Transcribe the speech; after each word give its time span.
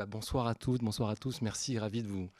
Bah, 0.00 0.06
bonsoir 0.06 0.46
à 0.46 0.54
toutes, 0.54 0.82
bonsoir 0.82 1.10
à 1.10 1.14
tous. 1.14 1.42
Merci, 1.42 1.78
ravi 1.78 2.02
de 2.02 2.08
vous, 2.08 2.30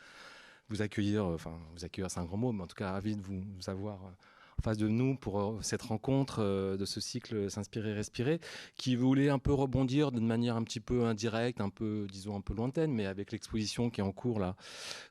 vous 0.71 0.81
accueillir. 0.81 1.27
Enfin, 1.27 1.61
vous 1.75 1.85
accueillir, 1.85 2.11
c'est 2.11 2.19
un 2.19 2.25
grand 2.25 2.38
mot, 2.38 2.53
mais 2.53 2.63
en 2.63 2.67
tout 2.67 2.74
cas, 2.74 2.92
ravi 2.92 3.17
de 3.17 3.21
vous, 3.21 3.45
avoir 3.67 4.03
en 4.03 4.63
face 4.63 4.79
de 4.79 4.88
nous 4.88 5.15
pour 5.15 5.38
euh, 5.38 5.59
cette 5.60 5.83
rencontre 5.83 6.38
euh, 6.38 6.78
de 6.78 6.87
ce 6.87 7.03
cycle 7.03 7.51
S'inspirer, 7.51 7.92
respirer, 7.92 8.41
qui 8.77 8.96
voulait 8.96 9.28
un 9.28 9.38
peu 9.38 9.53
rebondir 9.53 10.10
d'une 10.10 10.27
manière 10.27 10.56
un 10.56 10.63
petit 10.63 10.81
peu 10.81 11.04
indirecte, 11.04 11.60
un 11.60 11.69
peu, 11.69 12.06
disons, 12.10 12.35
un 12.35 12.41
peu 12.41 12.54
lointaine, 12.54 12.95
mais 12.95 13.04
avec 13.04 13.31
l'exposition 13.31 13.90
qui 13.90 14.01
est 14.01 14.04
en 14.04 14.13
cours 14.13 14.40
là 14.40 14.56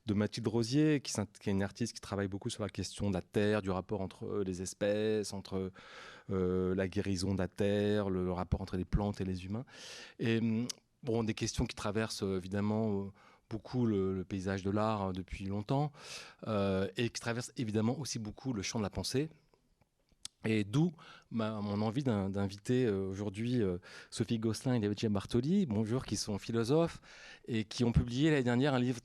de 0.07 0.15
Mathilde 0.15 0.47
Rosier, 0.47 1.01
qui, 1.01 1.13
est 1.21 1.51
une 1.51 1.61
artiste 1.61 1.93
qui 1.93 2.01
travaille 2.01 2.29
beaucoup 2.29 2.49
sur 2.49 2.63
la 2.63 2.69
question 2.69 3.09
de 3.09 3.13
la 3.13 3.21
terre, 3.21 3.61
du 3.61 3.69
rapport 3.69 4.01
entre 4.01 4.25
euh, 4.25 4.43
les 4.43 4.63
espèces, 4.63 5.33
entre 5.33 5.71
la 6.29 6.87
guérison 6.87 7.33
de 7.33 7.39
la 7.39 7.47
terre, 7.47 8.09
le 8.09 8.31
rapport 8.31 8.61
entre 8.61 8.77
les 8.77 8.85
plantes 8.85 9.21
et 9.21 9.25
les 9.25 9.45
humains. 9.45 9.65
Et 10.19 10.37
hum, 10.39 10.67
bon, 11.03 11.23
des 11.23 11.33
questions 11.33 11.65
qui 11.65 11.75
traversent 11.75 12.23
évidemment 12.23 13.11
beaucoup 13.49 13.85
le, 13.85 14.23
paysage 14.27 14.63
de 14.63 14.69
l'art 14.69 15.01
hein, 15.01 15.11
depuis 15.11 15.45
longtemps 15.45 15.91
euh, 16.47 16.87
et 16.97 17.09
qui 17.09 17.19
traverse 17.19 17.51
évidemment 17.57 17.97
aussi 17.99 18.19
beaucoup 18.19 18.53
le 18.53 18.61
champ 18.61 18.79
de 18.79 18.83
la 18.83 18.89
pensée. 18.89 19.29
Et 20.45 20.63
d'où 20.63 20.93
mon 21.31 21.81
envie 21.81 22.03
d'inviter 22.03 22.85
euh, 22.85 23.09
aujourd'hui 23.09 23.61
euh, 23.61 23.77
Sophie 24.09 24.39
Gosselin 24.39 24.75
et 24.75 24.79
David 24.79 25.11
Bartoli, 25.11 25.65
bonjour, 25.65 26.05
qui 26.05 26.15
sont 26.15 26.37
philosophes 26.37 27.01
et 27.47 27.65
qui 27.65 27.83
ont 27.83 27.91
publié 27.91 28.31
l'année 28.31 28.43
dernière 28.43 28.73
un 28.73 28.79
livre 28.79 29.01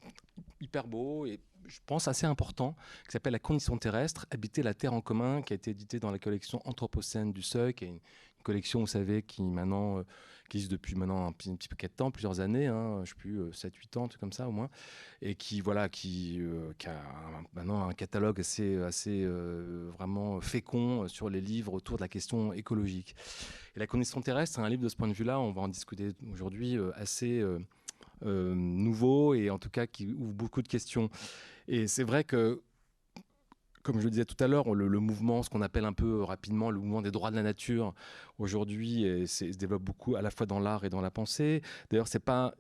hyper 0.61 0.87
beau 0.87 1.27
et 1.27 1.41
je 1.67 1.81
pense 1.87 2.09
assez 2.09 2.27
important, 2.27 2.77
qui 3.07 3.13
s'appelle 3.13 3.33
La 3.33 3.39
condition 3.39 3.79
terrestre, 3.79 4.27
habiter 4.31 4.63
la 4.63 4.75
Terre 4.75 4.93
en 4.93 5.01
commun, 5.01 5.41
qui 5.41 5.55
a 5.55 5.57
été 5.57 5.71
édité 5.71 5.99
dans 5.99 6.11
la 6.11 6.19
collection 6.19 6.61
Anthropocène 6.67 7.33
du 7.33 7.41
Seuil, 7.41 7.73
qui 7.73 7.87
est 7.87 7.89
une, 7.89 8.01
collection, 8.43 8.81
vous 8.81 8.87
savez, 8.87 9.23
qui 9.23 9.43
maintenant 9.43 10.05
qui 10.49 10.59
existe 10.59 10.71
depuis 10.71 10.95
maintenant 10.95 11.27
un 11.27 11.33
petit, 11.33 11.55
petit 11.57 11.69
paquet 11.69 11.89
de 11.89 11.93
temps, 11.93 12.11
plusieurs 12.11 12.41
années, 12.41 12.67
hein, 12.67 12.97
je 12.97 13.01
ne 13.01 13.07
sais 13.07 13.15
plus, 13.15 13.41
7-8 13.51 13.97
euh, 13.97 14.01
ans, 14.01 14.09
tout 14.09 14.19
comme 14.19 14.33
ça 14.33 14.49
au 14.49 14.53
moins, 14.53 14.69
et 15.23 15.35
qui, 15.35 15.61
voilà, 15.61 15.89
qui, 15.89 16.39
euh, 16.41 16.73
a 16.87 17.43
maintenant 17.55 17.89
un 17.89 17.93
catalogue 17.93 18.41
assez, 18.41 18.77
assez 18.83 19.23
euh, 19.25 19.91
vraiment 19.97 20.41
fécond 20.41 21.09
sur 21.09 21.31
les 21.31 21.41
livres 21.41 21.73
autour 21.73 21.97
de 21.97 22.03
la 22.03 22.09
question 22.09 22.53
écologique. 22.53 23.17
La 23.77 23.87
condition 23.87 24.21
terrestre, 24.21 24.57
c'est 24.57 24.63
un 24.63 24.69
livre 24.69 24.83
de 24.83 24.89
ce 24.89 24.97
point 24.97 25.09
de 25.09 25.15
vue-là, 25.15 25.41
on 25.41 25.53
va 25.53 25.63
en 25.63 25.69
discuter 25.69 26.13
aujourd'hui, 26.33 26.77
assez 26.95 27.43
nouveau 28.23 29.35
et 29.35 29.51
en 29.51 29.59
tout 29.59 29.69
cas 29.69 29.87
qui 29.87 30.07
ouvre 30.07 30.33
beaucoup 30.33 30.63
de 30.63 30.69
questions. 30.69 31.11
Et 31.69 31.87
c'est 31.87 32.05
vrai 32.05 32.25
que 32.25 32.63
comme 33.85 34.01
je 34.01 34.05
le 34.05 34.11
disais 34.11 34.25
tout 34.25 34.43
à 34.43 34.49
l'heure, 34.49 34.75
le, 34.75 34.99
mouvement, 34.99 35.45
ce 35.45 35.51
qu'on 35.51 35.63
appelle 35.63 35.85
un 35.85 35.93
peu 35.93 36.23
rapidement 36.23 36.71
le 36.71 36.81
mouvement 36.81 37.03
des 37.03 37.13
droits 37.13 37.31
de 37.31 37.37
la 37.37 37.43
nature, 37.43 37.95
aujourd'hui, 38.39 39.27
se 39.29 39.45
développe 39.57 39.83
beaucoup 39.83 40.17
à 40.17 40.23
la 40.23 40.31
fois 40.31 40.47
dans 40.47 40.59
l'art 40.59 40.85
et 40.85 40.91
dans 40.91 41.03
la 41.03 41.13
pensée. 41.13 41.63
D'ailleurs, 41.91 42.09
c'est 42.09 42.19
pas 42.19 42.55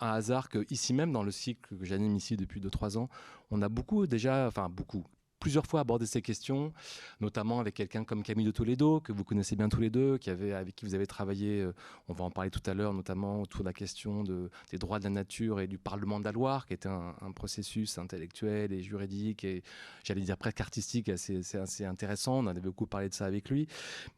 un 0.00 0.12
hasard 0.12 0.48
que 0.48 0.64
ici 0.70 0.94
même, 0.94 1.12
dans 1.12 1.22
le 1.22 1.30
cycle 1.30 1.76
que 1.76 1.84
j'anime 1.84 2.16
ici 2.16 2.36
depuis 2.36 2.60
2-3 2.60 2.96
ans, 2.98 3.08
on 3.50 3.60
a 3.62 3.68
beaucoup 3.68 4.06
déjà, 4.06 4.46
enfin 4.46 4.68
beaucoup, 4.70 5.04
plusieurs 5.40 5.66
fois 5.66 5.80
abordé 5.80 6.06
ces 6.06 6.22
questions, 6.22 6.72
notamment 7.20 7.58
avec 7.58 7.74
quelqu'un 7.74 8.04
comme 8.04 8.22
Camille 8.22 8.44
de 8.44 8.50
Toledo, 8.50 9.00
que 9.00 9.12
vous 9.12 9.24
connaissez 9.24 9.56
bien 9.56 9.68
tous 9.68 9.80
les 9.80 9.90
deux, 9.90 10.18
qui 10.18 10.30
avait, 10.30 10.52
avec 10.52 10.76
qui 10.76 10.84
vous 10.84 10.94
avez 10.94 11.06
travaillé, 11.06 11.62
euh, 11.62 11.74
on 12.08 12.12
va 12.12 12.24
en 12.24 12.30
parler 12.30 12.50
tout 12.50 12.62
à 12.66 12.74
l'heure, 12.74 12.92
notamment 12.92 13.40
autour 13.40 13.62
de 13.62 13.66
la 13.66 13.72
question 13.72 14.22
de, 14.22 14.50
des 14.70 14.78
droits 14.78 14.98
de 14.98 15.04
la 15.04 15.10
nature 15.10 15.60
et 15.60 15.66
du 15.66 15.78
Parlement 15.78 16.20
de 16.20 16.24
la 16.24 16.32
Loire, 16.32 16.66
qui 16.66 16.74
était 16.74 16.88
un, 16.88 17.14
processus 17.34 17.96
intellectuel 17.96 18.72
et 18.72 18.82
juridique 18.82 19.44
et 19.44 19.62
j'allais 20.04 20.20
dire 20.20 20.36
presque 20.36 20.60
artistique, 20.60 21.08
assez, 21.08 21.40
assez 21.56 21.84
intéressant. 21.84 22.44
On 22.44 22.46
avait 22.46 22.60
beaucoup 22.60 22.86
parlé 22.86 23.08
de 23.08 23.14
ça 23.14 23.24
avec 23.24 23.48
lui. 23.48 23.66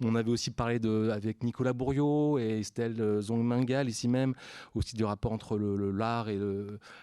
On 0.03 0.15
avait 0.15 0.31
aussi 0.31 0.51
parlé 0.51 0.79
de, 0.79 1.11
avec 1.13 1.45
Nicolas 1.45 1.73
Bourriot 1.73 2.39
et 2.39 2.61
Estelle 2.61 3.21
Zongmangal, 3.21 3.89
ici 3.89 4.09
même, 4.09 4.35
aussi 4.75 4.97
du 4.97 5.05
rapport 5.05 5.33
entre 5.33 5.57
l'art 5.59 6.29
et, 6.31 6.39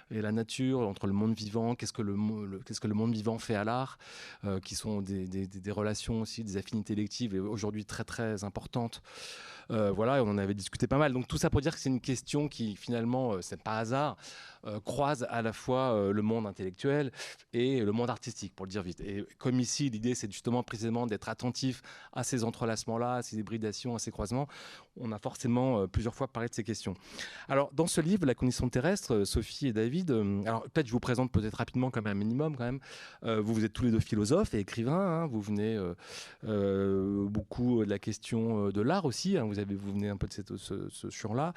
la 0.10 0.32
nature, 0.32 0.80
entre 0.82 1.08
le 1.08 1.14
monde 1.14 1.34
vivant, 1.34 1.76
qu'est-ce 1.76 1.94
que 1.94 2.02
le, 2.02 2.60
qu'est-ce 2.66 2.82
que 2.82 2.88
le 2.88 2.96
monde 2.96 3.14
vivant 3.14 3.38
fait 3.38 3.56
à 3.56 3.64
l'art. 3.64 3.98
Euh, 4.46 4.62
qui 4.62 4.76
sont 4.76 5.02
des, 5.02 5.28
des, 5.28 5.72
relations 5.72 6.22
aussi, 6.22 6.46
des 6.46 6.56
affinités 6.56 6.94
électives, 6.94 7.36
et 7.36 7.40
aujourd'hui 7.40 7.84
très 7.84 8.06
très 8.06 8.46
importantes. 8.46 9.02
Euh, 9.70 9.92
voilà, 9.92 10.24
on 10.24 10.30
en 10.30 10.38
avait 10.38 10.54
discuté 10.54 10.88
pas 10.88 10.98
mal. 10.98 11.12
Donc 11.12 11.28
tout 11.28 11.38
ça 11.38 11.50
pour 11.50 11.60
dire 11.60 11.74
que 11.74 11.80
c'est 11.80 11.90
une 11.90 12.00
question 12.00 12.48
qui 12.48 12.78
finalement, 12.78 13.34
euh, 13.34 13.42
c'est 13.42 13.62
pas 13.62 13.78
hasard, 13.78 14.16
euh, 14.66 14.82
croise 14.82 15.26
à 15.30 15.42
la 15.42 15.54
fois 15.54 15.94
euh, 15.94 16.12
le 16.12 16.22
monde 16.22 16.46
intellectuel 16.46 17.14
et 17.54 17.80
le 17.80 17.94
monde 17.94 18.10
artistique, 18.10 18.54
pour 18.54 18.66
le 18.66 18.72
dire 18.72 18.84
vite. 18.84 19.00
Et 19.00 19.26
comme 19.38 19.58
ici, 19.58 19.90
l'idée, 19.90 20.16
c'est 20.16 20.30
justement 20.30 20.64
précisément 20.64 21.08
d'être 21.08 21.30
attentif 21.30 21.82
à 22.12 22.26
ces 22.26 22.44
entrelacements-là, 22.44 23.16
à 23.16 23.22
ces 23.22 23.38
hybridations, 23.38 23.96
à 23.96 24.00
ces 24.00 24.12
croisements. 24.12 24.50
On 24.98 25.14
a 25.14 25.18
forcément 25.18 25.80
euh, 25.80 25.88
plusieurs 25.88 26.14
fois 26.14 26.28
parlé 26.28 26.50
de 26.50 26.54
ces 26.54 26.66
questions. 26.66 26.94
Alors, 27.48 27.72
dans 27.72 27.88
ce 27.88 28.02
livre, 28.02 28.26
La 28.26 28.36
condition 28.36 28.68
terrestre, 28.68 29.24
Sophie 29.24 29.68
et 29.68 29.74
David, 29.74 30.12
alors 30.46 30.64
peut-être 30.64 30.88
je 30.88 30.92
vous 30.92 31.00
présente 31.00 31.32
peut-être 31.32 31.56
rapidement 31.56 31.90
comme 31.90 32.08
un 32.08 32.14
minimum 32.14 32.58
quand 32.58 32.66
même. 32.66 32.80
vous, 33.24 33.54
vous 33.54 33.64
êtes 33.64 33.74
tous 33.74 33.86
les 33.86 33.92
deux 33.92 34.00
philosophes 34.02 34.54
et 34.54 34.60
écrivains. 34.60 35.24
Hein. 35.24 35.28
vous 35.28 35.42
venez 35.42 35.80
beaucoup 36.44 37.84
de 37.86 37.90
la 37.90 37.98
question 37.98 38.70
de 38.70 38.82
l'art 38.82 39.06
aussi. 39.06 39.38
Hein. 39.38 39.46
vous, 39.46 39.58
avez, 39.58 39.76
vous 39.76 39.94
venez 39.94 40.10
un 40.10 40.18
peu 40.18 40.28
de 40.28 40.34
cette, 40.34 40.58
ce, 40.58 40.90
ce 40.90 41.10
champ-là. 41.10 41.54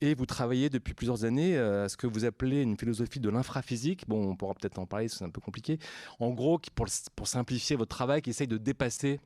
Et 0.00 0.14
vous 0.14 0.26
travaillez 0.26 0.68
depuis 0.68 0.94
plusieurs 0.94 1.24
années 1.24 1.56
à 1.56 1.88
ce 1.88 1.96
que 1.96 2.06
vous 2.06 2.24
appelez 2.24 2.33
une 2.42 2.76
philosophie 2.76 3.20
de 3.20 3.28
l'infraphysique. 3.30 4.08
Bon, 4.08 4.30
on 4.30 4.36
pourra 4.36 4.54
peut-être 4.54 4.78
en 4.78 4.86
parler, 4.86 5.08
c'est 5.08 5.24
un 5.24 5.30
peu 5.30 5.40
compliqué. 5.40 5.78
En 6.20 6.30
gros, 6.30 6.58
pour, 6.74 6.86
pour 7.16 7.28
simplifier 7.28 7.76
votre 7.76 7.94
travail, 7.94 8.22
qui 8.22 8.30
essaye 8.30 8.48
de 8.48 8.58
dépasser 8.58 9.20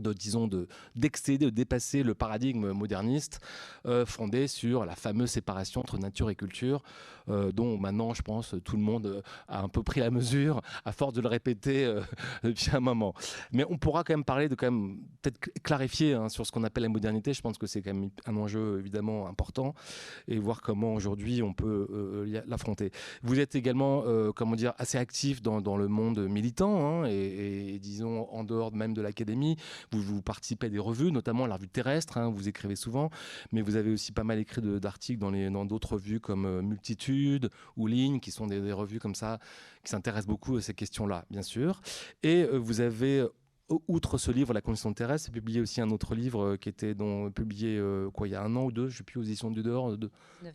de 0.00 0.12
disons 0.12 0.46
de 0.46 0.68
d'excéder, 0.96 1.46
de 1.46 1.50
dépasser 1.50 2.02
le 2.02 2.14
paradigme 2.14 2.72
moderniste 2.72 3.40
euh, 3.86 4.06
fondé 4.06 4.46
sur 4.46 4.84
la 4.84 4.96
fameuse 4.96 5.30
séparation 5.30 5.80
entre 5.80 5.98
nature 5.98 6.30
et 6.30 6.34
culture, 6.34 6.82
euh, 7.28 7.52
dont 7.52 7.78
maintenant 7.78 8.14
je 8.14 8.22
pense 8.22 8.54
tout 8.64 8.76
le 8.76 8.82
monde 8.82 9.22
a 9.48 9.62
un 9.62 9.68
peu 9.68 9.82
pris 9.82 10.00
la 10.00 10.10
mesure 10.10 10.60
à 10.84 10.92
force 10.92 11.12
de 11.14 11.20
le 11.20 11.28
répéter 11.28 11.84
euh, 11.84 12.00
depuis 12.42 12.70
un 12.72 12.80
moment. 12.80 13.14
Mais 13.52 13.64
on 13.68 13.76
pourra 13.78 14.04
quand 14.04 14.12
même 14.12 14.24
parler 14.24 14.48
de 14.48 14.54
quand 14.54 14.70
même 14.70 14.98
peut-être 15.22 15.38
clarifier 15.62 16.14
hein, 16.14 16.28
sur 16.28 16.46
ce 16.46 16.52
qu'on 16.52 16.64
appelle 16.64 16.84
la 16.84 16.88
modernité. 16.88 17.32
Je 17.32 17.40
pense 17.40 17.58
que 17.58 17.66
c'est 17.66 17.82
quand 17.82 17.94
même 17.94 18.10
un 18.26 18.36
enjeu 18.36 18.78
évidemment 18.78 19.28
important 19.28 19.74
et 20.26 20.38
voir 20.38 20.62
comment 20.62 20.94
aujourd'hui 20.94 21.42
on 21.42 21.52
peut 21.52 22.24
l'affronter. 22.46 22.90
Vous 23.22 23.38
êtes 23.40 23.54
également 23.54 24.04
comment 24.34 24.56
dire 24.56 24.74
assez 24.78 24.98
actif 24.98 25.42
dans, 25.42 25.60
dans 25.60 25.76
le 25.76 25.88
monde 25.88 26.18
militant 26.18 27.02
hein, 27.02 27.08
et, 27.08 27.74
et, 27.74 27.78
disons 27.78 28.28
en 28.30 28.44
dehors 28.44 28.72
même 28.72 28.94
de 28.94 29.02
l'académie. 29.02 29.56
Vous, 29.92 30.22
participez 30.22 30.66
à 30.66 30.70
des 30.70 30.78
revues, 30.78 31.12
notamment 31.12 31.46
la 31.46 31.56
revue 31.56 31.68
terrestre, 31.68 32.18
hein, 32.18 32.30
vous 32.30 32.48
écrivez 32.48 32.76
souvent, 32.76 33.10
mais 33.52 33.62
vous 33.62 33.76
avez 33.76 33.90
aussi 33.90 34.12
pas 34.12 34.24
mal 34.24 34.38
écrit 34.38 34.60
d'articles 34.80 35.20
dans 35.20 35.64
d'autres 35.64 35.94
revues 35.94 36.20
comme 36.20 36.46
euh, 36.46 36.62
Multitude 36.62 37.50
ou 37.76 37.86
Ligne, 37.86 38.20
qui 38.20 38.30
sont 38.30 38.46
des, 38.46 38.72
revues 38.72 38.98
comme 38.98 39.14
ça, 39.14 39.38
qui 39.84 39.90
s'intéressent 39.90 40.28
beaucoup 40.28 40.56
à 40.56 40.60
ces 40.60 40.74
questions-là, 40.74 41.24
bien 41.30 41.42
sûr. 41.42 41.80
Et 42.22 42.42
euh, 42.44 42.58
vous 42.58 42.80
avez 42.80 43.26
outre 43.86 44.18
ce 44.18 44.30
livre, 44.30 44.54
La 44.54 44.60
condition 44.60 44.92
terrestre, 44.92 45.26
c'est 45.26 45.32
publié 45.32 45.60
aussi 45.60 45.80
un 45.80 45.90
autre 45.90 46.14
livre 46.14 46.42
euh, 46.42 46.56
qui 46.56 46.68
était 46.68 46.94
publié 47.34 47.76
euh, 47.76 48.10
quoi, 48.10 48.26
il 48.26 48.30
y 48.30 48.34
a 48.34 48.42
un 48.42 48.56
an 48.56 48.64
ou 48.64 48.72
deux, 48.72 48.88
je 48.88 48.94
ne 48.94 48.98
sais 48.98 49.04
plus, 49.04 49.20
aux 49.20 49.22
éditions 49.22 49.50
du 49.50 49.62
dehors, 49.62 49.96
de 49.96 50.10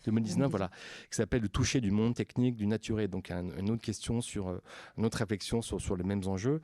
2019, 0.06 0.50
voilà, 0.50 0.70
qui 1.10 1.18
s'appelle 1.18 1.42
Le 1.42 1.50
toucher 1.50 1.82
du 1.82 1.92
monde 1.92 2.16
technique 2.16 2.56
du 2.56 2.66
naturel. 2.66 3.10
Donc, 3.10 3.32
une 3.32 3.70
autre 3.70 3.82
question 3.82 4.22
sur, 4.22 4.50
euh, 4.50 4.62
une 4.98 5.06
autre 5.06 5.20
réflexion 5.20 5.62
sur, 5.62 5.80
sur 5.80 5.96
les 5.96 6.04
mêmes 6.04 6.24
enjeux 6.26 6.62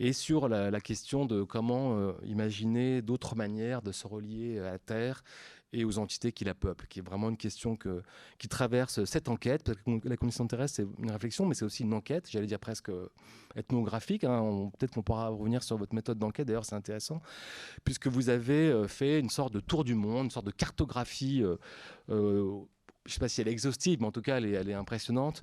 et 0.00 0.12
sur 0.12 0.48
la, 0.48 0.80
question 0.80 1.26
de 1.26 1.44
comment 1.44 2.12
imaginer 2.24 3.02
d'autres 3.02 3.36
manières 3.36 3.82
de 3.82 3.92
se 3.92 4.06
relier 4.08 4.58
à 4.58 4.64
la 4.64 4.78
Terre 4.80 5.22
et 5.72 5.84
aux 5.84 5.98
entités 5.98 6.32
qui 6.32 6.44
la 6.44 6.54
peuplent, 6.54 6.86
qui 6.88 6.98
est 6.98 7.02
vraiment 7.02 7.30
une 7.30 7.36
question 7.36 7.76
que, 7.76 8.02
qui 8.38 8.48
traverse 8.48 9.04
cette 9.04 9.28
enquête, 9.28 9.62
parce 9.64 9.78
que 9.78 10.08
la 10.08 10.16
condition 10.16 10.46
terrestre, 10.46 10.76
c'est 10.76 11.02
une 11.02 11.10
réflexion, 11.10 11.46
mais 11.46 11.54
c'est 11.54 11.64
aussi 11.64 11.82
une 11.82 11.94
enquête, 11.94 12.28
j'allais 12.30 12.46
dire 12.46 12.58
presque 12.58 12.90
ethnographique. 13.56 14.24
Hein. 14.24 14.70
Peut-être 14.78 14.94
qu'on 14.94 15.02
pourra 15.02 15.28
revenir 15.28 15.62
sur 15.62 15.76
votre 15.76 15.94
méthode 15.94 16.18
d'enquête, 16.18 16.46
d'ailleurs 16.46 16.64
c'est 16.64 16.74
intéressant, 16.74 17.22
puisque 17.84 18.06
vous 18.06 18.28
avez 18.28 18.70
euh, 18.70 18.86
fait 18.86 19.18
une 19.18 19.30
sorte 19.30 19.52
de 19.52 19.60
tour 19.60 19.84
du 19.84 19.94
monde, 19.94 20.24
une 20.24 20.30
sorte 20.30 20.46
de 20.46 20.52
cartographie. 20.52 21.42
Euh, 21.42 21.56
euh, 22.10 22.60
je 23.04 23.10
ne 23.10 23.14
sais 23.14 23.20
pas 23.20 23.28
si 23.28 23.40
elle 23.40 23.48
est 23.48 23.52
exhaustive, 23.52 24.00
mais 24.00 24.06
en 24.06 24.12
tout 24.12 24.22
cas, 24.22 24.38
elle 24.38 24.68
est, 24.68 24.74
impressionnante, 24.74 25.42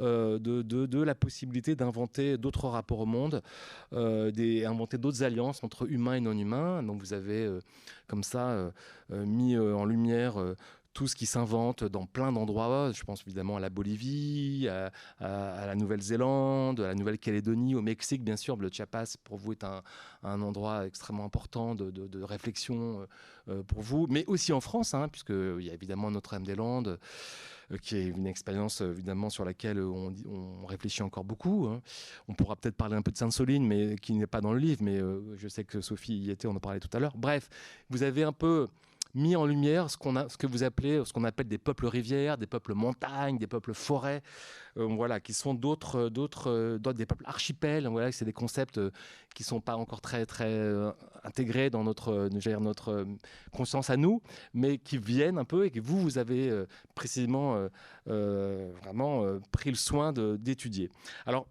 euh, 0.00 0.38
de, 0.38 1.02
la 1.02 1.14
possibilité 1.14 1.74
d'inventer 1.74 2.36
d'autres 2.36 2.68
rapports 2.68 3.00
au 3.00 3.06
monde, 3.06 3.42
euh, 3.94 4.30
d'inventer 4.30 4.98
d'autres 4.98 5.22
alliances 5.22 5.64
entre 5.64 5.90
humains 5.90 6.14
et 6.14 6.20
non 6.20 6.32
humains. 6.32 6.82
Donc 6.82 7.00
vous 7.00 7.14
avez 7.14 7.46
euh, 7.46 7.60
comme 8.06 8.22
ça 8.22 8.50
euh, 8.50 8.70
mis 9.10 9.56
en 9.56 9.84
lumière 9.84 10.36
tout 10.98 11.06
ce 11.06 11.14
qui 11.14 11.26
s'invente 11.26 11.84
dans 11.84 12.06
plein 12.06 12.32
d'endroits. 12.32 12.90
Je 12.92 13.04
pense 13.04 13.22
évidemment 13.24 13.56
à 13.56 13.60
la 13.60 13.70
Bolivie, 13.70 14.66
à, 14.68 14.90
la 15.20 15.74
Nouvelle-Zélande, 15.76 16.80
à 16.80 16.88
la 16.88 16.96
Nouvelle-Calédonie, 16.96 17.76
au 17.76 17.82
Mexique, 17.82 18.24
bien 18.24 18.36
sûr. 18.36 18.56
Le 18.56 18.68
Chiapas, 18.68 19.14
pour 19.22 19.36
vous, 19.36 19.52
est 19.52 19.62
un, 19.62 19.82
endroit 20.24 20.88
extrêmement 20.88 21.24
important 21.24 21.76
de, 21.76 22.22
réflexion 22.24 23.06
euh, 23.48 23.62
pour 23.62 23.80
vous, 23.80 24.08
mais 24.10 24.24
aussi 24.26 24.52
en 24.52 24.60
France, 24.60 24.92
hein, 24.92 25.08
puisqu'il 25.08 25.60
y 25.60 25.70
a 25.70 25.72
évidemment 25.72 26.10
Notre-Dame-des-Landes 26.10 26.98
euh, 27.70 27.76
qui 27.76 27.96
est 27.96 28.06
une 28.06 28.26
expérience 28.26 28.80
évidemment 28.80 29.30
sur 29.30 29.44
laquelle 29.44 29.80
on, 29.80 30.12
on 30.26 30.66
réfléchit 30.66 31.04
encore 31.04 31.22
beaucoup. 31.22 31.68
Hein. 31.68 31.80
On 32.26 32.34
pourra 32.34 32.56
peut-être 32.56 32.74
parler 32.74 32.96
un 32.96 33.02
peu 33.02 33.12
de 33.12 33.16
Sainte-Soline, 33.16 33.64
mais 33.64 33.94
qui 34.02 34.14
n'est 34.14 34.26
pas 34.26 34.40
dans 34.40 34.52
le 34.52 34.58
livre, 34.58 34.82
mais 34.82 35.00
euh, 35.00 35.36
je 35.36 35.46
sais 35.46 35.62
que 35.62 35.80
Sophie 35.80 36.18
y 36.18 36.30
était, 36.32 36.48
on 36.48 36.56
en 36.56 36.60
parlait 36.60 36.80
tout 36.80 36.90
à 36.92 36.98
l'heure. 36.98 37.16
Bref, 37.16 37.48
vous 37.88 38.02
avez 38.02 38.24
un 38.24 38.32
peu 38.32 38.66
mis 39.14 39.36
en 39.36 39.46
lumière 39.46 39.90
ce, 39.90 39.96
qu'on 39.96 40.16
a, 40.16 40.28
ce 40.28 40.36
que 40.36 40.46
vous 40.46 40.62
appelez, 40.62 41.02
ce 41.04 41.12
qu'on 41.12 41.24
appelle 41.24 41.48
des 41.48 41.58
peuples 41.58 41.86
rivières, 41.86 42.38
des 42.38 42.46
peuples 42.46 42.74
montagnes, 42.74 43.38
des 43.38 43.46
peuples 43.46 43.74
forêts, 43.74 44.22
euh, 44.76 44.84
voilà, 44.84 45.20
qui 45.20 45.32
sont 45.32 45.54
d'autres, 45.54 46.08
d'autres, 46.08 46.78
d'autres, 46.78 46.98
des 46.98 47.06
peuples 47.06 47.24
archipels. 47.26 47.86
Voilà, 47.88 48.12
c'est 48.12 48.24
des 48.24 48.32
concepts 48.32 48.80
qui 49.34 49.44
sont 49.44 49.60
pas 49.60 49.76
encore 49.76 50.00
très, 50.00 50.26
très 50.26 50.72
intégrés 51.24 51.70
dans 51.70 51.84
notre, 51.84 52.28
notre 52.60 53.06
conscience 53.52 53.90
à 53.90 53.96
nous, 53.96 54.22
mais 54.54 54.78
qui 54.78 54.98
viennent 54.98 55.38
un 55.38 55.44
peu 55.44 55.66
et 55.66 55.70
que 55.70 55.80
vous, 55.80 56.00
vous 56.00 56.18
avez 56.18 56.64
précisément 56.94 57.68
vraiment 58.06 59.24
pris 59.52 59.70
le 59.70 59.76
soin 59.76 60.12
d'étudier. 60.12 60.90
Alors, 61.26 61.46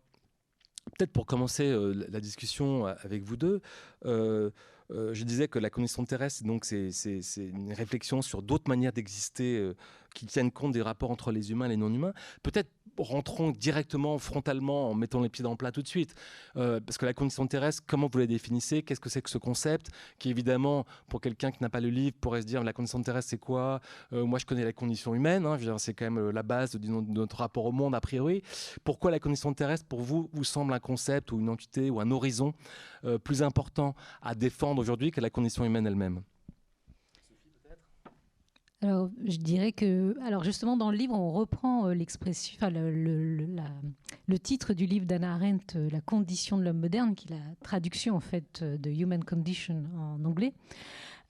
peut-être 0.97 1.11
pour 1.11 1.25
commencer 1.25 1.75
la 2.09 2.19
discussion 2.19 2.85
avec 2.85 3.23
vous 3.23 3.37
deux, 3.37 3.61
euh, 4.05 4.51
je 4.89 5.23
disais 5.23 5.47
que 5.47 5.59
la 5.59 5.69
condition 5.69 6.05
terrestre, 6.05 6.43
donc 6.43 6.65
c'est 6.65 6.91
une 7.37 7.73
réflexion 7.73 8.21
sur 8.21 8.41
d'autres 8.41 8.69
manières 8.69 8.93
d'exister 8.93 9.57
euh, 9.57 9.75
qui 10.17 10.25
tiennent 10.25 10.51
compte 10.51 10.71
des 10.71 10.81
rapports 10.81 11.11
entre 11.11 11.31
les 11.31 11.51
humains 11.51 11.67
et 11.67 11.69
les 11.69 11.77
non-humains. 11.77 12.13
Peut-être 12.41 12.71
rentrons 12.97 13.51
directement, 13.51 14.17
frontalement, 14.17 14.89
en 14.89 14.95
mettant 14.95 15.21
les 15.21 15.29
pieds 15.29 15.43
dans 15.43 15.51
le 15.51 15.57
plat 15.57 15.71
tout 15.71 15.83
de 15.83 15.87
suite. 15.87 16.15
Euh, 16.55 16.79
parce 16.79 16.97
que 16.97 17.05
la 17.05 17.13
condition 17.13 17.45
terrestre, 17.45 17.83
comment 17.85 18.09
vous 18.11 18.17
la 18.17 18.25
définissez? 18.25 18.81
Qu'est-ce 18.81 18.99
que 18.99 19.09
c'est 19.09 19.21
que 19.21 19.29
ce 19.29 19.37
concept 19.37 19.91
Qui, 20.17 20.31
évidemment, 20.31 20.87
pour 21.07 21.21
quelqu'un 21.21 21.51
qui 21.51 21.61
n'a 21.61 21.69
pas 21.69 21.81
le 21.81 21.89
livre, 21.89 22.15
pourrait 22.19 22.41
se 22.41 22.47
dire 22.47 22.63
la 22.63 22.73
condition 22.73 22.99
terrestre, 22.99 23.29
c'est 23.29 23.37
quoi? 23.37 23.79
Moi, 24.11 24.39
je 24.39 24.45
connais 24.47 24.65
la 24.65 24.73
condition 24.73 25.13
humaine. 25.13 25.45
Hein, 25.45 25.77
c'est 25.77 25.93
quand 25.93 26.09
même 26.09 26.31
la 26.31 26.41
base 26.41 26.71
de, 26.71 26.87
notre 26.87 27.37
rapport 27.37 27.65
au 27.65 27.71
monde, 27.71 27.93
a 27.93 28.01
priori. 28.01 28.41
Pourquoi 28.83 29.11
la 29.11 29.19
condition 29.19 29.53
terrestre, 29.53 29.85
pour 29.85 30.01
vous, 30.01 30.31
vous 30.33 30.43
semble 30.43 30.73
un 30.73 30.79
concept 30.79 31.31
ou 31.31 31.39
une 31.39 31.49
entité 31.49 31.91
ou 31.91 31.99
un 31.99 32.09
horizon 32.09 32.55
plus 33.23 33.43
important 33.43 33.93
à 34.23 34.33
défendre 34.33 34.81
aujourd'hui 34.81 35.11
que 35.11 35.21
la 35.21 35.29
condition 35.29 35.63
humaine 35.63 35.85
elle-même? 35.85 36.23
Alors, 38.83 39.09
je 39.25 39.37
dirais 39.37 39.71
que, 39.71 40.15
alors 40.23 40.43
justement, 40.43 40.77
dans 40.77 40.91
le 40.91 40.97
livre, 40.97 41.15
on 41.15 41.31
reprend 41.31 41.87
euh, 41.87 41.93
l'expression, 41.95 42.59
le, 42.69 44.37
titre 44.37 44.75
du 44.75 44.85
livre 44.85 45.07
d'Anna 45.07 45.33
Arendt, 45.33 45.75
euh, 45.75 45.89
La 45.91 45.99
condition 45.99 46.59
de 46.59 46.63
l'homme 46.63 46.79
moderne, 46.79 47.15
qui 47.15 47.27
est 47.27 47.35
la 47.35 47.55
traduction 47.63 48.15
en 48.15 48.19
fait 48.19 48.59
euh, 48.61 48.77
de 48.77 48.91
Human 48.91 49.23
Condition 49.23 49.83
en 49.97 50.23
anglais. 50.25 50.53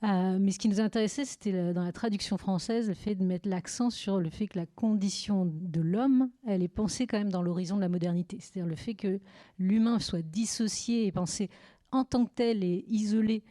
mais 0.02 0.52
ce 0.52 0.60
qui 0.60 0.68
nous 0.68 0.82
intéressait, 0.82 1.24
c'était 1.24 1.74
dans 1.74 1.86
la 1.86 1.94
traduction 1.94 2.38
française, 2.38 2.90
le 2.90 2.94
fait 2.94 3.16
de 3.16 3.24
mettre 3.24 3.48
l'accent 3.48 3.92
sur 3.92 4.20
le 4.20 4.30
fait 4.30 4.48
que 4.48 4.60
la 4.60 4.66
condition 4.66 5.46
de 5.46 5.80
l'homme, 5.80 6.30
elle 6.46 6.64
est 6.64 6.68
pensée 6.68 7.08
quand 7.08 7.18
même 7.18 7.32
dans 7.32 7.42
l'horizon 7.42 7.78
de 7.78 7.82
la 7.82 7.90
modernité. 7.90 8.40
C'est-à-dire 8.42 8.68
le 8.68 8.76
fait 8.76 8.94
que 8.94 9.22
l'humain 9.58 10.00
soit 10.00 10.22
dissocié 10.22 11.08
et 11.08 11.14
pensé 11.14 11.50
en 11.94 12.04
tant 12.04 12.26
que 12.26 12.32
tel 12.36 12.62
et 12.62 12.84
isolé 12.90 13.42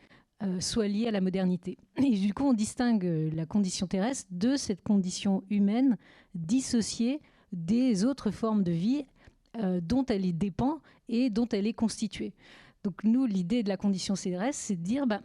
soit 0.60 0.88
lié 0.88 1.08
à 1.08 1.10
la 1.10 1.20
modernité. 1.20 1.78
Et 1.96 2.10
du 2.10 2.34
coup, 2.34 2.44
on 2.44 2.52
distingue 2.52 3.06
euh, 3.06 3.30
la 3.34 3.46
condition 3.46 3.86
terrestre 3.86 4.28
de 4.30 4.56
cette 4.56 4.82
condition 4.82 5.42
humaine 5.50 5.96
dissociée 6.34 7.20
des 7.52 8.04
autres 8.04 8.30
formes 8.30 8.62
de 8.62 8.72
vie 8.72 9.06
euh, 9.58 9.80
dont 9.82 10.04
elle 10.06 10.36
dépend 10.36 10.80
et 11.08 11.30
dont 11.30 11.48
elle 11.48 11.66
est 11.66 11.72
constituée. 11.72 12.34
Donc 12.84 13.02
nous, 13.04 13.26
l'idée 13.26 13.62
de 13.62 13.68
la 13.68 13.76
condition 13.76 14.14
terrestre, 14.14 14.62
c'est 14.62 14.76
de 14.76 14.82
dire, 14.82 15.06
bah, 15.06 15.20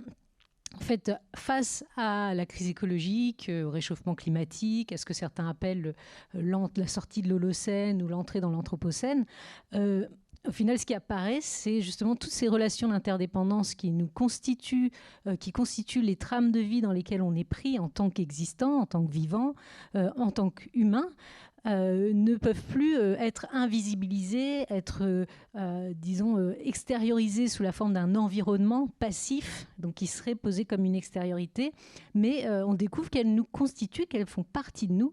en 0.76 0.80
fait, 0.80 1.12
face 1.36 1.84
à 1.98 2.34
la 2.34 2.46
crise 2.46 2.70
écologique, 2.70 3.52
au 3.54 3.70
réchauffement 3.70 4.16
climatique, 4.16 4.94
à 4.94 4.98
ce 4.98 5.06
que 5.06 5.14
certains 5.14 5.50
appellent 5.50 5.94
la 6.34 6.88
sortie 6.88 7.22
de 7.22 7.28
l'Holocène 7.28 8.02
ou 8.02 8.08
l'entrée 8.08 8.40
dans 8.40 8.52
l'Anthropocène, 8.52 9.26
au 10.48 10.52
final, 10.52 10.80
ce 10.80 10.86
qui 10.86 10.96
apparaît, 10.96 11.40
c'est 11.42 11.82
justement 11.82 12.16
toutes 12.16 12.32
ces 12.32 12.48
relations 12.48 12.88
d'interdépendance 12.88 13.76
qui 13.76 13.92
nous 13.92 14.08
constituent, 14.08 14.92
euh, 15.28 15.36
qui 15.36 15.52
constituent 15.52 16.02
les 16.02 16.16
trames 16.16 16.52
de 16.52 16.60
vie 16.60 16.82
dans 16.82 16.92
lesquelles 16.92 17.22
on 17.22 17.36
est 17.36 17.44
pris 17.44 17.78
en 17.78 17.90
tant 17.90 18.10
qu'existant, 18.10 18.80
en 18.80 18.86
tant 18.88 19.06
que 19.06 19.12
vivant, 19.12 19.54
euh, 19.96 20.10
en 20.18 20.32
tant 20.32 20.50
qu'humain. 20.50 21.10
Euh, 21.68 22.12
ne 22.16 22.38
peuvent 22.38 22.64
plus 22.72 22.96
être 22.96 23.46
invisibilisés, 23.52 24.66
être, 24.72 25.28
disons, 25.94 26.56
extériorisés 26.60 27.48
sous 27.48 27.62
la 27.62 27.72
forme 27.72 27.94
d'un 27.94 28.16
environnement 28.16 28.88
passif, 28.98 29.68
donc 29.78 29.94
qui 29.94 30.08
serait 30.08 30.34
posé 30.34 30.66
comme 30.66 30.86
une 30.86 30.96
extériorité, 30.96 31.72
mais 32.16 32.50
on 32.50 32.74
découvre 32.74 33.12
qu'elles 33.12 33.36
nous 33.36 33.44
constituent, 33.44 34.08
qu'elles 34.08 34.26
font 34.26 34.42
partie 34.42 34.88
de 34.88 34.94
nous, 34.94 35.12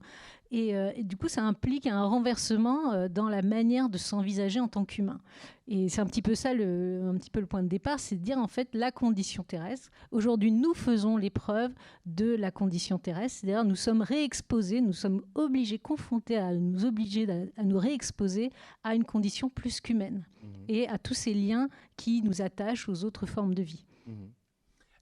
euh, 0.53 0.93
et, 0.95 1.05
du 1.05 1.17
coup, 1.17 1.29
ça 1.29 1.43
implique 1.43 1.87
un 1.87 2.05
renversement 2.05 2.93
euh, 2.93 3.09
dans 3.09 3.29
la 3.29 3.43
manière 3.43 3.89
de 3.89 3.99
s'envisager 3.99 4.61
en 4.61 4.69
tant 4.69 4.85
qu'humain. 4.85 5.21
Et 5.67 5.91
c'est 5.91 6.00
un 6.00 6.06
petit 6.06 6.23
peu 6.23 6.35
ça, 6.35 6.55
le, 6.55 7.03
un 7.06 7.19
petit 7.19 7.31
peu 7.31 7.41
le 7.41 7.47
point 7.47 7.62
de 7.62 7.69
départ, 7.69 8.00
c'est 8.00 8.17
de 8.17 8.23
dire 8.23 8.39
en 8.39 8.47
fait 8.47 8.71
la 8.73 8.91
condition 8.91 9.43
terrestre. 9.43 9.91
Aujourd'hui, 10.11 10.50
nous 10.50 10.73
faisons 10.73 11.19
l'épreuve 11.19 11.73
de 12.06 12.35
la 12.35 12.50
condition 12.50 12.99
terrestre, 12.99 13.41
c'est-à-dire 13.41 13.65
nous 13.65 13.77
sommes 13.77 14.00
réexposés, 14.00 14.81
nous 14.81 14.95
sommes 14.95 15.23
obligés, 15.35 15.79
confrontés 15.79 16.39
à 16.39 16.55
nous 16.55 16.87
obliger 16.87 17.27
à, 17.59 17.62
nous 17.62 17.79
réexposer 17.79 18.50
à 18.83 18.95
une 18.95 19.05
condition 19.05 19.50
plus 19.50 19.83
qu'humaine 19.83 20.25
mmh. 20.43 20.47
et 20.69 20.89
à 20.89 20.97
tous 20.97 21.15
ces 21.15 21.35
liens 21.35 21.69
qui 21.99 22.23
nous 22.23 22.41
attachent 22.41 22.89
aux 22.89 23.05
autres 23.05 23.27
formes 23.27 23.55
de 23.55 23.62
vie. 23.62 23.85
Mmh. 24.06 24.12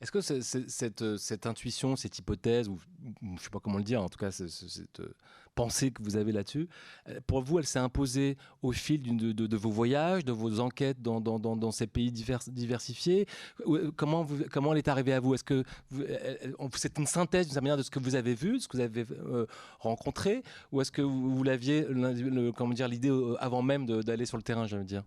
Est-ce 0.01 0.13
que 0.13 0.19
euh, 0.19 1.17
cette, 1.17 1.47
intuition, 1.47 1.97
cette 1.97 2.19
hypothèse, 2.19 2.69
ou 2.69 2.79
je 3.23 3.27
ne 3.27 3.39
sais 3.39 3.49
pas 3.49 3.61
comment 3.61 3.79
le 3.79 3.85
dire, 3.85 4.03
en 4.03 4.09
tout 4.09 4.19
cas 4.19 4.31
cette 4.31 5.01
euh, 5.01 5.15
pensée 5.55 5.91
que 5.91 6.03
vous 6.03 6.17
avez 6.17 6.33
là-dessus, 6.33 6.69
euh, 7.09 7.19
pour 7.27 7.41
vous, 7.41 7.59
elle 7.59 7.67
s'est 7.67 7.79
imposée 7.79 8.37
au 8.61 8.73
fil 8.73 9.01
de, 9.03 9.57
vos 9.57 9.71
voyages, 9.71 10.23
de 10.23 10.33
vos 10.33 10.61
enquêtes 10.61 11.01
dans, 11.01 11.71
ces 11.71 11.87
pays 11.87 12.13
divers, 12.13 12.41
diversifiés? 12.47 13.27
Comment, 13.97 14.27
elle 14.73 14.79
est 14.79 14.89
arrivée 14.89 15.15
à 15.15 15.21
vous? 15.21 15.35
Est-ce 15.35 15.45
que 15.45 15.65
c'est 16.75 16.99
une 16.99 17.07
synthèse 17.07 17.47
d'une 17.47 17.55
certaine 17.55 17.65
manière 17.65 17.79
de 17.79 17.83
ce 17.83 17.91
que 17.91 17.99
vous 17.99 18.17
avez 18.17 18.35
vu, 18.35 18.59
de 18.59 18.63
ce 18.63 18.69
que 18.69 18.77
vous 18.77 18.83
avez 18.83 19.07
rencontré, 19.81 20.43
ou 20.73 20.83
est-ce 20.83 20.93
que 20.93 21.01
vous, 21.01 21.43
l'aviez, 21.43 21.87
comment 22.55 22.75
dire, 22.75 22.89
l'idée 22.89 23.11
avant 23.39 23.63
même 23.63 23.87
d'aller 23.87 24.27
sur 24.27 24.37
le 24.37 24.43
terrain, 24.43 24.67
veux 24.67 24.85
dire? 24.85 25.05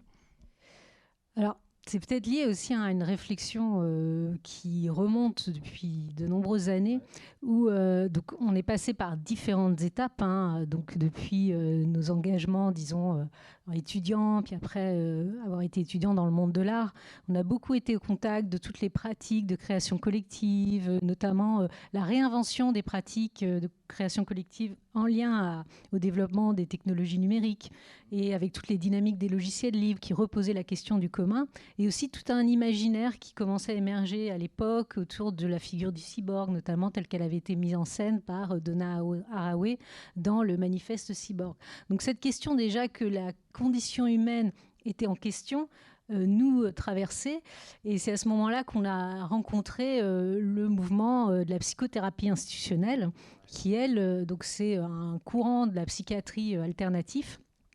Alors, 1.35 1.57
c'est 1.87 1.99
peut-être 1.99 2.27
lié 2.27 2.45
aussi 2.45 2.73
à 2.73 2.91
une 2.91 3.01
réflexion 3.01 3.79
euh, 3.81 4.35
qui 4.43 4.89
remonte 4.89 5.49
depuis 5.49 6.13
de 6.15 6.27
nombreuses 6.27 6.69
années, 6.69 6.99
où 7.41 7.67
euh, 7.67 8.07
donc 8.09 8.25
on 8.39 8.55
est 8.55 8.63
passé 8.63 8.93
par 8.93 9.17
différentes 9.17 9.81
étapes, 9.81 10.21
hein, 10.21 10.65
donc 10.67 10.97
depuis 10.97 11.51
euh, 11.51 11.83
nos 11.85 12.11
engagements, 12.11 12.71
disons, 12.71 13.27
étudiants, 13.73 14.41
puis 14.43 14.55
après 14.55 14.97
avoir 15.45 15.61
été 15.61 15.81
étudiant 15.81 16.13
dans 16.13 16.25
le 16.25 16.31
monde 16.31 16.51
de 16.51 16.61
l'art, 16.61 16.93
on 17.27 17.35
a 17.35 17.43
beaucoup 17.43 17.75
été 17.75 17.95
au 17.95 17.99
contact 17.99 18.49
de 18.49 18.57
toutes 18.57 18.81
les 18.81 18.89
pratiques 18.89 19.45
de 19.45 19.55
création 19.55 19.97
collective, 19.97 20.99
notamment 21.03 21.67
la 21.93 22.03
réinvention 22.03 22.71
des 22.71 22.81
pratiques 22.81 23.43
de 23.43 23.69
création 23.89 24.23
collective 24.23 24.75
en 24.93 25.05
lien 25.05 25.65
au 25.91 25.99
développement 25.99 26.53
des 26.53 26.65
technologies 26.65 27.19
numériques 27.19 27.71
et 28.11 28.33
avec 28.33 28.53
toutes 28.53 28.69
les 28.69 28.77
dynamiques 28.77 29.17
des 29.17 29.27
logiciels 29.27 29.73
libres 29.73 29.99
qui 29.99 30.13
reposaient 30.13 30.53
la 30.53 30.63
question 30.63 30.97
du 30.97 31.09
commun, 31.09 31.47
et 31.77 31.87
aussi 31.87 32.09
tout 32.09 32.31
un 32.31 32.47
imaginaire 32.47 33.19
qui 33.19 33.33
commençait 33.33 33.73
à 33.73 33.75
émerger 33.75 34.31
à 34.31 34.37
l'époque 34.37 34.97
autour 34.97 35.31
de 35.31 35.45
la 35.45 35.59
figure 35.59 35.91
du 35.91 36.01
cyborg, 36.01 36.51
notamment 36.51 36.89
telle 36.91 37.07
qu'elle 37.07 37.21
avait 37.21 37.37
été 37.37 37.55
mise 37.55 37.75
en 37.75 37.85
scène 37.85 38.21
par 38.21 38.61
Donna 38.61 39.01
Haraway 39.31 39.77
dans 40.15 40.41
le 40.41 40.57
manifeste 40.57 41.13
cyborg. 41.13 41.55
Donc 41.89 42.01
cette 42.01 42.19
question 42.19 42.55
déjà 42.55 42.87
que 42.87 43.05
la 43.05 43.31
condition 43.53 44.07
humaine 44.07 44.51
était 44.85 45.07
en 45.07 45.15
question, 45.15 45.67
euh, 46.11 46.25
nous 46.25 46.71
traverser. 46.71 47.43
Et 47.85 47.99
c'est 47.99 48.11
à 48.11 48.17
ce 48.17 48.27
moment-là 48.29 48.63
qu'on 48.63 48.83
a 48.83 49.25
rencontré 49.25 50.01
euh, 50.01 50.39
le 50.41 50.67
mouvement 50.67 51.29
euh, 51.29 51.43
de 51.43 51.51
la 51.51 51.59
psychothérapie 51.59 52.29
institutionnelle, 52.29 53.11
qui, 53.49 53.73
elle, 53.73 54.25
donc 54.25 54.43
c'est 54.43 54.77
un 54.77 55.19
courant 55.25 55.67
de 55.67 55.75
la 55.75 55.85
psychiatrie 55.85 56.57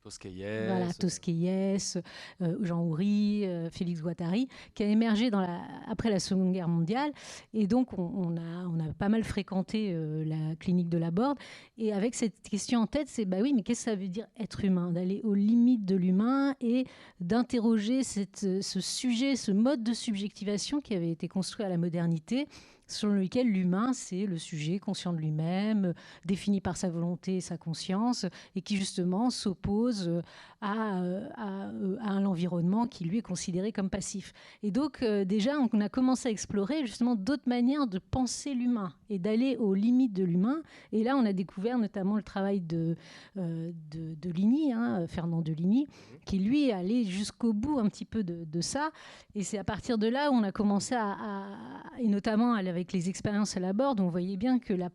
Tosquelles. 0.05 0.67
Voilà, 0.67 0.93
Tosquelles, 0.93 1.79
euh, 2.43 2.59
Jean 2.61 2.83
Houry, 2.83 3.47
euh, 3.47 3.71
Félix 3.71 4.03
Guattari, 4.03 4.49
qui 4.75 4.83
a 4.83 4.87
émergé 4.87 5.31
dans 5.31 5.41
la, 5.41 5.63
après 5.89 6.11
la 6.11 6.21
Seconde 6.21 6.53
Guerre 6.53 6.69
mondiale. 6.69 7.11
Et 7.55 7.67
donc, 7.67 7.99
on, 7.99 8.37
a, 8.37 8.67
on 8.69 8.79
a 8.81 8.93
pas 8.93 9.09
mal 9.09 9.25
fréquenté 9.25 9.93
euh, 9.93 10.23
la 10.27 10.57
clinique 10.57 10.91
de 10.91 10.99
la 10.99 11.11
Borde. 11.11 11.39
Et 11.79 11.93
avec 11.95 12.15
cette 12.15 12.43
question 12.43 12.81
en 12.81 12.87
tête, 12.87 13.09
c'est 13.09 13.25
bah 13.25 13.39
oui, 13.41 13.55
mais 13.55 13.63
qu'est-ce 13.63 13.87
que 13.87 13.91
ça 13.93 13.97
veut 13.97 14.09
dire 14.09 14.27
être 14.39 14.63
humain? 14.63 14.93
D'aller 14.93 15.23
aux 15.25 15.35
limites 15.35 15.87
de 15.87 15.97
l'humain 15.97 16.55
et 16.61 16.85
d'interroger 17.21 18.03
ce 18.05 18.81
sujet, 18.81 19.37
ce 19.37 19.53
mode 19.53 19.83
de 19.83 19.95
subjectivation 19.95 20.83
qui 20.83 20.95
avait 20.95 21.11
été 21.11 21.29
construit 21.29 21.65
à 21.65 21.71
la 21.71 21.79
modernité 21.79 22.47
selon 22.87 23.15
lequel 23.15 23.49
l'humain, 23.49 23.93
c'est 23.93 24.27
le 24.27 24.39
sujet 24.39 24.79
conscient 24.79 25.13
de 25.13 25.19
lui-même, 25.19 25.95
défini 26.25 26.61
par 26.61 26.77
sa 26.77 26.91
volonté 26.91 27.37
et 27.37 27.41
sa 27.41 27.57
conscience, 27.57 28.27
et 28.55 28.63
qui 28.63 28.77
justement 28.77 29.31
s'oppose 29.31 30.23
à, 30.61 31.01
à, 31.37 31.71
à 32.05 32.21
l'environnement 32.21 32.87
qui 32.87 33.05
lui 33.05 33.19
est 33.19 33.23
considéré 33.23 33.73
comme 33.73 33.91
passif. 33.91 34.33
Et 34.63 34.71
donc 34.71 35.03
euh, 35.03 35.25
déjà, 35.25 35.53
on 35.59 35.81
a 35.81 35.89
commencé 35.89 36.29
à 36.29 36.31
explorer 36.31 36.87
justement 36.87 37.15
d'autres 37.15 37.49
manières 37.49 37.87
de 37.87 37.99
penser 37.99 38.55
l'humain 38.55 38.93
et 39.11 39.19
d'aller 39.19 39.57
aux 39.57 39.75
limites 39.75 40.13
de 40.13 40.25
l'humain. 40.25 40.63
Et 40.93 41.05
là, 41.05 41.17
on 41.17 41.25
a 41.25 41.33
découvert 41.33 41.79
notamment 41.79 42.17
le 42.17 42.23
travail 42.23 42.61
de, 42.61 42.97
euh, 43.39 43.73
de, 43.91 44.31
Ligny, 44.31 44.73
hein, 44.73 45.07
Fernand 45.07 45.43
de 45.43 45.53
Ligny, 45.53 45.87
qui 46.25 46.39
lui 46.39 46.69
est 46.69 46.73
allé 46.73 47.05
jusqu'au 47.05 47.53
bout 47.53 47.79
un 47.79 47.89
petit 47.89 48.05
peu 48.05 48.25
de, 48.25 48.61
ça. 48.61 48.91
Et 49.35 49.43
c'est 49.43 49.59
à 49.59 49.65
partir 49.65 49.99
de 49.99 50.07
là 50.07 50.31
où 50.31 50.35
on 50.35 50.43
a 50.43 50.53
commencé 50.53 50.95
à, 50.95 51.17
et 51.99 52.09
notamment 52.09 52.55
à 52.55 52.63
avec 52.75 52.93
les 52.93 53.09
expériences 53.09 53.57
à 53.57 53.61
la 53.61 53.73
bord, 53.73 53.95
on 53.99 54.09
voyait 54.09 54.37
bien 54.37 54.59
que 54.59 54.75
la, 54.75 54.91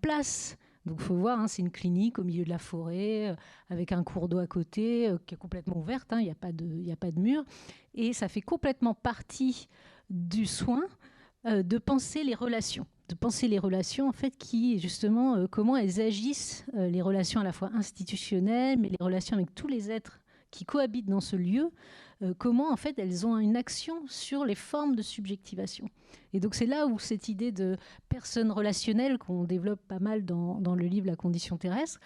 place 0.00 0.56
donc 0.84 0.96
il 0.98 1.04
faut 1.04 1.14
voir, 1.14 1.38
hein, 1.38 1.46
c'est 1.46 1.62
une 1.62 1.70
clinique 1.70 2.18
au 2.18 2.24
milieu 2.24 2.44
de 2.44 2.50
la 2.50 2.58
forêt, 2.58 3.30
euh, 3.30 3.34
avec 3.70 3.92
un 3.92 4.02
cours 4.02 4.28
d'eau 4.28 4.38
à 4.38 4.48
côté, 4.48 5.08
euh, 5.08 5.16
qui 5.26 5.34
est 5.34 5.38
complètement 5.38 5.78
ouverte, 5.78 6.12
hein, 6.12 6.18
il 6.18 6.24
n'y 6.24 6.30
a, 6.30 6.34
pas 6.34 6.50
de, 6.50 6.90
a 6.90 6.96
pas 6.96 7.12
de 7.12 7.20
mur. 7.20 7.44
Et 7.94 8.12
ça 8.12 8.28
fait 8.28 8.40
complètement 8.40 8.92
partie 8.92 9.68
du 10.10 10.44
soin 10.44 10.82
de 11.44 11.78
penser 11.78 12.22
les 12.22 12.36
relations 12.36 12.86
de 13.12 13.14
penser 13.14 13.46
les 13.46 13.58
relations, 13.58 14.08
en 14.08 14.12
fait, 14.12 14.36
qui, 14.36 14.78
justement, 14.78 15.36
euh, 15.36 15.46
comment 15.46 15.76
elles 15.76 16.00
agissent, 16.00 16.64
euh, 16.74 16.88
les 16.88 17.02
relations 17.02 17.40
à 17.40 17.44
la 17.44 17.52
fois 17.52 17.70
institutionnelles, 17.74 18.78
mais 18.78 18.88
les 18.88 18.96
relations 19.00 19.36
avec 19.36 19.54
tous 19.54 19.68
les 19.68 19.90
êtres 19.90 20.21
qui 20.52 20.64
cohabitent 20.64 21.08
dans 21.08 21.20
ce 21.20 21.34
lieu, 21.34 21.72
euh, 22.22 22.32
comment, 22.38 22.70
en 22.70 22.76
fait, 22.76 23.00
elles 23.00 23.26
ont 23.26 23.36
une 23.38 23.56
action 23.56 24.06
sur 24.06 24.44
les 24.44 24.54
formes 24.54 24.94
de 24.94 25.02
subjectivation. 25.02 25.88
Et 26.32 26.38
donc, 26.38 26.54
c'est 26.54 26.66
là 26.66 26.86
où 26.86 27.00
cette 27.00 27.28
idée 27.28 27.50
de 27.50 27.76
personne 28.08 28.52
relationnelle, 28.52 29.18
qu'on 29.18 29.42
développe 29.42 29.80
pas 29.88 29.98
mal 29.98 30.24
dans, 30.24 30.74
le 30.76 30.86
livre 30.86 31.08
La 31.08 31.16
condition 31.16 31.56
terrestre, 31.56 31.98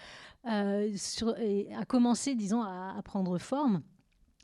sur, 0.96 1.34
a 1.76 1.84
commencé, 1.84 2.34
disons, 2.34 2.62
à, 2.62 2.94
à 2.96 3.02
prendre 3.02 3.36
forme. 3.36 3.82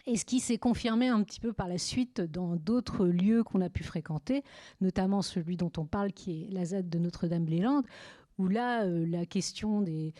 Et 0.06 0.16
ce 0.16 0.24
qui 0.24 0.40
s'est 0.40 0.58
confirmé 0.58 1.08
un 1.08 1.22
petit 1.22 1.38
peu 1.38 1.52
par 1.52 1.68
la 1.68 1.78
suite 1.78 2.20
dans 2.20 2.56
d'autres 2.56 3.06
lieux 3.06 3.44
qu'on 3.44 3.60
a 3.60 3.70
pu 3.70 3.84
fréquenter, 3.84 4.42
notamment 4.80 5.22
celui 5.22 5.56
dont 5.56 5.70
on 5.76 5.84
parle 5.84 6.12
qui 6.12 6.42
est 6.42 6.50
la 6.50 6.64
ZAD 6.64 6.88
de 6.88 6.98
Notre-Dame-les-Landes, 6.98 7.86
où 8.38 8.48
là, 8.48 8.84
euh, 8.84 9.06
la 9.06 9.26
question 9.26 9.80
des, 9.80 10.14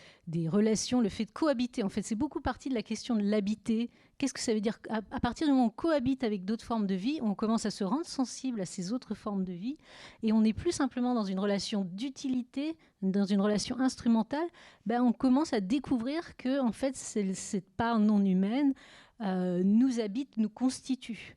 relations, 0.49 1.01
le 1.01 1.09
fait 1.09 1.25
de 1.25 1.31
cohabiter, 1.31 1.83
en 1.83 1.89
fait, 1.89 2.03
c'est 2.03 2.15
beaucoup 2.15 2.41
partie 2.41 2.69
de 2.69 2.75
la 2.75 2.83
question 2.83 3.17
de 3.17 3.23
l'habiter. 3.23 3.91
Qu'est-ce 4.19 4.35
que 4.35 4.41
ça 4.41 4.55
veut 4.55 4.61
dire 4.61 4.79
à, 4.89 5.01
à, 5.11 5.21
partir 5.21 5.47
du 5.47 5.53
moment 5.53 5.65
où 5.65 5.69
on 5.69 5.71
cohabite 5.71 6.25
avec 6.25 6.45
d'autres 6.45 6.65
formes 6.65 6.87
de 6.87 6.95
vie, 6.95 7.19
on 7.23 7.35
commence 7.35 7.67
à 7.67 7.71
se 7.71 7.85
rendre 7.85 8.07
sensible 8.07 8.61
à 8.61 8.67
ces 8.67 8.93
autres 8.93 9.15
formes 9.15 9.45
de 9.45 9.53
vie, 9.53 9.77
et 10.23 10.33
on 10.33 10.41
n'est 10.43 10.53
plus 10.53 10.73
simplement 10.73 11.15
dans 11.15 11.25
une 11.25 11.39
relation 11.39 11.85
d'utilité, 11.85 12.77
dans 13.03 13.25
une 13.25 13.41
relation 13.41 13.79
instrumentale, 13.81 14.47
ben, 14.87 15.03
on 15.03 15.13
commence 15.13 15.53
à 15.53 15.61
découvrir 15.61 16.37
que, 16.37 16.61
en 16.61 16.73
fait, 16.73 16.97
cette 16.97 17.69
part 17.77 17.99
non 17.99 18.25
humaine, 18.25 18.75
euh, 19.21 19.63
nous 19.65 20.01
habite, 20.01 20.37
nous 20.37 20.49
constitue. 20.49 21.37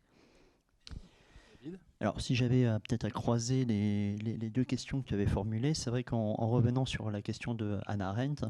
Alors, 2.06 2.22
si 2.22 2.36
j'avais 2.36 2.66
euh, 2.66 2.78
peut-être 2.78 3.06
à 3.06 3.10
croiser 3.10 3.66
les, 3.66 4.38
deux 4.52 4.64
questions 4.64 5.02
que 5.02 5.08
tu 5.08 5.16
avais 5.16 5.26
formulées, 5.26 5.74
c'est 5.74 5.90
vrai 5.90 6.04
qu'en 6.04 6.36
revenant 6.36 6.86
sur 6.86 7.10
la 7.10 7.24
question 7.24 7.56
de 7.56 7.80
Hannah 7.88 8.10
Arendt, 8.10 8.46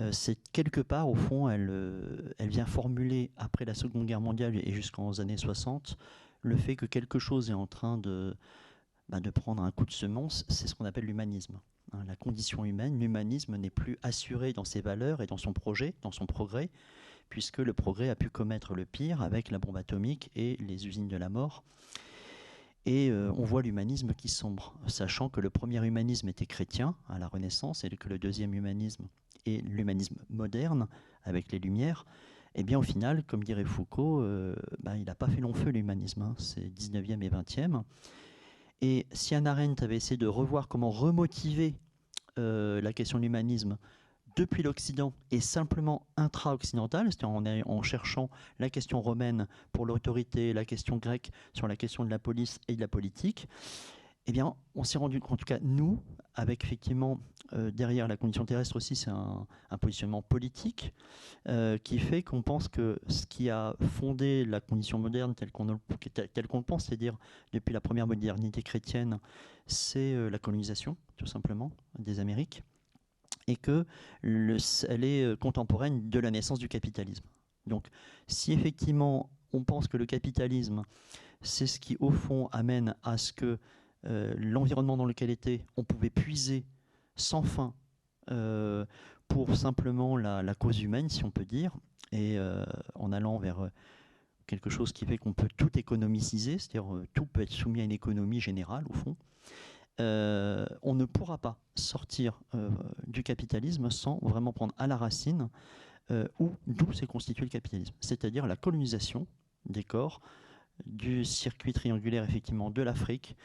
euh, 0.00 0.10
c'est 0.10 0.38
quelque 0.52 0.80
part, 0.80 1.06
au 1.06 1.14
fond, 1.14 1.50
elle, 1.50 1.70
elle 2.38 2.48
vient 2.48 2.64
formuler, 2.64 3.30
après 3.36 3.66
la 3.66 3.74
Seconde 3.74 4.06
Guerre 4.06 4.22
mondiale 4.22 4.56
et 4.56 4.72
jusqu'aux 4.72 5.20
années 5.20 5.36
60, 5.36 5.98
le 6.40 6.56
fait 6.56 6.76
que 6.76 6.86
quelque 6.86 7.18
chose 7.18 7.50
est 7.50 7.52
en 7.52 7.66
train 7.66 7.98
de, 7.98 8.34
bah, 9.10 9.20
de 9.20 9.28
prendre 9.28 9.62
un 9.62 9.70
coup 9.70 9.84
de 9.84 9.92
semence, 9.92 10.46
c'est 10.48 10.66
ce 10.66 10.74
qu'on 10.74 10.86
appelle 10.86 11.04
l'humanisme. 11.04 11.60
Hein, 11.92 12.04
la 12.06 12.16
condition 12.16 12.64
humaine, 12.64 12.98
l'humanisme 12.98 13.56
n'est 13.58 13.68
plus 13.68 13.98
assuré 14.02 14.54
dans 14.54 14.64
ses 14.64 14.80
valeurs 14.80 15.20
et 15.20 15.26
dans 15.26 15.36
son 15.36 15.52
projet, 15.52 15.92
dans 16.00 16.10
son 16.10 16.24
progrès, 16.24 16.70
puisque 17.28 17.58
le 17.58 17.74
progrès 17.74 18.08
a 18.08 18.16
pu 18.16 18.30
commettre 18.30 18.74
le 18.74 18.86
pire 18.86 19.20
avec 19.20 19.50
la 19.50 19.58
bombe 19.58 19.76
atomique 19.76 20.30
et 20.36 20.56
les 20.58 20.86
usines 20.86 21.08
de 21.08 21.18
la 21.18 21.28
mort. 21.28 21.62
Et 22.86 23.10
euh, 23.10 23.32
on 23.36 23.44
voit 23.44 23.62
l'humanisme 23.62 24.14
qui 24.14 24.28
sombre, 24.28 24.72
sachant 24.86 25.28
que 25.28 25.40
le 25.40 25.50
premier 25.50 25.84
humanisme 25.84 26.28
était 26.28 26.46
chrétien 26.46 26.94
à 27.08 27.18
la 27.18 27.26
Renaissance 27.26 27.82
et 27.82 27.90
que 27.90 28.08
le 28.08 28.18
deuxième 28.18 28.54
humanisme 28.54 29.08
est 29.44 29.60
l'humanisme 29.66 30.16
moderne 30.30 30.86
avec 31.24 31.50
les 31.50 31.58
Lumières. 31.58 32.06
Eh 32.54 32.62
bien 32.62 32.78
au 32.78 32.82
final, 32.82 33.24
comme 33.24 33.42
dirait 33.42 33.64
Foucault, 33.64 34.20
euh, 34.20 34.54
bah, 34.82 34.96
il 34.96 35.04
n'a 35.04 35.16
pas 35.16 35.26
fait 35.26 35.40
long 35.40 35.52
feu 35.52 35.70
l'humanisme, 35.70 36.22
hein. 36.22 36.34
c'est 36.38 36.72
19e 36.72 37.22
et 37.22 37.28
20e. 37.28 37.82
Et 38.82 39.06
si 39.10 39.34
Anna 39.34 39.50
Arendt 39.50 39.82
avait 39.84 39.96
essayé 39.96 40.16
de 40.16 40.26
revoir 40.26 40.68
comment 40.68 40.90
remotiver 40.90 41.74
euh, 42.38 42.80
la 42.80 42.92
question 42.92 43.18
de 43.18 43.24
l'humanisme 43.24 43.78
depuis 44.36 44.62
l'Occident 44.62 45.12
et 45.30 45.40
simplement 45.40 46.06
intra-occidental, 46.16 47.06
c'est-à-dire 47.06 47.64
en, 47.66 47.78
en, 47.78 47.82
cherchant 47.82 48.30
la 48.58 48.70
question 48.70 49.00
romaine 49.00 49.48
pour 49.72 49.86
l'autorité, 49.86 50.52
la 50.52 50.64
question 50.64 50.96
grecque 50.98 51.30
sur 51.54 51.66
la 51.66 51.76
question 51.76 52.04
de 52.04 52.10
la 52.10 52.18
police 52.18 52.60
et 52.68 52.76
de 52.76 52.80
la 52.80 52.88
politique, 52.88 53.48
eh 54.26 54.32
bien, 54.32 54.54
on 54.74 54.84
s'est 54.84 54.98
rendu 54.98 55.20
compte, 55.20 55.32
en 55.32 55.36
tout 55.36 55.44
cas 55.44 55.58
nous, 55.62 56.02
avec 56.34 56.64
effectivement 56.64 57.20
euh, 57.52 57.70
derrière 57.70 58.08
la 58.08 58.16
condition 58.16 58.44
terrestre 58.44 58.76
aussi, 58.76 58.96
c'est 58.96 59.10
un, 59.10 59.46
positionnement 59.80 60.22
politique 60.22 60.92
euh, 61.48 61.78
qui 61.78 61.98
fait 61.98 62.22
qu'on 62.22 62.42
pense 62.42 62.66
que 62.66 62.98
ce 63.08 63.26
qui 63.26 63.50
a 63.50 63.76
fondé 63.80 64.44
la 64.44 64.60
condition 64.60 64.98
moderne 64.98 65.34
telle 65.34 65.52
qu'on 65.52 65.64
le 65.66 66.62
pense, 66.62 66.86
c'est-à-dire 66.86 67.16
depuis 67.52 67.72
la 67.72 67.80
première 67.80 68.06
modernité 68.06 68.62
chrétienne, 68.62 69.20
c'est 69.66 70.14
euh, 70.14 70.28
la 70.28 70.38
colonisation, 70.38 70.96
tout 71.16 71.26
simplement, 71.26 71.70
des 71.98 72.18
Amériques 72.18 72.62
et 73.46 73.56
que 73.56 73.84
elle 74.22 75.04
est 75.04 75.24
euh, 75.24 75.36
contemporaine 75.36 76.08
de 76.08 76.18
la 76.18 76.30
naissance 76.30 76.58
du 76.58 76.68
capitalisme. 76.68 77.24
Donc 77.66 77.88
si 78.26 78.52
effectivement 78.52 79.30
on 79.52 79.62
pense 79.62 79.88
que 79.88 79.96
le 79.96 80.06
capitalisme, 80.06 80.82
c'est 81.40 81.66
ce 81.66 81.80
qui 81.80 81.96
au 82.00 82.10
fond 82.10 82.48
amène 82.52 82.94
à 83.02 83.16
ce 83.18 83.32
que 83.32 83.58
euh, 84.06 84.34
l'environnement 84.36 84.96
dans 84.96 85.04
lequel 85.04 85.30
était, 85.30 85.64
on 85.76 85.84
pouvait 85.84 86.10
puiser 86.10 86.64
sans 87.14 87.42
fin 87.42 87.74
euh, 88.30 88.84
pour 89.28 89.56
simplement 89.56 90.16
la, 90.16 90.54
cause 90.54 90.80
humaine, 90.82 91.08
si 91.08 91.24
on 91.24 91.30
peut 91.30 91.44
dire, 91.44 91.72
et 92.12 92.38
en 92.94 93.10
allant 93.10 93.38
vers 93.38 93.68
quelque 94.46 94.70
chose 94.70 94.92
qui 94.92 95.04
fait 95.04 95.18
qu'on 95.18 95.32
peut 95.32 95.48
tout 95.56 95.76
économiciser, 95.76 96.58
c'est-à-dire 96.58 96.86
tout 97.12 97.26
peut 97.26 97.42
être 97.42 97.50
soumis 97.50 97.80
à 97.80 97.84
une 97.84 97.90
économie 97.90 98.40
générale 98.40 98.84
au 98.88 98.92
fond. 98.92 99.16
Euh, 99.98 100.66
on 100.82 100.94
ne 100.94 101.06
pourra 101.06 101.38
pas 101.38 101.58
sortir 101.74 102.38
euh, 102.54 102.70
du 103.06 103.22
capitalisme 103.22 103.90
sans 103.90 104.18
vraiment 104.20 104.52
prendre 104.52 104.74
à 104.76 104.86
la 104.86 104.96
racine 104.96 105.48
euh, 106.10 106.28
où 106.38 106.54
d'où 106.66 106.92
s'est 106.92 107.06
constitué 107.06 107.44
le 107.44 107.50
capitalisme, 107.50 107.94
c'est-à-dire 108.00 108.46
la 108.46 108.56
colonisation 108.56 109.26
des 109.64 109.84
corps 109.84 110.20
du 110.84 111.24
circuit 111.24 111.72
triangulaire 111.72 112.24
effectivement 112.24 112.70
de 112.70 112.82
l'Afrique 112.82 113.36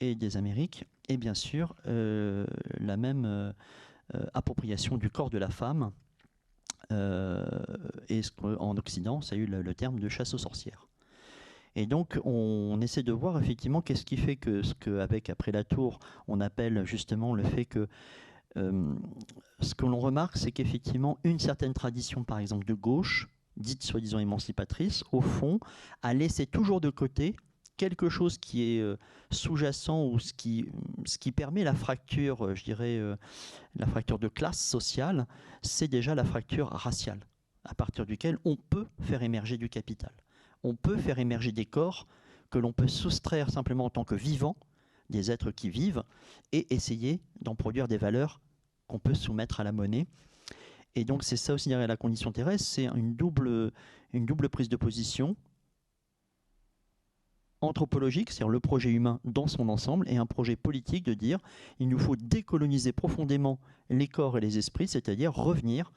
et 0.00 0.16
des 0.16 0.36
Amériques, 0.36 0.84
et 1.08 1.16
bien 1.16 1.34
sûr 1.34 1.76
la 1.84 2.96
même 2.96 3.54
appropriation 4.34 4.96
du 4.96 5.08
corps 5.08 5.30
de 5.30 5.38
la 5.38 5.50
femme. 5.50 5.92
et 6.90 8.22
en 8.42 8.76
Occident, 8.76 9.20
ça 9.20 9.36
a 9.36 9.38
eu 9.38 9.46
le 9.46 9.74
terme 9.74 10.00
de 10.00 10.08
chasse 10.08 10.34
aux 10.34 10.38
sorcières. 10.38 10.89
Et 11.76 11.86
donc, 11.86 12.18
on, 12.24 12.80
essaie 12.80 13.02
de 13.02 13.12
voir 13.12 13.40
effectivement 13.40 13.80
qu'est-ce 13.80 14.04
qui 14.04 14.16
fait 14.16 14.36
que 14.36 14.62
ce 14.62 14.74
qu'avec 14.74 15.30
après 15.30 15.52
la 15.52 15.64
tour, 15.64 16.00
on 16.26 16.40
appelle 16.40 16.84
justement 16.84 17.34
le 17.34 17.44
fait 17.44 17.64
que 17.64 17.88
euh, 18.56 18.94
ce 19.60 19.74
que 19.74 19.86
l'on 19.86 20.00
remarque, 20.00 20.36
c'est 20.36 20.50
qu'effectivement, 20.50 21.18
une 21.22 21.38
certaine 21.38 21.72
tradition, 21.72 22.24
par 22.24 22.38
exemple 22.38 22.66
de 22.66 22.74
gauche, 22.74 23.28
dite 23.56 23.82
soi-disant 23.82 24.18
émancipatrice, 24.18 25.04
au 25.12 25.20
fond, 25.20 25.60
a 26.02 26.12
laissé 26.14 26.46
toujours 26.46 26.80
de 26.80 26.90
côté 26.90 27.36
quelque 27.76 28.08
chose 28.08 28.36
qui 28.36 28.62
est 28.62 28.80
euh, 28.80 28.96
sous-jacent 29.30 30.06
ou 30.06 30.18
ce 30.18 30.34
qui, 30.34 30.66
ce 31.04 31.18
qui 31.18 31.30
permet 31.30 31.62
la 31.62 31.74
fracture, 31.74 32.46
euh, 32.46 32.54
je 32.56 32.64
dirais, 32.64 33.00
la 33.76 33.86
fracture 33.86 34.18
de 34.18 34.28
classe 34.28 34.60
sociale, 34.60 35.26
c'est 35.62 35.88
déjà 35.88 36.16
la 36.16 36.24
fracture 36.24 36.68
raciale, 36.68 37.20
à 37.64 37.74
partir 37.74 38.06
duquel 38.06 38.38
on 38.44 38.56
peut 38.56 38.88
faire 38.98 39.22
émerger 39.22 39.56
du 39.56 39.68
capital 39.68 40.12
on 40.62 40.74
peut 40.74 40.96
faire 40.96 41.18
émerger 41.18 41.52
des 41.52 41.66
corps 41.66 42.06
que 42.50 42.58
l'on 42.58 42.72
peut 42.72 42.88
soustraire 42.88 43.50
simplement 43.50 43.86
en 43.86 43.90
tant 43.90 44.04
que 44.04 44.14
vivants, 44.14 44.56
des 45.08 45.30
êtres 45.30 45.50
qui 45.50 45.70
vivent, 45.70 46.02
et 46.52 46.72
essayer 46.74 47.20
d'en 47.40 47.54
produire 47.54 47.88
des 47.88 47.96
valeurs 47.96 48.40
qu'on 48.86 48.98
peut 48.98 49.14
soumettre 49.14 49.60
à 49.60 49.64
la 49.64 49.72
monnaie. 49.72 50.06
Et 50.96 51.04
donc 51.04 51.22
c'est 51.22 51.36
ça 51.36 51.54
aussi 51.54 51.68
derrière 51.68 51.88
la 51.88 51.96
condition 51.96 52.32
terrestre, 52.32 52.66
c'est 52.66 52.86
une 52.86 53.14
double, 53.14 53.72
une 54.12 54.26
double 54.26 54.48
prise 54.48 54.68
de 54.68 54.76
position 54.76 55.36
anthropologique, 57.60 58.30
c'est-à-dire 58.30 58.48
le 58.48 58.60
projet 58.60 58.90
humain 58.90 59.20
dans 59.24 59.46
son 59.46 59.68
ensemble, 59.68 60.08
et 60.08 60.16
un 60.16 60.26
projet 60.26 60.56
politique 60.56 61.04
de 61.04 61.14
dire 61.14 61.38
il 61.78 61.88
nous 61.88 61.98
faut 61.98 62.16
décoloniser 62.16 62.92
profondément 62.92 63.60
les 63.90 64.08
corps 64.08 64.38
et 64.38 64.40
les 64.40 64.58
esprits, 64.58 64.88
c'est-à-dire 64.88 65.32
revenir 65.32 65.92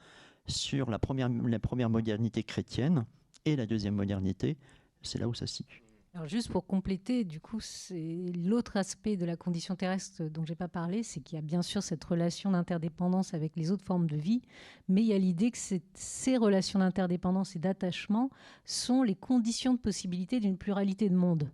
sur 0.46 0.90
la 0.90 0.98
première, 0.98 1.28
la 1.28 1.58
première 1.58 1.90
modernité 1.90 2.42
chrétienne, 2.42 3.06
et 3.44 3.56
la 3.56 3.66
deuxième 3.66 3.94
modernité, 3.94 4.56
c'est 5.02 5.18
là 5.18 5.28
où 5.28 5.34
ça 5.34 5.46
se 5.46 5.56
situe. 5.56 5.84
Alors 6.14 6.28
juste 6.28 6.48
pour 6.48 6.64
compléter, 6.64 7.24
du 7.24 7.40
coup, 7.40 7.58
c'est 7.58 8.30
l'autre 8.36 8.76
aspect 8.76 9.16
de 9.16 9.24
la 9.24 9.36
condition 9.36 9.74
terrestre 9.74 10.22
dont 10.22 10.44
j'ai 10.46 10.54
pas 10.54 10.68
parlé, 10.68 11.02
c'est 11.02 11.18
qu'il 11.18 11.34
y 11.34 11.38
a 11.40 11.42
bien 11.42 11.60
sûr 11.60 11.82
cette 11.82 12.04
relation 12.04 12.52
d'interdépendance 12.52 13.34
avec 13.34 13.56
les 13.56 13.72
autres 13.72 13.84
formes 13.84 14.06
de 14.06 14.16
vie, 14.16 14.40
mais 14.86 15.02
il 15.02 15.08
y 15.08 15.12
a 15.12 15.18
l'idée 15.18 15.50
que 15.50 15.58
ces 15.94 16.36
relations 16.36 16.78
d'interdépendance 16.78 17.56
et 17.56 17.58
d'attachement 17.58 18.30
sont 18.64 19.02
les 19.02 19.16
conditions 19.16 19.74
de 19.74 19.80
possibilité 19.80 20.38
d'une 20.38 20.56
pluralité 20.56 21.08
de 21.08 21.16
mondes. 21.16 21.50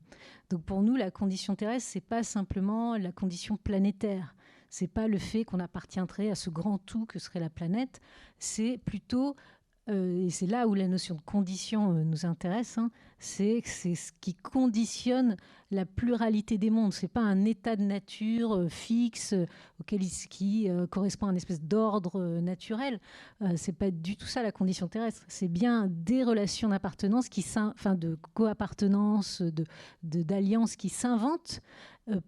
Donc 0.50 0.62
pour 0.64 0.82
nous, 0.82 0.94
la 0.94 1.10
condition 1.10 1.54
terrestre, 1.54 1.88
c'est 1.90 2.04
pas 2.04 2.22
simplement 2.22 2.98
la 2.98 3.12
condition 3.12 3.56
planétaire, 3.56 4.34
c'est 4.68 4.92
pas 4.92 5.08
le 5.08 5.18
fait 5.18 5.46
qu'on 5.46 5.60
appartiendrait 5.60 6.28
à 6.28 6.34
ce 6.34 6.50
grand 6.50 6.76
tout 6.76 7.06
que 7.06 7.18
serait 7.18 7.40
la 7.40 7.48
planète, 7.48 8.02
c'est 8.38 8.76
plutôt 8.84 9.36
euh, 9.88 10.26
et 10.26 10.30
c'est 10.30 10.46
là 10.46 10.68
où 10.68 10.74
la 10.74 10.88
notion 10.88 11.14
de 11.14 11.20
condition 11.22 11.92
euh, 11.92 12.04
nous 12.04 12.26
intéresse, 12.26 12.78
hein, 12.78 12.90
c'est 13.18 13.62
ce 13.64 14.12
qui 14.20 14.34
conditionne 14.34 15.36
la 15.70 15.86
pluralité 15.86 16.58
des 16.58 16.70
mondes. 16.70 16.92
C'est 16.92 17.08
pas 17.08 17.20
un 17.20 17.44
état 17.44 17.76
de 17.76 17.82
nature 17.82 18.56
euh, 18.56 18.68
fixe 18.68 19.34
auquel 19.80 20.00
qui 20.00 20.68
correspond 20.90 21.26
à 21.26 21.30
une 21.30 21.36
espèce 21.36 21.60
d'ordre 21.60 22.40
naturel. 22.40 23.00
c'est 23.56 23.72
pas 23.72 23.90
du 23.90 24.16
tout 24.16 24.26
ça 24.26 24.42
la 24.42 24.52
condition 24.52 24.88
terrestre. 24.88 25.24
C'est 25.28 25.48
bien 25.48 25.88
des 25.90 26.22
relations 26.22 26.68
d'appartenance 26.68 27.28
qui, 27.28 27.44
enfin 27.56 27.94
de 27.94 28.18
coappartenance, 28.34 29.42
de 29.42 29.64
d'alliance 30.02 30.76
qui 30.76 30.90
s'inventent 30.90 31.60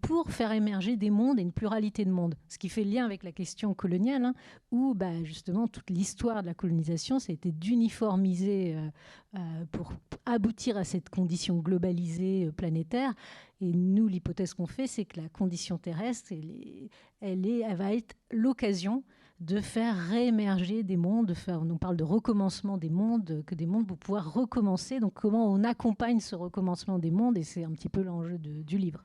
pour 0.01 0.31
faire 0.31 0.53
émerger 0.53 0.97
des 0.97 1.11
mondes 1.11 1.39
et 1.39 1.43
une 1.43 1.53
pluralité 1.53 2.05
de 2.05 2.11
mondes. 2.11 2.35
Ce 2.49 2.59
qui 2.59 2.69
fait 2.69 2.85
lien 2.85 3.05
avec 3.05 3.23
la 3.23 3.33
question 3.33 3.75
coloniale, 3.75 4.25
hein, 4.25 4.35
où 4.71 4.95
bah, 4.95 5.23
justement 5.25 5.69
toute 5.69 5.91
l'histoire 5.91 6.43
de 6.43 6.47
la 6.47 6.55
colonisation, 6.55 7.19
été 7.29 7.53
d'uniformiser 7.53 8.75
euh, 8.77 8.89
euh, 9.37 9.65
pour 9.71 9.93
aboutir 10.27 10.77
à 10.77 10.85
cette 10.85 11.09
condition 11.09 11.59
globalisée 11.59 12.51
planétaire. 12.57 13.15
Et 13.61 13.73
nous, 13.73 14.09
l'hypothèse 14.09 14.55
qu'on 14.55 14.67
fait, 14.67 14.87
c'est 14.87 15.05
que 15.05 15.21
la 15.21 15.29
condition 15.29 15.79
terrestre, 15.79 16.33
elle, 16.33 17.47
est, 17.47 17.61
elle, 17.61 17.77
va 17.77 17.95
être 17.95 18.15
l'occasion 18.31 19.05
de 19.41 19.61
faire 19.61 19.97
réémerger 19.97 20.85
des 20.85 20.97
mondes, 20.97 21.27
de 21.27 21.35
faire, 21.35 21.63
on 21.63 21.77
parle 21.77 21.97
de 21.97 22.05
recommencement 22.05 22.79
des 22.79 22.91
mondes, 22.91 23.43
que 23.45 23.57
des 23.57 23.67
mondes 23.67 23.89
vont 23.89 23.97
pouvoir 23.97 24.33
recommencer. 24.33 25.01
Donc 25.01 25.15
comment 25.15 25.47
on 25.47 25.65
accompagne 25.65 26.21
ce 26.21 26.37
recommencement 26.37 26.99
des 26.99 27.11
mondes, 27.11 27.37
et 27.39 27.43
c'est 27.43 27.65
un 27.65 27.73
petit 27.73 27.89
peu 27.89 28.03
l'enjeu 28.03 28.39
du 28.39 28.79
livre 28.79 29.05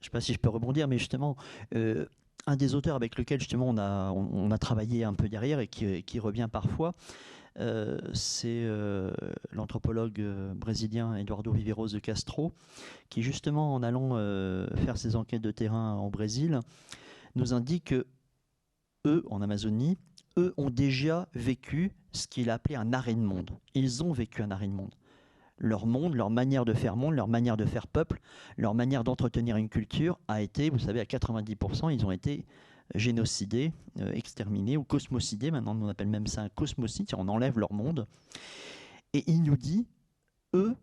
je 0.00 0.06
ne 0.06 0.10
sais 0.10 0.10
pas 0.10 0.20
si 0.20 0.32
je 0.32 0.38
peux 0.38 0.48
rebondir, 0.48 0.88
mais 0.88 0.98
justement, 0.98 1.36
euh, 1.74 2.06
un 2.46 2.56
des 2.56 2.74
auteurs 2.74 2.96
avec 2.96 3.18
lequel 3.18 3.40
justement 3.40 3.68
on 3.68 4.50
a, 4.50 4.58
travaillé 4.58 5.04
un 5.04 5.14
peu 5.14 5.28
derrière 5.28 5.60
et 5.60 5.66
qui, 5.66 6.18
revient 6.18 6.48
parfois, 6.50 6.94
euh, 7.58 7.98
c'est 8.14 8.62
euh, 8.64 9.10
l'anthropologue 9.50 10.22
brésilien 10.54 11.16
Eduardo 11.16 11.52
Viveiros 11.52 11.88
de 11.88 11.98
Castro, 11.98 12.52
qui 13.10 13.22
justement 13.22 13.74
en 13.74 13.82
allant 13.82 14.10
faire 14.76 14.96
ses 14.96 15.16
enquêtes 15.16 15.42
de 15.42 15.50
terrain 15.50 15.94
en 15.94 16.10
Brésil, 16.10 16.60
nous 17.34 17.52
indique 17.52 17.86
que 17.86 18.06
eux, 19.06 19.24
en 19.30 19.42
Amazonie, 19.42 19.98
eux 20.38 20.54
ont 20.56 20.70
déjà 20.70 21.28
vécu 21.34 21.92
ce 22.12 22.26
qu'il 22.26 22.50
a 22.50 22.54
appelé 22.54 22.76
un 22.76 22.92
arrêt 22.92 23.14
de 23.14 23.20
monde. 23.20 23.50
Ils 23.74 24.02
ont 24.02 24.12
vécu 24.12 24.42
un 24.42 24.50
arrêt 24.50 24.68
de 24.68 24.72
monde 24.72 24.94
leur 25.58 25.86
monde, 25.86 26.14
leur 26.14 26.30
manière 26.30 26.64
de 26.64 26.72
faire 26.72 26.96
monde, 26.96 27.14
leur 27.14 27.28
manière 27.28 27.56
de 27.56 27.64
faire 27.64 27.86
peuple, 27.86 28.20
leur 28.56 28.74
manière 28.74 29.04
d'entretenir 29.04 29.56
une 29.56 29.68
culture 29.68 30.18
a 30.28 30.40
été, 30.42 30.70
vous 30.70 30.78
savez, 30.78 31.00
à 31.00 31.04
90%, 31.04 31.92
ils 31.92 32.06
ont 32.06 32.10
été 32.10 32.44
génocidés, 32.94 33.72
euh, 34.00 34.12
exterminés 34.12 34.76
ou 34.76 34.84
cosmocidés. 34.84 35.50
Maintenant, 35.50 35.76
on 35.80 35.88
appelle 35.88 36.08
même 36.08 36.26
ça 36.26 36.42
un 36.42 36.48
cosmocide, 36.48 37.08
on 37.16 37.28
enlève 37.28 37.58
leur 37.58 37.72
monde. 37.72 38.06
Et 39.12 39.24
il 39.26 39.42
nous 39.42 39.56
dit, 39.56 39.86
eux 40.54 40.74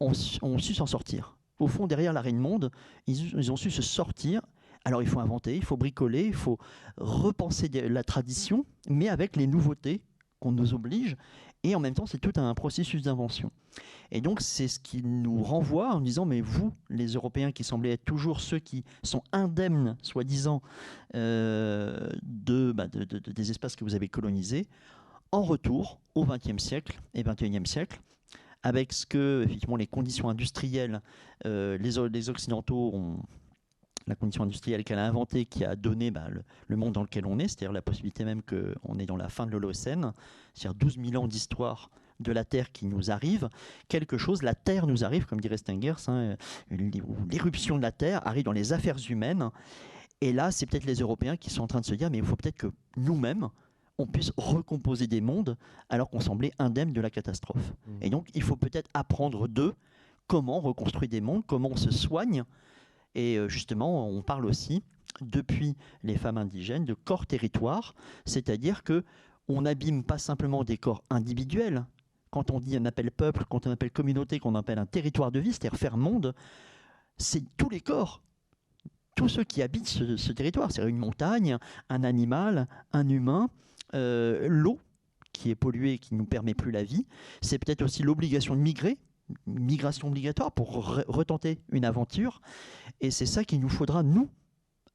ont, 0.00 0.12
su 0.14 0.74
s'en 0.74 0.86
sortir. 0.86 1.36
Au 1.58 1.68
fond, 1.68 1.86
derrière 1.86 2.12
l'arrêt 2.12 2.32
de 2.32 2.38
monde, 2.38 2.70
ils, 3.06 3.50
ont 3.50 3.56
su 3.56 3.70
se 3.70 3.82
sortir. 3.82 4.42
Alors 4.84 5.02
il 5.02 5.08
faut 5.08 5.20
inventer, 5.20 5.56
il 5.56 5.64
faut 5.64 5.76
bricoler, 5.76 6.26
il 6.26 6.34
faut 6.34 6.58
repenser 6.96 7.68
la 7.68 8.04
tradition, 8.04 8.64
mais 8.88 9.08
avec 9.08 9.36
les 9.36 9.46
nouveautés 9.46 10.02
qu'on 10.38 10.52
nous 10.52 10.74
oblige. 10.74 11.16
Et 11.62 11.74
en 11.74 11.80
même 11.80 11.94
temps, 11.94 12.06
c'est 12.06 12.18
tout 12.18 12.32
un 12.36 12.54
processus 12.54 13.02
d'invention. 13.02 13.50
Et 14.12 14.20
donc, 14.20 14.40
c'est 14.40 14.68
ce 14.68 14.78
qui 14.78 15.02
nous 15.02 15.42
renvoie 15.42 15.92
en 15.92 16.00
disant, 16.00 16.24
mais 16.24 16.40
vous, 16.40 16.72
les 16.90 17.14
Européens 17.14 17.50
qui 17.50 17.64
semblez 17.64 17.90
être 17.90 18.04
toujours 18.04 18.40
ceux 18.40 18.58
qui 18.58 18.84
sont 19.02 19.22
indemnes, 19.32 19.96
soi-disant, 20.02 20.62
euh, 21.14 22.08
bah, 22.72 22.86
de, 22.86 23.04
des 23.04 23.50
espaces 23.50 23.74
que 23.74 23.84
vous 23.84 23.94
avez 23.94 24.08
colonisés, 24.08 24.68
en 25.32 25.42
retour 25.42 25.98
au 26.14 26.24
XXe 26.24 26.62
siècle 26.62 27.00
et 27.14 27.24
XXIe 27.24 27.66
siècle, 27.66 28.00
avec 28.62 28.92
ce 28.92 29.06
que, 29.06 29.42
effectivement, 29.44 29.76
les 29.76 29.86
conditions 29.86 30.28
industrielles, 30.28 31.02
euh, 31.46 31.78
les, 31.78 32.08
les 32.08 32.30
Occidentaux 32.30 32.92
ont 32.94 33.18
la 34.06 34.14
condition 34.14 34.44
industrielle 34.44 34.84
qu'elle 34.84 34.98
a 34.98 35.06
inventée, 35.06 35.46
qui 35.46 35.64
a 35.64 35.76
donné 35.76 36.10
bah, 36.10 36.28
le, 36.68 36.76
monde 36.76 36.92
dans 36.92 37.02
lequel 37.02 37.26
on 37.26 37.38
est, 37.38 37.48
c'est-à-dire 37.48 37.72
la 37.72 37.82
possibilité 37.82 38.24
même 38.24 38.42
qu'on 38.42 38.98
est 38.98 39.06
dans 39.06 39.16
la 39.16 39.28
fin 39.28 39.46
de 39.46 39.50
l'Holocène, 39.50 40.12
c'est-à-dire 40.54 40.78
12 40.78 40.98
000 41.10 41.22
ans 41.22 41.28
d'histoire 41.28 41.90
de 42.20 42.32
la 42.32 42.44
Terre 42.44 42.72
qui 42.72 42.86
nous 42.86 43.10
arrive, 43.10 43.48
quelque 43.88 44.16
chose, 44.16 44.42
la 44.42 44.54
Terre 44.54 44.86
nous 44.86 45.04
arrive, 45.04 45.26
comme 45.26 45.40
dirait 45.40 45.58
Stengers, 45.58 46.08
hein, 46.08 46.36
l'éruption 47.30 47.76
de 47.76 47.82
la 47.82 47.92
Terre 47.92 48.26
arrive 48.26 48.44
dans 48.44 48.52
les 48.52 48.72
affaires 48.72 48.98
humaines, 49.10 49.50
et 50.22 50.32
là, 50.32 50.50
c'est 50.50 50.64
peut-être 50.64 50.86
les 50.86 51.00
Européens 51.00 51.36
qui 51.36 51.50
sont 51.50 51.62
en 51.62 51.66
train 51.66 51.80
de 51.80 51.84
se 51.84 51.94
dire, 51.94 52.10
mais 52.10 52.18
il 52.18 52.24
faut 52.24 52.36
peut-être 52.36 52.56
que 52.56 52.72
nous-mêmes, 52.96 53.48
on 53.98 54.06
puisse 54.06 54.32
recomposer 54.36 55.06
des 55.06 55.20
mondes 55.20 55.56
alors 55.88 56.08
qu'on 56.08 56.20
semblait 56.20 56.52
indemne 56.58 56.92
de 56.92 57.00
la 57.00 57.10
catastrophe. 57.10 57.72
Mmh. 57.86 57.98
Et 58.02 58.10
donc, 58.10 58.28
il 58.34 58.42
faut 58.42 58.56
peut-être 58.56 58.90
apprendre 58.94 59.48
d'eux 59.48 59.74
comment 60.26 60.60
reconstruire 60.60 61.08
des 61.08 61.20
mondes, 61.20 61.44
comment 61.46 61.70
on 61.72 61.76
se 61.76 61.90
soigne 61.90 62.44
et 63.16 63.38
euh, 63.38 63.48
justement, 63.48 64.08
on 64.08 64.22
parle 64.22 64.44
aussi, 64.44 64.84
depuis 65.22 65.74
les 66.02 66.16
femmes 66.16 66.36
indigènes, 66.36 66.84
de 66.84 66.92
corps 66.94 67.26
territoire, 67.26 67.94
c'est-à-dire 68.26 68.84
que 68.84 69.02
on 69.48 69.62
n'abîme 69.62 70.04
pas 70.04 70.18
simplement 70.18 70.64
des 70.64 70.76
corps 70.76 71.02
individuels. 71.08 71.86
Quand 72.30 72.50
on 72.50 72.60
dit 72.60 72.76
un 72.76 72.84
appel 72.84 73.10
peuple, 73.10 73.44
quand 73.48 73.66
on 73.66 73.70
appelle 73.70 73.90
communauté, 73.90 74.38
qu'on 74.38 74.54
appelle 74.54 74.78
un 74.78 74.86
territoire 74.86 75.32
de 75.32 75.40
vie, 75.40 75.52
c'est-à-dire 75.52 75.78
faire 75.78 75.96
monde, 75.96 76.34
c'est 77.16 77.42
tous 77.56 77.70
les 77.70 77.80
corps 77.80 78.22
tous 79.16 79.30
ceux 79.30 79.44
qui 79.44 79.62
habitent 79.62 79.88
ce, 79.88 80.32
territoire, 80.32 80.70
c'est-à-dire 80.70 80.90
une 80.90 80.98
montagne, 80.98 81.56
un 81.88 82.04
animal, 82.04 82.68
un 82.92 83.08
humain, 83.08 83.48
euh, 83.94 84.46
l'eau 84.46 84.78
qui 85.32 85.50
est 85.50 85.54
polluée, 85.54 85.96
qui 85.96 86.12
ne 86.12 86.18
nous 86.18 86.26
permet 86.26 86.52
plus 86.52 86.70
la 86.70 86.84
vie. 86.84 87.06
C'est 87.40 87.58
peut-être 87.58 87.80
aussi 87.80 88.02
l'obligation 88.02 88.54
de 88.54 88.60
migrer, 88.60 88.98
migration 89.46 90.08
obligatoire 90.08 90.52
pour 90.52 90.72
retenter 91.08 91.60
une 91.70 91.84
aventure. 91.84 92.40
Et 93.00 93.10
c'est 93.10 93.26
ça 93.26 93.44
qu'il 93.44 93.60
nous 93.60 93.68
faudra, 93.68 94.02
nous, 94.02 94.28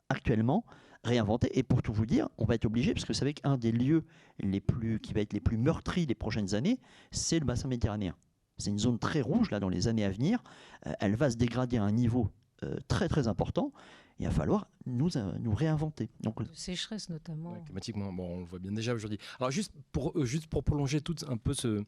actuellement, 0.10 0.66
réinventer. 1.04 1.58
Et 1.58 1.64
pour 1.64 1.82
tout 1.82 1.94
vous 1.94 2.06
dire, 2.06 2.30
on 2.38 2.46
va 2.46 2.56
être 2.56 2.66
obligé, 2.66 2.94
parce 2.94 3.06
que 3.06 3.14
vous 3.14 3.20
savez 3.20 3.34
qu'un 3.34 3.58
des 3.58 3.72
lieux 3.72 4.06
les 4.40 4.62
plus, 4.62 5.00
qui 5.00 5.14
va 5.14 5.22
être 5.22 5.34
les 5.34 5.40
plus 5.40 5.58
meurtris 5.58 6.06
les 6.06 6.16
prochaines 6.16 6.54
années, 6.54 6.80
c'est 7.12 7.40
le 7.40 7.46
bassin 7.46 7.68
méditerranéen. 7.68 8.16
C'est 8.58 8.70
une 8.70 8.80
zone 8.80 9.00
très 9.00 9.22
rouge, 9.22 9.50
là, 9.50 9.60
dans 9.60 9.70
les 9.70 9.88
années 9.88 10.06
à 10.06 10.12
venir. 10.12 10.44
Euh, 10.86 10.94
elle 11.00 11.16
va 11.16 11.32
se 11.32 11.38
dégrader 11.38 11.78
à 11.78 11.84
un 11.84 11.92
niveau 11.92 12.30
euh, 12.64 12.78
très, 12.88 13.08
très 13.08 13.28
important. 13.28 13.72
Il 14.20 14.26
va 14.26 14.32
falloir 14.32 14.68
nous, 14.86 15.18
euh, 15.18 15.32
nous 15.40 15.56
réinventer. 15.56 16.10
Donc, 16.20 16.44
de 16.44 16.54
sécheresse 16.54 17.10
notamment. 17.10 17.56
climatiquement, 17.66 18.14
bon, 18.14 18.36
on 18.36 18.40
le 18.42 18.46
voit 18.46 18.60
bien 18.60 18.72
déjà 18.72 18.94
aujourd'hui. 18.94 19.18
Alors 19.40 19.50
juste 19.50 19.74
pour, 19.92 20.24
juste 20.26 20.46
pour 20.46 20.64
prolonger 20.64 21.02
tout 21.02 21.16
un 21.28 21.38
peu 21.38 21.56
ce, 21.56 21.84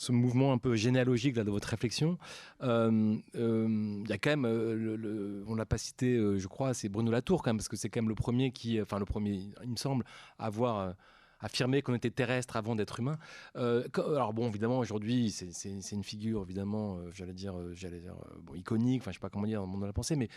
ce 0.00 0.12
mouvement 0.12 0.54
un 0.54 0.58
peu 0.58 0.76
généalogique 0.76 1.36
là, 1.36 1.44
de 1.44 1.50
votre 1.50 1.68
réflexion. 1.68 2.16
Euh, 2.62 3.18
euh, 3.36 4.00
il 4.02 4.08
y 4.08 4.12
a 4.14 4.16
quand 4.16 4.30
même, 4.30 4.46
euh, 4.46 4.74
le, 4.74 5.44
on 5.46 5.54
l'a 5.54 5.66
pas 5.66 5.76
cité, 5.76 6.16
je 6.16 6.48
crois, 6.48 6.72
c'est 6.72 6.88
Bruno 6.88 7.10
Latour 7.10 7.42
quand 7.42 7.50
même, 7.50 7.58
parce 7.58 7.68
que 7.68 7.76
c'est 7.76 7.90
quand 7.90 8.00
même 8.00 8.08
le 8.08 8.14
premier 8.14 8.50
qui, 8.50 8.80
enfin 8.80 8.98
le 8.98 9.04
premier, 9.04 9.38
il 9.62 9.68
me 9.68 9.76
semble, 9.76 10.06
à 10.38 10.46
avoir 10.46 10.94
affirmé 11.40 11.82
qu'on 11.82 11.92
était 11.94 12.10
terrestre 12.10 12.56
avant 12.56 12.74
d'être 12.76 13.00
humain. 13.00 13.18
alors 13.54 14.32
bon, 14.32 14.48
évidemment, 14.48 14.78
aujourd'hui, 14.78 15.30
c'est 15.30 15.92
une 15.92 16.04
figure, 16.04 16.44
évidemment, 16.44 16.98
j'allais 17.12 17.34
dire, 17.34 17.54
j'allais 17.74 18.00
dire, 18.00 18.16
iconique, 18.54 19.02
enfin, 19.02 19.10
je 19.10 19.16
sais 19.16 19.20
pas 19.20 19.28
comment 19.28 19.46
dire 19.46 19.60
dans 19.60 19.66
le 19.66 19.72
monde 19.72 19.82
de 19.82 19.86
la 19.86 19.92
pensée, 19.92 20.16
mais 20.16 20.30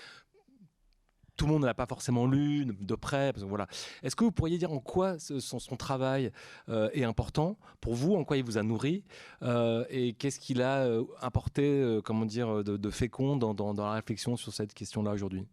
tout 1.36 1.46
le 1.46 1.54
monde 1.54 1.62
ne 1.62 1.67
l'a 1.67 1.74
pas 1.74 1.86
forcément 1.86 2.26
lu 2.28 2.65
de 2.65 2.96
près. 2.96 3.34
voilà. 3.38 3.67
Est-ce 4.04 4.15
que 4.15 4.24
vous 4.24 4.32
pourriez 4.32 4.58
dire 4.58 4.72
en 4.72 4.80
quoi 4.80 5.17
son, 5.19 5.76
travail 5.76 6.32
euh, 6.69 6.89
est 6.93 7.04
important 7.04 7.58
pour 7.82 7.96
vous, 7.96 8.13
en 8.15 8.24
quoi 8.24 8.38
il 8.38 8.43
vous 8.43 8.58
a 8.58 8.63
nourri, 8.63 9.04
euh, 9.41 9.86
et 9.89 10.13
qu'est-ce 10.13 10.39
qu'il 10.39 10.62
a 10.62 10.86
euh, 10.86 11.04
apporté, 11.19 12.00
comment 12.04 12.26
dire, 12.26 12.63
de, 12.63 12.89
fécond 12.89 13.38
dans, 13.38 13.74
la 13.74 13.93
réflexion 13.93 14.38
sur 14.38 14.54
cette 14.54 14.74
question-là 14.74 15.12
aujourd'hui? 15.12 15.46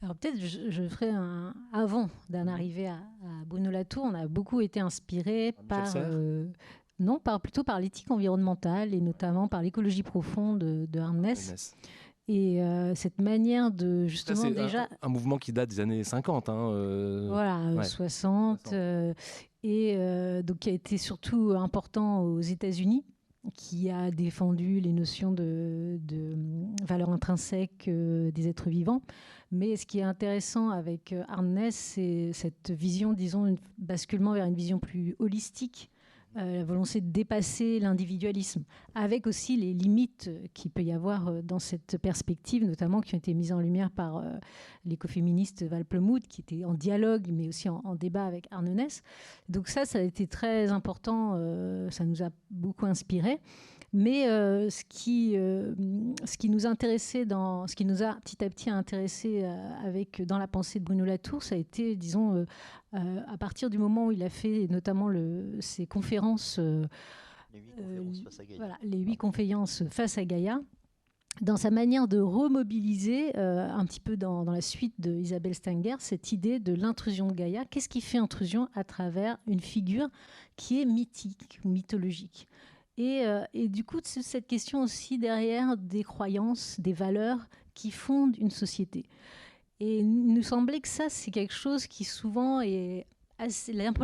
Alors 0.00 0.14
peut-être 0.14 0.38
je, 0.38 0.70
je, 0.70 0.88
ferai 0.88 1.10
un 1.10 1.52
avant 1.72 2.08
d'en 2.30 2.44
mmh. 2.44 2.48
arriver 2.48 2.86
à, 2.86 2.94
à, 2.94 3.44
Bruno 3.44 3.68
Latour. 3.68 4.04
On 4.04 4.14
a 4.14 4.28
beaucoup 4.28 4.60
été 4.60 4.78
inspiré 4.78 5.52
par 5.68 5.92
non, 7.00 7.18
par, 7.18 7.40
plutôt 7.40 7.62
par 7.62 7.80
l'éthique 7.80 8.10
environnementale 8.10 8.92
et 8.92 9.00
notamment 9.00 9.46
par 9.46 9.62
l'écologie 9.62 10.02
profonde 10.02 10.58
de, 10.58 10.86
de 10.86 11.00
et 12.28 12.62
euh, 12.62 12.94
cette 12.94 13.20
manière 13.20 13.70
de 13.70 14.06
justement 14.06 14.50
déjà. 14.50 14.86
Un, 15.00 15.08
mouvement 15.08 15.38
qui 15.38 15.52
date 15.52 15.70
des 15.70 15.80
années 15.80 16.04
50. 16.04 16.50
Hein, 16.50 16.70
euh, 16.72 17.26
voilà, 17.28 17.82
60. 17.82 18.72
Euh, 18.72 19.14
et 19.62 19.96
donc 20.44 20.60
qui 20.60 20.68
a 20.68 20.72
été 20.72 20.98
surtout 20.98 21.52
important 21.56 22.20
aux 22.20 22.40
États-Unis, 22.40 23.04
qui 23.54 23.90
a 23.90 24.10
défendu 24.10 24.80
les 24.80 24.92
notions 24.92 25.32
de, 25.32 25.98
de 26.02 26.36
valeur 26.86 27.10
intrinsèque 27.10 27.88
des 27.88 28.48
êtres 28.48 28.68
vivants. 28.68 29.02
Mais 29.50 29.76
ce 29.76 29.86
qui 29.86 29.98
est 29.98 30.04
intéressant 30.04 30.70
avec 30.70 31.14
Arnès, 31.28 31.74
c'est 31.74 32.30
cette 32.34 32.70
vision, 32.70 33.14
disons, 33.14 33.46
un 33.46 33.54
basculement 33.78 34.32
vers 34.32 34.44
une 34.44 34.54
vision 34.54 34.78
plus 34.78 35.16
holistique 35.18 35.90
la 36.34 36.64
volonté 36.64 37.00
de 37.00 37.10
dépasser 37.10 37.80
l'individualisme, 37.80 38.64
avec 38.94 39.26
aussi 39.26 39.56
les 39.56 39.74
limites 39.74 40.30
qu'il 40.54 40.70
peut 40.70 40.82
y 40.82 40.92
avoir 40.92 41.42
dans 41.42 41.58
cette 41.58 41.98
perspective, 41.98 42.64
notamment 42.64 43.00
qui 43.00 43.14
ont 43.14 43.18
été 43.18 43.34
mises 43.34 43.52
en 43.52 43.60
lumière 43.60 43.90
par 43.90 44.22
l'écoféministe 44.84 45.64
Val 45.64 45.84
Plumwood, 45.84 46.26
qui 46.28 46.42
était 46.42 46.64
en 46.64 46.74
dialogue, 46.74 47.28
mais 47.32 47.48
aussi 47.48 47.68
en, 47.68 47.94
débat 47.96 48.24
avec 48.24 48.46
Arne 48.50 48.72
Ness. 48.72 49.02
Donc 49.48 49.68
ça, 49.68 49.84
ça 49.84 49.98
a 49.98 50.02
été 50.02 50.26
très 50.26 50.70
important, 50.70 51.32
ça 51.90 52.04
nous 52.04 52.22
a 52.22 52.30
beaucoup 52.50 52.86
inspiré. 52.86 53.40
Mais 53.92 54.28
euh, 54.28 54.68
ce, 54.68 54.84
qui, 54.86 55.32
euh, 55.36 55.72
ce 56.24 56.36
qui 56.36 56.50
nous 56.50 56.66
intéressait 56.66 57.24
dans, 57.24 57.66
ce 57.66 57.74
qui 57.74 57.86
nous 57.86 58.02
a 58.02 58.14
petit 58.16 58.44
à 58.44 58.50
petit 58.50 58.68
intéressé 58.68 59.40
euh, 59.42 59.70
avec 59.82 60.20
dans 60.22 60.38
la 60.38 60.46
pensée 60.46 60.78
de 60.78 60.84
Bruno 60.84 61.04
Latour, 61.04 61.42
ça 61.42 61.54
a 61.54 61.58
été, 61.58 61.96
disons, 61.96 62.44
à 62.92 63.38
partir 63.38 63.70
du 63.70 63.78
moment 63.78 64.06
où 64.06 64.12
il 64.12 64.22
a 64.22 64.28
fait 64.28 64.66
notamment 64.68 65.08
le, 65.08 65.56
ses 65.60 65.86
conférences, 65.86 66.60
les 67.52 67.58
huit 67.58 67.96
conférences 67.96 68.24
face 68.24 68.40
à 68.40 68.44
Gaïa. 68.44 68.58
Voilà, 68.58 68.78
les 68.82 68.98
huit 68.98 69.16
conférences 69.16 69.82
face 69.88 70.18
à 70.18 70.24
Gaïa 70.24 70.60
dans 71.40 71.56
sa 71.56 71.70
manière 71.70 72.08
de 72.08 72.18
remobiliser, 72.18 73.34
un 73.36 73.86
petit 73.86 74.00
peu 74.00 74.16
dans, 74.16 74.44
dans 74.44 74.52
la 74.52 74.60
suite 74.60 75.00
de 75.00 75.12
Isabelle 75.12 75.54
Stenger, 75.54 75.94
cette 76.00 76.32
idée 76.32 76.58
de 76.58 76.74
l'intrusion 76.74 77.28
de 77.28 77.32
Gaïa. 77.32 77.64
Qu'est-ce 77.64 77.88
qui 77.88 78.00
fait 78.00 78.18
intrusion 78.18 78.68
à 78.74 78.82
travers 78.82 79.38
une 79.46 79.60
figure 79.60 80.08
qui 80.56 80.82
est 80.82 80.84
mythique 80.84 81.60
ou 81.64 81.68
euh, 82.98 83.44
et, 83.54 83.68
du 83.68 83.84
coup, 83.84 84.00
cette 84.02 84.46
question 84.46 84.82
aussi 84.82 85.18
derrière 85.18 85.76
des 85.76 86.02
croyances, 86.02 86.80
des 86.80 86.92
valeurs 86.92 87.46
qui 87.74 87.90
fondent 87.90 88.36
une 88.38 88.50
société. 88.50 89.04
Et 89.80 89.98
il 89.98 90.34
nous 90.34 90.42
semblait 90.42 90.80
que 90.80 90.88
ça, 90.88 91.08
c'est 91.08 91.30
quelque 91.30 91.54
chose 91.54 91.86
qui 91.86 92.04
souvent 92.04 92.60
est 92.60 93.06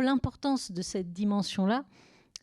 l'importance 0.01 0.71
de 0.71 0.81
cette 0.81 1.11
dimension-là 1.11 1.83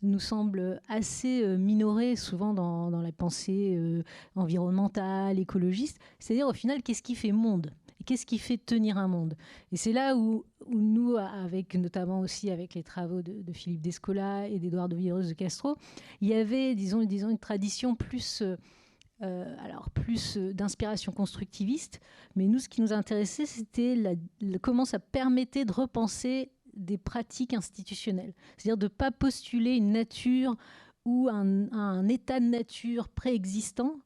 nous 0.02 0.18
semble 0.18 0.80
assez 0.88 1.42
euh, 1.42 1.56
minorée 1.56 2.16
souvent 2.16 2.54
dans, 2.54 2.90
la 2.90 3.12
pensée 3.12 3.74
euh, 3.76 4.02
environnementale, 4.34 5.38
écologiste. 5.38 5.98
C'est-à-dire 6.18 6.48
au 6.48 6.52
final, 6.52 6.82
qu'est-ce 6.82 7.02
qui 7.02 7.14
fait 7.14 7.32
monde? 7.32 7.72
Qu'est-ce 8.02 8.26
qui 8.26 8.38
fait 8.38 8.58
tenir 8.58 8.98
un 8.98 9.08
monde? 9.08 9.34
Et 9.70 9.76
c'est 9.76 9.92
là 9.92 10.16
où, 10.16 10.44
nous, 10.68 11.16
avec 11.16 11.74
notamment 11.74 12.20
aussi 12.20 12.50
avec 12.50 12.74
les 12.74 12.82
travaux 12.82 13.22
de, 13.22 13.52
Philippe 13.52 13.80
Descola 13.80 14.48
et 14.48 14.58
d'Eduardo 14.58 14.96
Villeros 14.96 15.22
de 15.22 15.32
Castro, 15.32 15.76
il 16.20 16.28
y 16.28 16.34
avait, 16.34 16.74
disons, 16.74 17.02
disons 17.04 17.30
une 17.30 17.38
tradition 17.38 17.94
plus... 17.94 18.42
Euh, 19.22 19.56
alors 19.60 19.88
plus 19.90 20.36
euh, 20.36 20.52
d'inspiration 20.52 21.12
constructiviste, 21.12 22.00
mais 22.34 22.48
nous, 22.48 22.58
ce 22.58 22.68
qui 22.68 22.80
nous 22.80 22.92
intéressait, 22.92 23.46
c'était 23.46 23.96
comment 24.60 24.84
ça 24.84 24.98
permettait 24.98 25.64
de 25.64 25.72
repenser 25.72 26.50
des 26.74 26.98
pratiques 26.98 27.54
institutionnelles. 27.54 28.34
C'est-à-dire 28.56 28.78
de 28.78 28.86
ne 28.86 28.88
pas 28.88 29.12
postuler 29.12 29.76
une 29.76 29.92
nature 29.92 30.56
ou 31.04 31.28
un 31.30 32.08
état 32.08 32.40
de 32.40 32.46
nature 32.46 33.08
préexistant, 33.08 34.00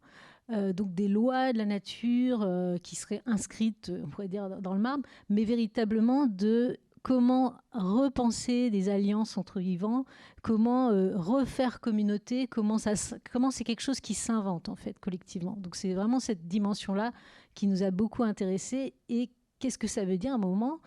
euh, 0.52 0.72
donc 0.72 0.94
des 0.94 1.08
lois 1.08 1.52
de 1.52 1.58
la 1.58 1.64
nature 1.64 2.42
euh, 2.42 2.76
qui 2.78 2.94
seraient 2.94 3.22
inscrites, 3.26 3.90
on 4.04 4.08
pourrait 4.08 4.28
dire, 4.28 4.48
dans 4.60 4.74
le 4.74 4.80
marbre, 4.80 5.02
mais 5.28 5.44
véritablement 5.44 6.26
de 6.26 6.76
comment 7.02 7.54
repenser 7.72 8.70
des 8.70 8.88
alliances 8.88 9.36
entre 9.38 9.58
vivants, 9.58 10.04
comment 10.42 10.90
euh, 10.90 11.16
refaire 11.16 11.80
communauté, 11.80 12.46
comment, 12.46 12.78
ça, 12.78 12.92
comment 13.32 13.50
c'est 13.50 13.64
quelque 13.64 13.80
chose 13.80 13.98
qui 13.98 14.14
s'invente 14.14 14.68
en 14.68 14.76
fait 14.76 14.96
collectivement. 15.00 15.56
Donc 15.58 15.74
c'est 15.74 15.94
vraiment 15.94 16.20
cette 16.20 16.46
dimension-là 16.46 17.10
qui 17.54 17.66
nous 17.66 17.82
a 17.82 17.90
beaucoup 17.90 18.22
intéressés 18.22 18.94
et 19.08 19.30
qu'est-ce 19.58 19.78
que 19.78 19.88
ça 19.88 20.04
veut 20.04 20.18
dire 20.18 20.32
à 20.32 20.34
un 20.36 20.38
moment 20.38 20.80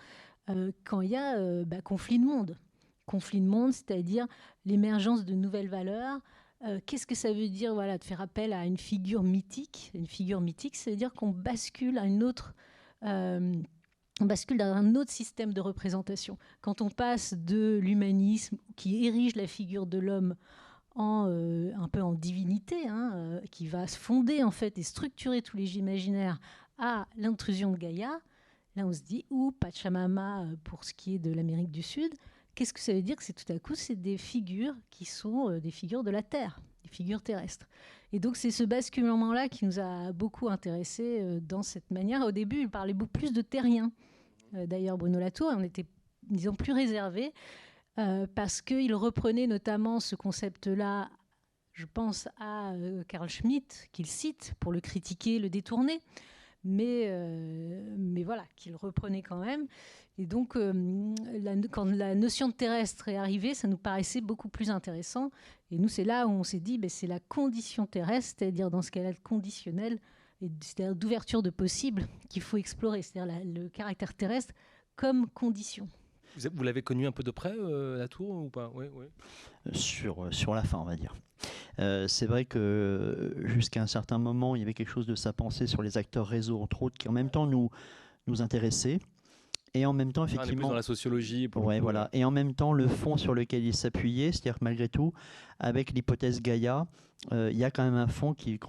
quand 0.83 1.01
il 1.01 1.11
y 1.11 1.15
a 1.15 1.63
bah, 1.63 1.81
conflit 1.81 2.17
de 2.17 2.25
monde? 2.25 2.57
Conflit 3.05 3.39
de 3.39 3.47
monde, 3.47 3.71
c'est-à-dire 3.71 4.25
l'émergence 4.65 5.25
de 5.25 5.35
nouvelles 5.35 5.69
valeurs, 5.69 6.19
euh, 6.65 6.79
qu'est-ce 6.85 7.07
que 7.07 7.15
ça 7.15 7.31
veut 7.31 7.47
dire 7.47 7.73
voilà, 7.73 7.97
de 7.97 8.03
faire 8.03 8.21
appel 8.21 8.53
à 8.53 8.65
une 8.65 8.77
figure 8.77 9.23
mythique? 9.23 9.91
Une 9.93 10.07
figure 10.07 10.41
mythique, 10.41 10.75
ça 10.75 10.91
veut 10.91 10.97
dire 10.97 11.13
qu'on 11.13 11.29
bascule 11.29 11.97
à 11.97 12.05
une 12.05 12.23
autre... 12.23 12.53
Euh, 13.03 13.61
bascule 14.21 14.57
dans 14.57 14.73
un 14.73 14.95
autre 14.95 15.11
système 15.11 15.53
de 15.53 15.61
représentation. 15.61 16.37
Quand 16.59 16.81
on 16.81 16.89
passe 16.89 17.33
de 17.33 17.79
l'humanisme 17.81 18.57
qui 18.75 19.05
érige 19.05 19.35
la 19.37 19.47
figure 19.47 19.85
de 19.85 19.97
l'homme 19.97 20.35
en, 20.95 21.27
euh, 21.29 21.71
un 21.77 21.87
peu 21.87 22.01
en 22.01 22.11
divinité, 22.11 22.89
hein, 22.89 23.39
qui 23.49 23.67
va 23.67 23.87
se 23.87 23.97
fonder 23.97 24.43
en 24.43 24.51
fait 24.51 24.77
et 24.77 24.83
structurer 24.83 25.41
tous 25.41 25.55
les 25.55 25.77
imaginaires 25.77 26.41
à 26.77 27.07
l'intrusion 27.15 27.71
de 27.71 27.77
Gaïa, 27.77 28.19
là 28.75 28.85
on 28.85 28.91
se 28.91 29.03
dit, 29.03 29.23
ou 29.29 29.51
Pachamama 29.51 30.45
pour 30.65 30.83
ce 30.83 30.93
qui 30.93 31.15
est 31.15 31.19
de 31.19 31.31
l'Amérique 31.31 31.71
du 31.71 31.83
Sud, 31.83 32.13
Qu'est-ce 32.59 32.73
que 32.73 32.81
ça 32.81 32.91
veut 32.91 33.01
dire 33.01 33.15
que 33.15 33.23
c'est 33.23 33.31
tout 33.31 33.53
à 33.53 33.57
coup, 33.57 33.73
c'est 33.73 33.95
des 33.95 34.17
figures 34.17 34.75
qui 34.89 35.05
sont 35.05 35.49
euh, 35.49 35.61
des 35.61 35.71
figures 35.71 36.03
de 36.03 36.11
la 36.11 36.21
Terre, 36.21 36.59
des 36.83 36.89
figures 36.89 37.21
terrestres. 37.21 37.69
Et 38.11 38.19
donc 38.19 38.35
c'est 38.35 38.51
ce 38.51 38.65
basculement-là 38.65 39.47
qui 39.47 39.63
nous 39.63 39.79
a 39.79 40.11
beaucoup 40.11 40.49
intéressés 40.49 41.19
euh, 41.21 41.39
dans 41.39 41.63
cette 41.63 41.89
manière. 41.89 42.21
Au 42.25 42.33
début, 42.33 42.59
il 42.59 42.69
parlait 42.69 42.93
beaucoup 42.93 43.13
plus 43.13 43.31
de 43.31 43.41
terriens. 43.41 43.93
Euh, 44.55 44.67
d'ailleurs, 44.67 44.97
Bruno 44.97 45.19
Latour, 45.19 45.53
on 45.55 45.63
était, 45.63 45.85
disons, 46.29 46.53
plus 46.53 46.73
réservé 46.73 47.31
parce 48.35 48.61
qu'il 48.61 48.93
reprenait 48.93 49.47
notamment 49.47 50.01
ce 50.01 50.15
concept-là 50.15 51.09
je 51.73 51.85
pense 51.85 52.27
à 52.39 52.73
Carl 53.07 53.29
Schmitt, 53.29 53.87
qu'il 53.91 54.05
cite 54.05 54.53
pour 54.59 54.71
le 54.71 54.79
critiquer, 54.79 55.37
le 55.39 55.49
détourner, 55.49 55.99
mais, 56.63 57.09
mais 57.97 58.23
voilà, 58.23 58.45
qu'il 58.55 58.73
reprenait 58.75 59.21
quand 59.21 59.39
même. 59.39 59.67
Et 60.19 60.25
donc, 60.25 60.57
euh, 60.57 60.73
quand 61.71 61.85
la 61.85 62.13
notion 62.13 62.49
de 62.49 62.53
terrestre 62.53 63.07
est 63.07 63.15
arrivée, 63.15 63.53
ça 63.53 63.69
nous 63.69 63.77
paraissait 63.77 64.19
beaucoup 64.19 64.49
plus 64.49 64.69
intéressant. 64.69 65.31
Et 65.71 65.77
nous, 65.77 65.87
c'est 65.87 66.03
là 66.03 66.27
où 66.27 66.31
on 66.31 66.43
s'est 66.43 66.59
dit, 66.59 66.77
ben, 66.77 66.89
c'est 66.89 67.07
la 67.07 67.21
condition 67.21 67.85
terrestre, 67.85 68.35
c'est-à-dire 68.37 68.69
dans 68.69 68.81
ce 68.81 68.91
cas-là, 68.91 69.13
conditionnel, 69.23 69.97
c'est-à-dire 70.59 70.93
d'ouverture 70.93 71.41
de 71.41 71.49
possible 71.49 72.05
qu'il 72.27 72.41
faut 72.41 72.57
explorer, 72.57 73.01
c'est-à-dire 73.01 73.33
le 73.45 73.69
caractère 73.69 74.13
terrestre 74.13 74.53
comme 74.97 75.25
condition. 75.29 75.87
Vous, 76.53 76.63
l'avez 76.63 76.81
connu 76.81 77.07
un 77.07 77.13
peu 77.13 77.23
de 77.23 77.31
près, 77.31 77.53
euh, 77.57 77.97
la 77.97 78.09
tour, 78.09 78.43
ou 78.43 78.49
pas? 78.49 78.69
Oui, 78.75 78.87
oui. 78.93 79.05
Sur, 79.71 80.25
euh, 80.25 80.31
sur 80.31 80.53
la 80.53 80.63
fin, 80.63 80.79
on 80.79 80.83
va 80.83 80.97
dire. 80.97 81.15
c'est 81.77 82.25
vrai 82.25 82.43
que 82.43 83.37
jusqu'à 83.45 83.81
un 83.81 83.87
certain 83.87 84.17
moment, 84.17 84.57
il 84.57 84.59
y 84.59 84.63
avait 84.63 84.73
quelque 84.73 84.91
chose 84.91 85.07
de 85.07 85.15
sa 85.15 85.31
pensée 85.31 85.65
sur 85.65 85.81
les 85.81 85.97
acteurs 85.97 86.27
réseau, 86.27 86.61
entre 86.61 86.83
autres, 86.83 86.97
qui 86.97 87.07
en 87.07 87.13
même 87.13 87.29
temps 87.29 87.47
nous, 87.47 87.69
nous 88.27 88.41
intéressaient. 88.41 88.99
Et 89.73 89.85
en 89.85 89.93
même 89.93 90.11
temps, 90.11 90.25
effectivement. 90.25 90.69
dans 90.69 90.73
la 90.73 90.81
sociologie. 90.81 91.49
ouais, 91.55 91.79
voilà. 91.79 92.09
Et 92.13 92.25
en 92.25 92.31
même 92.31 92.53
temps, 92.53 92.73
le 92.73 92.87
fond 92.87 93.17
sur 93.17 93.33
lequel 93.33 93.63
il 93.63 93.75
s'appuyait, 93.75 94.31
c'est-à-dire 94.31 94.59
que 94.59 94.63
malgré 94.63 94.89
tout, 94.89 95.13
avec 95.59 95.91
l'hypothèse 95.91 96.41
Gaïa, 96.41 96.87
euh, 97.33 97.49
il 97.51 97.57
y 97.57 97.65
a 97.65 97.71
quand 97.71 97.83
même 97.83 97.95
un 97.95 98.07
fond 98.07 98.33
qui, 98.33 98.59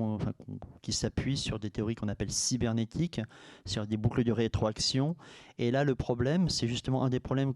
qui 0.82 0.92
s'appuie 0.92 1.36
sur 1.36 1.58
des 1.58 1.70
théories 1.70 1.94
qu'on 1.94 2.08
appelle 2.08 2.32
cybernétiques, 2.32 3.20
sur 3.64 3.86
des 3.86 3.96
boucles 3.96 4.24
de 4.24 4.32
rétroaction. 4.32 5.16
Et 5.58 5.70
là, 5.70 5.84
le 5.84 5.94
problème, 5.94 6.48
c'est 6.48 6.66
justement 6.66 7.04
un 7.04 7.10
des 7.10 7.20
problèmes 7.20 7.54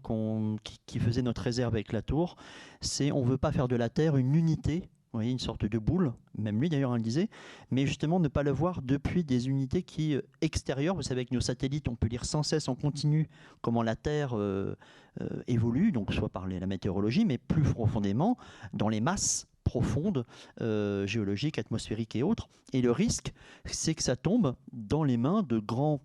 qui, 0.63 0.79
qui, 0.85 0.99
faisait 0.99 1.21
notre 1.21 1.41
réserve 1.41 1.73
avec 1.73 1.91
la 1.91 2.01
tour, 2.01 2.37
c'est 2.79 3.11
on 3.11 3.25
ne 3.25 3.29
veut 3.29 3.37
pas 3.37 3.51
faire 3.51 3.67
de 3.67 3.75
la 3.75 3.89
Terre 3.89 4.15
une 4.15 4.35
unité 4.35 4.89
voyez, 5.15 5.31
une 5.31 5.39
sorte 5.39 5.65
de 5.65 5.77
boule, 5.77 6.13
même 6.37 6.59
lui 6.59 6.69
d'ailleurs 6.69 6.91
on 6.91 6.95
le 6.95 7.01
disait, 7.01 7.29
mais 7.71 7.85
justement 7.85 8.19
ne 8.19 8.27
pas 8.27 8.43
le 8.43 8.51
voir 8.51 8.81
depuis 8.81 9.23
des 9.23 9.47
unités 9.47 9.83
qui 9.83 10.15
euh, 10.15 10.21
extérieures. 10.41 10.95
Vous 10.95 11.01
savez, 11.01 11.21
avec 11.21 11.31
nos 11.31 11.41
satellites, 11.41 11.87
on 11.87 11.95
peut 11.95 12.07
lire 12.07 12.25
sans 12.25 12.43
cesse 12.43 12.67
en 12.67 12.75
continu 12.75 13.27
comment 13.61 13.83
la 13.83 13.95
Terre 13.95 14.37
euh, 14.37 14.75
euh, 15.21 15.43
évolue, 15.47 15.91
donc 15.91 16.13
soit 16.13 16.29
par 16.29 16.47
la 16.47 16.67
météorologie, 16.67 17.25
mais 17.25 17.37
plus 17.37 17.63
profondément 17.63 18.37
dans 18.73 18.89
les 18.89 19.01
masses 19.01 19.47
profondes, 19.63 20.25
géologiques, 20.59 21.57
atmosphériques 21.57 22.15
et 22.15 22.21
autres. 22.21 22.49
Et 22.71 22.83
le 22.83 22.91
risque, 22.91 23.33
c'est 23.65 23.95
que 23.95 24.03
ça 24.03 24.15
tombe 24.15 24.55
dans 24.71 25.03
les 25.03 25.17
mains 25.17 25.41
de 25.41 25.57
grands 25.57 26.01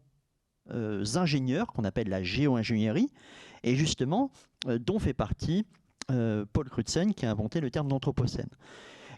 ingénieurs 0.70 1.66
qu'on 1.66 1.84
appelle 1.84 2.08
la 2.08 2.22
géo-ingénierie, 2.22 3.10
et 3.62 3.76
justement 3.76 4.30
dont 4.66 4.98
fait 4.98 5.12
partie 5.12 5.66
Paul 6.08 6.70
Crutzen 6.70 7.12
qui 7.12 7.26
a 7.26 7.30
inventé 7.30 7.60
le 7.60 7.70
terme 7.70 7.88
d'anthropocène 7.88 8.48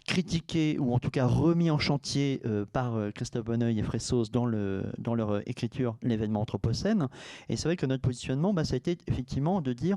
critiqué 0.05 0.79
ou 0.79 0.93
en 0.93 0.99
tout 0.99 1.11
cas 1.11 1.27
remis 1.27 1.71
en 1.71 1.79
chantier 1.79 2.41
euh, 2.45 2.65
par 2.65 2.97
euh, 2.97 3.11
Christophe 3.11 3.45
Bonneuil 3.45 3.79
et 3.79 3.83
Fressos 3.83 4.31
dans, 4.31 4.47
le, 4.47 4.85
dans 4.99 5.15
leur 5.15 5.31
euh, 5.31 5.41
écriture 5.47 5.97
L'événement 6.03 6.41
Anthropocène. 6.41 7.09
Et 7.49 7.57
c'est 7.57 7.69
vrai 7.69 7.77
que 7.77 7.87
notre 7.87 8.03
positionnement, 8.03 8.53
bah, 8.53 8.65
ça 8.65 8.75
a 8.75 8.77
été 8.77 8.99
effectivement 9.07 9.61
de 9.61 9.73
dire 9.73 9.97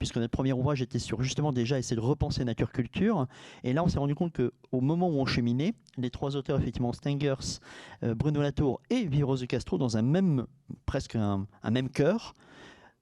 puisque 0.00 0.16
notre 0.16 0.32
premier 0.32 0.52
ouvrage 0.52 0.82
était 0.82 0.98
sur 0.98 1.22
justement 1.22 1.52
déjà 1.52 1.78
essayer 1.78 1.94
de 1.94 2.00
repenser 2.00 2.44
nature-culture. 2.44 3.28
Et 3.62 3.72
là, 3.72 3.84
on 3.84 3.88
s'est 3.88 4.00
rendu 4.00 4.16
compte 4.16 4.32
qu'au 4.34 4.80
moment 4.80 5.08
où 5.08 5.20
on 5.20 5.26
cheminait, 5.26 5.74
les 5.96 6.10
trois 6.10 6.34
auteurs, 6.34 6.58
effectivement, 6.58 6.92
Stengers, 6.92 7.60
Bruno 8.02 8.42
Latour 8.42 8.80
et 8.90 9.06
Virose 9.06 9.40
de 9.40 9.46
Castro, 9.46 9.78
dans 9.78 9.96
un 9.96 10.02
même, 10.02 10.46
presque 10.84 11.14
un, 11.14 11.46
même 11.70 11.90
cœur, 11.90 12.34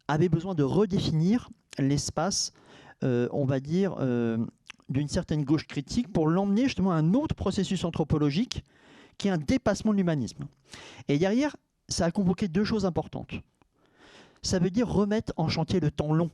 avaient 0.06 0.28
besoin 0.28 0.54
de 0.54 0.62
redéfinir 0.62 1.48
l'espace, 1.78 2.52
on 3.02 3.46
va 3.46 3.59
dire, 3.61 3.96
d'une 4.88 5.09
certaine 5.09 5.44
gauche 5.44 5.66
critique 5.66 6.12
pour 6.12 6.29
l'emmener 6.29 6.64
justement 6.64 6.92
à 6.92 6.96
un 6.96 7.14
autre 7.14 7.35
processus 7.35 7.85
anthropologique 7.85 8.64
qui 9.18 9.29
est 9.29 9.31
un 9.31 9.38
dépassement 9.38 9.92
de 9.92 9.96
l'humanisme. 9.96 10.46
Et 11.09 11.18
derrière, 11.18 11.57
ça 11.88 12.07
a 12.07 12.11
convoqué 12.11 12.49
deux 12.49 12.64
choses 12.64 12.85
importantes. 12.85 13.33
Ça 14.42 14.59
veut 14.59 14.70
dire 14.70 14.88
remettre 14.88 15.33
en 15.37 15.49
chantier 15.49 15.81
le 15.81 15.90
temps 15.90 16.12
long. 16.12 16.31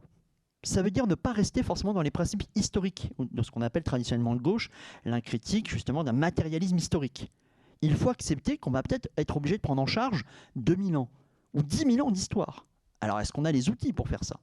ça 0.65 0.83
veut 0.83 0.91
dire 0.91 1.07
ne 1.07 1.15
pas 1.15 1.33
rester 1.33 1.63
forcément 1.63 1.93
dans 1.93 2.03
les 2.03 2.11
principes 2.11 2.45
historiques, 2.55 3.11
de 3.19 3.43
ce 3.43 3.51
qu'on 3.51 3.63
appelle 3.63 3.83
traditionnellement 3.83 4.37
de 4.37 4.41
gauche, 4.41 4.71
l'un 5.05 5.21
critique 5.21 5.69
justement 5.69 6.05
d'un 6.05 6.13
matérialisme 6.13 6.77
historique. 6.77 7.33
Il 7.81 7.97
faut 7.97 8.11
accepter 8.11 8.59
qu'on 8.59 8.71
va 8.71 8.83
peut-être 8.83 9.09
être 9.17 9.37
obligé 9.37 9.57
de 9.57 9.63
prendre 9.63 9.83
en 9.83 9.87
charge 9.87 10.25
2000 10.55 10.97
ans 10.97 11.09
ou 11.55 11.63
10 11.63 11.95
000 11.95 12.07
ans 12.07 12.13
d'histoire. 12.13 12.65
Alors 13.01 13.19
est-ce 13.19 13.33
qu'on 13.33 13.45
a 13.45 13.51
les 13.51 13.71
outils 13.71 13.93
pour 13.93 14.09
faire 14.09 14.23
ça? 14.23 14.39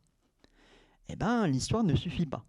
Eh 1.08 1.16
bien, 1.16 1.48
l'histoire 1.48 1.84
ne 1.84 1.96
suffit 1.96 2.26
pas. 2.26 2.44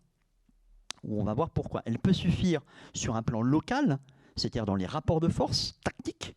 On 1.09 1.25
va 1.25 1.35
voir 1.35 1.51
pourquoi. 1.51 1.83
Elle 1.85 1.99
peut 1.99 2.13
suffire 2.13 2.61
sur 2.95 3.17
un 3.17 3.23
plan 3.23 3.43
local, 3.43 3.99
c'est-à-dire 4.37 4.67
dans 4.67 4.77
les 4.77 4.87
rapports 4.87 5.21
de 5.21 5.29
force 5.29 5.79
tactiques, 5.85 6.37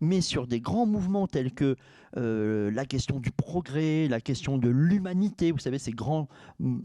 mais 0.00 0.20
sur 0.20 0.46
des 0.46 0.60
grands 0.60 0.86
mouvements 0.86 1.26
tels 1.26 1.52
que 1.52 1.76
euh, 2.16 2.70
la 2.72 2.84
question 2.84 3.20
du 3.20 3.30
progrès, 3.30 4.08
la 4.08 4.20
question 4.20 4.58
de 4.58 4.68
l'humanité, 4.68 5.52
vous 5.52 5.58
savez, 5.58 5.78
ces, 5.78 5.92
grands, 5.92 6.28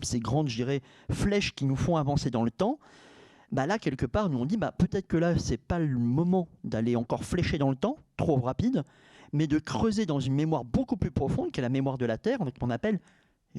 ces 0.03 0.19
grandes, 0.19 0.49
flèches 1.11 1.53
qui 1.53 1.65
nous 1.65 1.75
font 1.75 1.97
avancer 1.97 2.29
dans 2.29 2.43
le 2.43 2.51
temps, 2.51 2.79
bah 3.51 3.65
là, 3.65 3.79
quelque 3.79 4.05
part, 4.05 4.29
nous 4.29 4.37
on 4.39 4.45
dit, 4.45 4.57
bah, 4.57 4.73
peut-être 4.77 5.07
que 5.07 5.17
là, 5.17 5.37
c'est 5.37 5.57
pas 5.57 5.79
le 5.79 5.97
moment 5.97 6.47
d'aller 6.63 6.95
encore 6.95 7.23
flécher 7.23 7.57
dans 7.57 7.69
le 7.69 7.75
temps, 7.75 7.97
trop 8.17 8.39
rapide, 8.39 8.83
mais 9.33 9.47
de 9.47 9.59
creuser 9.59 10.05
dans 10.05 10.19
une 10.19 10.33
mémoire 10.33 10.63
beaucoup 10.63 10.97
plus 10.97 11.11
profonde, 11.11 11.51
qui 11.51 11.59
est 11.59 11.63
la 11.63 11.69
mémoire 11.69 11.97
de 11.97 12.05
la 12.05 12.17
Terre, 12.17 12.39
qu'on 12.59 12.69
appelle 12.69 12.99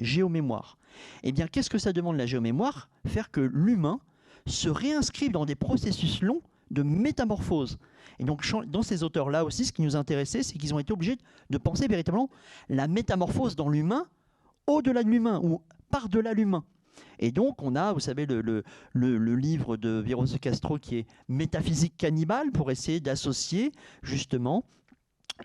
géomémoire. 0.03 0.77
Eh 1.23 1.31
bien, 1.31 1.47
qu'est-ce 1.47 1.69
que 1.69 1.77
ça 1.77 1.93
demande 1.93 2.17
la 2.17 2.25
géomémoire? 2.25 2.89
Faire 3.05 3.31
que 3.31 3.41
l'humain 3.41 3.99
se 4.45 4.69
réinscrive 4.69 5.31
dans 5.31 5.45
des 5.45 5.55
processus 5.55 6.21
longs 6.21 6.41
de 6.71 6.83
métamorphose. 6.83 7.77
Et 8.19 8.25
donc, 8.25 8.43
dans 8.67 8.81
ces 8.81 9.03
auteurs-là 9.03 9.45
aussi, 9.45 9.65
ce 9.65 9.71
qui 9.71 9.81
nous 9.81 9.95
intéressait, 9.95 10.43
c'est 10.43 10.57
qu'ils 10.57 10.73
ont 10.73 10.79
été 10.79 10.91
obligés 10.93 11.17
de 11.49 11.57
penser 11.57 11.87
véritablement 11.87 12.29
la 12.67 12.87
métamorphose 12.87 13.55
dans 13.55 13.69
l'humain, 13.69 14.05
au-delà 14.67 15.03
de 15.03 15.09
l'humain 15.09 15.39
ou 15.43 15.61
par-delà 15.89 16.33
l'humain. 16.33 16.63
Et 17.19 17.31
donc, 17.31 17.61
on 17.61 17.75
a, 17.75 17.93
vous 17.93 17.99
savez, 17.99 18.25
le, 18.25 18.63
livre 18.93 19.77
de 19.77 19.99
Viros 19.99 20.25
Castro 20.41 20.77
qui 20.77 20.97
est 20.97 21.07
Métaphysique 21.27 21.95
cannibale 21.97 22.51
pour 22.51 22.71
essayer 22.71 22.99
d'associer 22.99 23.71
justement 24.03 24.65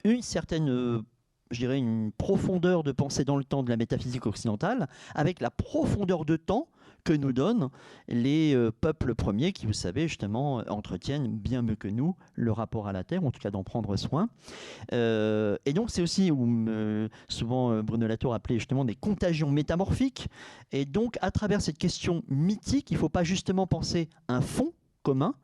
une 0.02 0.22
certaine 0.22 0.68
euh, 0.68 1.02
je 1.54 1.60
dirais, 1.60 1.78
une 1.78 2.12
profondeur 2.12 2.82
de 2.82 2.92
pensée 2.92 3.24
dans 3.24 3.36
le 3.36 3.44
temps 3.44 3.62
de 3.62 3.70
la 3.70 3.76
métaphysique 3.76 4.26
occidentale, 4.26 4.88
avec 5.14 5.40
la 5.40 5.50
profondeur 5.50 6.24
de 6.24 6.36
temps 6.36 6.68
que 7.04 7.12
nous 7.12 7.32
donnent 7.32 7.68
les 8.08 8.54
euh, 8.54 8.72
peuples 8.72 9.14
premiers 9.14 9.52
qui, 9.52 9.66
vous 9.66 9.72
savez, 9.72 10.08
justement, 10.08 10.56
entretiennent 10.68 11.28
bien 11.28 11.62
mieux 11.62 11.76
que 11.76 11.88
nous 11.88 12.16
le 12.34 12.50
rapport 12.50 12.88
à 12.88 12.92
la 12.92 13.04
Terre, 13.04 13.24
en 13.24 13.30
tout 13.30 13.40
cas 13.40 13.50
d'en 13.50 13.62
prendre 13.62 13.94
soin. 13.96 14.28
Euh, 14.92 15.56
et 15.66 15.74
donc, 15.74 15.90
c'est 15.90 16.02
aussi, 16.02 16.30
où, 16.30 16.66
souvent 17.28 17.72
euh, 17.72 17.82
Bruno 17.82 18.06
Latour 18.06 18.34
appelait 18.34 18.58
justement 18.58 18.84
des 18.84 18.94
contagions 18.94 19.50
métamorphiques. 19.50 20.28
Et 20.72 20.86
donc, 20.86 21.18
à 21.20 21.30
travers 21.30 21.60
cette 21.60 21.78
question 21.78 22.22
mythique, 22.28 22.90
il 22.90 22.94
ne 22.94 22.98
faut 22.98 23.10
pas 23.10 23.24
justement 23.24 23.66
penser 23.66 24.08
un 24.28 24.40
fond 24.40 24.72
commun, 25.02 25.34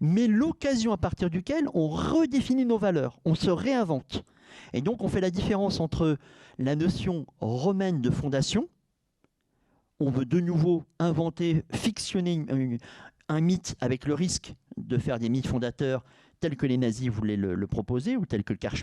mais 0.00 0.26
l'occasion 0.26 0.92
à 0.92 0.98
partir 0.98 1.30
duquel 1.30 1.68
on 1.74 1.88
redéfinit 1.88 2.66
nos 2.66 2.78
valeurs, 2.78 3.18
on 3.24 3.34
se 3.34 3.50
réinvente. 3.50 4.24
Et 4.72 4.80
donc 4.80 5.02
on 5.02 5.08
fait 5.08 5.20
la 5.20 5.30
différence 5.30 5.80
entre 5.80 6.16
la 6.58 6.76
notion 6.76 7.26
romaine 7.40 8.00
de 8.00 8.10
fondation, 8.10 8.68
on 10.00 10.10
veut 10.10 10.24
de 10.24 10.40
nouveau 10.40 10.84
inventer, 10.98 11.64
fictionner 11.72 12.44
un 13.28 13.40
mythe 13.40 13.76
avec 13.80 14.06
le 14.06 14.14
risque 14.14 14.54
de 14.76 14.98
faire 14.98 15.18
des 15.18 15.28
mythes 15.28 15.46
fondateurs 15.46 16.04
tels 16.40 16.56
que 16.56 16.66
les 16.66 16.76
nazis 16.76 17.08
voulaient 17.08 17.36
le, 17.36 17.66
proposer 17.66 18.16
ou 18.16 18.26
tels 18.26 18.42
que 18.42 18.52
le 18.52 18.58
Carl 18.58 18.76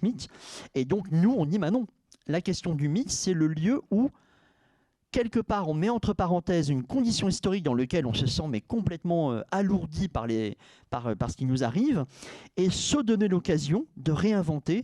Et 0.75 0.85
donc 0.85 1.11
nous, 1.11 1.31
on 1.31 1.45
dit, 1.45 1.59
bah 1.59 1.71
non, 1.71 1.87
la 2.27 2.41
question 2.41 2.73
du 2.73 2.87
mythe, 2.87 3.11
c'est 3.11 3.33
le 3.33 3.47
lieu 3.47 3.81
où 3.91 4.09
quelque 5.11 5.39
part, 5.39 5.67
on 5.67 5.73
met 5.73 5.89
entre 5.89 6.13
parenthèses 6.13 6.69
une 6.69 6.83
condition 6.83 7.27
historique 7.27 7.63
dans 7.63 7.73
laquelle 7.73 8.05
on 8.05 8.13
se 8.13 8.27
sent 8.27 8.47
mais 8.47 8.61
complètement 8.61 9.31
euh, 9.33 9.41
alourdi 9.51 10.07
par, 10.07 10.27
les, 10.27 10.57
par, 10.89 11.15
ce 11.29 11.35
qui 11.35 11.45
nous 11.45 11.63
arrive, 11.63 12.05
et 12.57 12.69
se 12.69 13.01
donner 13.01 13.27
l'occasion 13.27 13.85
de 13.97 14.11
réinventer 14.11 14.83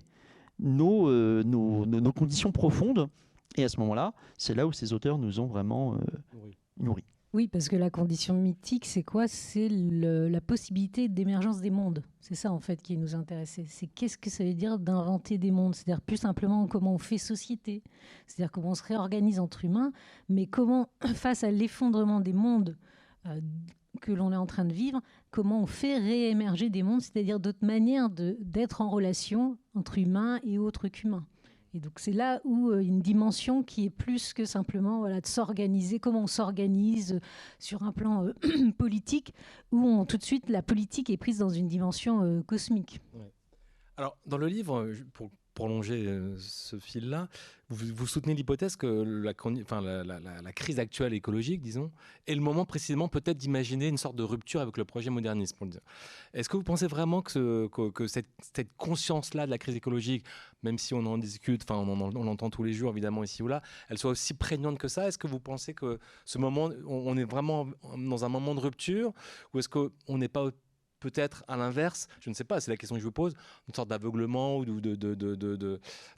euh, 0.63 1.43
nos, 1.43 1.85
nos, 1.85 2.13
conditions 2.13 2.51
profondes. 2.51 3.09
Et 3.57 3.63
à 3.63 3.69
ce 3.69 3.79
moment-là, 3.79 4.13
c'est 4.37 4.55
là 4.55 4.67
où 4.67 4.73
ces 4.73 4.93
auteurs 4.93 5.17
nous 5.17 5.39
ont 5.39 5.47
vraiment 5.47 5.95
euh, 5.95 5.97
nourris. 6.77 7.05
Oui, 7.33 7.49
parce 7.49 7.67
que 7.67 7.75
la 7.75 7.89
condition 7.89 8.33
mythique, 8.33 8.85
c'est 8.85 9.03
quoi? 9.03 9.27
C'est 9.27 9.67
la 9.69 10.39
possibilité 10.39 11.09
d'émergence 11.09 11.59
des 11.59 11.69
mondes. 11.69 12.01
C'est 12.21 12.33
ça, 12.33 12.49
en 12.49 12.61
fait, 12.61 12.81
qui 12.81 12.95
nous 12.95 13.13
intéressait. 13.13 13.65
C'est 13.67 13.87
qu'est-ce 13.87 14.17
que 14.17 14.29
ça 14.29 14.45
veut 14.45 14.53
dire 14.53 14.79
d'inventer 14.79 15.37
des 15.37 15.51
mondes? 15.51 15.75
C'est-à-dire 15.75 15.99
plus 15.99 16.15
simplement 16.15 16.65
comment 16.65 16.93
on 16.93 16.97
fait 16.97 17.17
société. 17.17 17.83
C'est-à-dire 18.25 18.53
comment 18.53 18.69
on 18.69 18.75
se 18.75 18.83
réorganise 18.83 19.41
entre 19.41 19.65
humains, 19.65 19.91
mais 20.29 20.47
comment, 20.47 20.87
face 21.13 21.43
à 21.43 21.51
l'effondrement 21.51 22.21
des 22.21 22.31
mondes 22.31 22.77
euh, 23.25 23.41
que 23.99 24.13
l'on 24.13 24.31
est 24.31 24.37
en 24.37 24.45
train 24.45 24.63
de 24.63 24.73
vivre, 24.73 25.01
comment 25.29 25.61
on 25.61 25.65
fait 25.65 25.97
réémerger 25.97 26.69
des 26.69 26.83
mondes, 26.83 27.01
c'est-à-dire 27.01 27.41
d'autres 27.41 27.65
manières 27.65 28.09
d'être 28.09 28.79
en 28.79 28.89
relation 28.89 29.57
entre 29.75 29.97
humains 29.97 30.39
et 30.43 30.57
autres 30.57 30.87
qu'humains. 30.87 31.25
Et 31.75 31.79
donc 31.81 31.99
c'est 31.99 32.13
là 32.13 32.39
où 32.45 32.69
euh, 32.69 32.79
une 32.79 33.01
dimension 33.01 33.61
qui 33.61 33.85
est 33.85 33.89
plus 33.89 34.33
que 34.33 34.45
simplement 34.45 34.99
voilà, 34.99 35.19
de 35.19 35.25
s'organiser, 35.25 35.99
comment 35.99 36.23
on 36.23 36.27
s'organise 36.27 37.19
sur 37.59 37.83
un 37.83 37.91
plan 37.91 38.25
euh, 38.25 38.71
politique, 38.77 39.33
où 39.73 39.85
on, 39.85 40.05
tout 40.05 40.15
de 40.15 40.23
suite 40.23 40.49
la 40.49 40.61
politique 40.61 41.09
est 41.09 41.17
prise 41.17 41.39
dans 41.39 41.49
une 41.49 41.67
dimension 41.67 42.23
euh, 42.23 42.41
cosmique. 42.43 43.01
Alors 43.97 44.17
dans 44.25 44.37
le 44.37 44.47
livre, 44.47 44.89
pour 45.13 45.31
prolonger 45.55 46.05
euh, 46.05 46.35
ce 46.37 46.77
fil-là, 46.77 47.27
vous, 47.69 48.05
soutenez 48.05 48.35
l'hypothèse 48.35 48.75
que 48.75 48.85
la, 48.85 49.33
crise 50.53 50.77
actuelle 50.77 51.15
écologique, 51.15 51.61
disons, 51.61 51.91
est 52.27 52.35
le 52.35 52.41
moment 52.41 52.63
précisément 52.63 53.07
peut-être 53.07 53.37
d'imaginer 53.37 53.87
une 53.87 53.97
sorte 53.97 54.15
de 54.15 54.21
rupture 54.21 54.61
avec 54.61 54.77
le 54.77 54.85
projet 54.85 55.09
moderniste. 55.09 55.57
Est-ce 56.35 56.47
que 56.47 56.57
vous 56.57 56.63
pensez 56.63 56.85
vraiment 56.85 57.23
que, 57.23 57.67
cette, 58.05 58.27
conscience-là 58.77 59.47
de 59.47 59.51
la 59.51 59.57
crise 59.57 59.75
écologique, 59.75 60.23
même 60.61 60.77
si 60.77 60.93
on 60.93 61.03
en 61.07 61.17
discute, 61.17 61.63
enfin 61.67 61.79
on, 61.79 61.99
on 61.99 62.23
l'entend 62.23 62.51
tous 62.51 62.63
les 62.63 62.73
jours 62.73 62.91
évidemment 62.91 63.23
ici 63.23 63.41
ou 63.41 63.47
là, 63.47 63.63
elle 63.89 63.97
soit 63.97 64.11
aussi 64.11 64.35
prégnante 64.35 64.77
que 64.77 64.87
ça? 64.87 65.07
Est-ce 65.07 65.17
que 65.17 65.27
vous 65.27 65.39
pensez 65.39 65.73
que 65.73 65.97
ce 66.23 66.37
moment, 66.37 66.69
on, 66.85 67.17
est 67.17 67.23
vraiment 67.23 67.67
dans 67.97 68.25
un 68.25 68.29
moment 68.29 68.53
de 68.53 68.59
rupture, 68.59 69.11
ou 69.53 69.59
est-ce 69.59 69.69
qu'on 69.69 70.17
n'est 70.17 70.27
pas 70.27 70.51
peut-être 70.99 71.43
à 71.47 71.57
l'inverse, 71.57 72.07
je 72.19 72.29
ne 72.29 72.35
sais 72.35 72.43
pas, 72.43 72.59
c'est 72.59 72.71
la 72.71 72.77
question 72.77 72.95
que 72.95 72.99
je 72.99 73.05
vous 73.05 73.11
pose, 73.11 73.33
une 73.67 73.73
sorte 73.73 73.89
d'aveuglement 73.89 74.57
ou 74.57 74.65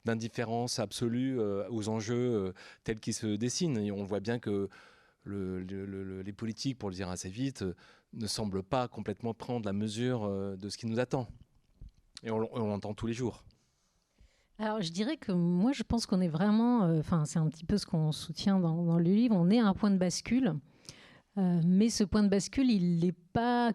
d'indifférence 0.04 0.78
absolue 0.78 1.38
euh, 1.38 1.68
aux 1.70 1.88
enjeux 1.88 2.34
euh, 2.34 2.52
tels 2.84 3.00
qu'ils 3.00 3.14
se 3.14 3.26
dessinent. 3.26 3.78
Et 3.78 3.92
on 3.92 4.04
voit 4.04 4.20
bien 4.20 4.38
que 4.38 4.68
les 5.26 6.32
politiques, 6.32 6.78
pour 6.78 6.88
le 6.88 6.94
dire 6.94 7.08
assez 7.10 7.28
vite, 7.28 7.64
ne 8.14 8.26
semblent 8.26 8.62
pas 8.62 8.88
complètement 8.88 9.34
prendre 9.34 9.66
la 9.66 9.72
mesure 9.72 10.24
euh, 10.24 10.56
de 10.56 10.68
ce 10.68 10.78
qui 10.78 10.86
nous 10.86 10.98
attend. 10.98 11.28
Et 12.22 12.30
on, 12.30 12.38
l'entend 12.38 12.94
tous 12.94 13.06
les 13.06 13.12
jours. 13.12 13.44
Alors, 14.58 14.82
je 14.82 14.90
dirais 14.90 15.16
que 15.16 15.30
moi, 15.30 15.72
je 15.72 15.84
pense 15.84 16.04
qu'on 16.04 16.20
est 16.20 16.28
vraiment, 16.28 16.80
enfin, 16.98 17.24
c'est 17.26 17.38
un 17.38 17.46
petit 17.48 17.64
peu 17.64 17.78
ce 17.78 17.86
qu'on 17.86 18.10
soutient 18.10 18.58
dans, 18.58 18.98
le 18.98 19.04
livre, 19.04 19.36
on 19.36 19.50
est 19.50 19.60
à 19.60 19.66
un 19.66 19.74
point 19.74 19.92
de 19.92 19.98
bascule. 19.98 20.54
Euh, 21.38 21.60
mais 21.64 21.88
ce 21.88 22.04
point 22.04 22.22
de 22.22 22.28
bascule, 22.28 22.70
il 22.70 22.98
n'est 22.98 23.12
pas, 23.12 23.72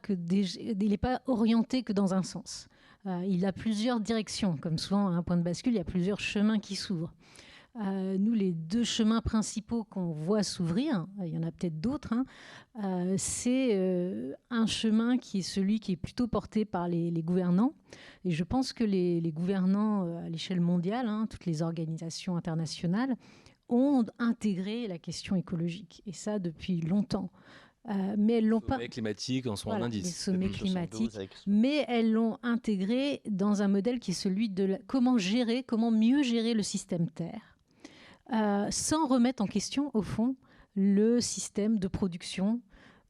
orienté 1.28 1.84
que 1.84 1.93
dans 1.93 2.13
un 2.13 2.23
sens. 2.23 2.67
Euh, 3.06 3.23
il 3.28 3.45
a 3.45 3.54
plusieurs 3.54 3.99
directions. 3.99 4.58
Comme 4.58 4.78
souvent, 4.78 5.08
un 5.08 5.23
point 5.23 5.38
de 5.38 5.43
bascule, 5.43 5.73
il 5.73 5.78
y 5.78 5.82
a 5.82 5.86
plusieurs 5.86 6.19
chemins 6.19 6.60
qui 6.60 6.76
s'ouvrent. 6.76 7.13
Euh, 7.82 8.17
nous, 8.19 8.34
les 8.34 8.54
deux 8.54 8.84
chemins 8.84 9.21
principaux 9.21 9.84
qu'on 9.86 10.12
voit 10.12 10.43
s'ouvrir, 10.43 11.08
il 11.21 11.30
y 11.30 11.38
en 11.38 11.43
a 11.43 11.52
peut-être 11.52 11.82
d'autres, 11.82 12.13
hein, 12.13 13.15
c'est 13.17 14.36
un 14.52 14.67
chemin 14.67 15.17
qui 15.17 15.39
est 15.39 15.43
celui 15.43 15.80
qui 15.80 15.93
est 15.93 15.97
plutôt 15.97 16.28
porté 16.28 16.65
par 16.65 16.88
les, 16.88 17.12
gouvernants. 17.23 17.73
Et 18.26 18.32
je 18.32 18.43
pense 18.43 18.73
que 18.73 18.84
les, 18.84 19.32
gouvernants 19.32 20.04
à 20.23 20.30
l'échelle 20.30 20.62
mondiale, 20.62 21.08
hein, 21.08 21.26
toutes 21.28 21.47
les 21.47 21.63
organisations 21.63 22.36
internationales, 22.38 23.15
ont 23.74 24.06
intégré 24.20 24.88
la 24.88 24.98
question 24.98 25.36
écologique, 25.36 26.04
et 26.06 26.14
ça 26.14 26.40
depuis 26.40 26.82
longtemps. 26.82 27.32
Euh, 27.90 28.16
mais 28.18 28.34
elles 28.38 28.48
l'ont 28.48 28.62
pas. 28.62 28.80
climatique 28.88 29.46
en 29.46 29.58
sont 29.58 29.72
un 29.72 29.82
indice. 29.82 30.06
Les 30.06 30.12
sommets 30.12 30.50
climatiques, 30.50 31.18
mais 31.46 31.84
elles 31.90 32.14
l'ont 32.14 32.38
intégré 32.42 33.22
dans 33.30 33.62
un 33.62 33.68
modèle 33.68 34.00
qui 34.00 34.12
est 34.12 34.14
celui 34.14 34.50
de 34.50 34.78
comment 34.88 35.18
gérer, 35.18 35.64
comment 35.64 35.92
mieux 35.92 36.24
gérer 36.24 36.54
le 36.54 36.64
système 36.64 37.10
Terre, 37.10 37.58
euh, 38.32 38.68
sans 38.72 39.06
remettre 39.08 39.44
en 39.44 39.48
question 39.48 39.92
au 39.94 40.02
fond 40.02 40.36
le 40.76 41.20
système 41.20 41.78
de 41.78 41.88
production, 41.90 42.62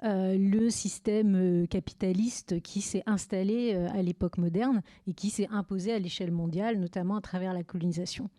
euh, 0.04 0.36
le 0.38 0.72
système 0.72 1.68
capitaliste 1.68 2.60
qui 2.62 2.82
s'est 2.82 3.04
installé 3.06 3.76
à 3.76 4.02
l'époque 4.02 4.40
moderne 4.40 4.82
et 5.06 5.14
qui 5.14 5.30
s'est 5.30 5.48
imposé 5.52 5.94
à 5.94 6.00
l'échelle 6.00 6.32
mondiale, 6.32 6.80
notamment 6.80 7.16
à 7.16 7.22
travers 7.22 7.54
la 7.54 7.64
colonisation. 7.64 8.30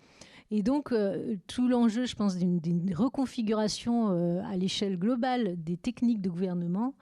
Et 0.51 0.63
donc, 0.63 0.93
euh, 0.93 1.37
tout 1.47 1.69
l'enjeu, 1.69 2.05
je 2.05 2.15
pense, 2.15 2.37
d'une 2.37 2.95
reconfiguration 2.95 4.11
euh, 4.11 4.43
à 4.45 4.57
l'échelle 4.57 4.99
globale 4.99 5.55
des 5.63 5.77
techniques 5.77 6.21
de 6.21 6.29
gouvernement 6.29 6.95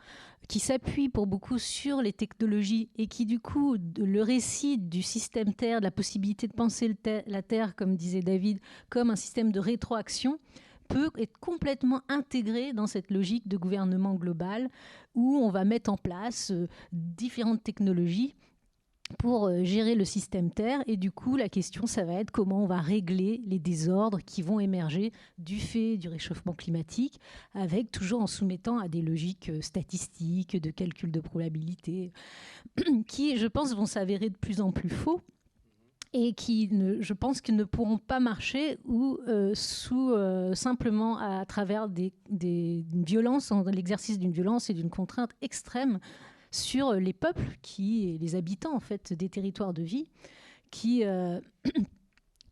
qui 0.48 0.58
s'appuie 0.58 1.08
pour 1.08 1.26
beaucoup 1.26 1.58
sur 1.58 2.02
les 2.02 2.12
technologies 2.12 2.88
et 2.96 3.06
qui, 3.06 3.26
du 3.26 3.40
coup, 3.40 3.76
le 3.98 4.22
récit 4.22 4.78
du 4.78 5.02
système 5.02 5.54
Terre, 5.54 5.78
de 5.80 5.84
la 5.84 5.90
possibilité 5.90 6.46
de 6.48 6.52
penser 6.52 6.94
la 7.26 7.42
Terre, 7.42 7.74
comme 7.74 7.96
disait 7.96 8.20
David, 8.20 8.58
comme 8.90 9.10
un 9.10 9.16
système 9.16 9.52
de 9.52 9.60
rétroaction, 9.60 10.38
peut 10.88 11.10
être 11.16 11.38
complètement 11.38 12.02
intégré 12.08 12.72
dans 12.72 12.86
cette 12.86 13.10
logique 13.10 13.48
de 13.48 13.56
gouvernement 13.56 14.14
global 14.14 14.68
où 15.14 15.36
on 15.36 15.48
va 15.48 15.64
mettre 15.64 15.90
en 15.90 15.96
place 15.96 16.52
différentes 16.92 17.62
technologies 17.62 18.34
pour 19.12 19.46
euh, 19.46 19.64
gérer 19.64 19.94
le 19.94 20.04
système 20.04 20.50
Terre. 20.50 20.82
Et 20.86 20.96
du 20.96 21.10
coup, 21.10 21.36
la 21.36 21.48
question, 21.48 21.86
ça 21.86 22.04
va 22.04 22.14
être 22.14 22.30
comment 22.30 22.62
on 22.62 22.66
va 22.66 22.80
régler 22.80 23.40
les 23.46 23.58
désordres 23.58 24.20
qui 24.24 24.42
vont 24.42 24.60
émerger 24.60 25.12
du 25.38 25.58
fait 25.58 25.96
du 25.96 26.08
réchauffement 26.08 26.54
climatique, 26.54 27.20
avec 27.54 27.90
toujours 27.90 28.22
en 28.22 28.26
soumettant 28.26 28.78
à 28.78 28.88
des 28.88 29.02
logiques 29.02 29.50
euh, 29.50 29.60
statistiques, 29.60 30.60
de 30.60 30.70
calcul 30.70 31.10
de 31.10 31.20
probabilité, 31.20 32.12
qui, 33.06 33.36
je 33.36 33.46
pense, 33.46 33.74
vont 33.74 33.86
s'avérer 33.86 34.30
de 34.30 34.36
plus 34.36 34.60
en 34.60 34.72
plus 34.72 34.90
faux 34.90 35.20
et 36.14 36.34
qui, 36.34 36.68
je 37.00 37.14
pense, 37.14 37.42
ne 37.48 37.64
pourront 37.64 37.96
pas 37.96 38.20
marcher 38.20 38.78
ou 38.84 39.18
euh, 39.28 39.54
sous 39.54 40.14
simplement 40.54 41.16
à, 41.16 41.46
travers 41.46 41.88
des, 41.88 42.12
des 42.28 42.84
violences, 42.92 43.50
l'exercice 43.72 44.18
d'une 44.18 44.32
violence 44.32 44.68
et 44.68 44.74
d'une 44.74 44.90
contrainte 44.90 45.30
extrême 45.40 45.98
sur 46.52 46.92
les 46.94 47.12
peuples 47.12 47.58
qui, 47.62 48.16
les 48.20 48.36
habitants 48.36 48.76
en 48.76 48.80
fait 48.80 49.12
des 49.12 49.28
territoires 49.28 49.72
de 49.72 49.82
vie, 49.82 50.06
qui 50.70 51.04
euh, 51.04 51.40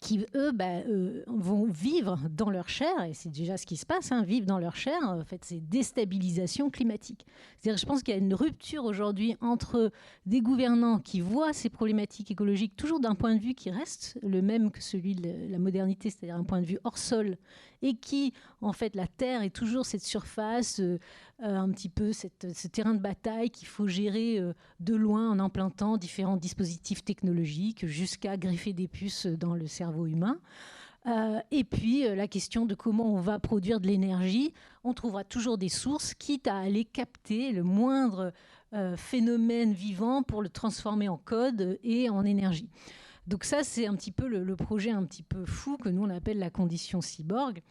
qui, 0.00 0.24
eux, 0.34 0.50
bah, 0.52 0.78
euh, 0.88 1.22
vont 1.26 1.66
vivre 1.66 2.18
dans 2.30 2.48
leur 2.48 2.70
chair, 2.70 3.04
et 3.04 3.12
c'est 3.12 3.28
déjà 3.28 3.58
ce 3.58 3.66
qui 3.66 3.76
se 3.76 3.84
passe, 3.84 4.12
hein, 4.12 4.22
vivre 4.22 4.46
dans 4.46 4.58
leur 4.58 4.74
chair, 4.74 4.98
en 5.02 5.22
fait, 5.24 5.44
c'est 5.44 5.60
déstabilisation 5.60 6.70
climatique. 6.70 7.26
C'est-à-dire, 7.58 7.78
je 7.78 7.84
pense 7.84 8.02
qu'il 8.02 8.14
y 8.14 8.16
a 8.16 8.20
une 8.20 8.32
rupture 8.32 8.84
aujourd'hui 8.84 9.36
entre 9.42 9.92
des 10.24 10.40
gouvernants 10.40 10.98
qui 10.98 11.20
voient 11.20 11.52
ces 11.52 11.68
problématiques 11.68 12.30
écologiques 12.30 12.76
toujours 12.76 12.98
d'un 12.98 13.14
point 13.14 13.34
de 13.34 13.40
vue 13.40 13.54
qui 13.54 13.70
reste 13.70 14.18
le 14.22 14.40
même 14.40 14.70
que 14.70 14.82
celui 14.82 15.14
de 15.14 15.50
la 15.50 15.58
modernité, 15.58 16.08
c'est-à-dire 16.08 16.36
un 16.36 16.44
point 16.44 16.62
de 16.62 16.66
vue 16.66 16.78
hors 16.84 16.98
sol, 16.98 17.36
et 17.82 17.94
qui, 17.94 18.32
en 18.60 18.72
fait, 18.72 18.94
la 18.94 19.06
Terre 19.06 19.42
est 19.42 19.54
toujours 19.54 19.86
cette 19.86 20.02
surface, 20.02 20.80
euh, 20.80 20.98
euh, 21.42 21.56
un 21.56 21.70
petit 21.70 21.88
peu 21.88 22.12
ce 22.12 22.68
terrain 22.68 22.94
de 22.94 23.00
bataille 23.00 23.50
qu'il 23.50 23.68
faut 23.68 23.86
gérer 23.86 24.40
de 24.80 24.94
loin 24.94 25.30
en 25.30 25.38
implantant 25.38 25.96
différents 25.96 26.36
dispositifs 26.36 27.04
technologiques 27.04 27.86
jusqu'à 27.86 28.36
greffer 28.36 28.72
des 28.72 28.88
puces 28.88 29.26
dans 29.26 29.54
le 29.54 29.66
cerveau 29.66 30.06
humain. 30.06 30.38
Euh, 31.06 31.40
et 31.50 31.64
puis 31.64 32.06
euh, 32.06 32.14
la 32.14 32.28
question 32.28 32.66
de 32.66 32.74
comment 32.74 33.14
on 33.14 33.20
va 33.20 33.38
produire 33.38 33.80
de 33.80 33.86
l'énergie, 33.86 34.52
on 34.84 34.92
trouvera 34.92 35.24
toujours 35.24 35.56
des 35.56 35.70
sources, 35.70 36.12
quitte 36.14 36.46
à 36.46 36.58
aller 36.58 36.84
capter 36.84 37.52
le 37.52 37.62
moindre 37.62 38.32
euh, 38.74 38.96
phénomène 38.96 39.72
vivant 39.72 40.22
pour 40.22 40.42
le 40.42 40.50
transformer 40.50 41.08
en 41.08 41.16
code 41.16 41.78
et 41.82 42.10
en 42.10 42.24
énergie. 42.24 42.68
Donc 43.26 43.44
ça, 43.44 43.62
c'est 43.62 43.86
un 43.86 43.94
petit 43.94 44.12
peu 44.12 44.26
le, 44.26 44.56
projet 44.56 44.90
un 44.90 45.04
petit 45.04 45.22
peu 45.22 45.44
fou 45.44 45.76
que 45.76 45.88
nous 45.88 46.02
on 46.02 46.10
appelle 46.10 46.38
la 46.38 46.50
condition 46.50 47.00
cyborg 47.00 47.62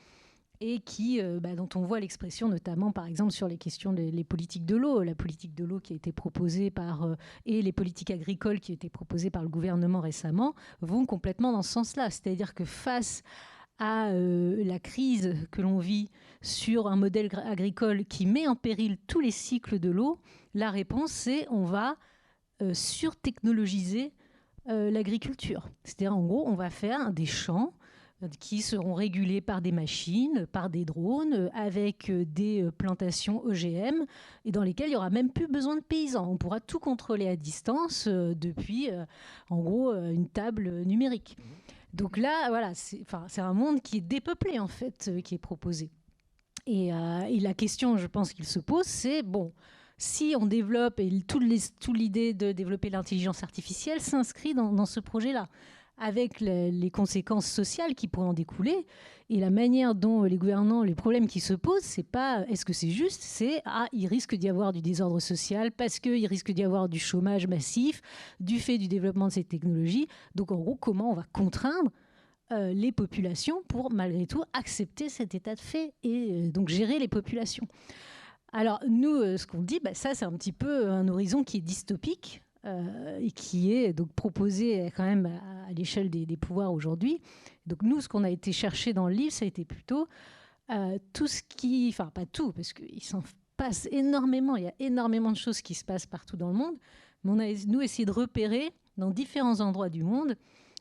et 0.62 0.80
qui, 0.80 1.22
euh, 1.22 1.40
bah, 1.40 1.56
dont 1.56 1.70
on 1.76 1.82
voit 1.82 2.00
l'expression 2.00 2.50
notamment 2.50 2.92
par 2.92 3.06
exemple 3.06 3.32
sur 3.32 3.48
les 3.48 3.58
questions 3.58 3.94
des 3.94 4.24
politiques 4.24 4.66
de 4.66 4.76
l'eau, 4.76 5.04
la 5.04 5.16
politique 5.16 5.56
de 5.56 5.64
l'eau 5.64 5.80
qui 5.80 5.94
a 5.94 5.96
été 5.96 6.12
proposée 6.12 6.70
par, 6.70 7.04
euh, 7.04 7.16
et 7.46 7.62
les 7.62 7.72
politiques 7.72 8.12
agricoles 8.12 8.60
qui 8.60 8.72
ont 8.72 8.76
été 8.76 8.90
proposées 8.90 9.30
par 9.30 9.42
le 9.42 9.50
gouvernement 9.50 10.02
récemment, 10.02 10.56
vont 10.82 11.06
complètement 11.06 11.54
dans 11.54 11.62
ce 11.62 11.72
sens-là. 11.72 12.10
C'est-à-dire 12.10 12.54
que 12.54 12.66
face 12.66 13.24
à 13.78 14.10
euh, 14.10 14.62
la 14.66 14.80
crise 14.80 15.36
que 15.52 15.62
l'on 15.62 15.80
vit 15.80 16.10
sur 16.42 16.88
un 16.88 16.98
modèle 16.98 17.30
agricole 17.46 18.06
qui 18.06 18.26
met 18.26 18.48
en 18.48 18.56
péril 18.56 18.98
tous 19.08 19.22
les 19.22 19.32
cycles 19.32 19.80
de 19.80 19.90
l'eau, 19.90 20.20
la 20.54 20.72
réponse 20.72 21.12
c'est 21.12 21.48
on 21.50 21.64
va 21.64 21.96
surtechnologiser 22.74 24.12
l'agriculture. 24.70 25.70
C'est-à-dire 25.84 26.16
en 26.16 26.24
gros 26.24 26.48
on 26.48 26.56
va 26.56 26.70
faire 26.70 27.12
des 27.12 27.26
champs 27.26 27.74
qui 28.40 28.62
seront 28.62 28.94
régulés 28.94 29.42
par 29.42 29.62
des 29.62 29.72
machines, 29.72 30.46
par 30.52 30.70
des 30.70 30.84
drones, 30.84 31.50
avec 31.54 32.10
euh, 32.10 32.26
des 32.26 32.64
euh, 32.64 32.72
plantations 32.72 33.44
OGM, 33.46 34.06
et 34.46 34.52
dans 34.52 34.64
lesquelles 34.64 34.88
il 34.88 34.92
n'y 34.92 34.98
aura 34.98 35.10
même 35.10 35.32
plus 35.32 35.48
besoin 35.48 35.76
de 35.76 35.82
paysans. 35.82 36.30
On 36.30 36.38
pourra 36.38 36.60
tout 36.60 36.80
contrôler 36.80 37.28
à 37.28 37.36
distance 37.36 38.08
euh, 38.08 38.34
depuis, 38.36 38.90
en 39.50 39.60
gros, 39.60 39.94
une 39.94 40.28
table 40.28 40.84
numérique. 40.84 41.38
Donc 41.94 42.18
là, 42.18 42.50
voilà, 42.50 42.74
c'est 42.76 43.42
un 43.42 43.54
monde 43.54 43.82
qui 43.82 43.98
est 43.98 44.02
dépeuplé, 44.02 44.60
en 44.60 44.68
fait, 44.68 45.12
qui 45.24 45.36
est 45.36 45.40
proposé. 45.40 45.90
Et, 46.66 46.92
la 46.92 47.54
question, 47.54 47.98
je 47.98 48.08
pense 48.08 48.34
qu'il 48.34 48.46
se 48.46 48.60
pose, 48.60 48.86
c'est, 48.86 49.24
bon, 49.24 49.54
si 50.00 50.34
on 50.40 50.48
développe, 50.48 51.00
et 51.00 51.12
toute 51.28 51.44
l'idée 51.44 52.34
de 52.34 52.52
développer 52.52 52.90
l'intelligence 52.90 53.44
artificielle 53.44 54.02
s'inscrit 54.02 54.56
dans 54.56 54.86
ce 54.88 55.00
projet-là 55.00 55.48
avec 56.00 56.40
les, 56.40 56.90
conséquences 56.92 57.46
sociales 57.46 57.94
qui 57.94 58.08
pourraient 58.08 58.28
en 58.28 58.34
découler. 58.34 58.86
Et 59.30 59.40
la 59.40 59.52
manière 59.52 59.94
dont 59.94 60.24
les 60.24 60.38
gouvernants, 60.38 60.82
les 60.82 60.96
problèmes 60.96 61.28
qui 61.28 61.40
se 61.40 61.54
posent, 61.54 61.84
c'est 61.84 62.04
pas 62.04 62.46
est-ce 62.48 62.66
que 62.66 62.74
c'est 62.74 62.90
juste, 62.90 63.22
c'est 63.22 63.62
ah, 63.66 63.88
il 63.92 64.08
risque 64.08 64.34
d'y 64.34 64.50
avoir 64.50 64.74
du 64.74 64.82
désordre 64.82 65.20
social 65.20 65.72
parce 65.72 66.00
qu'il 66.00 66.26
risque 66.26 66.52
d'y 66.52 66.64
avoir 66.64 66.90
du 66.90 66.98
chômage 66.98 67.46
massif 67.46 68.02
du 68.40 68.60
fait 68.60 68.80
du 68.80 68.88
développement 68.88 69.28
de 69.28 69.34
ces 69.34 69.44
technologies. 69.44 70.08
Donc 70.34 70.52
en 70.52 70.58
gros, 70.58 70.76
comment 70.76 71.12
on 71.12 71.16
va 71.16 71.26
contraindre 71.32 71.92
euh, 72.52 72.74
les 72.74 72.92
populations 72.92 73.62
pour 73.68 73.92
malgré 73.94 74.26
tout 74.26 74.44
accepter 74.54 75.10
cet 75.10 75.36
état 75.36 75.54
de 75.54 75.60
fait 75.60 75.94
et 76.02 76.32
euh, 76.32 76.50
donc 76.50 76.70
gérer 76.70 76.98
les 76.98 77.08
populations. 77.08 77.68
Alors 78.52 78.80
nous, 78.88 79.16
euh, 79.16 79.38
ce 79.38 79.46
qu'on 79.46 79.62
dit, 79.62 79.80
bah, 79.84 79.94
ça 79.94 80.16
c'est 80.16 80.26
un 80.26 80.34
petit 80.34 80.52
peu 80.52 80.90
un 80.90 81.08
horizon 81.08 81.44
qui 81.44 81.58
est 81.58 81.62
dystopique. 81.62 82.42
Euh, 82.66 83.18
et 83.22 83.32
qui 83.32 83.72
est 83.72 83.94
donc 83.94 84.12
proposé 84.12 84.92
quand 84.94 85.06
même 85.06 85.28
à, 85.28 85.72
l'échelle 85.72 86.10
des, 86.10 86.36
pouvoirs 86.36 86.74
aujourd'hui. 86.74 87.22
Donc 87.66 87.84
nous, 87.84 88.02
ce 88.02 88.10
qu'on 88.10 88.26
a 88.26 88.30
été 88.30 88.52
chercher 88.52 88.92
dans 88.92 89.08
le 89.08 89.14
livre, 89.14 89.32
ça 89.32 89.46
a 89.46 89.48
été 89.48 89.64
plutôt 89.64 90.10
euh, 90.70 91.00
tout 91.14 91.28
ce 91.28 91.42
qui, 91.42 91.88
enfin 91.90 92.12
pas 92.14 92.26
tout, 92.26 92.52
parce 92.52 92.74
qu'il 92.74 93.02
s'en 93.02 93.24
passe 93.56 93.88
énormément, 93.92 94.58
il 94.58 94.66
y 94.66 94.68
a 94.68 94.74
énormément 94.80 95.32
de 95.32 95.38
choses 95.38 95.62
qui 95.62 95.74
se 95.74 95.86
passent 95.86 96.06
partout 96.06 96.36
dans 96.36 96.50
le 96.50 96.54
monde, 96.54 96.76
mais 97.24 97.32
on 97.32 97.40
a 97.40 97.66
nous 97.68 97.82
essayé 97.82 98.06
de 98.06 98.12
repérer 98.12 98.74
dans 98.98 99.10
différents 99.10 99.62
endroits 99.62 99.90
du 99.90 100.04
monde 100.04 100.36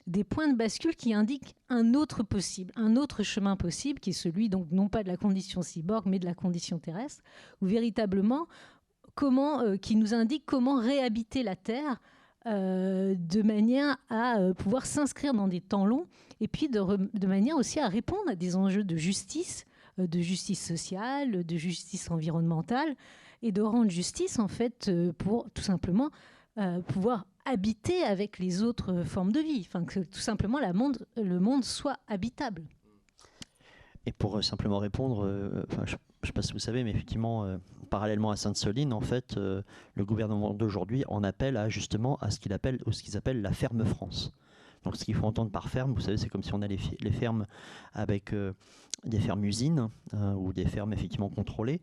des 0.09 0.25
points 0.25 0.49
de 0.49 0.57
bascule 0.57 0.97
qui 0.97 1.15
indiquent 1.15 1.55
un 1.69 1.95
autre 1.95 2.23
possible, 2.23 2.73
un 2.77 2.97
autre 2.97 3.23
chemin 3.23 3.57
possible, 3.57 4.01
qui 4.01 4.11
est 4.11 4.15
celui 4.15 4.49
donc 4.49 4.67
non 4.73 4.89
pas 4.89 5.03
de 5.03 5.09
la 5.09 5.17
condition 5.17 5.63
cyborg, 5.63 6.07
mais 6.07 6.19
de 6.19 6.27
la 6.27 6.35
condition 6.35 6.79
terrestre, 6.79 7.23
où 7.61 7.67
véritablement 7.67 8.49
euh, 9.23 9.77
qui 9.77 9.97
nous 9.97 10.15
indique 10.15 10.45
comment 10.47 10.77
réhabiter 10.77 11.43
la 11.43 11.57
Terre 11.57 12.01
euh, 12.47 13.17
de 13.19 13.43
manière 13.43 13.97
à 14.09 14.39
euh, 14.39 14.55
pouvoir 14.55 14.87
s'inscrire 14.87 15.35
dans 15.35 15.49
des 15.49 15.61
temps 15.61 15.85
longs 15.85 16.07
et 16.41 16.47
puis 16.47 16.69
de, 16.69 17.27
manière 17.27 17.57
aussi 17.57 17.81
à 17.81 17.89
répondre 17.89 18.29
à 18.29 18.37
des 18.37 18.55
enjeux 18.55 18.85
de 18.85 18.97
justice, 18.97 19.67
de 19.99 20.21
justice 20.21 20.65
sociale, 20.65 21.45
de 21.45 21.57
justice 21.57 22.11
environnementale 22.13 22.95
et 23.43 23.51
de 23.51 23.61
rendre 23.61 23.91
justice 23.91 24.39
en 24.39 24.47
fait 24.47 24.91
pour 25.19 25.51
tout 25.51 25.63
simplement 25.63 26.11
pouvoir 26.89 27.27
habiter 27.45 28.03
avec 28.03 28.39
les 28.39 28.63
autres 28.63 29.05
formes 29.05 29.33
de 29.33 29.41
vie, 29.41 29.65
enfin 29.67 29.85
que 29.85 30.01
tout 30.01 30.19
simplement 30.19 30.59
le 30.59 31.39
monde 31.39 31.65
soit 31.65 31.97
habitable. 32.09 32.65
Et 34.07 34.13
pour 34.13 34.43
simplement 34.43 34.79
répondre, 34.79 35.25
je 36.23 36.27
ne 36.27 36.27
sais 36.27 36.33
pas 36.33 36.43
si 36.43 36.53
vous 36.53 36.59
savez, 36.59 36.83
mais 36.83 36.91
effectivement, 36.91 37.45
euh, 37.45 37.59
parallèlement 37.91 38.31
à 38.31 38.37
Sainte-Soline, 38.37 38.93
en 38.93 39.01
fait, 39.01 39.37
euh, 39.37 39.63
le 39.95 40.05
gouvernement 40.05 40.53
d'aujourd'hui 40.53 41.05
en 41.07 41.23
appelle 41.23 41.65
justement 41.69 42.17
à 42.17 42.31
ce 42.31 42.41
qu'il 42.41 42.53
appelle, 42.53 42.81
ou 42.87 42.93
ce 42.93 43.05
qu'ils 43.05 43.17
appellent 43.17 43.41
la 43.41 43.53
ferme 43.53 43.85
France. 43.85 44.33
Donc, 44.85 44.97
ce 44.97 45.05
qu'il 45.05 45.15
faut 45.15 45.27
entendre 45.27 45.51
par 45.51 45.69
ferme, 45.69 45.93
vous 45.93 46.01
savez, 46.01 46.17
c'est 46.17 46.29
comme 46.29 46.43
si 46.43 46.53
on 46.55 46.63
a 46.63 46.67
les, 46.67 46.79
fermes 47.13 47.47
avec 47.93 48.33
euh, 48.33 48.53
des 49.05 49.21
fermes 49.21 49.45
usines 49.45 49.89
ou 50.37 50.53
des 50.53 50.67
fermes 50.67 50.93
effectivement 50.93 51.29
contrôlées. 51.29 51.81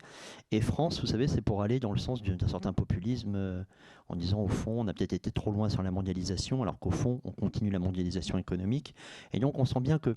Et 0.52 0.60
France, 0.60 1.00
vous 1.00 1.06
savez, 1.06 1.28
c'est 1.28 1.40
pour 1.40 1.62
aller 1.62 1.80
dans 1.80 1.92
le 1.92 1.98
sens 1.98 2.22
d'un 2.22 2.48
certain 2.48 2.72
populisme 2.72 3.64
en 4.08 4.16
disant 4.16 4.40
au 4.40 4.48
fond, 4.48 4.80
on 4.80 4.88
a 4.88 4.94
peut-être 4.94 5.12
été 5.12 5.30
trop 5.30 5.50
loin 5.50 5.68
sur 5.68 5.82
la 5.82 5.90
mondialisation, 5.90 6.62
alors 6.62 6.78
qu'au 6.78 6.90
fond, 6.90 7.20
on 7.24 7.32
continue 7.32 7.70
la 7.70 7.78
mondialisation 7.78 8.38
économique. 8.38 8.94
Et 9.32 9.40
donc, 9.40 9.58
on 9.58 9.64
sent 9.64 9.80
bien 9.80 9.98
que 9.98 10.14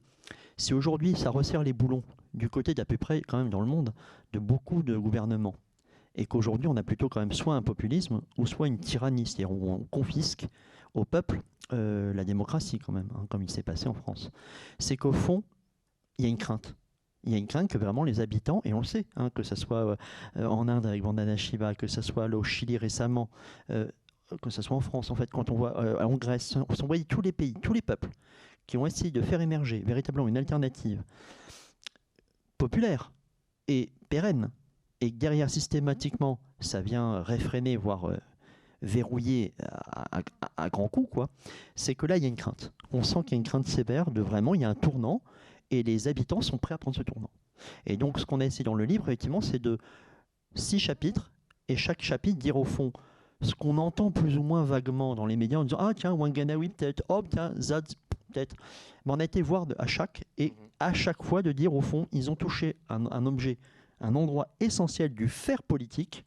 si 0.57 0.73
aujourd'hui 0.73 1.15
ça 1.15 1.29
resserre 1.29 1.63
les 1.63 1.73
boulons 1.73 2.03
du 2.33 2.49
côté 2.49 2.73
d'à 2.73 2.85
peu 2.85 2.97
près, 2.97 3.21
quand 3.21 3.37
même 3.37 3.49
dans 3.49 3.61
le 3.61 3.67
monde, 3.67 3.93
de 4.33 4.39
beaucoup 4.39 4.83
de 4.83 4.97
gouvernements, 4.97 5.55
et 6.15 6.25
qu'aujourd'hui 6.25 6.67
on 6.67 6.75
a 6.75 6.83
plutôt 6.83 7.07
quand 7.07 7.19
même 7.19 7.31
soit 7.31 7.55
un 7.55 7.61
populisme 7.61 8.21
ou 8.37 8.45
soit 8.45 8.67
une 8.67 8.77
tyrannie, 8.77 9.25
c'est-à-dire 9.25 9.51
où 9.51 9.71
on 9.71 9.79
confisque 9.85 10.47
au 10.93 11.05
peuple 11.05 11.41
euh, 11.71 12.13
la 12.13 12.25
démocratie 12.25 12.79
quand 12.79 12.91
même, 12.91 13.09
hein, 13.15 13.25
comme 13.29 13.43
il 13.43 13.49
s'est 13.49 13.63
passé 13.63 13.87
en 13.87 13.93
France, 13.93 14.31
c'est 14.79 14.97
qu'au 14.97 15.13
fond, 15.13 15.43
il 16.17 16.25
y 16.25 16.27
a 16.27 16.29
une 16.29 16.37
crainte. 16.37 16.75
Il 17.25 17.31
y 17.31 17.35
a 17.35 17.37
une 17.37 17.47
crainte 17.47 17.69
que 17.69 17.77
vraiment 17.77 18.03
les 18.03 18.21
habitants, 18.21 18.61
et 18.63 18.73
on 18.73 18.79
le 18.79 18.85
sait, 18.85 19.05
hein, 19.15 19.29
que 19.29 19.43
ce 19.43 19.55
soit 19.55 19.97
euh, 20.37 20.45
en 20.45 20.67
Inde 20.67 20.85
avec 20.85 21.03
Vandana 21.03 21.35
Shiva, 21.35 21.75
que 21.75 21.87
ce 21.87 22.01
soit 22.01 22.27
au 22.27 22.43
Chili 22.43 22.77
récemment, 22.77 23.29
euh, 23.71 23.87
que 24.41 24.49
ce 24.49 24.61
soit 24.61 24.77
en 24.77 24.81
France, 24.81 25.11
en 25.11 25.15
fait, 25.15 25.29
quand 25.29 25.49
on 25.49 25.55
voit 25.55 26.03
en 26.05 26.15
Grèce, 26.15 26.55
on 26.55 26.85
voit 26.85 26.97
tous 27.07 27.21
les 27.21 27.31
pays, 27.31 27.53
tous 27.53 27.73
les 27.73 27.81
peuples 27.81 28.09
qui 28.67 28.77
ont 28.77 28.85
essayé 28.85 29.09
de 29.09 29.21
faire 29.21 29.41
émerger 29.41 29.79
véritablement 29.79 30.27
une 30.27 30.37
alternative 30.37 31.01
populaire 32.59 33.11
et 33.67 33.91
pérenne, 34.09 34.51
et 35.01 35.09
derrière 35.09 35.49
systématiquement 35.49 36.39
ça 36.59 36.81
vient 36.81 37.21
réfréner, 37.23 37.77
voire 37.77 38.05
euh, 38.05 38.17
verrouiller 38.81 39.53
à, 39.59 40.21
à, 40.57 40.69
grands 40.69 40.87
coups, 40.87 41.09
quoi, 41.11 41.29
c'est 41.75 41.95
que 41.95 42.05
là 42.05 42.17
il 42.17 42.23
y 42.23 42.25
a 42.25 42.29
une 42.29 42.35
crainte. 42.35 42.71
On 42.91 43.01
sent 43.01 43.23
qu'il 43.23 43.31
y 43.31 43.35
a 43.35 43.37
une 43.37 43.43
crainte 43.43 43.67
sévère 43.67 44.11
de 44.11 44.21
vraiment, 44.21 44.53
il 44.53 44.61
y 44.61 44.65
a 44.65 44.69
un 44.69 44.75
tournant, 44.75 45.21
et 45.71 45.83
les 45.83 46.07
habitants 46.07 46.41
sont 46.41 46.57
prêts 46.57 46.73
à 46.73 46.77
prendre 46.77 46.97
ce 46.97 47.03
tournant. 47.03 47.29
Et 47.85 47.97
donc, 47.97 48.19
ce 48.19 48.25
qu'on 48.25 48.39
a 48.39 48.45
essayé 48.45 48.63
dans 48.63 48.75
le 48.75 48.85
livre, 48.85 49.03
effectivement, 49.03 49.41
c'est 49.41 49.59
de 49.59 49.77
six 50.55 50.79
chapitres, 50.79 51.31
et 51.67 51.75
chaque 51.75 52.01
chapitre 52.01 52.39
dire 52.39 52.57
au 52.57 52.63
fond 52.63 52.91
ce 53.41 53.53
qu'on 53.55 53.77
entend 53.77 54.11
plus 54.11 54.37
ou 54.37 54.43
moins 54.43 54.63
vaguement 54.63 55.15
dans 55.15 55.25
les 55.25 55.37
médias 55.37 55.59
en 55.59 55.63
disant 55.63 55.77
Ah, 55.79 55.93
tiens, 55.93 56.13
Wanganawi 56.13 56.69
peut-être, 56.69 57.03
oh, 57.09 57.23
tiens, 57.29 57.53
Zad 57.59 57.85
peut-être. 58.31 58.55
Mais 59.05 59.13
on 59.13 59.19
a 59.19 59.23
été 59.23 59.41
voir 59.41 59.65
à 59.77 59.87
chaque, 59.87 60.23
et 60.37 60.49
mhm. 60.49 60.55
à 60.79 60.93
chaque 60.93 61.23
fois 61.23 61.41
de 61.41 61.51
dire 61.51 61.73
au 61.73 61.81
fond, 61.81 62.07
ils 62.11 62.29
ont 62.29 62.35
touché 62.35 62.75
un, 62.89 63.25
objet, 63.25 63.57
un 64.01 64.15
endroit 64.15 64.47
essentiel 64.59 65.13
du 65.13 65.27
faire 65.27 65.63
politique 65.63 66.25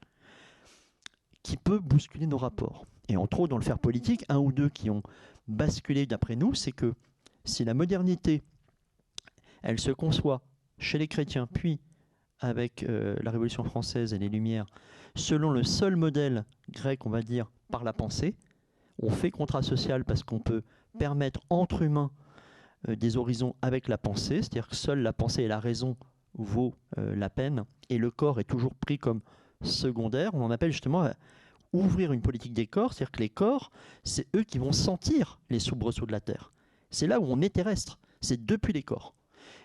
qui 1.42 1.56
peut 1.56 1.80
bousculer 1.80 2.26
nos 2.26 2.38
rapports. 2.38 2.86
Et 3.08 3.16
entre 3.16 3.40
autres, 3.40 3.50
dans 3.50 3.58
le 3.58 3.64
faire 3.64 3.78
politique, 3.78 4.24
un 4.28 4.38
ou 4.38 4.52
deux 4.52 4.68
qui 4.68 4.88
ont 4.88 5.02
basculé 5.48 6.06
d'après 6.06 6.36
nous, 6.36 6.54
c'est 6.54 6.72
que 6.72 6.94
si 7.44 7.64
la 7.64 7.74
modernité, 7.74 8.42
elle 9.62 9.80
se 9.80 9.90
conçoit 9.90 10.42
chez 10.78 10.98
les 10.98 11.08
chrétiens, 11.08 11.46
puis 11.46 11.80
avec 12.40 12.82
euh, 12.82 13.16
la 13.22 13.30
Révolution 13.30 13.64
française 13.64 14.12
et 14.14 14.18
les 14.18 14.28
Lumières, 14.28 14.66
selon 15.14 15.50
le 15.50 15.62
seul 15.62 15.96
modèle 15.96 16.44
grec, 16.70 17.06
on 17.06 17.10
va 17.10 17.22
dire, 17.22 17.50
par 17.70 17.84
la 17.84 17.92
pensée, 17.92 18.34
on 19.00 19.10
fait 19.10 19.30
contrat 19.30 19.62
social 19.62 20.04
parce 20.04 20.22
qu'on 20.22 20.40
peut 20.40 20.62
permettre 20.98 21.40
entre 21.50 21.82
humains 21.82 22.10
euh, 22.88 22.96
des 22.96 23.16
horizons 23.16 23.54
avec 23.62 23.88
la 23.88 23.98
pensée, 23.98 24.42
c'est-à-dire 24.42 24.68
que 24.68 24.76
seule 24.76 25.00
la 25.00 25.12
pensée 25.12 25.44
et 25.44 25.48
la 25.48 25.60
raison 25.60 25.96
vaut 26.34 26.74
euh, 26.98 27.14
la 27.14 27.30
peine, 27.30 27.64
et 27.88 27.98
le 27.98 28.10
corps 28.10 28.40
est 28.40 28.44
toujours 28.44 28.74
pris 28.74 28.98
comme 28.98 29.20
secondaire. 29.62 30.34
On 30.34 30.42
en 30.42 30.50
appelle 30.50 30.72
justement 30.72 31.08
ouvrir 31.72 32.12
une 32.12 32.22
politique 32.22 32.54
des 32.54 32.66
corps, 32.66 32.92
c'est-à-dire 32.92 33.12
que 33.12 33.20
les 33.20 33.28
corps, 33.28 33.70
c'est 34.02 34.26
eux 34.34 34.42
qui 34.42 34.58
vont 34.58 34.72
sentir 34.72 35.38
les 35.48 35.58
soubresauts 35.58 36.06
de 36.06 36.12
la 36.12 36.20
Terre. 36.20 36.52
C'est 36.90 37.06
là 37.06 37.20
où 37.20 37.24
on 37.26 37.40
est 37.40 37.54
terrestre, 37.54 37.98
c'est 38.20 38.44
depuis 38.44 38.72
les 38.72 38.82
corps. 38.82 39.14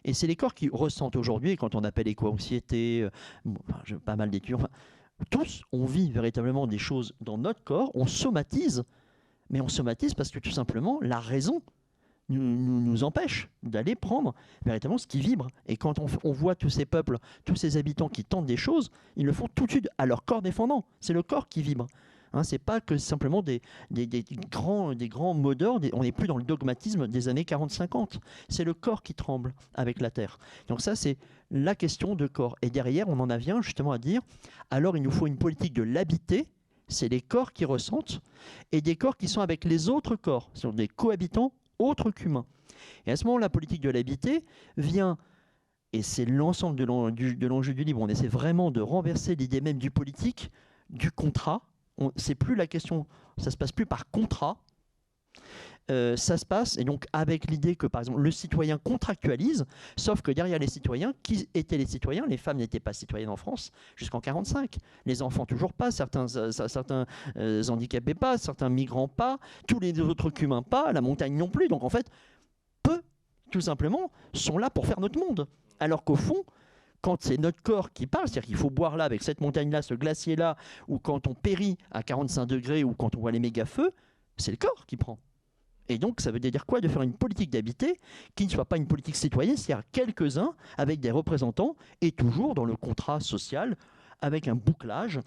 Et 0.07 0.13
c'est 0.13 0.25
les 0.25 0.37
corps 0.37 0.53
qui 0.53 0.69
ressentent 0.69 1.17
aujourd'hui, 1.17 1.57
quand 1.57 1.75
on 1.75 1.83
appelle 1.83 2.07
éco-anxiété, 2.07 3.03
euh, 3.03 3.99
pas 4.05 4.15
mal 4.15 4.31
d'études, 4.31 4.57
tous, 5.29 5.63
on 5.73 5.85
vit 5.85 6.09
véritablement 6.11 6.65
des 6.65 6.77
choses 6.77 7.13
dans 7.19 7.37
notre 7.37 7.61
corps, 7.63 7.91
on 7.93 8.07
somatise, 8.07 8.83
mais 9.49 9.59
on 9.59 9.67
somatise 9.67 10.13
parce 10.13 10.31
que 10.31 10.39
tout 10.39 10.51
simplement, 10.51 10.99
la 11.01 11.19
raison 11.19 11.61
nous, 12.29 13.03
empêche 13.03 13.49
d'aller 13.63 13.95
prendre 13.95 14.33
véritablement 14.65 14.97
ce 14.97 15.07
qui 15.07 15.19
vibre. 15.19 15.47
Et 15.67 15.77
quand 15.77 15.99
on, 15.99 16.31
voit 16.31 16.55
tous 16.55 16.69
ces 16.69 16.85
peuples, 16.85 17.17
tous 17.45 17.55
ces 17.55 17.77
habitants 17.77 18.09
qui 18.09 18.23
tentent 18.23 18.45
des 18.45 18.57
choses, 18.57 18.91
ils 19.15 19.25
le 19.25 19.31
font 19.33 19.47
tout 19.53 19.65
de 19.65 19.71
suite 19.71 19.89
à 19.97 20.05
leur 20.05 20.25
corps 20.25 20.41
défendant. 20.41 20.85
C'est 20.99 21.13
le 21.13 21.23
corps 21.23 21.47
qui 21.47 21.61
vibre. 21.61 21.87
Hein, 22.33 22.43
c'est 22.43 22.59
pas 22.59 22.81
que 22.81 22.97
simplement 22.97 23.41
des, 23.41 23.61
grands, 24.51 24.93
des 24.93 25.09
grands 25.09 25.33
modeurs, 25.33 25.79
on 25.93 26.03
n'est 26.03 26.11
plus 26.11 26.27
dans 26.27 26.37
le 26.37 26.43
dogmatisme 26.43 27.07
des 27.07 27.27
années 27.27 27.43
40-50. 27.43 28.19
C'est 28.49 28.63
le 28.63 28.73
corps 28.73 29.03
qui 29.03 29.13
tremble 29.13 29.53
avec 29.73 30.01
la 30.01 30.11
terre. 30.11 30.37
Donc 30.67 30.81
ça, 30.81 30.95
c'est 30.95 31.17
la 31.51 31.75
question 31.75 32.15
de 32.15 32.27
corps. 32.27 32.55
Et 32.61 32.69
derrière, 32.69 33.07
on 33.07 33.19
en 33.19 33.37
vient 33.37 33.61
justement 33.61 33.91
à 33.91 33.97
dire, 33.97 34.21
alors 34.71 34.97
il 34.97 35.03
nous 35.03 35.11
faut 35.11 35.27
une 35.27 35.37
politique 35.37 35.73
de 35.73 35.83
l'habiter, 35.83 36.47
c'est 36.87 37.09
les 37.09 37.21
corps 37.21 37.53
qui 37.53 37.65
ressentent, 37.65 38.21
et 38.71 38.81
des 38.81 38.95
corps 38.95 39.17
qui 39.17 39.27
sont 39.27 39.41
avec 39.41 39.65
les 39.65 39.89
autres 39.89 40.15
corps, 40.15 40.49
ce 40.53 40.61
sont 40.61 40.73
des 40.73 40.87
cohabitants 40.87 41.53
autres 41.79 42.11
qu'humains. 42.11 42.45
Et 43.05 43.11
à 43.11 43.15
ce 43.15 43.25
moment, 43.25 43.37
la 43.37 43.49
politique 43.49 43.81
de 43.81 43.89
l'habiter 43.89 44.45
vient 44.77 45.17
et 45.93 46.01
c'est 46.01 46.25
l'ensemble 46.25 46.75
de 46.75 46.83
l'enjeu 47.47 47.73
du 47.73 47.83
livre. 47.83 48.01
On 48.01 48.07
essaie 48.07 48.27
vraiment 48.27 48.71
de 48.71 48.81
renverser 48.81 49.35
l'idée 49.35 49.61
même 49.61 49.77
du 49.77 49.89
politique, 49.89 50.51
du 50.89 51.11
contrat, 51.11 51.61
c'est 52.15 52.35
plus 52.35 52.55
la 52.55 52.67
question, 52.67 53.05
ça 53.37 53.51
se 53.51 53.57
passe 53.57 53.71
plus 53.71 53.85
par 53.85 54.09
contrat. 54.11 54.57
Euh, 55.89 56.17
ça 56.17 56.37
se 56.37 56.45
passe, 56.45 56.77
et 56.77 56.83
donc 56.83 57.05
avec 57.13 57.49
l'idée 57.49 57.77
que 57.77 57.87
par 57.87 58.01
exemple 58.01 58.19
le 58.19 58.31
citoyen 58.31 58.77
contractualise, 58.77 59.65
sauf 59.95 60.21
que 60.21 60.31
derrière 60.31 60.59
les 60.59 60.67
citoyens, 60.67 61.13
qui 61.23 61.47
étaient 61.53 61.77
les 61.77 61.85
citoyens? 61.85 62.25
Les 62.27 62.35
femmes 62.35 62.57
n'étaient 62.57 62.81
pas 62.81 62.91
citoyennes 62.91 63.29
en 63.29 63.37
France 63.37 63.71
jusqu'en 63.95 64.19
45. 64.19 64.75
Les 65.05 65.21
enfants 65.21 65.45
toujours 65.45 65.71
pas, 65.71 65.91
certains, 65.91 66.25
euh, 66.35 66.51
euh, 67.37 67.63
handicapés 67.69 68.15
pas, 68.15 68.37
certains 68.37 68.67
migrants 68.67 69.07
pas, 69.07 69.39
tous 69.65 69.79
les 69.79 69.97
autres 70.01 70.29
humains 70.41 70.61
pas, 70.61 70.91
la 70.91 70.99
montagne 70.99 71.37
non 71.37 71.47
plus. 71.47 71.69
Donc 71.69 71.85
en 71.85 71.89
fait, 71.89 72.09
peu, 72.83 73.01
tout 73.49 73.61
simplement, 73.61 74.11
sont 74.33 74.57
là 74.57 74.69
pour 74.69 74.87
faire 74.87 74.99
notre 74.99 75.17
monde. 75.17 75.47
Alors 75.79 76.03
qu'au 76.03 76.15
fond, 76.17 76.43
quand 77.01 77.23
c'est 77.23 77.37
notre 77.37 77.61
corps 77.61 77.91
qui 77.93 78.07
parle, 78.07 78.27
c'est-à-dire 78.27 78.47
qu'il 78.47 78.57
faut 78.57 78.69
boire 78.69 78.97
là, 78.97 79.05
avec 79.05 79.23
cette 79.23 79.41
montagne-là, 79.41 79.81
ce 79.81 79.93
glacier-là, 79.93 80.57
ou 80.87 80.99
quand 80.99 81.27
on 81.27 81.33
périt 81.33 81.77
à 81.91 82.03
45 82.03 82.45
degrés, 82.45 82.83
ou 82.83 82.93
quand 82.93 83.15
on 83.15 83.19
voit 83.19 83.31
les 83.31 83.39
méga-feux, 83.39 83.91
c'est 84.37 84.51
le 84.51 84.57
corps 84.57 84.85
qui 84.85 84.97
prend. 84.97 85.19
Et 85.89 85.97
donc, 85.97 86.19
ça 86.19 86.31
veut 86.31 86.39
dire 86.39 86.65
quoi? 86.65 86.81
De 86.81 86.87
faire 86.87 87.01
une 87.01 87.13
politique 87.13 87.49
d'habiter 87.49 87.99
qui 88.35 88.45
ne 88.45 88.49
soit 88.49 88.65
pas 88.65 88.77
une 88.77 88.87
politique 88.87 89.15
citoyenne, 89.15 89.55
c'est-à-dire 89.55 89.85
quelques-uns 89.91 90.53
avec 90.77 90.99
des 90.99 91.11
représentants, 91.11 91.75
et 92.01 92.11
toujours 92.11 92.55
dans 92.55 92.65
le 92.65 92.75
contrat 92.75 93.19
social, 93.19 93.77
avec 94.21 94.47
un 94.47 94.55
bouclage 94.55 95.19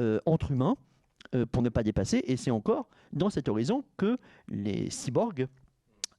euh, 0.00 0.20
entre 0.26 0.50
humains, 0.50 0.76
euh, 1.34 1.46
pour 1.46 1.62
ne 1.62 1.68
pas 1.68 1.82
dépasser. 1.82 2.22
Et 2.26 2.36
c'est 2.36 2.50
encore 2.50 2.88
dans 3.12 3.30
cet 3.30 3.48
horizon 3.48 3.84
que 3.96 4.18
les 4.48 4.90
cyborgs 4.90 5.46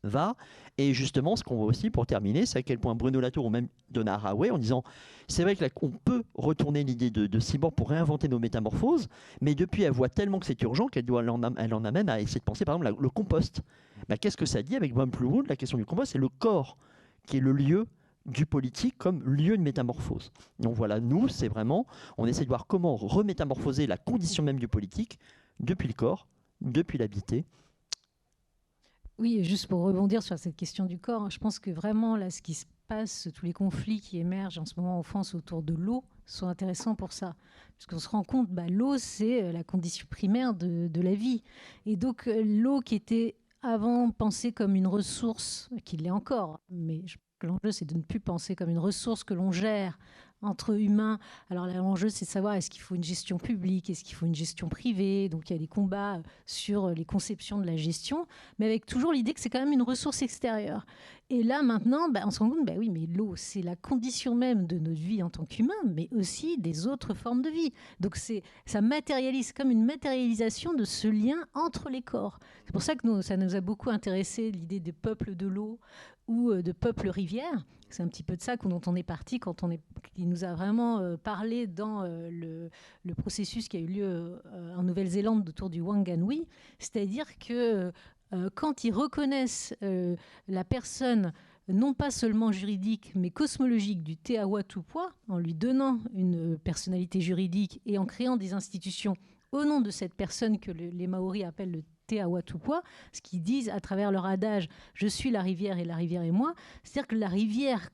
va. 0.04 0.36
Et 0.78 0.94
justement, 0.94 1.36
ce 1.36 1.44
qu'on 1.44 1.56
voit 1.56 1.66
aussi 1.66 1.90
pour 1.90 2.06
terminer, 2.06 2.46
c'est 2.46 2.60
à 2.60 2.64
quel 2.64 2.80
point 2.80 2.96
Bruno 2.96 3.20
Latour 3.20 3.46
ou 3.46 3.50
même 3.50 3.68
Donna 3.90 4.16
Haraway, 4.16 4.50
en 4.50 4.58
disant 4.58 4.84
c'est 5.28 5.44
vrai 5.44 5.56
qu'on 5.56 5.90
peut 5.90 6.24
retourner 6.36 6.84
l'idée 6.84 7.10
de, 7.10 7.40
cyborg 7.40 7.74
pour 7.74 7.90
réinventer 7.90 8.28
nos 8.28 8.40
métamorphoses, 8.40 9.08
mais 9.42 9.56
depuis 9.56 9.84
elle 9.84 9.92
voit 9.92 10.10
tellement 10.10 10.40
que 10.40 10.46
c'est 10.46 10.62
urgent 10.64 10.88
qu'elle 10.88 11.06
doit, 11.06 11.22
elle 11.22 11.74
en, 11.74 11.84
amène 11.86 12.10
à 12.10 12.20
essayer 12.20 12.40
de 12.40 12.46
penser 12.46 12.66
par 12.66 12.76
exemple 12.76 13.02
le 13.02 13.10
compost. 13.10 13.62
Bah, 14.10 14.18
Qu'est-ce 14.18 14.38
que 14.38 14.46
ça 14.46 14.62
dit 14.62 14.76
avec 14.76 14.94
Plurwood 14.94 15.48
La 15.48 15.56
question 15.56 15.78
du 15.78 15.86
compost, 15.86 16.12
c'est 16.12 16.20
le 16.20 16.30
corps 16.30 16.78
qui 17.26 17.38
est 17.38 17.40
le 17.42 17.54
lieu 17.54 17.88
du 18.26 18.46
politique 18.46 18.98
comme 18.98 19.22
lieu 19.24 19.58
de 19.58 19.62
métamorphose. 19.62 20.32
Donc 20.60 20.76
voilà, 20.76 21.00
nous, 21.00 21.28
c'est 21.28 21.48
vraiment, 21.48 21.86
on 22.18 22.26
essaie 22.26 22.44
de 22.44 22.50
voir 22.50 22.68
comment 22.68 22.96
remétamorphoser 22.96 23.88
la 23.88 23.98
condition 23.98 24.44
même 24.44 24.60
du 24.60 24.68
politique 24.68 25.20
depuis 25.60 25.88
le 25.88 25.94
corps, 25.94 26.28
depuis 26.62 26.98
l'habité, 26.98 27.46
oui, 29.20 29.44
juste 29.44 29.68
pour 29.68 29.82
rebondir 29.82 30.24
sur 30.24 30.38
cette 30.40 30.56
question 30.56 30.86
du 30.86 30.98
corps, 30.98 31.30
je 31.30 31.38
pense 31.38 31.60
que 31.60 31.70
vraiment, 31.70 32.18
là, 32.18 32.32
ce 32.32 32.42
qui 32.42 32.54
se 32.54 32.66
passe, 32.88 33.28
tous 33.34 33.46
les 33.46 33.54
conflits 33.54 34.02
qui 34.02 34.18
émergent 34.18 34.58
en 34.58 34.66
ce 34.66 34.74
moment 34.78 34.98
en 34.98 35.04
France 35.04 35.36
autour 35.36 35.62
de 35.62 35.74
l'eau 35.74 36.04
sont 36.26 36.48
intéressants 36.48 36.96
pour 36.96 37.12
ça. 37.12 37.36
Parce 37.78 37.86
qu'on 37.86 38.00
se 38.00 38.10
rend 38.10 38.24
compte, 38.24 38.50
bah, 38.50 38.68
l'eau, 38.68 38.98
c'est 38.98 39.44
euh, 39.44 39.52
la 39.52 39.64
condition 39.64 40.08
primaire 40.10 40.54
de, 40.54 41.02
la 41.02 41.14
vie. 41.14 41.44
Et 41.86 41.96
donc, 41.96 42.28
euh, 42.28 42.44
l'eau 42.44 42.80
qui 42.80 42.96
était 42.96 43.36
avant 43.62 44.10
pensée 44.10 44.52
comme 44.52 44.76
une 44.76 44.88
ressource, 44.88 45.70
qui 45.86 45.98
l'est 45.98 46.10
encore, 46.10 46.60
mais 46.70 47.02
l'enjeu, 47.42 47.72
c'est 47.72 47.86
de 47.86 47.96
ne 47.96 48.02
plus 48.02 48.20
penser 48.20 48.56
comme 48.56 48.70
une 48.70 48.80
ressource 48.80 49.24
que 49.24 49.34
l'on 49.34 49.52
gère 49.52 49.98
entre 50.44 50.80
humains. 50.80 51.20
Alors 51.50 51.68
l'enjeu, 51.68 52.10
c'est 52.10 52.26
de 52.26 52.30
savoir 52.30 52.54
est-ce 52.56 52.70
qu'il 52.70 52.82
faut 52.82 52.96
une 52.96 53.04
gestion 53.04 53.38
publique, 53.38 53.90
est-ce 53.90 54.04
qu'il 54.04 54.16
faut 54.16 54.26
une 54.26 54.36
gestion 54.36 54.70
privée? 54.70 55.30
Donc 55.30 55.50
il 55.50 55.54
y 55.54 55.56
a 55.56 55.60
des 55.60 55.68
combats 55.68 56.20
sur 56.46 56.90
les 56.90 57.06
conceptions 57.06 57.58
de 57.58 57.66
la 57.66 57.78
gestion, 57.78 58.28
mais 58.60 58.66
avec 58.66 58.86
toujours 58.86 59.14
l'idée 59.14 59.34
que 59.34 59.40
c'est 59.40 59.50
quand 59.50 59.60
même 59.60 59.74
une 59.74 59.82
ressource 59.82 60.22
extérieure. 60.22 60.86
Et 61.34 61.42
là 61.42 61.64
maintenant, 61.64 62.10
bah, 62.10 62.22
on 62.28 62.30
se 62.30 62.38
rend 62.38 62.52
compte, 62.52 62.64
bah 62.68 62.74
oui, 62.78 62.92
mais 62.92 63.08
l'eau, 63.08 63.36
c'est 63.36 63.64
la 63.64 63.76
condition 63.76 64.36
même 64.36 64.68
de 64.68 64.78
notre 64.78 65.02
vie 65.02 65.24
en 65.24 65.32
tant 65.32 65.46
qu'humain, 65.46 65.74
mais 65.84 66.08
aussi 66.12 66.60
des 66.60 66.86
autres 66.86 67.16
formes 67.16 67.42
de 67.42 67.50
vie. 67.50 67.74
Donc 68.00 68.18
c'est 68.18 68.44
ça 68.68 68.82
matérialise 68.82 69.52
comme 69.52 69.72
une 69.72 69.84
matérialisation 69.84 70.76
de 70.76 70.84
ce 70.86 71.08
lien 71.08 71.38
entre 71.56 71.90
les 71.90 72.04
corps. 72.04 72.38
C'est 72.66 72.72
pour 72.72 72.84
ça 72.84 72.94
que 72.94 73.08
nous, 73.08 73.24
ça 73.24 73.36
nous 73.36 73.56
a 73.56 73.62
beaucoup 73.62 73.90
intéressé 73.90 74.52
l'idée 74.52 74.80
des 74.80 74.92
peuples 74.92 75.36
de 75.36 75.48
l'eau 75.48 75.80
ou 76.28 76.52
euh, 76.52 76.62
de 76.62 76.72
peuples 76.72 77.10
rivières 77.10 77.66
c'est 77.90 78.02
un 78.02 78.08
petit 78.08 78.24
peu 78.24 78.36
de 78.36 78.42
ça 78.42 78.56
dont 78.56 78.82
on 78.88 78.96
est 78.96 79.04
parti 79.04 79.38
quand 79.38 79.62
on 79.62 79.70
est, 79.70 79.80
qui 80.16 80.26
nous 80.26 80.44
a 80.44 80.56
vraiment 80.56 80.98
euh, 80.98 81.16
parlé 81.16 81.68
dans 81.68 82.02
euh, 82.02 82.28
le, 83.04 83.14
processus 83.14 83.68
qui 83.68 83.78
a 83.78 83.80
eu 83.80 83.86
lieu 83.86 84.42
en 84.76 84.82
Nouvelle-Zélande 84.82 85.48
autour 85.48 85.70
du 85.70 85.80
Wanganui. 85.80 86.48
C'est-à-dire 86.80 87.38
que 87.38 87.92
quand 88.56 88.84
ils 88.84 88.94
reconnaissent 88.94 89.76
la 89.82 90.64
personne 90.64 91.34
non 91.68 91.94
pas 91.94 92.12
seulement 92.12 92.52
juridique, 92.52 93.14
mais 93.16 93.30
cosmologique 93.30 94.04
du 94.04 94.18
Te 94.18 94.38
Awatupwa, 94.38 95.14
en 95.30 95.38
lui 95.38 95.54
donnant 95.54 96.00
une 96.14 96.58
personnalité 96.58 97.22
juridique 97.22 97.82
et 97.86 97.98
en 97.98 98.06
créant 98.06 98.36
des 98.36 98.54
institutions 98.54 99.16
au 99.52 99.64
nom 99.64 99.80
de 99.80 99.92
cette 99.92 100.14
personne 100.14 100.60
que 100.60 100.72
les 100.72 101.08
Maoris 101.08 101.44
appellent 101.46 101.72
le 101.72 101.84
Watupwa, 102.22 102.84
ce 103.12 103.22
qu'ils 103.22 103.42
disent 103.42 103.70
à 103.70 103.80
travers 103.80 104.12
leur 104.12 104.26
adage 104.26 104.68
Je 104.94 105.08
suis 105.08 105.32
la 105.32 105.42
rivière 105.42 105.80
et 105.80 105.86
la 105.86 105.96
rivière 105.96 106.22
est 106.22 106.32
moi. 106.32 106.54
C'est-à-dire 106.84 107.08
que 107.08 107.16
la 107.16 107.28
rivière, 107.28 107.90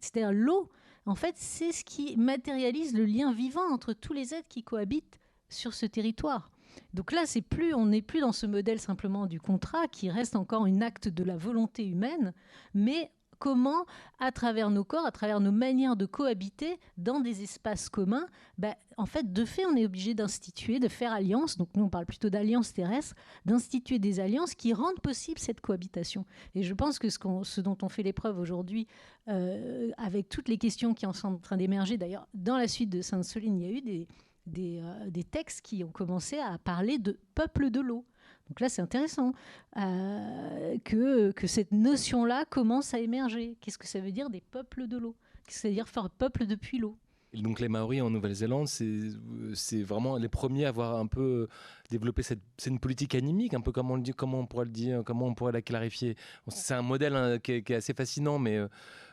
c'est-à-dire 0.00 0.32
l'eau, 0.32 0.70
en 1.06 1.14
fait, 1.14 1.34
c'est 1.36 1.72
ce 1.72 1.84
qui 1.84 2.16
matérialise 2.16 2.94
le 2.94 3.04
lien 3.04 3.32
vivant 3.32 3.68
entre 3.72 3.92
tous 3.92 4.12
les 4.12 4.34
êtres 4.34 4.48
qui 4.48 4.62
cohabitent 4.62 5.18
sur 5.48 5.74
ce 5.74 5.86
territoire. 5.86 6.50
Donc 6.94 7.12
là, 7.12 7.22
c'est 7.26 7.42
plus, 7.42 7.74
on 7.74 7.86
n'est 7.86 8.02
plus 8.02 8.20
dans 8.20 8.32
ce 8.32 8.46
modèle 8.46 8.80
simplement 8.80 9.26
du 9.26 9.40
contrat 9.40 9.86
qui 9.88 10.10
reste 10.10 10.36
encore 10.36 10.66
une 10.66 10.82
acte 10.82 11.08
de 11.08 11.24
la 11.24 11.36
volonté 11.36 11.86
humaine, 11.86 12.32
mais 12.74 13.10
comment, 13.40 13.86
à 14.20 14.30
travers 14.30 14.70
nos 14.70 14.84
corps, 14.84 15.06
à 15.06 15.10
travers 15.10 15.40
nos 15.40 15.50
manières 15.50 15.96
de 15.96 16.06
cohabiter 16.06 16.78
dans 16.98 17.20
des 17.20 17.42
espaces 17.42 17.88
communs, 17.88 18.26
bah, 18.58 18.76
en 18.98 19.06
fait, 19.06 19.32
de 19.32 19.44
fait, 19.44 19.64
on 19.64 19.74
est 19.76 19.86
obligé 19.86 20.14
d'instituer, 20.14 20.78
de 20.78 20.88
faire 20.88 21.12
alliance, 21.12 21.56
donc 21.56 21.70
nous 21.74 21.84
on 21.84 21.88
parle 21.88 22.04
plutôt 22.06 22.28
d'alliance 22.28 22.72
terrestre, 22.74 23.16
d'instituer 23.46 23.98
des 23.98 24.20
alliances 24.20 24.54
qui 24.54 24.74
rendent 24.74 25.00
possible 25.00 25.38
cette 25.38 25.60
cohabitation. 25.60 26.26
Et 26.54 26.62
je 26.62 26.74
pense 26.74 26.98
que 26.98 27.08
ce, 27.08 27.18
ce 27.42 27.60
dont 27.62 27.78
on 27.82 27.88
fait 27.88 28.02
l'épreuve 28.02 28.38
aujourd'hui, 28.38 28.86
euh, 29.28 29.90
avec 29.96 30.28
toutes 30.28 30.48
les 30.48 30.58
questions 30.58 30.92
qui 30.92 31.06
en 31.06 31.14
sont 31.14 31.28
en 31.28 31.38
train 31.38 31.56
d'émerger, 31.56 31.96
d'ailleurs, 31.96 32.28
dans 32.34 32.58
la 32.58 32.68
suite 32.68 32.90
de 32.90 33.00
Sainte-Soline, 33.00 33.58
il 33.58 33.66
y 33.66 33.68
a 33.68 33.72
eu 33.72 33.80
des, 33.80 34.06
des, 34.50 34.80
euh, 34.82 35.10
des, 35.10 35.24
textes 35.24 35.62
qui 35.62 35.84
ont 35.84 35.90
commencé 35.90 36.38
à 36.38 36.58
parler 36.58 36.98
de 36.98 37.18
peuple 37.34 37.70
de 37.70 37.80
l'eau. 37.80 38.04
Donc 38.48 38.60
là, 38.60 38.68
c'est 38.68 38.82
intéressant 38.82 39.32
euh, 39.76 40.76
que, 40.84 41.30
que 41.32 41.46
cette 41.46 41.72
notion-là 41.72 42.44
commence 42.44 42.94
à 42.94 42.98
émerger. 42.98 43.56
Qu'est-ce 43.60 43.78
que 43.78 43.86
ça 43.86 44.00
veut 44.00 44.12
dire 44.12 44.28
des 44.28 44.40
peuples 44.40 44.88
de 44.88 44.98
l'eau? 44.98 45.16
Qu'est-ce 45.46 45.56
que 45.56 45.62
ça 45.62 45.68
veut 45.68 45.74
dire 45.74 45.88
faire 45.88 46.10
peuple 46.10 46.46
depuis 46.46 46.78
l'eau? 46.78 46.96
Donc 47.34 47.60
les 47.60 47.68
Maoris 47.68 48.02
en 48.02 48.10
Nouvelle-Zélande, 48.10 48.66
c'est 48.66 49.82
vraiment 49.82 50.16
les 50.16 50.28
premiers 50.28 50.64
à 50.64 50.68
avoir 50.68 50.96
un 50.96 51.06
peu 51.06 51.48
développé 51.90 52.22
cette, 52.22 52.40
une 52.66 52.78
politique 52.78 53.14
animique, 53.14 53.54
un 53.54 53.60
peu 53.60 53.72
comme 53.72 53.90
on 53.90 54.02
comment 54.16 54.40
on 54.40 54.46
pourrait 54.46 54.64
le 54.64 54.70
dire, 54.70 55.02
comment 55.04 55.26
on 55.26 55.34
pourrait 55.34 55.52
la 55.52 55.62
clarifier. 55.62 56.16
C'est 56.48 56.74
un 56.74 56.82
modèle 56.82 57.14
hein, 57.14 57.38
qui, 57.38 57.52
est, 57.52 57.70
assez 57.70 57.94
fascinant, 57.94 58.38
mais 58.38 58.56
euh, 58.56 58.68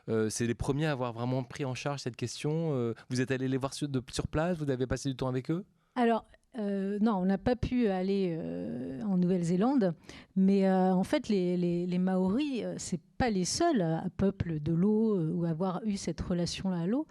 euh, 0.09 0.29
c'est 0.29 0.47
les 0.47 0.55
premiers 0.55 0.87
à 0.87 0.91
avoir 0.91 1.13
vraiment 1.13 1.43
pris 1.43 1.65
en 1.65 1.75
charge 1.75 2.01
cette 2.01 2.15
question. 2.15 2.93
vous 3.09 3.21
êtes 3.21 3.31
allé 3.31 3.47
les 3.47 3.57
voir 3.57 3.73
sur, 3.73 3.87
place, 4.31 4.57
vous 4.57 4.69
avez 4.71 4.87
passé 4.87 5.09
du 5.09 5.15
temps 5.15 5.27
avec 5.27 5.51
eux? 5.51 5.63
Alors, 5.95 6.25
euh, 6.59 6.97
non, 7.01 7.17
on 7.17 7.25
n'a 7.25 7.37
pas 7.37 7.55
pu 7.55 7.87
aller 7.87 8.35
euh, 8.39 9.01
en 9.03 9.17
Nouvelle-Zélande, 9.17 9.93
mais 10.35 10.67
euh, 10.67 10.93
en 10.93 11.03
fait, 11.03 11.29
les, 11.29 11.55
les, 11.55 11.97
Maoris, 11.99 12.63
c'est 12.77 13.01
pas 13.17 13.29
les 13.29 13.45
seuls 13.45 13.81
à, 13.81 14.05
peuple 14.17 14.59
de 14.59 14.73
l'eau 14.73 15.19
ou 15.19 15.45
avoir 15.45 15.81
eu 15.85 15.97
cette 15.97 16.19
relation-là 16.19 16.79
à 16.81 16.87
l'eau. 16.87 17.05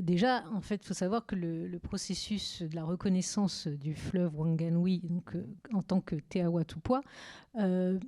Déjà, 0.00 0.44
en 0.52 0.60
fait, 0.60 0.76
il 0.82 0.86
faut 0.86 0.94
savoir 0.94 1.24
que 1.26 1.34
le, 1.36 1.78
processus 1.78 2.62
de 2.62 2.74
la 2.74 2.84
reconnaissance 2.84 3.66
du 3.68 3.94
fleuve 3.94 4.38
Wanganui, 4.38 5.00
donc 5.04 5.36
en 5.72 5.82
tant 5.82 6.00
que 6.00 6.16
Te 6.16 6.38
Awatupwa, 6.38 7.00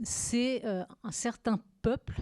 c'est 0.03 0.65
un 0.65 1.11
certain 1.11 1.61
peuple 1.83 2.21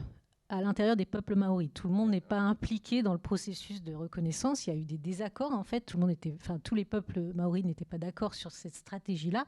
à 0.53 0.61
l'intérieur 0.61 0.97
des 0.97 1.07
peuples 1.07 1.35
maoris. 1.35 1.71
Tout 1.73 1.89
le 1.89 1.95
monde 1.95 2.11
n'est 2.11 2.21
pas 2.21 2.39
impliqué 2.39 3.03
dans 3.03 3.15
le 3.15 3.19
processus 3.19 3.83
de 3.83 3.95
reconnaissance. 3.95 4.67
Il 4.67 4.71
y 4.71 4.73
a 4.75 4.77
eu 4.77 4.85
des 4.85 4.99
désaccords 4.99 5.55
en 5.55 5.65
fait. 5.65 5.81
Tout 5.81 5.97
le 5.97 6.03
monde 6.03 6.11
était, 6.11 6.37
enfin 6.39 6.59
tous 6.59 6.75
les 6.75 6.85
peuples 6.85 7.33
maoris 7.35 7.65
n'étaient 7.65 7.87
pas 7.87 7.97
d'accord 7.97 8.35
sur 8.35 8.51
cette 8.51 8.75
stratégie-là, 8.75 9.47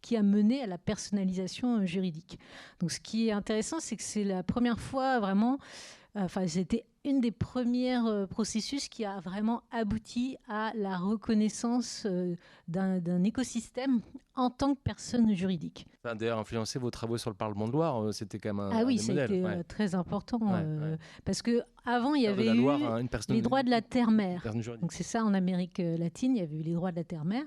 qui 0.00 0.16
a 0.16 0.22
mené 0.22 0.62
à 0.62 0.66
la 0.66 0.78
personnalisation 0.78 1.80
euh, 1.80 1.84
juridique. 1.84 2.38
Donc 2.80 2.90
ce 2.90 3.00
qui 3.00 3.28
est 3.28 3.32
intéressant, 3.32 3.80
c'est 3.80 3.96
que 3.96 4.02
c'est 4.02 4.24
la 4.24 4.42
première 4.42 4.80
fois 4.80 5.20
vraiment 5.20 5.58
Enfin, 6.18 6.46
c'était 6.48 6.86
une 7.06 7.20
des 7.20 7.30
premières 7.30 8.06
euh, 8.06 8.26
processus 8.26 8.88
qui 8.88 9.04
a 9.04 9.20
vraiment 9.20 9.62
abouti 9.70 10.36
à 10.48 10.72
la 10.74 10.96
reconnaissance 10.96 12.04
euh, 12.04 12.34
d'un 12.66 13.22
écosystème 13.22 14.00
en 14.34 14.50
tant 14.50 14.74
que 14.74 14.80
personne 14.82 15.32
juridique. 15.32 15.86
Ça 16.02 16.10
a 16.10 16.14
d'ailleurs 16.16 16.38
influencé 16.38 16.80
vos 16.80 16.90
travaux 16.90 17.16
sur 17.16 17.30
le 17.30 17.36
Parlement 17.36 17.68
de 17.68 17.72
Loire, 17.72 18.02
euh, 18.02 18.12
c'était 18.12 18.38
quand 18.38 18.52
même 18.52 18.60
un 18.60 18.70
Ah 18.72 18.84
oui, 18.84 18.98
c'était 18.98 19.62
très 19.64 19.94
important, 19.94 20.40
parce 21.24 21.42
que 21.42 21.62
avant 21.84 22.14
il 22.14 22.24
y 22.24 22.26
avait 22.26 22.48
eu 22.48 22.68
hein, 22.68 23.06
les 23.28 23.40
droits 23.40 23.62
de 23.62 23.70
la 23.70 23.82
terre-mère. 23.82 24.42
Donc 24.80 24.92
c'est 24.92 25.04
ça 25.04 25.24
en 25.24 25.32
Amérique 25.32 25.78
latine, 25.78 26.36
il 26.36 26.40
y 26.40 26.42
avait 26.42 26.58
eu 26.58 26.62
les 26.62 26.74
droits 26.74 26.90
de 26.90 26.96
la 26.96 27.04
terre-mère. 27.04 27.44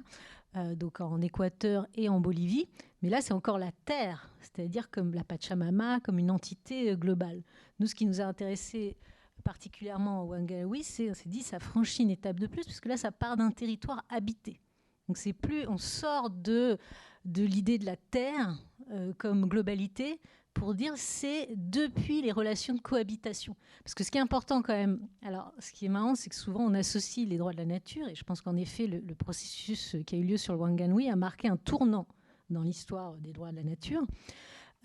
donc 0.76 1.02
en 1.02 1.20
Équateur 1.22 1.86
et 1.96 2.08
en 2.08 2.22
Bolivie. 2.22 2.70
Mais 3.02 3.10
là, 3.10 3.22
c'est 3.22 3.34
encore 3.34 3.60
la 3.60 3.72
terre, 3.86 4.30
c'est-à-dire 4.42 4.90
comme 4.90 5.14
la 5.14 5.24
Pachamama, 5.24 6.00
comme 6.02 6.20
une 6.20 6.32
entité 6.32 6.96
globale. 6.98 7.44
Nous, 7.80 7.88
ce 7.88 7.96
qui 7.96 8.06
nous 8.06 8.20
a 8.20 8.26
intéressé 8.26 8.98
particulièrement 9.44 10.24
au 10.24 10.28
Wangawi, 10.28 10.82
on 10.82 11.14
s'est 11.14 11.30
dit 11.30 11.44
ça 11.44 11.60
franchit 11.60 12.04
une 12.04 12.12
étape 12.12 12.40
de 12.40 12.48
plus, 12.48 12.66
parce 12.66 12.80
que 12.80 12.90
là, 12.90 12.98
ça 12.98 13.12
part 13.12 13.38
d'un 13.38 13.52
territoire 13.52 14.04
habité. 14.10 14.60
Donc 15.08 15.18
c'est 15.18 15.34
plus, 15.34 15.68
on 15.68 15.78
sort 15.78 16.30
de, 16.30 16.78
de 17.26 17.44
l'idée 17.44 17.78
de 17.78 17.86
la 17.86 17.96
terre 17.96 18.58
euh, 18.92 19.14
comme 19.18 19.48
globalité 19.48 20.20
pour 20.54 20.74
dire 20.74 20.94
c'est 20.96 21.50
depuis 21.56 22.22
les 22.22 22.32
relations 22.32 22.74
de 22.74 22.82
cohabitation. 22.82 23.56
Parce 23.84 23.94
que 23.94 24.04
ce 24.04 24.12
qui 24.12 24.18
est 24.18 24.22
important 24.22 24.62
quand 24.62 24.74
même, 24.74 25.08
alors 25.24 25.54
ce 25.60 25.72
qui 25.72 25.86
est 25.86 25.90
marrant, 25.90 26.16
c'est 26.16 26.30
que 26.30 26.36
souvent 26.36 26.62
on 26.62 26.74
associe 26.74 27.28
les 27.28 27.38
droits 27.38 27.54
de 27.54 27.58
la 27.58 27.66
nature, 27.66 28.08
et 28.08 28.16
je 28.16 28.24
pense 28.24 28.42
qu'en 28.42 28.56
effet 28.56 28.88
le, 28.88 29.16
processus 29.16 29.96
qui 30.06 30.16
a 30.16 30.18
eu 30.18 30.24
lieu 30.24 30.38
sur 30.38 30.54
le 30.54 30.60
Wanganui 30.60 31.10
a 31.10 31.16
marqué 31.16 31.48
un 31.48 31.58
tournant 31.58 32.08
dans 32.50 32.62
l'histoire 32.62 33.16
des 33.18 33.32
droits 33.32 33.52
de 33.52 33.58
la 33.58 33.64
nature. 33.64 34.04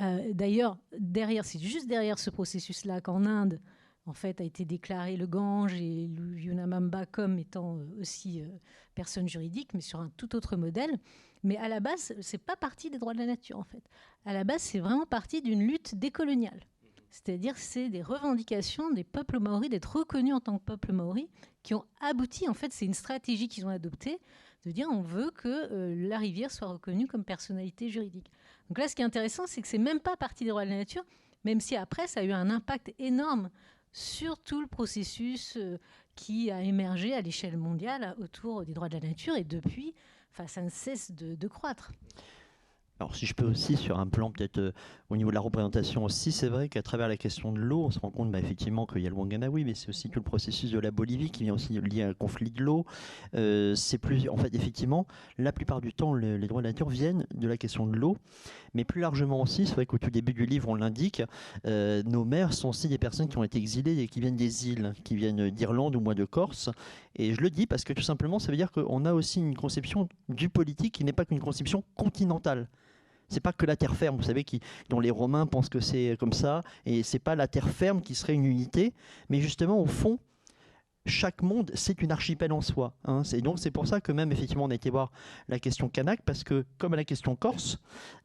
Euh, 0.00 0.32
d'ailleurs, 0.32 0.76
derrière, 0.98 1.44
c'est 1.44 1.60
juste 1.60 1.86
derrière 1.86 2.18
ce 2.18 2.30
processus-là 2.30 3.00
qu'en 3.00 3.24
Inde, 3.24 3.60
en 4.06 4.12
fait, 4.12 4.40
a 4.40 4.44
été 4.44 4.64
déclaré 4.64 5.16
le 5.16 5.26
Gange 5.26 5.74
et 5.74 6.08
Yunamamba 6.36 7.06
comme 7.06 7.38
étant 7.38 7.78
euh, 7.78 8.00
aussi 8.00 8.42
euh, 8.42 8.48
personne 8.94 9.28
juridique, 9.28 9.72
mais 9.72 9.80
sur 9.80 10.00
un 10.00 10.10
tout 10.16 10.36
autre 10.36 10.56
modèle. 10.56 10.98
Mais 11.42 11.56
à 11.56 11.68
la 11.68 11.80
base, 11.80 12.14
c'est 12.20 12.38
pas 12.38 12.56
partie 12.56 12.90
des 12.90 12.98
droits 12.98 13.14
de 13.14 13.18
la 13.18 13.26
nature, 13.26 13.58
en 13.58 13.64
fait. 13.64 13.82
À 14.24 14.32
la 14.34 14.44
base, 14.44 14.62
c'est 14.62 14.78
vraiment 14.78 15.06
partie 15.06 15.42
d'une 15.42 15.66
lutte 15.66 15.94
décoloniale. 15.94 16.60
C'est-à-dire, 17.10 17.56
c'est 17.56 17.88
des 17.88 18.02
revendications 18.02 18.90
des 18.90 19.04
peuples 19.04 19.38
maoris 19.38 19.70
d'être 19.70 19.96
reconnus 19.96 20.34
en 20.34 20.40
tant 20.40 20.58
que 20.58 20.64
peuple 20.64 20.92
maori 20.92 21.28
qui 21.62 21.74
ont 21.74 21.84
abouti. 22.00 22.48
En 22.48 22.54
fait, 22.54 22.72
c'est 22.72 22.86
une 22.86 22.94
stratégie 22.94 23.48
qu'ils 23.48 23.66
ont 23.66 23.70
adoptée 23.70 24.18
de 24.64 24.70
dire 24.70 24.88
on 24.90 25.02
veut 25.02 25.30
que 25.30 25.94
la 26.08 26.18
rivière 26.18 26.50
soit 26.50 26.66
reconnue 26.66 27.06
comme 27.06 27.22
personnalité 27.22 27.88
juridique. 27.88 28.32
Donc 28.68 28.78
là, 28.78 28.88
ce 28.88 28.96
qui 28.96 29.02
est 29.02 29.04
intéressant, 29.04 29.46
c'est 29.46 29.60
que 29.60 29.68
c'est 29.68 29.78
même 29.78 30.00
pas 30.00 30.16
partie 30.16 30.44
des 30.44 30.50
droits 30.50 30.64
de 30.64 30.70
la 30.70 30.78
nature, 30.78 31.04
même 31.44 31.60
si 31.60 31.76
après, 31.76 32.06
ça 32.06 32.20
a 32.20 32.24
eu 32.24 32.32
un 32.32 32.50
impact 32.50 32.92
énorme 32.98 33.50
sur 33.94 34.38
tout 34.40 34.60
le 34.60 34.66
processus 34.66 35.56
euh, 35.56 35.78
qui 36.16 36.50
a 36.50 36.60
émergé 36.60 37.14
à 37.14 37.22
l'échelle 37.22 37.56
mondiale 37.56 38.14
autour 38.20 38.64
des 38.64 38.74
droits 38.74 38.88
de 38.88 38.94
la 38.94 39.08
nature. 39.08 39.36
Et 39.36 39.44
depuis, 39.44 39.94
enfin, 40.32 40.46
ça 40.46 40.60
ne 40.62 40.68
cesse 40.68 41.12
de 41.12 41.48
croître. 41.48 41.92
Alors 43.00 43.16
si 43.16 43.26
je 43.26 43.34
peux 43.34 43.44
aussi 43.44 43.76
sur 43.76 43.98
un 43.98 44.06
plan 44.06 44.30
peut-être 44.30 44.58
euh, 44.58 44.72
au 45.10 45.16
niveau 45.16 45.30
de 45.30 45.34
la 45.34 45.40
représentation 45.40 46.04
aussi, 46.04 46.30
c'est 46.30 46.46
vrai 46.46 46.68
qu'à 46.68 46.80
travers 46.80 47.08
la 47.08 47.16
question 47.16 47.50
de 47.50 47.58
l'eau, 47.58 47.86
on 47.86 47.90
se 47.90 47.98
rend 47.98 48.10
compte 48.10 48.30
bah, 48.30 48.38
effectivement 48.38 48.86
qu'il 48.86 49.02
y 49.02 49.06
a 49.06 49.10
le 49.10 49.16
Wanganawi, 49.16 49.64
mais 49.64 49.74
c'est 49.74 49.88
aussi 49.88 50.08
tout 50.08 50.20
le 50.20 50.24
processus 50.24 50.70
de 50.70 50.78
la 50.78 50.92
Bolivie 50.92 51.30
qui 51.30 51.42
vient 51.42 51.54
aussi 51.54 51.80
lié 51.80 52.02
à 52.02 52.08
un 52.10 52.14
conflit 52.14 52.52
de 52.52 52.62
l'eau. 52.62 52.86
Euh, 53.34 53.74
c'est 53.74 53.98
plus, 53.98 54.28
en 54.28 54.36
fait, 54.36 54.54
effectivement, 54.54 55.08
la 55.38 55.50
plupart 55.50 55.80
du 55.80 55.92
temps, 55.92 56.14
les 56.14 56.46
droits 56.46 56.62
de 56.62 56.68
la 56.68 56.70
nature 56.70 56.88
viennent 56.88 57.26
de 57.34 57.48
la 57.48 57.56
question 57.56 57.84
de 57.84 57.96
l'eau, 57.96 58.16
mais 58.74 58.84
plus 58.84 59.00
largement 59.00 59.40
aussi, 59.40 59.66
c'est 59.66 59.74
vrai 59.74 59.86
qu'au 59.86 59.98
tout 59.98 60.10
début 60.10 60.32
du 60.32 60.46
livre, 60.46 60.68
on 60.68 60.74
l'indique, 60.74 61.22
euh, 61.66 62.02
nos 62.04 62.24
mères 62.24 62.52
sont 62.52 62.68
aussi 62.68 62.88
des 62.88 62.98
personnes 62.98 63.28
qui 63.28 63.38
ont 63.38 63.44
été 63.44 63.58
exilées 63.58 63.98
et 64.00 64.08
qui 64.08 64.20
viennent 64.20 64.36
des 64.36 64.68
îles, 64.68 64.92
qui 65.04 65.16
viennent 65.16 65.50
d'Irlande 65.50 65.96
ou 65.96 66.00
moins 66.00 66.14
de 66.14 66.24
Corse. 66.24 66.70
Et 67.16 67.34
je 67.34 67.40
le 67.40 67.50
dis 67.50 67.66
parce 67.66 67.84
que 67.84 67.92
tout 67.92 68.02
simplement, 68.02 68.38
ça 68.38 68.50
veut 68.50 68.56
dire 68.56 68.72
qu'on 68.72 69.04
a 69.04 69.12
aussi 69.12 69.38
une 69.40 69.56
conception 69.56 70.08
du 70.28 70.48
politique 70.48 70.94
qui 70.94 71.04
n'est 71.04 71.12
pas 71.12 71.24
qu'une 71.24 71.40
conception 71.40 71.84
continentale. 71.96 72.68
C'est 73.28 73.40
pas 73.40 73.52
que 73.52 73.66
la 73.66 73.76
terre 73.76 73.94
ferme, 73.94 74.16
vous 74.16 74.22
savez, 74.22 74.44
qui, 74.44 74.60
dont 74.90 75.00
les 75.00 75.10
Romains 75.10 75.46
pensent 75.46 75.68
que 75.68 75.80
c'est 75.80 76.16
comme 76.18 76.32
ça, 76.32 76.62
et 76.84 77.02
c'est 77.02 77.18
pas 77.18 77.34
la 77.34 77.48
terre 77.48 77.68
ferme 77.68 78.02
qui 78.02 78.14
serait 78.14 78.34
une 78.34 78.44
unité, 78.44 78.92
mais 79.28 79.40
justement 79.40 79.80
au 79.80 79.86
fond, 79.86 80.18
chaque 81.06 81.42
monde, 81.42 81.70
c'est 81.74 82.00
une 82.02 82.10
archipel 82.10 82.52
en 82.52 82.60
soi. 82.60 82.94
Hein. 83.04 83.22
donc 83.42 83.58
c'est 83.58 83.70
pour 83.70 83.86
ça 83.86 84.00
que 84.00 84.12
même 84.12 84.32
effectivement 84.32 84.64
on 84.64 84.70
a 84.70 84.74
été 84.74 84.90
voir 84.90 85.10
la 85.48 85.58
question 85.58 85.88
kanak, 85.88 86.22
parce 86.22 86.44
que 86.44 86.64
comme 86.78 86.94
la 86.94 87.04
question 87.04 87.36
corse, 87.36 87.78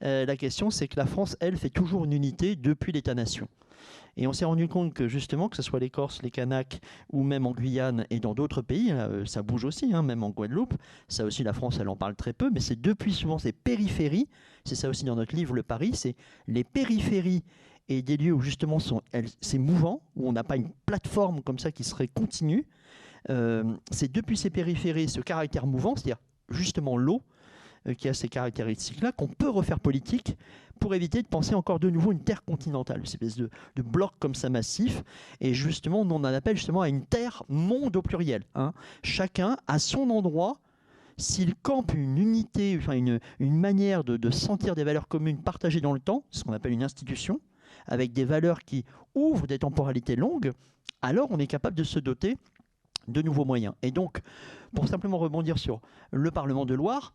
euh, 0.03 0.25
la 0.25 0.37
question 0.37 0.69
c'est 0.69 0.87
que 0.87 0.97
la 0.97 1.05
France, 1.05 1.35
elle, 1.39 1.57
fait 1.57 1.69
toujours 1.69 2.05
une 2.05 2.13
unité 2.13 2.55
depuis 2.55 2.91
l'État-nation. 2.91 3.47
Et 4.17 4.27
on 4.27 4.33
s'est 4.33 4.45
rendu 4.45 4.67
compte 4.67 4.93
que 4.93 5.07
justement, 5.07 5.47
que 5.47 5.55
ce 5.55 5.61
soit 5.61 5.79
les 5.79 5.89
Corses, 5.89 6.21
les 6.21 6.31
Kanaks, 6.31 6.81
ou 7.11 7.23
même 7.23 7.45
en 7.45 7.51
Guyane 7.51 8.05
et 8.09 8.19
dans 8.19 8.33
d'autres 8.33 8.61
pays, 8.61 8.91
euh, 8.91 9.25
ça 9.25 9.41
bouge 9.41 9.63
aussi, 9.63 9.93
hein, 9.93 10.03
même 10.03 10.23
en 10.23 10.29
Guadeloupe, 10.29 10.73
ça 11.07 11.23
aussi 11.23 11.43
la 11.43 11.53
France, 11.53 11.77
elle 11.79 11.87
en 11.87 11.95
parle 11.95 12.15
très 12.15 12.33
peu, 12.33 12.49
mais 12.49 12.59
c'est 12.59 12.79
depuis 12.79 13.13
souvent 13.13 13.39
ces 13.39 13.53
périphéries, 13.53 14.27
c'est 14.65 14.75
ça 14.75 14.89
aussi 14.89 15.05
dans 15.05 15.15
notre 15.15 15.35
livre 15.35 15.53
Le 15.53 15.63
Paris, 15.63 15.91
c'est 15.93 16.15
les 16.47 16.63
périphéries 16.63 17.43
et 17.89 18.01
des 18.01 18.17
lieux 18.17 18.33
où 18.33 18.41
justement 18.41 18.77
c'est 19.41 19.57
mouvant, 19.57 20.01
où 20.15 20.29
on 20.29 20.31
n'a 20.31 20.43
pas 20.43 20.55
une 20.55 20.69
plateforme 20.85 21.41
comme 21.41 21.59
ça 21.59 21.71
qui 21.71 21.83
serait 21.83 22.07
continue. 22.07 22.65
Euh, 23.29 23.75
c'est 23.91 24.11
depuis 24.11 24.37
ces 24.37 24.49
périphéries, 24.49 25.09
ce 25.09 25.19
caractère 25.19 25.67
mouvant, 25.67 25.95
c'est-à-dire 25.95 26.21
justement 26.49 26.95
l'eau, 26.95 27.21
euh, 27.87 27.93
qui 27.93 28.07
a 28.07 28.13
ces 28.13 28.29
caractéristiques-là, 28.29 29.11
qu'on 29.11 29.27
peut 29.27 29.49
refaire 29.49 29.79
politique 29.79 30.37
pour 30.79 30.95
éviter 30.95 31.21
de 31.21 31.27
penser 31.27 31.55
encore 31.55 31.79
de 31.79 31.89
nouveau 31.89 32.13
une 32.13 32.23
terre 32.23 32.45
continentale, 32.45 32.99
une 32.99 33.03
espèce 33.03 33.35
de, 33.35 33.49
de 33.75 33.81
bloc 33.81 34.13
comme 34.19 34.35
ça 34.35 34.49
massif. 34.49 35.03
Et 35.41 35.53
justement, 35.53 36.01
on 36.01 36.11
en 36.11 36.23
appelle 36.23 36.55
justement 36.55 36.81
à 36.81 36.89
une 36.89 37.03
terre 37.05 37.43
monde 37.49 37.97
au 37.97 38.01
pluriel. 38.01 38.43
Hein. 38.55 38.73
Chacun 39.03 39.57
à 39.67 39.79
son 39.79 40.09
endroit 40.09 40.59
s'il 41.19 41.55
campe 41.55 41.93
une 41.93 42.17
unité, 42.17 42.77
enfin 42.79 42.93
une, 42.93 43.19
manière 43.39 44.03
de, 44.03 44.31
sentir 44.31 44.75
des 44.75 44.83
valeurs 44.83 45.07
communes 45.07 45.41
partagées 45.41 45.81
dans 45.81 45.93
le 45.93 45.99
temps, 45.99 46.23
ce 46.31 46.43
qu'on 46.43 46.53
appelle 46.53 46.71
une 46.71 46.83
institution, 46.83 47.39
avec 47.89 48.13
des 48.13 48.23
valeurs 48.23 48.59
qui 48.63 48.85
ouvrent 49.15 49.47
des 49.47 49.59
temporalités 49.59 50.15
longues, 50.15 50.53
alors 51.01 51.27
on 51.31 51.39
est 51.39 51.47
capable 51.47 51.75
de 51.75 51.83
se 51.83 51.99
doter 51.99 52.37
de 53.07 53.21
nouveaux 53.21 53.45
moyens. 53.45 53.73
Et 53.81 53.91
donc, 53.91 54.21
pour 54.73 54.87
simplement 54.87 55.17
rebondir 55.17 55.57
sur 55.57 55.81
le 56.11 56.31
Parlement 56.31 56.65
de 56.65 56.75
Loire, 56.75 57.13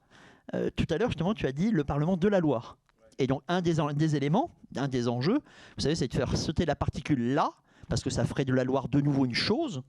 euh, 0.54 0.68
tout 0.74 0.86
à 0.90 0.98
l'heure, 0.98 1.08
justement, 1.08 1.34
tu 1.34 1.46
as 1.46 1.52
dit 1.52 1.70
le 1.70 1.84
Parlement 1.84 2.16
de 2.16 2.28
la 2.28 2.40
Loire. 2.40 2.76
Et 3.18 3.26
donc, 3.26 3.42
un 3.48 3.62
des, 3.62 3.76
des 3.94 4.16
éléments, 4.16 4.50
un 4.76 4.88
des 4.88 5.08
enjeux, 5.08 5.40
vous 5.76 5.82
savez, 5.82 5.94
c'est 5.94 6.08
de 6.08 6.14
faire 6.14 6.36
sauter 6.36 6.66
la 6.66 6.74
particule 6.76 7.34
là 7.34 7.52
parce 7.88 8.02
que 8.02 8.10
ça 8.10 8.24
ferait 8.24 8.44
de 8.44 8.52
la 8.52 8.64
Loire 8.64 8.88
de 8.88 9.00
nouveau 9.00 9.24
une 9.24 9.34
chose, 9.34 9.82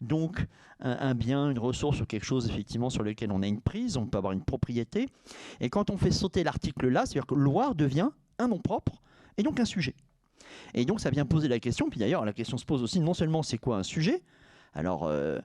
donc 0.00 0.46
un, 0.80 1.14
bien, 1.14 1.50
une 1.50 1.58
ressource 1.58 2.00
ou 2.00 2.06
quelque 2.06 2.24
chose 2.24 2.48
effectivement 2.48 2.90
sur 2.90 3.02
lequel 3.02 3.32
on 3.32 3.42
a 3.42 3.46
une 3.46 3.60
prise, 3.60 3.96
on 3.96 4.06
peut 4.06 4.18
avoir 4.18 4.32
une 4.32 4.42
propriété. 4.42 5.08
Et 5.60 5.68
quand 5.68 5.90
on 5.90 5.96
fait 5.96 6.10
sauter 6.10 6.42
l'article 6.42 6.88
là, 6.88 7.04
c'est-à-dire 7.04 7.26
que 7.26 7.34
Loire 7.34 7.74
devient 7.74 8.08
un 8.38 8.48
nom 8.48 8.58
propre 8.58 9.02
et 9.36 9.42
donc 9.42 9.60
un 9.60 9.64
sujet. 9.64 9.94
Et 10.74 10.84
donc 10.84 11.00
ça 11.00 11.10
vient 11.10 11.24
poser 11.24 11.48
la 11.48 11.58
question, 11.58 11.88
puis 11.90 11.98
d'ailleurs 11.98 12.24
la 12.24 12.32
question 12.32 12.56
se 12.56 12.64
pose 12.64 12.82
aussi 12.82 13.00
non 13.00 13.14
seulement 13.14 13.42
c'est 13.42 13.58
quoi 13.58 13.78
un 13.78 13.82
sujet, 13.82 14.22
alors 14.74 15.06
euh, 15.06 15.38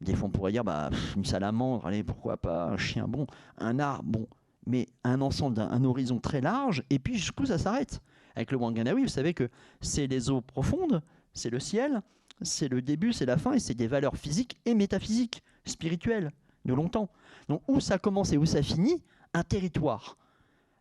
des 0.00 0.14
fois 0.14 0.28
on 0.28 0.30
pourrait 0.30 0.52
dire 0.52 0.64
bah, 0.64 0.90
une 1.16 1.24
salamandre, 1.24 1.86
allez 1.86 2.02
pourquoi 2.02 2.36
pas 2.36 2.66
un 2.66 2.76
chien, 2.76 3.08
bon, 3.08 3.26
un 3.58 3.78
arbre, 3.78 4.04
bon, 4.04 4.26
mais 4.66 4.88
un 5.04 5.20
ensemble, 5.20 5.60
un 5.60 5.84
horizon 5.84 6.18
très 6.18 6.40
large, 6.40 6.82
et 6.90 6.98
puis 6.98 7.16
jusqu'où 7.16 7.46
ça 7.46 7.58
s'arrête? 7.58 8.00
Avec 8.34 8.50
le 8.50 8.58
Wanganawi, 8.58 9.02
vous 9.02 9.08
savez 9.08 9.34
que 9.34 9.50
c'est 9.80 10.06
les 10.06 10.30
eaux 10.30 10.40
profondes, 10.40 11.02
c'est 11.34 11.50
le 11.50 11.60
ciel, 11.60 12.00
c'est 12.40 12.68
le 12.68 12.80
début, 12.80 13.12
c'est 13.12 13.26
la 13.26 13.36
fin, 13.36 13.52
et 13.52 13.58
c'est 13.58 13.74
des 13.74 13.86
valeurs 13.86 14.16
physiques 14.16 14.58
et 14.64 14.74
métaphysiques, 14.74 15.42
spirituelles, 15.64 16.30
de 16.64 16.74
longtemps. 16.74 17.08
Donc 17.48 17.62
où 17.68 17.80
ça 17.80 17.98
commence 17.98 18.32
et 18.32 18.38
où 18.38 18.46
ça 18.46 18.62
finit, 18.62 19.02
un 19.34 19.42
territoire. 19.42 20.16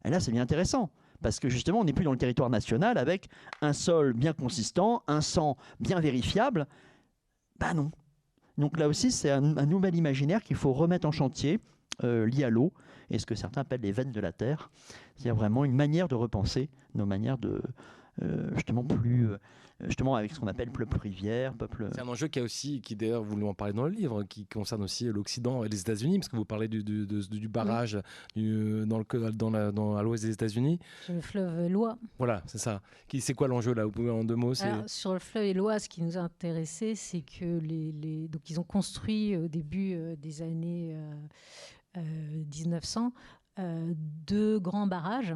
Et 0.06 0.10
là, 0.10 0.20
c'est 0.20 0.32
bien 0.32 0.42
intéressant, 0.42 0.90
parce 1.22 1.40
que 1.40 1.50
justement, 1.50 1.80
on 1.80 1.84
n'est 1.84 1.94
plus 1.94 2.06
dans 2.06 2.12
le 2.12 2.18
territoire 2.18 2.50
national 2.50 2.98
avec 2.98 3.30
un 3.62 3.74
sol 3.74 4.14
bien 4.14 4.34
consistant, 4.34 5.04
un 5.08 5.22
sang 5.22 5.58
bien 5.80 6.00
vérifiable. 6.00 6.68
Ben 7.60 7.74
non. 7.74 7.92
Donc 8.58 8.78
là 8.78 8.88
aussi, 8.88 9.12
c'est 9.12 9.30
un, 9.30 9.42
nouvel 9.42 9.96
imaginaire 9.96 10.44
qu'il 10.44 10.56
faut 10.56 10.74
remettre 10.74 11.08
en 11.08 11.12
chantier, 11.12 11.60
euh, 12.04 12.26
lié 12.26 12.44
à 12.44 12.50
l'eau, 12.50 12.74
et 13.10 13.20
ce 13.20 13.26
que 13.26 13.36
certains 13.36 13.62
appellent 13.62 13.82
les 13.82 13.92
veines 13.92 14.12
de 14.12 14.20
la 14.20 14.32
terre. 14.32 14.72
C'est 15.18 15.32
vraiment 15.32 15.66
une 15.66 15.76
manière 15.76 16.08
de 16.08 16.16
repenser 16.16 16.70
nos 16.96 17.06
manières 17.06 17.38
de, 17.38 17.62
euh, 18.22 18.50
justement, 18.56 18.84
plus... 18.84 19.30
Euh, 19.30 19.38
justement 19.86 20.16
avec 20.16 20.34
ce 20.34 20.40
qu'on 20.40 20.48
appelle 20.48 20.72
peuple 20.72 20.98
rivière, 20.98 21.54
peuple. 21.54 21.90
C'est 21.94 22.02
un 22.02 22.08
enjeu 22.08 22.28
qui 22.28 22.40
a 22.40 22.44
aussi, 22.44 22.82
qui 22.82 22.96
d'ailleurs 22.96 23.24
vous 23.24 23.42
en 23.46 23.54
parlez 23.54 23.74
dans 23.74 23.86
le 23.86 23.92
livre, 23.92 24.24
qui 24.24 24.46
concerne 24.46 24.84
aussi 24.84 25.06
l'Occident 25.06 25.64
et 25.64 25.70
les 25.70 25.80
États-Unis, 25.80 26.20
parce 26.20 26.30
que 26.30 26.36
vous 26.36 26.46
parlez 26.46 26.68
du, 26.68 26.84
du, 26.84 27.48
barrage 27.48 28.00
du, 28.36 28.86
dans 28.86 29.00
le 29.00 29.32
dans, 29.32 29.50
la, 29.50 29.72
dans 29.72 29.96
à 29.96 30.04
l'ouest 30.04 30.24
des 30.24 30.32
États-Unis. 30.32 30.80
Sur 31.04 31.14
le 31.14 31.22
fleuve 31.22 31.68
Loire. 31.70 31.98
Voilà, 32.18 32.44
c'est 32.46 32.58
ça. 32.58 32.82
C'est 33.20 33.34
quoi 33.34 33.48
l'enjeu 33.48 33.74
là 33.74 33.86
Vous 33.86 33.92
pouvez 33.92 34.12
en 34.12 34.24
deux 34.24 34.36
mots 34.36 34.54
Sur 34.88 35.14
le 35.14 35.20
fleuve 35.20 35.56
Loire, 35.56 35.80
ce 35.80 35.90
qui 35.90 36.02
nous 36.02 36.18
a 36.18 36.22
intéressé, 36.22 36.96
c'est 36.96 37.22
que 37.22 37.60
les, 37.60 37.92
les, 37.92 38.28
donc 38.28 38.50
ils 38.50 38.60
ont 38.60 38.64
construit 38.64 39.36
au 39.38 39.48
début 39.48 39.94
euh, 39.94 40.16
des 40.16 40.42
années 40.42 40.96
1900 41.96 43.14
euh, 43.60 43.62
euh, 43.62 43.94
deux 43.98 44.60
grands 44.60 44.88
barrages 44.88 45.36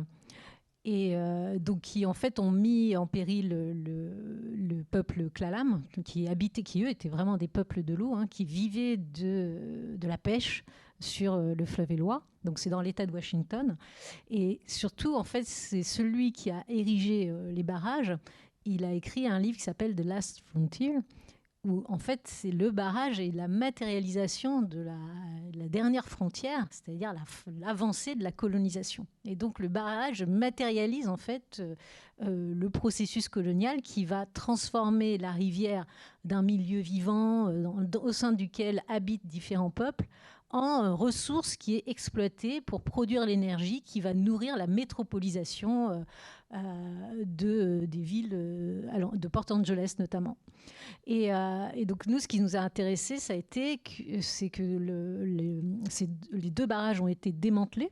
et 0.85 1.15
euh, 1.15 1.57
donc 1.57 1.81
qui 1.81 2.05
en 2.05 2.13
fait 2.13 2.37
ont 2.37 2.51
mis 2.51 2.95
en 2.95 3.07
péril 3.07 3.49
le, 3.49 4.83
peuple 4.91 5.29
Klalam, 5.31 5.81
qui 6.05 6.27
habitait, 6.27 6.61
qui 6.61 6.83
eux 6.83 6.89
étaient 6.89 7.09
vraiment 7.09 7.37
des 7.37 7.47
peuples 7.47 7.83
de 7.83 7.95
l'eau, 7.95 8.13
hein, 8.13 8.27
qui 8.27 8.45
vivaient 8.45 8.97
de, 8.97 9.95
de, 9.97 10.07
la 10.07 10.17
pêche 10.17 10.63
sur 10.99 11.33
euh, 11.33 11.55
le 11.55 11.65
fleuve 11.65 11.91
Éloi. 11.91 12.23
Donc 12.43 12.59
c'est 12.59 12.69
dans 12.69 12.81
l'État 12.81 13.05
de 13.05 13.11
Washington. 13.11 13.77
Et 14.29 14.61
surtout, 14.67 15.15
en 15.15 15.23
fait, 15.23 15.43
c'est 15.45 15.83
celui 15.83 16.31
qui 16.31 16.51
a 16.51 16.63
érigé 16.69 17.29
euh, 17.29 17.51
les 17.51 17.63
barrages. 17.63 18.15
Il 18.63 18.85
a 18.85 18.93
écrit 18.93 19.27
un 19.27 19.39
livre 19.39 19.57
qui 19.57 19.63
s'appelle 19.63 19.95
The 19.95 20.05
Last 20.05 20.41
Frontier, 20.45 20.93
où 21.65 21.83
en 21.87 21.97
fait 21.97 22.21
c'est 22.25 22.51
le 22.51 22.71
barrage 22.71 23.19
et 23.19 23.31
la 23.31 23.47
matérialisation 23.47 24.61
de 24.61 24.79
la, 24.81 24.95
dernière 25.67 26.07
frontière, 26.07 26.67
c'est-à-dire 26.69 27.13
l'avancée 27.59 28.13
de 28.13 28.23
la 28.23 28.31
colonisation. 28.31 29.07
Et 29.25 29.35
donc 29.35 29.59
le 29.59 29.67
barrage 29.67 30.23
matérialise 30.23 31.07
en 31.07 31.17
fait 31.17 31.57
euh, 31.59 31.75
euh, 32.21 32.53
le 32.53 32.69
processus 32.69 33.27
colonial 33.27 33.81
qui 33.81 34.05
va 34.05 34.27
transformer 34.27 35.17
la 35.17 35.31
rivière 35.31 35.85
d'un 36.23 36.43
milieu 36.43 36.79
vivant 36.79 37.49
euh, 37.49 37.65
au 37.99 38.11
sein 38.11 38.31
duquel 38.31 38.83
habitent 38.87 39.25
différents 39.25 39.71
peuples 39.71 40.05
en 40.51 40.95
ressource 40.95 41.57
qui 41.57 41.75
est 41.75 41.83
exploitée 41.87 42.61
pour 42.61 42.81
produire 42.81 43.25
l'énergie 43.25 43.81
qui 43.81 43.99
va 43.99 44.13
nourrir 44.13 44.55
la 44.55 44.67
métropolisation 44.67 46.05
de, 46.51 47.85
des 47.85 48.01
villes 48.01 48.29
de 48.29 49.27
Port 49.27 49.45
Angeles 49.49 49.95
notamment. 49.99 50.37
Euh, 51.07 51.69
et, 51.73 51.85
donc 51.85 52.07
nous, 52.07 52.19
ce 52.19 52.27
qui 52.27 52.39
nous 52.39 52.55
a 52.55 52.59
intéressé, 52.59 53.17
ça 53.17 53.33
a 53.33 53.35
été 53.35 53.79
c'est 54.21 54.49
que 54.49 54.63
le, 54.63 55.25
les 55.25 56.51
deux 56.51 56.65
barrages 56.65 57.01
ont 57.01 57.07
été 57.07 57.31
démantelés. 57.31 57.91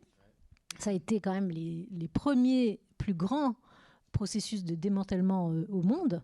Ça 0.80 0.90
a 0.90 0.94
été 0.94 1.20
quand 1.20 1.34
même 1.34 1.50
les, 1.50 2.10
premiers 2.14 2.80
plus 2.98 3.14
grands 3.14 3.56
processus 4.12 4.64
de 4.64 4.76
démantèlement 4.76 5.52
euh, 5.52 5.66
au 5.70 5.82
monde. 5.82 6.22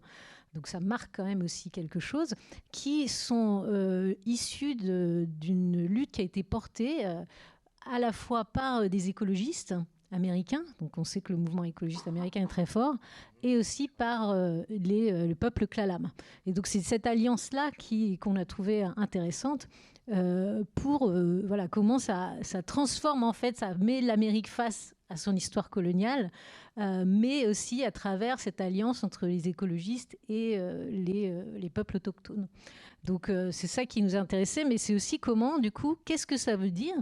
Donc 0.55 0.67
ça 0.67 0.79
marque 0.79 1.15
quand 1.15 1.25
même 1.25 1.43
aussi 1.43 1.69
quelque 1.69 1.99
chose, 1.99 2.33
qui 2.71 3.07
sont 3.07 3.65
euh, 3.67 4.15
issus 4.25 4.75
d'une 4.75 5.85
lutte 5.85 6.11
qui 6.11 6.21
a 6.21 6.23
été 6.23 6.41
portée 6.41 7.05
à 7.05 7.99
la 7.99 8.11
fois 8.11 8.45
par 8.45 8.89
des 8.89 9.09
écologistes, 9.09 9.75
américain, 10.11 10.63
donc 10.79 10.97
on 10.97 11.03
sait 11.03 11.21
que 11.21 11.31
le 11.31 11.37
mouvement 11.37 11.63
écologiste 11.63 12.07
américain 12.07 12.41
est 12.41 12.47
très 12.47 12.65
fort, 12.65 12.95
et 13.43 13.57
aussi 13.57 13.87
par 13.87 14.31
euh, 14.31 14.61
les, 14.69 15.11
euh, 15.11 15.27
le 15.27 15.35
peuple 15.35 15.67
Klalam. 15.67 16.09
Et 16.45 16.53
donc 16.53 16.67
c'est 16.67 16.81
cette 16.81 17.05
alliance-là 17.05 17.71
qu'on 18.19 18.35
a 18.35 18.45
trouvée 18.45 18.83
intéressante 18.97 19.67
euh, 20.11 20.63
pour 20.73 21.11
voilà 21.45 21.67
comment 21.67 21.99
ça, 21.99 22.33
transforme 22.65 23.23
en 23.23 23.33
fait, 23.33 23.57
ça 23.57 23.75
met 23.75 24.01
l'Amérique 24.01 24.47
face 24.47 24.95
à 25.09 25.17
son 25.17 25.35
histoire 25.35 25.69
coloniale, 25.69 26.31
mais 26.77 27.47
aussi 27.47 27.83
à 27.83 27.91
travers 27.91 28.39
cette 28.39 28.61
alliance 28.61 29.03
entre 29.03 29.25
les 29.25 29.47
écologistes 29.47 30.17
et 30.29 30.57
les, 30.89 31.35
les, 31.57 31.69
peuples 31.69 31.97
autochtones. 31.97 32.47
Donc 33.03 33.31
c'est 33.51 33.67
ça 33.67 33.85
qui 33.85 34.03
nous 34.03 34.15
intéressait, 34.15 34.65
mais 34.65 34.77
c'est 34.77 34.93
aussi 34.93 35.19
comment, 35.19 35.57
du 35.57 35.71
coup, 35.71 35.97
qu'est-ce 36.05 36.27
que 36.27 36.37
ça 36.37 36.55
veut 36.55 36.71
dire 36.71 36.95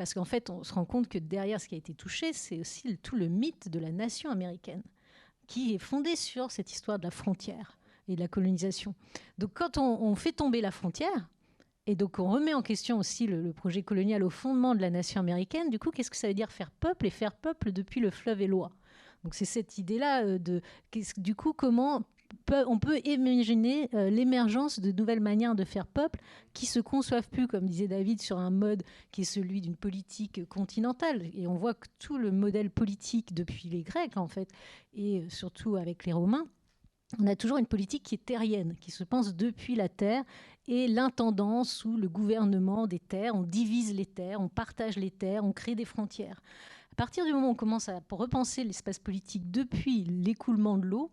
parce 0.00 0.14
qu'en 0.14 0.24
fait, 0.24 0.48
on 0.48 0.64
se 0.64 0.72
rend 0.72 0.86
compte 0.86 1.08
que 1.08 1.18
derrière 1.18 1.60
ce 1.60 1.68
qui 1.68 1.74
a 1.74 1.78
été 1.78 1.92
touché, 1.92 2.32
c'est 2.32 2.58
aussi 2.58 2.96
tout 3.02 3.16
le 3.16 3.28
mythe 3.28 3.68
de 3.68 3.78
la 3.78 3.92
nation 3.92 4.30
américaine, 4.30 4.82
qui 5.46 5.74
est 5.74 5.78
fondé 5.78 6.16
sur 6.16 6.50
cette 6.50 6.72
histoire 6.72 6.98
de 6.98 7.04
la 7.04 7.10
frontière 7.10 7.76
et 8.08 8.14
de 8.14 8.20
la 8.20 8.26
colonisation. 8.26 8.94
Donc 9.36 9.50
quand 9.52 9.76
on, 9.76 10.14
fait 10.14 10.32
tomber 10.32 10.62
la 10.62 10.70
frontière, 10.70 11.28
et 11.86 11.96
donc 11.96 12.18
on 12.18 12.30
remet 12.30 12.54
en 12.54 12.62
question 12.62 12.98
aussi 12.98 13.26
le, 13.26 13.52
projet 13.52 13.82
colonial 13.82 14.22
au 14.22 14.30
fondement 14.30 14.74
de 14.74 14.80
la 14.80 14.88
nation 14.88 15.20
américaine, 15.20 15.68
du 15.68 15.78
coup, 15.78 15.90
qu'est-ce 15.90 16.10
que 16.10 16.16
ça 16.16 16.28
veut 16.28 16.34
dire 16.34 16.50
faire 16.50 16.70
peuple 16.70 17.04
et 17.04 17.10
faire 17.10 17.34
peuple 17.34 17.70
depuis 17.70 18.00
le 18.00 18.10
fleuve 18.10 18.40
Éloi 18.40 18.70
donc 19.22 19.34
c'est 19.34 19.44
cette 19.44 19.76
idée-là 19.76 20.24
euh, 20.24 20.38
de, 20.38 20.62
du 21.18 21.34
coup, 21.34 21.52
comment 21.52 22.04
on 22.66 22.78
peut 22.78 23.00
imaginer 23.04 23.88
euh, 23.94 24.10
l'émergence 24.10 24.80
de 24.80 24.92
nouvelles 24.92 25.20
manières 25.20 25.54
de 25.54 25.64
faire 25.64 25.86
peuple 25.86 26.20
qui 26.52 26.66
se 26.66 26.80
conçoivent 26.80 27.28
plus, 27.28 27.46
comme 27.46 27.66
disait 27.66 27.88
David, 27.88 28.20
sur 28.20 28.38
un 28.38 28.50
mode 28.50 28.82
qui 29.12 29.22
est 29.22 29.24
celui 29.24 29.60
d'une 29.60 29.76
politique 29.76 30.48
continentale. 30.48 31.30
Et 31.34 31.46
on 31.46 31.54
voit 31.54 31.74
que 31.74 31.86
tout 31.98 32.18
le 32.18 32.32
modèle 32.32 32.70
politique 32.70 33.34
depuis 33.34 33.68
les 33.68 33.82
Grecs, 33.82 34.16
en 34.16 34.28
fait, 34.28 34.50
et 34.94 35.24
surtout 35.28 35.76
avec 35.76 36.06
les 36.06 36.12
Romains, 36.12 36.46
on 37.18 37.26
a 37.26 37.34
toujours 37.34 37.58
une 37.58 37.66
politique 37.66 38.04
qui 38.04 38.14
est 38.14 38.24
terrienne, 38.24 38.76
qui 38.80 38.92
se 38.92 39.02
pense 39.02 39.34
depuis 39.34 39.74
la 39.74 39.88
terre 39.88 40.22
et 40.68 40.86
l'intendance 40.86 41.84
ou 41.84 41.96
le 41.96 42.08
gouvernement 42.08 42.86
des 42.86 43.00
terres. 43.00 43.34
On 43.34 43.42
divise 43.42 43.94
les 43.94 44.06
terres, 44.06 44.40
on 44.40 44.48
partage 44.48 44.96
les 44.96 45.10
terres, 45.10 45.44
on 45.44 45.52
crée 45.52 45.74
des 45.74 45.84
frontières. 45.84 46.40
À 46.92 46.94
partir 46.94 47.24
du 47.24 47.32
moment 47.32 47.48
où 47.48 47.52
on 47.52 47.56
commence 47.56 47.88
à 47.88 48.00
repenser 48.10 48.62
l'espace 48.62 48.98
politique 48.98 49.50
depuis 49.50 50.04
l'écoulement 50.04 50.78
de 50.78 50.86
l'eau, 50.86 51.10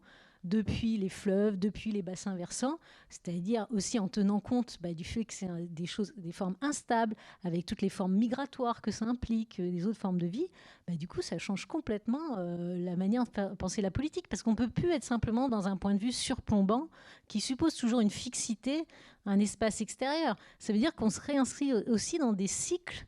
depuis 0.47 0.97
les 0.97 1.09
fleuves, 1.09 1.57
depuis 1.57 1.91
les 1.91 2.01
bassins 2.01 2.35
versants, 2.35 2.79
c'est-à-dire 3.09 3.67
aussi 3.71 3.99
en 3.99 4.07
tenant 4.07 4.39
compte 4.39 4.77
bah, 4.81 4.93
du 4.93 5.03
fait 5.03 5.25
que 5.25 5.33
c'est 5.33 5.47
des 5.69 5.85
choses, 5.85 6.13
des 6.17 6.31
formes 6.31 6.55
instables, 6.61 7.15
avec 7.43 7.65
toutes 7.65 7.81
les 7.81 7.89
formes 7.89 8.13
migratoires 8.13 8.81
que 8.81 8.91
ça 8.91 9.05
implique, 9.05 9.59
euh, 9.59 9.69
des 9.69 9.85
autres 9.85 9.99
formes 9.99 10.19
de 10.19 10.27
vie. 10.27 10.47
Bah, 10.87 10.95
du 10.95 11.07
coup, 11.07 11.21
ça 11.21 11.37
change 11.37 11.65
complètement 11.65 12.37
euh, 12.37 12.77
la 12.77 12.95
manière 12.95 13.25
de 13.25 13.55
penser 13.55 13.81
la 13.81 13.91
politique, 13.91 14.27
parce 14.27 14.43
qu'on 14.43 14.55
peut 14.55 14.69
plus 14.69 14.89
être 14.91 15.03
simplement 15.03 15.49
dans 15.49 15.67
un 15.67 15.77
point 15.77 15.93
de 15.93 15.99
vue 15.99 16.11
surplombant 16.11 16.89
qui 17.27 17.41
suppose 17.41 17.75
toujours 17.75 17.99
une 17.99 18.09
fixité, 18.09 18.85
un 19.25 19.39
espace 19.39 19.81
extérieur. 19.81 20.35
Ça 20.59 20.73
veut 20.73 20.79
dire 20.79 20.95
qu'on 20.95 21.09
se 21.09 21.19
réinscrit 21.19 21.73
aussi 21.73 22.17
dans 22.17 22.33
des 22.33 22.47
cycles 22.47 23.05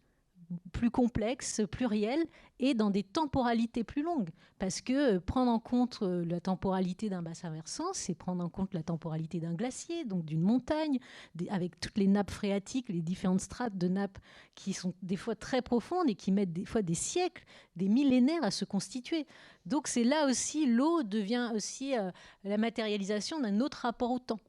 plus 0.72 0.92
complexes, 0.92 1.62
pluriels, 1.72 2.26
et 2.60 2.74
dans 2.74 2.90
des 2.90 3.04
temporalités 3.04 3.84
plus 3.84 4.04
longues. 4.04 4.30
Parce 4.58 4.82
que 4.82 5.18
prendre 5.20 5.52
en 5.52 5.60
compte 5.60 6.00
euh, 6.02 6.26
la 6.26 6.42
temporalité 6.42 7.10
d'un 7.10 7.22
bassin 7.22 7.50
versant, 7.50 7.94
c'est 7.94 8.14
prendre 8.14 8.44
en 8.44 8.50
compte 8.50 8.74
la 8.74 8.84
temporalité 8.84 9.40
d'un 9.40 9.54
glacier, 9.54 10.04
donc 10.04 10.26
d'une 10.26 10.42
montagne, 10.42 11.00
avec 11.50 11.80
toutes 11.80 11.98
les 11.98 12.08
nappes 12.08 12.32
phréatiques, 12.32 12.90
les 12.90 13.02
différentes 13.02 13.40
strates 13.40 13.78
de 13.78 13.88
nappes 13.88 14.20
qui 14.56 14.74
sont 14.74 14.94
des 15.02 15.16
fois 15.16 15.36
très 15.36 15.62
profondes 15.62 16.10
et 16.10 16.16
qui 16.16 16.32
mettent 16.32 16.52
des 16.52 16.66
fois 16.66 16.82
des 16.82 16.96
siècles, 16.96 17.46
des 17.78 17.88
millénaires 17.88 18.44
à 18.44 18.52
se 18.52 18.66
constituer. 18.66 19.26
Donc 19.66 19.88
c'est 19.88 20.04
là 20.04 20.28
aussi, 20.28 20.66
l'eau 20.66 21.04
devient 21.04 21.52
aussi 21.56 21.98
euh, 21.98 22.12
la 22.44 22.58
matérialisation 22.58 23.40
d'un 23.40 23.62
autre 23.62 23.80
rapport 23.84 24.12
au 24.12 24.20
temps. 24.20 24.40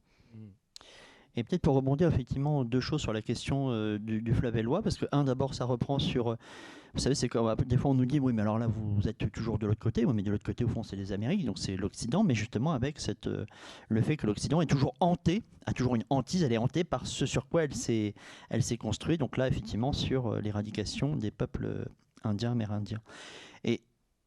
Et 1.35 1.43
peut-être 1.43 1.61
pour 1.61 1.75
rebondir 1.75 2.07
effectivement 2.07 2.65
deux 2.65 2.81
choses 2.81 3.01
sur 3.01 3.13
la 3.13 3.21
question 3.21 3.69
euh, 3.69 3.97
du, 3.97 4.21
du, 4.21 4.33
fleuve 4.33 4.57
Eloi, 4.57 4.81
parce 4.81 4.97
que 4.97 5.05
un 5.11 5.23
d'abord 5.23 5.53
ça 5.53 5.65
reprend 5.65 5.97
sur, 5.97 6.35
vous 6.93 6.99
savez 6.99 7.15
c'est 7.15 7.29
comme 7.29 7.55
des 7.65 7.77
fois 7.77 7.91
on 7.91 7.93
nous 7.93 8.05
dit 8.05 8.19
oui 8.19 8.33
mais 8.33 8.41
alors 8.41 8.59
là 8.59 8.67
vous 8.67 9.07
êtes 9.07 9.31
toujours 9.31 9.57
de 9.57 9.65
l'autre 9.65 9.79
côté, 9.79 10.05
oui 10.05 10.13
mais 10.13 10.23
de 10.23 10.31
l'autre 10.31 10.43
côté 10.43 10.65
au 10.65 10.67
fond 10.67 10.83
c'est 10.83 10.97
les 10.97 11.13
Amériques, 11.13 11.45
donc 11.45 11.57
c'est 11.57 11.77
l'Occident, 11.77 12.23
mais 12.23 12.35
justement 12.35 12.73
avec 12.73 12.99
cette, 12.99 13.27
euh, 13.27 13.45
le 13.87 14.01
fait 14.01 14.17
que 14.17 14.27
l'Occident 14.27 14.61
est 14.61 14.65
toujours 14.65 14.93
hanté, 14.99 15.43
a 15.65 15.73
toujours 15.73 15.95
une 15.95 16.03
hantise, 16.09 16.43
elle 16.43 16.53
est 16.53 16.57
hantée 16.57 16.83
par 16.83 17.07
ce 17.07 17.25
sur 17.25 17.47
quoi 17.47 17.63
elle 17.63 17.75
s'est, 17.75 18.13
elle 18.49 18.63
s'est 18.63 18.77
construite, 18.77 19.19
donc 19.19 19.37
là 19.37 19.47
effectivement 19.47 19.93
sur 19.93 20.27
euh, 20.27 20.41
l'éradication 20.41 21.15
des 21.15 21.31
peuples 21.31 21.85
indiens, 22.23 22.51
amérindiens. 22.51 23.01
Et 23.63 23.81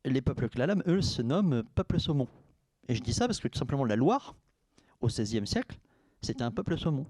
les 0.04 0.22
peuples 0.22 0.48
Klalam, 0.48 0.82
eux, 0.86 1.02
se 1.02 1.22
nomment 1.22 1.62
peuple 1.74 2.00
saumon. 2.00 2.28
Et 2.88 2.94
je 2.94 3.02
dis 3.02 3.12
ça 3.12 3.26
parce 3.26 3.40
que 3.40 3.48
tout 3.48 3.58
simplement 3.58 3.84
la 3.84 3.96
Loire, 3.96 4.34
au 5.00 5.08
XVIe 5.08 5.46
siècle, 5.46 5.78
c'était 6.24 6.42
un 6.42 6.50
peuple 6.50 6.78
saumon, 6.78 7.06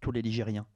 tous 0.00 0.12
les 0.12 0.22
Ligériens. 0.22 0.66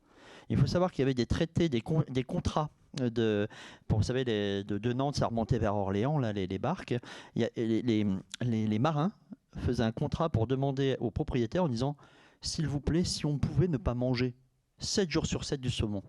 Il 0.48 0.58
faut 0.58 0.66
savoir 0.66 0.92
qu'il 0.92 1.02
y 1.02 1.04
avait 1.04 1.14
des 1.14 1.26
traités, 1.26 1.68
des, 1.68 1.82
des 2.10 2.24
contrats 2.24 2.70
euh, 3.00 3.10
de, 3.10 3.48
pour, 3.88 3.98
vous 3.98 4.04
savez, 4.04 4.24
de, 4.24 4.92
Nantes, 4.92 5.16
ça 5.16 5.26
remontait 5.26 5.58
vers 5.58 5.74
Orléans, 5.74 6.18
là, 6.18 6.32
les, 6.32 6.58
barques. 6.58 6.94
Il 7.34 7.48
les, 7.56 8.06
les, 8.42 8.78
marins 8.78 9.12
faisaient 9.58 9.82
un 9.82 9.92
contrat 9.92 10.28
pour 10.28 10.46
demander 10.46 10.96
aux 11.00 11.10
propriétaires 11.10 11.64
en 11.64 11.68
disant 11.68 11.96
S'il 12.40 12.68
vous 12.68 12.80
plaît, 12.80 13.04
si 13.04 13.26
on 13.26 13.38
pouvait 13.38 13.68
ne 13.68 13.76
pas 13.76 13.94
manger 13.94 14.34
7 14.78 15.10
jours 15.10 15.26
sur 15.26 15.44
7 15.44 15.60
du 15.60 15.70
saumon. 15.70 16.02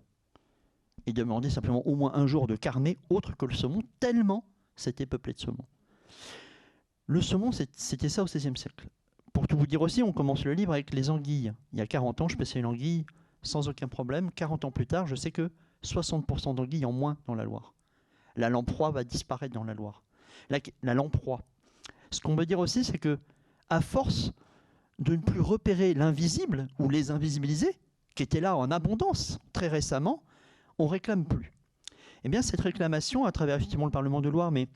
Ils 1.05 1.13
demandaient 1.13 1.51
simplement 1.51 1.85
au 1.87 1.95
moins 1.95 2.13
un 2.15 2.25
jour 2.27 2.47
de 2.47 2.55
carnet 2.55 2.97
autre 3.09 3.37
que 3.37 3.45
le 3.45 3.53
saumon, 3.53 3.83
tellement 3.99 4.45
c'était 4.75 5.05
peuplé 5.05 5.33
de 5.33 5.39
saumon. 5.39 5.65
Le 7.07 7.21
saumon, 7.21 7.51
c'était 7.51 8.09
ça 8.09 8.23
au 8.23 8.25
XVIe 8.25 8.57
siècle 8.57 8.87
pour 9.35 9.47
tout 9.49 9.57
vous 9.57 9.67
dire 9.67 9.81
aussi, 9.81 10.01
on 10.01 10.13
commence 10.13 10.45
le 10.45 10.53
livre 10.53 10.71
avec 10.71 10.93
les 10.93 11.09
anguilles. 11.09 11.51
Il 11.73 11.79
y 11.79 11.81
a 11.81 11.87
40 11.87 12.21
ans, 12.21 12.27
je 12.29 12.37
pêchais 12.37 12.59
une 12.59 12.65
anguille 12.65 13.05
sans 13.43 13.67
aucun 13.67 13.89
problème. 13.89 14.31
40 14.31 14.63
ans 14.63 14.71
plus 14.71 14.87
tard, 14.87 15.07
je 15.07 15.15
sais 15.15 15.29
que 15.29 15.51
60% 15.83 16.55
d'anguilles 16.55 16.85
en 16.85 16.93
moins 16.93 17.17
dans 17.27 17.35
la 17.35 17.43
Loire. 17.43 17.73
La 18.37 18.49
lamproie 18.49 18.91
va 18.91 19.03
disparaître 19.03 19.53
dans 19.53 19.65
la 19.65 19.73
Loire. 19.73 20.03
La, 20.49 20.59
la 20.83 20.93
lamproie. 20.93 21.41
Ce 22.11 22.21
qu'on 22.21 22.37
veut 22.37 22.45
dire 22.45 22.59
aussi, 22.59 22.85
c'est 22.85 22.97
que 22.97 23.19
à 23.69 23.81
force 23.81 24.31
de 24.99 25.17
ne 25.17 25.21
plus 25.21 25.41
repérer 25.41 25.93
l'invisible 25.93 26.69
ou 26.79 26.87
les 26.87 27.11
invisibiliser, 27.11 27.77
qui 28.15 28.23
étaient 28.23 28.39
là 28.39 28.55
en 28.55 28.71
abondance 28.71 29.39
très 29.51 29.67
récemment, 29.67 30.23
on 30.79 30.87
réclame 30.87 31.25
plus. 31.25 31.51
Eh 32.23 32.29
bien, 32.29 32.41
cette 32.41 32.61
réclamation, 32.61 33.25
à 33.25 33.33
travers 33.33 33.57
effectivement 33.57 33.85
le 33.85 33.91
Parlement 33.91 34.21
de 34.21 34.29
Loire, 34.29 34.51
mais 34.51 34.69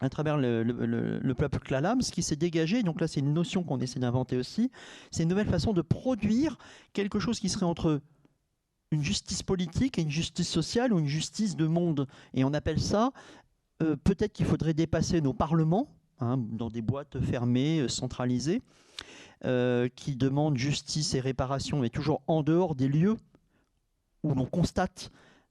à 0.00 0.08
travers 0.08 0.36
le, 0.36 1.32
peuple 1.36 1.58
Klalam, 1.58 2.02
ce 2.02 2.12
qui 2.12 2.22
s'est 2.22 2.36
dégagé, 2.36 2.82
donc 2.82 3.00
là 3.00 3.08
c'est 3.08 3.20
une 3.20 3.34
notion 3.34 3.62
qu'on 3.62 3.78
essaie 3.80 4.00
d'inventer 4.00 4.36
aussi, 4.36 4.70
c'est 5.10 5.24
une 5.24 5.28
nouvelle 5.28 5.48
façon 5.48 5.72
de 5.72 5.82
produire 5.82 6.58
quelque 6.92 7.18
chose 7.18 7.40
qui 7.40 7.48
serait 7.48 7.66
entre 7.66 8.00
une 8.90 9.02
justice 9.02 9.42
politique 9.42 9.98
et 9.98 10.02
une 10.02 10.10
justice 10.10 10.48
sociale 10.48 10.92
ou 10.92 10.98
une 10.98 11.06
justice 11.06 11.56
de 11.56 11.66
monde. 11.66 12.06
Et 12.34 12.44
on 12.44 12.54
appelle 12.54 12.80
ça, 12.80 13.12
euh, 13.82 13.96
peut-être 13.96 14.32
qu'il 14.32 14.46
faudrait 14.46 14.74
dépasser 14.74 15.20
nos 15.20 15.34
parlements, 15.34 15.88
hein, 16.20 16.38
dans 16.38 16.70
des 16.70 16.82
boîtes 16.82 17.20
fermées, 17.20 17.80
euh, 17.80 17.88
centralisées, 17.88 18.62
euh, 19.44 19.88
qui 19.94 20.16
demandent 20.16 20.56
justice 20.56 21.14
et 21.14 21.20
réparation, 21.20 21.80
mais 21.80 21.90
toujours 21.90 22.22
en 22.26 22.42
dehors 22.42 22.74
des 22.74 22.88
lieux 22.88 23.16
où 24.22 24.34
l'on 24.34 24.46
constate 24.46 25.10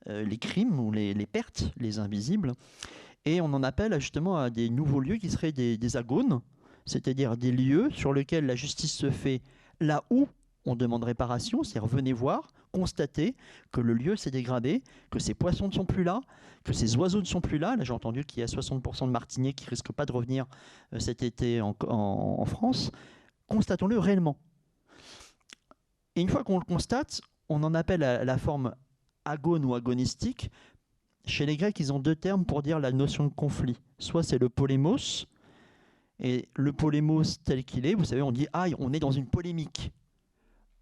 les 0.10 0.38
crimes 0.38 0.80
ou 0.80 0.90
les 0.90 1.26
pertes, 1.26 1.66
les 1.76 2.00
invisibles. 2.00 2.54
Et 3.28 3.42
on 3.42 3.52
en 3.54 3.62
appelle 3.62 4.00
justement 4.00 4.38
à 4.38 4.50
des 4.50 4.70
nouveaux 4.70 5.02
lieux 5.02 5.18
qui 5.18 5.30
seraient 5.30 5.52
des, 5.52 5.98
agones, 5.98 6.40
c'est-à-dire 6.86 7.36
des 7.36 7.52
lieux 7.52 7.90
sur 7.92 8.14
lesquels 8.14 8.46
la 8.46 8.56
justice 8.56 8.94
se 8.94 9.12
fait 9.12 9.42
là 9.82 10.06
où 10.10 10.30
on 10.66 10.78
demande 10.78 11.04
réparation, 11.04 11.62
c'est-à-dire 11.62 11.90
venez 11.90 12.14
voir, 12.14 12.48
constater 12.72 13.36
que 13.74 13.82
le 13.82 13.96
lieu 13.96 14.16
s'est 14.16 14.32
dégradé, 14.32 14.82
que 15.12 15.20
ces 15.20 15.34
poissons 15.34 15.68
ne 15.68 15.74
sont 15.74 15.84
plus 15.84 16.06
là, 16.06 16.22
que 16.64 16.72
ces 16.72 16.96
oiseaux 16.96 17.20
ne 17.20 17.26
sont 17.26 17.42
plus 17.42 17.58
là. 17.58 17.76
Là, 17.76 17.84
j'ai 17.84 17.92
entendu 17.92 18.24
qu'il 18.24 18.40
y 18.40 18.44
a 18.44 18.46
60% 18.46 19.08
de 19.08 19.12
martiniers 19.12 19.52
qui 19.52 19.66
risquent 19.66 19.92
pas 19.92 20.06
de 20.06 20.14
revenir 20.14 20.46
euh, 20.94 21.00
cet 21.00 21.22
été 21.22 21.60
en, 21.60 22.46
France. 22.46 22.92
Constatons-le 23.48 24.00
réellement. 24.00 24.38
Et 26.16 26.22
une 26.22 26.30
fois 26.30 26.46
qu'on 26.46 26.60
le 26.60 26.66
constate, 26.66 27.20
on 27.50 27.62
en 27.64 27.74
appelle 27.74 28.04
à 28.04 28.24
la 28.24 28.38
forme 28.38 28.74
agone 29.26 29.66
ou 29.66 29.76
agonistique 29.76 30.50
chez 31.28 31.46
les 31.46 31.58
Grecs, 31.58 31.80
ils 31.80 31.94
ont 31.94 32.00
deux 32.00 32.16
termes 32.16 32.46
pour 32.46 32.62
dire 32.62 32.80
la 32.80 32.92
notion 32.92 33.26
de 33.26 33.34
conflit. 33.34 33.78
Soit 34.00 34.24
c'est 34.24 34.38
le 34.38 34.50
polémos, 34.50 35.28
et 36.20 36.48
le 36.56 36.74
polémos 36.74 37.40
tel 37.44 37.64
qu'il 37.64 37.86
est, 37.86 37.94
vous 37.94 38.06
savez, 38.06 38.22
on 38.22 38.32
dit 38.32 38.48
ah, 38.54 38.66
on 38.80 38.94
est 38.94 39.00
dans 39.00 39.12
une 39.12 39.28
polémique. 39.28 39.92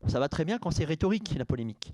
Ça 0.07 0.19
va 0.19 0.29
très 0.29 0.45
bien 0.45 0.59
quand 0.59 0.71
c'est 0.71 0.85
rhétorique, 0.85 1.35
la 1.37 1.45
polémique. 1.45 1.93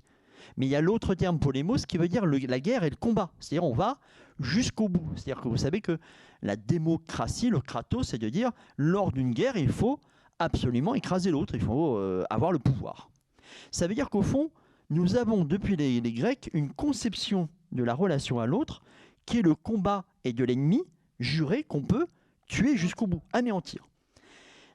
Mais 0.56 0.66
il 0.66 0.68
y 0.68 0.76
a 0.76 0.80
l'autre 0.80 1.14
terme 1.14 1.38
polémos 1.38 1.86
qui 1.86 1.98
veut 1.98 2.08
dire 2.08 2.26
la 2.26 2.60
guerre 2.60 2.84
et 2.84 2.90
le 2.90 2.96
combat. 2.96 3.32
C'est-à-dire 3.40 3.64
on 3.64 3.72
va 3.72 3.98
jusqu'au 4.38 4.88
bout. 4.88 5.10
C'est-à-dire 5.14 5.40
que 5.40 5.48
vous 5.48 5.56
savez 5.56 5.80
que 5.80 5.98
la 6.42 6.56
démocratie, 6.56 7.48
le 7.48 7.60
kratos, 7.60 8.08
c'est 8.08 8.18
de 8.18 8.28
dire 8.28 8.50
lors 8.76 9.12
d'une 9.12 9.32
guerre, 9.32 9.56
il 9.56 9.70
faut 9.70 9.98
absolument 10.38 10.94
écraser 10.94 11.30
l'autre, 11.30 11.54
il 11.54 11.62
faut 11.62 11.96
euh, 11.96 12.24
avoir 12.28 12.52
le 12.52 12.58
pouvoir. 12.58 13.10
Ça 13.70 13.86
veut 13.86 13.94
dire 13.94 14.10
qu'au 14.10 14.22
fond, 14.22 14.50
nous 14.90 15.16
avons 15.16 15.44
depuis 15.44 15.76
les 15.76 16.00
Grecs 16.12 16.50
une 16.52 16.72
conception 16.72 17.48
de 17.72 17.82
la 17.82 17.94
relation 17.94 18.38
à 18.40 18.46
l'autre, 18.46 18.82
qui 19.26 19.38
est 19.38 19.42
le 19.42 19.54
combat 19.54 20.04
et 20.24 20.32
de 20.32 20.44
l'ennemi 20.44 20.82
juré 21.18 21.62
qu'on 21.64 21.82
peut 21.82 22.06
tuer 22.46 22.76
jusqu'au 22.76 23.06
bout, 23.06 23.22
anéantir. 23.32 23.88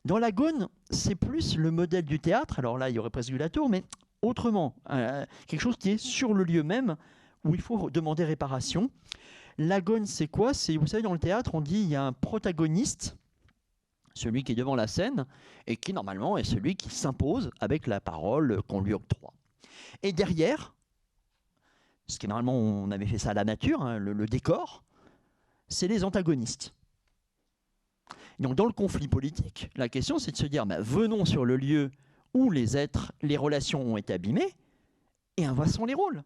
Dans 0.05 0.17
la 0.17 0.31
Gaune, 0.31 0.69
c'est 0.89 1.15
plus 1.15 1.57
le 1.57 1.69
modèle 1.69 2.05
du 2.05 2.19
théâtre, 2.19 2.59
alors 2.59 2.77
là 2.77 2.89
il 2.89 2.95
y 2.95 2.99
aurait 2.99 3.09
presque 3.09 3.29
eu 3.29 3.37
la 3.37 3.49
tour, 3.49 3.69
mais 3.69 3.83
autrement, 4.21 4.75
euh, 4.89 5.25
quelque 5.47 5.61
chose 5.61 5.77
qui 5.77 5.91
est 5.91 5.97
sur 5.97 6.33
le 6.33 6.43
lieu 6.43 6.63
même 6.63 6.95
où 7.43 7.53
il 7.55 7.61
faut 7.61 7.89
demander 7.89 8.23
réparation. 8.23 8.89
La 9.57 9.81
Gaune, 9.81 10.05
c'est 10.05 10.27
quoi? 10.27 10.53
C'est, 10.53 10.77
vous 10.77 10.87
savez, 10.87 11.03
dans 11.03 11.13
le 11.13 11.19
théâtre, 11.19 11.55
on 11.55 11.61
dit 11.61 11.79
il 11.79 11.89
y 11.89 11.95
a 11.95 12.03
un 12.03 12.13
protagoniste, 12.13 13.17
celui 14.13 14.43
qui 14.43 14.51
est 14.51 14.55
devant 14.55 14.75
la 14.75 14.87
scène, 14.87 15.25
et 15.65 15.77
qui 15.77 15.93
normalement 15.93 16.37
est 16.37 16.43
celui 16.43 16.75
qui 16.75 16.89
s'impose 16.89 17.51
avec 17.59 17.87
la 17.87 17.99
parole 17.99 18.61
qu'on 18.67 18.81
lui 18.81 18.93
octroie. 18.93 19.33
Et 20.03 20.13
derrière, 20.13 20.75
ce 22.07 22.19
qui 22.19 22.27
normalement 22.27 22.57
on 22.57 22.91
avait 22.91 23.05
fait 23.05 23.17
ça 23.17 23.31
à 23.31 23.33
la 23.33 23.43
nature, 23.43 23.81
hein, 23.81 23.97
le, 23.97 24.25
décor, 24.25 24.83
c'est 25.67 25.87
les 25.87 26.03
antagonistes. 26.03 26.73
Donc 28.39 28.55
dans 28.55 28.65
le 28.65 28.73
conflit 28.73 29.07
politique, 29.07 29.69
la 29.75 29.89
question 29.89 30.19
c'est 30.19 30.31
de 30.31 30.37
se 30.37 30.45
dire, 30.45 30.65
bah, 30.65 30.79
venons 30.79 31.25
sur 31.25 31.45
le 31.45 31.57
lieu 31.57 31.91
où 32.33 32.51
les 32.51 32.77
êtres, 32.77 33.11
les 33.21 33.37
relations 33.37 33.81
ont 33.81 33.97
été 33.97 34.13
abîmées, 34.13 34.53
et 35.37 35.45
inversons 35.45 35.85
les 35.85 35.93
rôles. 35.93 36.23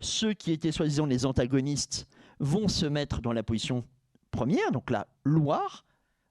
Ceux 0.00 0.34
qui 0.34 0.52
étaient 0.52 0.72
soi-disant 0.72 1.06
les 1.06 1.24
antagonistes 1.24 2.08
vont 2.38 2.68
se 2.68 2.86
mettre 2.86 3.20
dans 3.20 3.32
la 3.32 3.42
position 3.42 3.84
première, 4.30 4.70
donc 4.72 4.90
la 4.90 5.06
Loire 5.24 5.84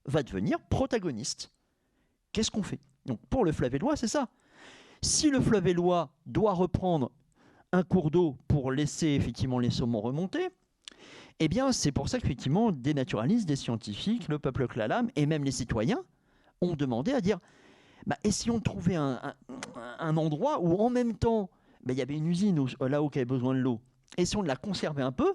va 0.05 0.21
devenir 0.21 0.59
protagoniste. 0.59 1.51
Qu'est-ce 2.31 2.51
qu'on 2.51 2.63
fait? 2.63 2.79
Donc 3.05 3.19
pour 3.29 3.45
le 3.45 3.51
fleuve 3.51 3.75
Éloi, 3.75 3.95
c'est 3.95 4.07
ça. 4.07 4.27
Si 5.01 5.29
le 5.29 5.41
fleuve 5.41 5.67
Éloi 5.67 6.11
doit 6.25 6.53
reprendre 6.53 7.11
un 7.73 7.83
cours 7.83 8.11
d'eau 8.11 8.37
pour 8.47 8.71
laisser 8.71 9.07
effectivement 9.07 9.59
les 9.59 9.71
saumons 9.71 9.99
remonter, 9.99 10.49
eh 11.39 11.47
bien, 11.47 11.71
c'est 11.71 11.91
pour 11.91 12.07
ça 12.07 12.19
qu'effectivement, 12.19 12.71
des 12.71 12.93
naturalistes, 12.93 13.47
des 13.47 13.55
scientifiques, 13.55 14.29
le 14.29 14.39
peuple 14.39 14.67
Klalam 14.67 15.09
et 15.15 15.25
même 15.25 15.43
les 15.43 15.51
citoyens 15.51 16.03
ont 16.61 16.75
demandé 16.75 17.11
à 17.11 17.19
dire 17.19 17.39
bah, 18.05 18.15
essayons 18.23 18.59
de 18.59 18.63
trouver 18.63 18.95
un, 18.95 19.17
endroit 19.99 20.61
où 20.61 20.79
en 20.79 20.89
même 20.89 21.15
temps, 21.15 21.49
bah, 21.83 21.93
il 21.93 21.99
y 21.99 22.01
avait 22.01 22.15
une 22.15 22.27
usine 22.27 22.63
là 22.79 23.01
où 23.01 23.09
il 23.11 23.17
avait 23.17 23.25
besoin 23.25 23.55
de 23.55 23.59
l'eau. 23.59 23.81
Essayons 24.17 24.43
de 24.43 24.47
la 24.47 24.55
conserver 24.55 25.01
un 25.01 25.11
peu, 25.11 25.33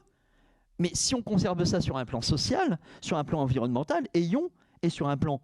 mais 0.79 0.91
si 0.95 1.17
on 1.17 1.23
conserve 1.23 1.63
ça 1.65 1.81
sur 1.81 1.97
un 1.97 2.05
plan 2.05 2.21
social, 2.21 2.79
sur 3.01 3.19
un 3.19 3.25
plan 3.25 3.41
environnemental, 3.41 4.07
ayons, 4.15 4.51
et 4.83 4.91
sur 4.91 5.09
un 5.09 5.17
plan 5.17 5.41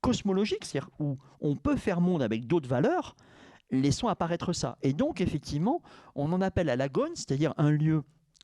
cosmologique, 0.00 0.64
c'est-à-dire 0.64 0.90
où 1.00 1.18
on 1.40 1.56
peut 1.56 1.76
faire 1.76 2.00
monde 2.00 2.22
avec 2.22 2.46
d'autres 2.46 2.68
valeurs, 2.68 3.16
laissons 3.70 4.08
apparaître 4.08 4.52
ça. 4.52 4.76
Et 4.82 4.92
donc, 4.92 5.20
effectivement, 5.20 5.82
on 6.14 6.32
en 6.32 6.40
appelle 6.40 6.68
à 6.70 6.76
l'agone, 6.76 7.12
c'est-à-dire 7.14 7.54
un 7.56 7.70
lieu 7.70 8.02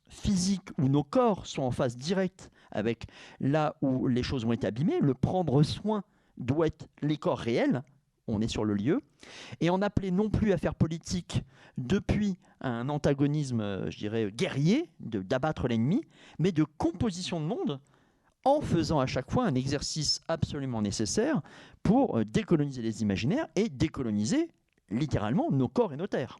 physique 0.09 0.69
où 0.77 0.87
nos 0.87 1.03
corps 1.03 1.45
sont 1.47 1.63
en 1.63 1.71
phase 1.71 1.97
directe 1.97 2.49
avec 2.71 3.05
là 3.39 3.75
où 3.81 4.07
les 4.07 4.23
choses 4.23 4.45
ont 4.45 4.53
été 4.53 4.67
abîmées. 4.67 4.99
Le 5.01 5.13
prendre 5.13 5.61
soin 5.63 6.03
doit 6.37 6.67
être 6.67 6.87
les 7.01 7.17
corps 7.17 7.39
réels. 7.39 7.83
On 8.27 8.41
est 8.41 8.47
sur 8.47 8.65
le 8.65 8.73
lieu. 8.73 9.01
Et 9.61 9.69
on 9.69 9.81
appelait 9.81 10.11
non 10.11 10.29
plus 10.29 10.51
à 10.51 10.57
faire 10.57 10.75
politique 10.75 11.43
depuis 11.77 12.37
un 12.61 12.89
antagonisme, 12.89 13.61
euh, 13.61 13.91
je 13.91 13.97
dirais, 13.97 14.31
guerrier, 14.31 14.89
d'abattre 14.99 15.67
l'ennemi, 15.67 16.01
mais 16.39 16.51
de 16.51 16.63
composition 16.63 17.39
de 17.39 17.45
monde 17.45 17.79
en 18.43 18.61
faisant 18.61 18.99
à 18.99 19.05
chaque 19.05 19.29
fois 19.29 19.45
un 19.45 19.55
exercice 19.55 20.21
absolument 20.27 20.81
nécessaire 20.81 21.41
pour 21.83 22.17
euh, 22.17 22.25
décoloniser 22.25 22.81
les 22.81 23.01
imaginaires 23.01 23.47
et 23.55 23.69
décoloniser 23.69 24.49
littéralement 24.89 25.51
nos 25.51 25.67
corps 25.67 25.93
et 25.93 25.97
nos 25.97 26.07
terres. 26.07 26.37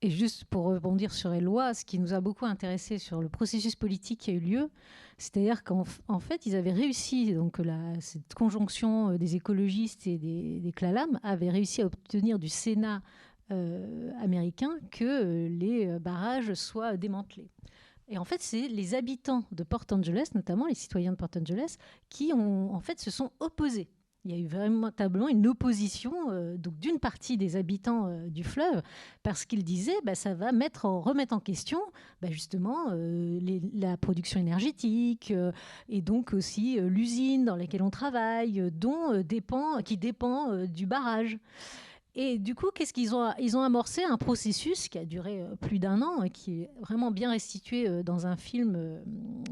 Et 0.00 0.10
juste 0.10 0.44
pour 0.44 0.66
rebondir 0.66 1.12
sur 1.12 1.30
les 1.30 1.40
lois, 1.40 1.74
ce 1.74 1.84
qui 1.84 1.98
nous 1.98 2.14
a 2.14 2.20
beaucoup 2.20 2.46
intéressé 2.46 2.98
sur 2.98 3.20
le 3.20 3.28
processus 3.28 3.74
politique 3.74 4.20
qui 4.20 4.30
a 4.30 4.34
eu 4.34 4.38
lieu, 4.38 4.70
c'est-à-dire 5.16 5.64
qu'en 5.64 5.84
fait, 6.20 6.46
ils 6.46 6.54
avaient 6.54 6.72
réussi, 6.72 7.34
donc 7.34 7.60
cette 7.98 8.32
conjonction 8.34 9.10
euh, 9.10 9.18
des 9.18 9.34
écologistes 9.34 10.06
et 10.06 10.16
des, 10.16 10.60
des 10.60 10.72
avait 11.24 11.50
réussi 11.50 11.82
à 11.82 11.86
obtenir 11.86 12.38
du 12.38 12.48
Sénat 12.48 13.02
américains 14.20 14.78
que 14.90 15.46
les 15.48 15.98
barrages 15.98 16.52
soient 16.52 16.98
démantelés. 16.98 17.48
Et 18.08 18.18
en 18.18 18.24
fait, 18.24 18.42
c'est 18.42 18.68
les 18.68 18.94
habitants 18.94 19.44
de 19.52 19.62
Port 19.62 19.86
Angeles, 19.90 20.28
notamment 20.34 20.66
les 20.66 20.74
citoyens 20.74 21.12
de 21.12 21.16
Port 21.16 21.30
Angeles, 21.34 21.76
qui 22.10 22.32
en 22.34 22.80
fait, 22.80 23.00
se 23.00 23.10
sont 23.10 23.32
opposés 23.40 23.88
il 24.24 24.32
y 24.32 24.34
a 24.34 24.38
eu 24.38 24.46
véritablement 24.46 25.28
une 25.28 25.46
opposition 25.46 26.12
euh, 26.30 26.56
donc 26.56 26.78
d'une 26.78 26.98
partie 26.98 27.36
des 27.36 27.56
habitants 27.56 28.06
euh, 28.06 28.28
du 28.28 28.44
fleuve 28.44 28.82
parce 29.22 29.44
qu'ils 29.44 29.64
disaient 29.64 29.98
bah, 30.04 30.14
ça 30.14 30.34
va 30.34 30.50
remettre 30.50 31.32
en 31.34 31.40
question 31.40 31.80
bah, 32.20 32.28
justement 32.30 32.88
euh, 32.90 33.40
la 33.74 33.96
production 33.96 34.40
énergétique 34.40 35.32
et 35.88 36.02
donc 36.02 36.32
aussi 36.32 36.78
l'usine 36.80 37.44
dans 37.44 37.56
laquelle 37.56 37.82
on 37.82 37.90
travaille 37.90 38.70
dont 38.72 39.22
dépend 39.22 39.82
qui 39.82 39.96
dépend 39.96 40.64
du 40.66 40.86
barrage. 40.86 41.38
Et 42.14 42.38
du 42.38 42.54
coup, 42.54 42.70
qu'est-ce 42.74 42.92
qu'ils 42.92 43.14
ont 43.14 43.32
Ils 43.38 43.56
ont 43.56 43.60
amorcé 43.60 44.02
un 44.02 44.16
processus 44.16 44.88
qui 44.88 44.98
a 44.98 45.04
duré 45.04 45.44
plus 45.60 45.78
d'un 45.78 46.02
an 46.02 46.22
et 46.22 46.30
qui 46.30 46.62
est 46.62 46.70
vraiment 46.80 47.10
bien 47.10 47.30
restitué 47.30 48.02
dans 48.02 48.26
un 48.26 48.36
film 48.36 49.00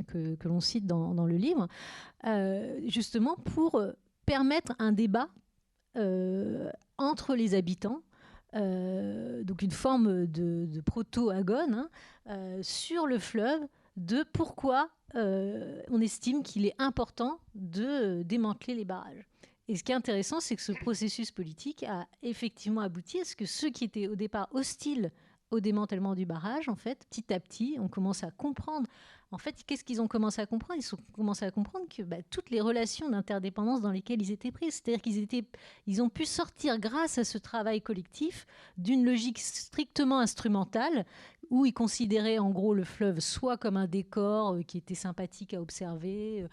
que, 0.09 0.37
l'on 0.45 0.61
cite 0.61 0.87
dans, 0.87 1.27
le 1.27 1.37
livre, 1.37 1.69
justement 2.87 3.37
pour 3.37 3.81
permettre 4.27 4.74
un 4.79 4.93
débat 4.93 5.29
euh, 5.97 6.70
entre 6.99 7.35
les 7.35 7.55
habitants, 7.55 8.03
euh, 8.55 9.43
donc 9.45 9.62
une 9.62 9.70
forme 9.70 10.27
de, 10.27 10.81
proto-agone 10.85 11.74
hein, 11.74 11.91
euh, 12.29 12.59
sur 12.62 13.07
le 13.07 13.18
fleuve 13.18 13.61
de 13.97 14.24
pourquoi 14.33 14.91
on 15.14 16.03
estime 16.03 16.43
qu'il 16.43 16.66
est 16.66 16.74
important 16.79 17.41
de 17.55 18.22
démanteler 18.22 18.74
les 18.74 18.85
barrages. 18.85 19.27
Et 19.66 19.77
ce 19.77 19.83
qui 19.83 19.93
est 19.93 19.95
intéressant, 19.95 20.41
c'est 20.41 20.57
que 20.57 20.62
ce 20.62 20.72
processus 20.72 21.31
politique 21.31 21.85
a 21.85 22.07
effectivement 22.22 22.83
abouti 22.83 23.20
à 23.20 23.24
ce 23.24 23.35
que 23.35 23.47
ceux 23.47 23.70
qui 23.70 23.85
étaient 23.85 24.09
au 24.09 24.14
départ 24.14 24.49
hostiles 24.53 25.11
au 25.51 25.61
démantèlement 25.61 26.14
du 26.14 26.27
barrage, 26.27 26.68
en 26.68 26.74
fait, 26.74 27.07
petit 27.09 27.33
à 27.33 27.41
petit, 27.41 27.79
on 27.81 27.89
commence 27.89 28.24
à 28.24 28.31
comprendre 28.31 28.87
en 29.33 29.39
fait, 29.39 29.64
qu'est-ce 29.66 29.83
qu'ils 29.83 30.01
ont 30.01 30.07
commencé 30.07 30.41
à 30.41 30.47
comprendre? 30.47 30.81
Ils 30.81 30.95
ont 30.95 30.99
commencé 31.12 31.45
à 31.45 31.51
comprendre 31.51 31.87
que 31.89 32.03
bah, 32.03 32.18
toutes 32.31 32.51
les 32.51 32.61
relations 32.61 33.11
d'interdépendance 33.11 33.81
dans 33.81 33.91
lesquelles 33.91 34.22
ils 34.22 34.31
étaient 34.31 34.53
pris, 34.53 34.70
c'est-à-dire 34.70 35.03
qu'ils 35.03 35.18
étaient, 35.18 35.45
ils 35.87 36.01
ont 36.01 36.09
pu 36.09 36.24
sortir 36.24 36.79
grâce 36.79 37.18
à 37.18 37.24
ce 37.24 37.37
travail 37.37 37.83
collectif 37.83 38.47
d'une 38.79 39.05
logique 39.05 39.39
strictement 39.41 40.20
instrumentale 40.20 41.05
où 41.51 41.66
ils 41.66 41.72
considéraient 41.72 42.39
en 42.39 42.51
gros 42.51 42.74
le 42.74 42.85
fleuve 42.85 43.20
soit 43.20 43.57
comme 43.57 43.77
un 43.77 43.87
décor 43.87 44.55
euh, 44.55 44.62
qui 44.62 44.79
était 44.79 44.95
sympathique 44.95 45.55
à 45.55 45.61
observer, 45.61 46.43
euh, 46.43 46.49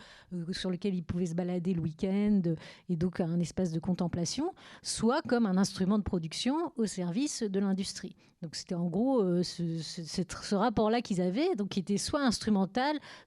euh, 0.50 0.54
sur 0.54 0.70
lequel 0.70 0.96
ils 0.96 1.04
pouvaient 1.04 1.28
se 1.28 1.36
balader 1.36 1.74
le 1.74 1.82
week-end, 1.82 2.42
et 2.90 2.96
donc 2.96 3.20
un 3.20 3.40
espace 3.40 3.72
de 3.72 3.80
contemplation, 3.80 4.54
soit 4.82 5.22
comme 5.24 5.46
un 5.46 5.58
instrument 5.58 5.98
de 5.98 6.04
production 6.04 6.72
au 6.78 6.86
service 6.86 7.44
de 7.44 7.60
l'industrie. 7.60 8.16
Donc 8.42 8.56
c'était 8.56 8.76
en 8.76 8.88
gros 8.88 9.22
ce, 9.42 10.56
rapport-là 10.56 11.02
qu'ils 11.02 11.22
avaient, 11.22 11.56
donc 11.56 11.70
qui 11.70 11.80
était 11.80 11.98
soit 11.98 12.22
instrumental 12.22 12.63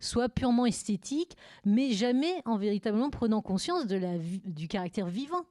soit 0.00 0.28
purement 0.28 0.66
esthétique, 0.66 1.36
mais 1.64 1.92
jamais 1.92 2.42
en 2.44 2.56
véritablement 2.56 3.10
prenant 3.10 3.42
conscience 3.42 3.86
du 3.86 4.68
caractère 4.68 5.06
vivant 5.06 5.46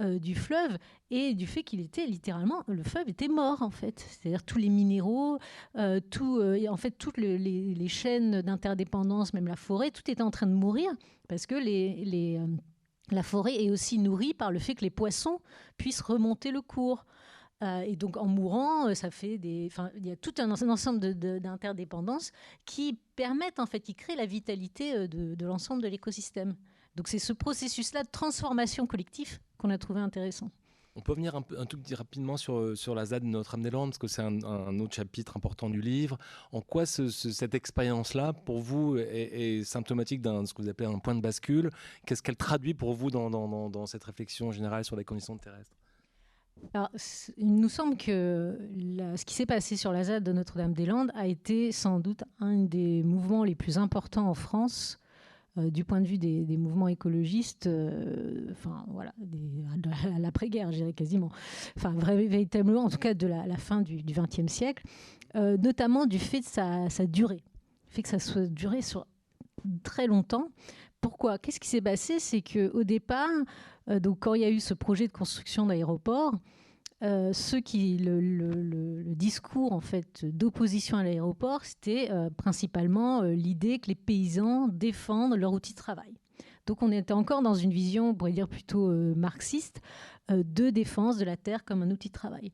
euh, 0.00 0.18
du 0.18 0.34
fleuve 0.34 0.76
et 1.10 1.32
du 1.32 1.46
fait 1.46 1.62
qu'il 1.62 1.80
était 1.80 2.04
littéralement 2.06 2.62
le 2.66 2.82
fleuve 2.82 3.08
était 3.08 3.28
mort 3.28 3.62
en 3.62 3.70
fait. 3.70 3.98
C'est-à-dire 3.98 4.42
tous 4.42 4.58
les 4.58 4.68
minéraux 4.68 5.38
euh, 5.78 6.00
tout 6.10 6.36
euh, 6.36 6.68
en 6.68 6.76
fait 6.76 6.90
toutes 6.90 7.16
les, 7.16 7.88
chaînes 7.88 8.42
d'interdépendance 8.42 9.32
même 9.32 9.48
la 9.48 9.56
forêt 9.56 9.90
tout 9.90 10.02
était 10.10 10.22
en 10.22 10.30
train 10.30 10.46
de 10.46 10.52
mourir 10.52 10.90
parce 11.28 11.46
que 11.46 11.54
les 11.54 12.38
la 13.10 13.22
forêt 13.22 13.64
est 13.64 13.70
aussi 13.70 13.98
nourrie 13.98 14.34
par 14.34 14.50
le 14.50 14.58
fait 14.58 14.74
que 14.74 14.82
les 14.82 14.90
poissons 14.90 15.40
puissent 15.78 16.02
remonter 16.02 16.50
le 16.50 16.60
cours 16.60 17.06
euh, 17.62 17.80
et 17.80 17.96
donc 17.96 18.18
en 18.18 18.26
mourant, 18.26 18.88
euh, 18.88 18.94
ça 18.94 19.10
fait 19.10 19.38
des, 19.38 19.70
il 19.96 20.06
y 20.06 20.10
a 20.10 20.16
tout 20.16 20.34
un, 20.38 20.50
ensemble 20.50 21.14
d'interdépendances 21.40 22.30
qui 22.66 22.98
permettent 23.16 23.58
en 23.58 23.66
fait, 23.66 23.80
qui 23.80 23.94
créent 23.94 24.16
la 24.16 24.26
vitalité 24.26 24.94
euh, 24.94 25.08
de, 25.08 25.46
l'ensemble 25.46 25.82
de 25.82 25.88
l'écosystème. 25.88 26.54
Donc 26.96 27.08
c'est 27.08 27.18
ce 27.18 27.32
processus-là 27.32 28.02
de 28.02 28.10
transformation 28.10 28.86
collective 28.86 29.38
qu'on 29.56 29.70
a 29.70 29.78
trouvé 29.78 30.00
intéressant. 30.00 30.50
On 30.96 31.00
peut 31.00 31.14
venir 31.14 31.34
un, 31.34 31.42
tout 31.42 31.76
petit 31.78 31.94
rapidement 31.94 32.38
sur, 32.38 32.76
sur 32.76 32.94
la 32.94 33.04
ZAD 33.04 33.22
de 33.22 33.28
Notre-Dame-des-Landes, 33.28 33.90
parce 33.90 33.98
que 33.98 34.06
c'est 34.06 34.22
un, 34.22 34.80
autre 34.80 34.94
chapitre 34.94 35.36
important 35.36 35.68
du 35.68 35.82
livre. 35.82 36.16
En 36.52 36.62
quoi 36.62 36.86
cette 36.86 37.54
expérience-là, 37.54 38.32
pour 38.32 38.60
vous, 38.60 38.96
est, 38.96 39.62
symptomatique 39.64 40.22
d'un 40.22 40.46
ce 40.46 40.54
que 40.54 40.62
vous 40.62 40.70
appelez 40.70 40.88
un 40.88 40.98
point 40.98 41.14
de 41.14 41.20
bascule? 41.20 41.70
Qu'est-ce 42.06 42.22
qu'elle 42.22 42.36
traduit 42.36 42.72
pour 42.72 42.94
vous 42.94 43.10
dans 43.10 43.84
cette 43.84 44.04
réflexion 44.04 44.52
générale 44.52 44.86
sur 44.86 44.96
les 44.96 45.04
conditions 45.04 45.36
terrestres? 45.36 45.76
Il 47.38 47.56
nous 47.56 47.68
semble 47.68 47.96
que 47.96 48.58
ce 49.16 49.24
qui 49.24 49.34
s'est 49.34 49.46
passé 49.46 49.76
sur 49.76 49.92
la 49.92 50.04
ZAD 50.04 50.22
de 50.22 50.32
Notre-Dame-des-Landes 50.32 51.10
a 51.14 51.26
été 51.26 51.72
sans 51.72 52.00
doute 52.00 52.24
un 52.40 52.64
des 52.64 53.02
mouvements 53.02 53.44
les 53.44 53.54
plus 53.54 53.78
importants 53.78 54.28
en 54.28 54.34
France 54.34 54.98
euh, 55.58 55.70
du 55.70 55.84
point 55.84 56.00
de 56.00 56.06
vue 56.06 56.18
des, 56.18 56.56
mouvements 56.56 56.88
écologistes, 56.88 57.66
euh, 57.66 58.46
enfin 58.50 58.84
voilà, 58.88 59.14
à 60.14 60.18
l'après-guerre, 60.18 60.70
je 60.70 60.76
dirais 60.76 60.92
quasiment, 60.92 61.30
enfin 61.76 61.94
véritablement, 61.94 62.84
en 62.84 62.90
tout 62.90 62.98
cas 62.98 63.14
de 63.14 63.26
la, 63.26 63.56
fin 63.56 63.80
du 63.80 64.02
XXe 64.02 64.52
siècle, 64.52 64.84
euh, 65.34 65.56
notamment 65.56 66.04
du 66.04 66.18
fait 66.18 66.40
de 66.40 66.44
sa, 66.44 67.06
durée, 67.06 67.42
le 67.86 67.90
fait 67.90 68.02
que 68.02 68.08
ça 68.08 68.18
soit 68.18 68.46
duré 68.48 68.82
sur 68.82 69.06
très 69.82 70.06
longtemps. 70.06 70.48
Pourquoi? 71.00 71.38
Qu'est-ce 71.38 71.60
qui 71.60 71.68
s'est 71.68 71.80
passé? 71.80 72.18
C'est 72.18 72.42
que 72.42 72.70
au 72.72 72.84
départ, 72.84 73.30
donc 73.88 74.18
quand 74.20 74.34
il 74.34 74.42
y 74.42 74.44
a 74.44 74.50
eu 74.50 74.60
ce 74.60 74.74
projet 74.74 75.06
de 75.06 75.12
construction 75.12 75.66
d'aéroport, 75.66 76.34
euh, 77.02 77.32
qui 77.62 77.98
le, 77.98 79.02
discours 79.14 79.72
en 79.72 79.80
fait 79.80 80.24
d'opposition 80.24 80.96
à 80.96 81.04
l'aéroport, 81.04 81.62
c'était 81.64 82.08
euh, 82.10 82.30
principalement 82.30 83.22
l'idée 83.22 83.78
que 83.78 83.88
les 83.88 83.94
paysans 83.94 84.68
défendent 84.68 85.36
leur 85.36 85.52
outil 85.52 85.72
de 85.72 85.78
travail. 85.78 86.14
Donc 86.66 86.82
on 86.82 86.90
était 86.90 87.12
encore 87.12 87.42
dans 87.42 87.54
une 87.54 87.70
vision, 87.70 88.10
on 88.10 88.14
pourrait 88.14 88.32
dire 88.32 88.48
plutôt 88.48 88.90
marxiste, 89.14 89.80
de 90.30 90.70
défense 90.70 91.18
de 91.18 91.24
la 91.24 91.36
terre 91.36 91.64
comme 91.64 91.82
un 91.82 91.90
outil 91.90 92.08
de 92.08 92.14
travail. 92.14 92.50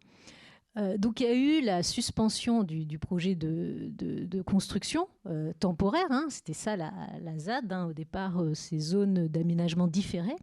donc 0.98 1.20
il 1.20 1.22
y 1.22 1.30
a 1.30 1.34
eu 1.34 1.62
la 1.62 1.82
suspension 1.82 2.62
du, 2.62 2.98
projet 2.98 3.34
de, 3.34 4.42
construction 4.42 5.08
temporaire, 5.60 6.10
hein. 6.10 6.26
c'était 6.28 6.52
ça 6.52 6.76
la, 6.76 6.92
ZAD, 7.38 7.72
hein, 7.72 7.86
au 7.86 7.94
départ 7.94 8.42
ces 8.52 8.78
zones 8.78 9.28
d'aménagement 9.28 9.86
différées 9.86 10.36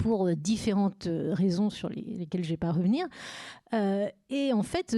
pour 0.00 0.26
euh, 0.26 0.34
différentes 0.34 1.06
euh, 1.06 1.34
raisons 1.34 1.68
sur 1.68 1.90
lesquelles 1.90 2.42
je 2.42 2.48
ne 2.48 2.54
vais 2.54 2.56
pas 2.56 2.72
revenir. 2.72 3.06
Euh, 3.74 4.08
et 4.30 4.52
en 4.52 4.62
fait, 4.62 4.96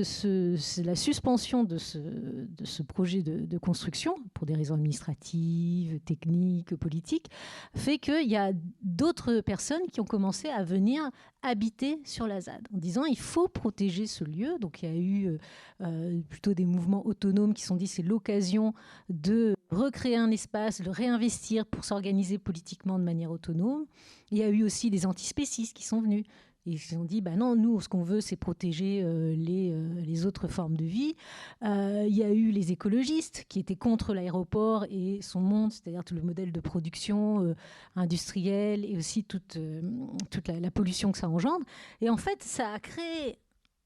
la 0.79 0.95
suspension 0.95 1.65
de 1.65 1.77
ce, 1.77 1.99
de 1.99 2.65
ce 2.65 2.83
projet 2.83 3.23
de, 3.23 3.59
construction, 3.59 4.15
pour 4.33 4.47
des 4.47 4.55
raisons 4.55 4.75
administratives, 4.75 6.01
techniques, 6.01 6.75
politiques, 6.77 7.29
fait 7.75 7.99
qu'il 7.99 8.31
y 8.31 8.37
a 8.37 8.53
d'autres 8.83 9.41
personnes 9.41 9.83
qui 9.93 10.01
ont 10.01 10.07
commencé 10.07 10.49
à 10.49 10.65
venir 10.65 11.03
habiter 11.43 12.01
sur 12.05 12.27
la 12.27 12.41
ZAD, 12.41 12.67
en 12.73 12.79
disant 12.79 13.05
il 13.05 13.19
faut 13.19 13.49
protéger 13.49 14.07
ce 14.07 14.25
lieu. 14.25 14.59
Donc 14.59 14.83
il 14.83 14.89
y 14.89 14.93
a 14.93 14.97
eu 14.97 16.23
plutôt 16.31 16.55
des 16.55 16.65
mouvements 16.65 17.05
autonomes 17.07 17.53
qui 17.53 17.65
sont 17.65 17.77
dit 17.77 17.87
c'est 17.87 18.03
l'occasion 18.03 18.73
de 19.11 19.55
recréer 19.75 20.17
un 20.17 20.31
espace, 20.31 20.81
le 20.81 20.91
réinvestir 20.91 21.67
pour 21.67 21.85
s'organiser 21.85 22.39
politiquement 22.39 22.99
de 22.99 23.05
manière 23.05 23.31
autonome. 23.31 23.87
Il 24.31 24.39
y 24.39 24.43
a 24.43 24.49
eu 24.49 24.63
aussi 24.65 24.91
des 24.91 25.07
antispécistes 25.07 25.77
qui 25.77 25.85
sont 25.85 26.01
venus. 26.01 26.25
Ils 26.65 26.79
se 26.79 26.95
ont 26.95 27.05
dit, 27.05 27.21
bah 27.21 27.35
non, 27.35 27.57
nous, 27.57 27.81
ce 27.81 27.89
qu'on 27.89 28.05
veut, 28.05 28.21
c'est 28.21 28.37
protéger 28.37 29.03
euh, 29.03 29.35
les, 29.35 29.73
euh, 29.73 30.01
les, 30.01 30.27
autres 30.27 30.47
formes 30.47 30.77
de 30.77 30.85
vie. 30.85 31.17
Euh, 31.65 32.07
il 32.09 32.17
y 32.17 32.23
a 32.23 32.31
eu 32.31 32.53
les 32.53 32.71
écologistes 32.71 33.45
qui 33.49 33.59
étaient 33.59 33.75
contre 33.75 34.15
l'aéroport 34.15 34.85
et 34.89 35.19
son 35.23 35.41
monde, 35.41 35.73
c'est-à-dire 35.73 36.05
tout 36.05 36.15
le 36.15 36.23
modèle 36.23 36.53
de 36.53 36.61
production 36.61 37.55
industrielle 37.97 38.85
et 38.85 38.97
aussi 38.97 39.25
toute, 39.25 39.59
toute 40.31 40.49
la, 40.49 40.71
pollution 40.71 41.11
que 41.11 41.19
ça 41.19 41.29
engendre. 41.29 41.67
Et 42.01 42.09
en 42.09 42.17
fait, 42.17 42.43
ça 42.43 42.73
a 42.73 42.79
créé 42.79 43.39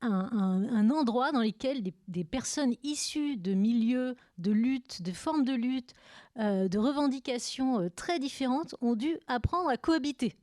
un, 0.07 0.91
endroit 0.91 1.33
dans 1.33 1.43
lequel 1.43 1.83
des, 2.09 2.25
personnes 2.25 2.75
issues 2.83 3.37
de 3.37 3.55
milieux 3.55 4.17
de 4.39 4.53
lutte, 4.53 5.03
de 5.03 5.13
formes 5.13 5.45
de 5.45 5.55
lutte, 5.55 5.93
euh, 6.39 6.69
de 6.69 6.79
revendications 6.79 7.81
euh, 7.81 7.89
très 7.95 8.19
différentes 8.19 8.75
ont 8.83 8.95
dû 8.95 9.17
apprendre 9.27 9.71
à 9.71 9.77
cohabiter. 9.77 10.35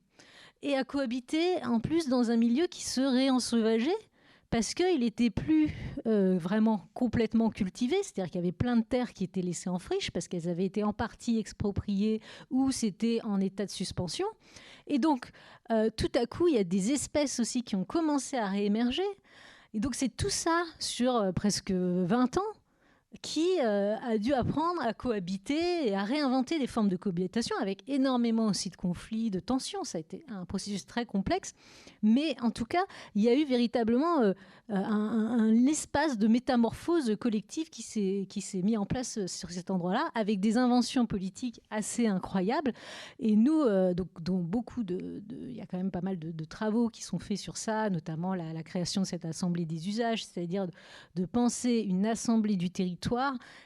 Et 0.64 0.76
à 0.76 0.84
cohabiter 0.84 1.64
en 1.66 1.80
plus 1.80 2.07
dans 2.07 2.32
un 2.32 2.38
milieu 2.38 2.68
qui 2.68 2.84
serait 2.84 3.30
ensauvagé 3.30 3.91
parce 4.49 4.74
qu'il 4.74 4.99
n'était 4.99 5.30
plus 5.30 5.76
euh, 6.07 6.38
vraiment 6.38 6.88
complètement 6.93 7.49
cultivé, 7.49 7.95
c'est-à-dire 8.01 8.32
qu'il 8.32 8.41
y 8.41 8.43
avait 8.43 8.51
plein 8.51 8.78
de 8.78 8.84
terres 8.84 9.14
qui 9.14 9.24
étaient 9.24 9.41
laissées 9.41 9.70
en 9.70 9.80
friche 9.80 10.11
parce 10.11 10.28
qu'elles 10.28 10.47
avaient 10.47 10.66
été 10.66 10.84
en 10.84 10.93
partie 10.93 11.38
expropriées 11.38 12.22
ou 12.49 12.72
c'était 12.72 13.20
en 13.24 13.39
état 13.39 13.66
de 13.66 13.72
suspension. 13.72 14.28
Et 14.88 14.99
donc, 14.99 15.32
tout 15.95 16.11
à 16.14 16.26
coup, 16.26 16.49
il 16.49 16.55
y 16.55 16.59
a 16.59 16.64
des 16.64 16.91
espèces 16.91 17.39
aussi 17.39 17.64
qui 17.64 17.76
ont 17.76 17.86
commencé 17.86 18.38
à 18.38 18.47
réémerger. 18.47 19.01
Et 19.74 19.80
donc 19.80 19.95
c'est 19.95 20.09
tout 20.09 20.30
ça 20.30 20.63
sur 20.80 21.15
euh, 21.15 21.32
presque 21.32 21.71
20 21.71 22.38
ans 22.38 22.41
qui 23.22 23.47
euh, 23.61 23.95
a 23.97 24.18
dû 24.18 24.34
apprendre 24.34 24.82
à 24.82 24.93
cohabiter 24.93 25.88
et 25.88 25.95
à 25.95 26.03
réinventer 26.03 26.59
des 26.59 26.68
formes 26.68 26.89
de 26.89 26.97
cohabitation 26.97 27.55
avec 27.61 27.84
énormément 27.88 28.47
aussi 28.47 28.70
de 28.70 28.76
conflits, 28.76 29.30
de 29.30 29.39
tensions. 29.39 29.84
Ça 29.84 29.97
a 29.97 30.01
été 30.01 30.26
un 30.30 30.45
processus 30.45 30.86
très 30.86 31.05
complexe. 31.05 31.53
Mais 32.01 32.36
en 32.41 32.51
tout 32.51 32.66
cas, 32.66 32.84
il 33.16 33.22
y 33.22 33.30
a 33.30 33.36
eu 33.36 33.45
véritablement 33.45 34.22
euh, 34.22 34.34
un, 34.70 35.66
espace 35.68 36.18
de 36.18 36.28
métamorphose 36.28 37.16
collective 37.20 37.70
qui 37.70 37.82
s'est 37.82 38.61
mis 38.61 38.78
en 38.78 38.86
place 38.86 39.26
sur 39.28 39.51
cet 39.51 39.70
endroit-là, 39.70 40.09
avec 40.16 40.39
des 40.39 40.57
inventions 40.57 41.05
politiques 41.05 41.61
assez 41.70 42.07
incroyables. 42.07 42.74
Et 43.20 43.36
nous, 43.36 43.61
euh, 43.61 43.93
donc, 43.93 44.09
beaucoup 44.43 44.84
de, 44.84 45.22
Il 45.32 45.55
y 45.55 45.61
a 45.61 45.66
quand 45.66 45.78
même 45.78 45.91
pas 45.91 46.01
mal 46.01 46.18
de, 46.18 46.45
travaux 46.45 46.89
qui 46.89 47.03
sont 47.03 47.20
faits 47.20 47.38
sur 47.38 47.57
ça, 47.57 47.89
notamment 47.89 48.36
la, 48.36 48.64
création 48.64 49.01
de 49.01 49.07
cette 49.07 49.26
assemblée 49.26 49.66
des 49.66 49.88
usages, 49.88 50.26
c'est-à-dire 50.26 50.68
de 51.16 51.26
penser 51.26 51.86
une 51.88 52.05
assemblée 52.05 52.55
du 52.55 52.70
territoire 52.70 53.03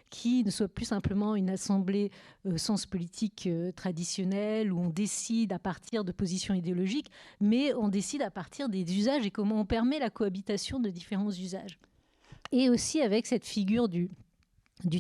qui 0.10 0.44
ne 0.44 0.50
soit 0.50 0.68
plus 0.68 0.86
simplement 0.86 1.36
une 1.36 1.50
assemblée 1.50 2.12
euh, 2.46 2.58
sens 2.58 2.86
politique 2.86 3.48
euh, 3.48 3.72
traditionnelle 3.72 4.72
où 4.72 4.80
on 4.80 4.90
décide 4.90 5.52
à 5.52 5.60
partir 5.60 6.04
de 6.04 6.12
positions 6.12 6.54
idéologiques, 6.54 7.12
mais 7.42 7.74
on 7.74 7.90
décide 7.90 8.22
à 8.22 8.32
partir 8.32 8.70
des 8.70 8.98
usages 8.98 9.26
et 9.26 9.32
comment 9.32 9.60
on 9.60 9.66
permet 9.66 10.00
la 10.00 10.10
cohabitation 10.10 10.80
de 10.80 10.90
différents 10.90 11.32
usages. 11.32 11.78
Et 12.52 12.70
aussi 12.70 13.02
avec 13.02 13.26
cette 13.26 13.46
figure 13.46 13.90
du, 13.90 14.10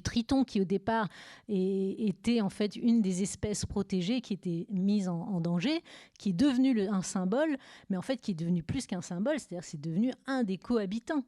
triton 0.04 0.44
qui 0.44 0.60
au 0.60 0.66
départ 0.66 1.08
était 1.48 2.42
en 2.42 2.50
fait 2.50 2.76
une 2.76 3.02
des 3.02 3.22
espèces 3.22 3.66
protégées 3.66 4.20
qui 4.20 4.34
était 4.34 4.66
mise 4.70 5.08
en, 5.08 5.40
danger, 5.40 5.82
qui 6.20 6.30
est 6.30 6.34
devenu 6.34 6.82
un 6.90 7.02
symbole, 7.02 7.58
mais 7.90 7.96
en 7.96 8.02
fait 8.02 8.18
qui 8.18 8.32
est 8.32 8.36
devenu 8.36 8.64
plus 8.64 8.86
qu'un 8.86 9.02
symbole, 9.02 9.40
c'est-à-dire 9.40 9.64
c'est 9.64 9.80
devenu 9.80 10.12
un 10.26 10.44
des 10.44 10.58
cohabitants. 10.58 11.24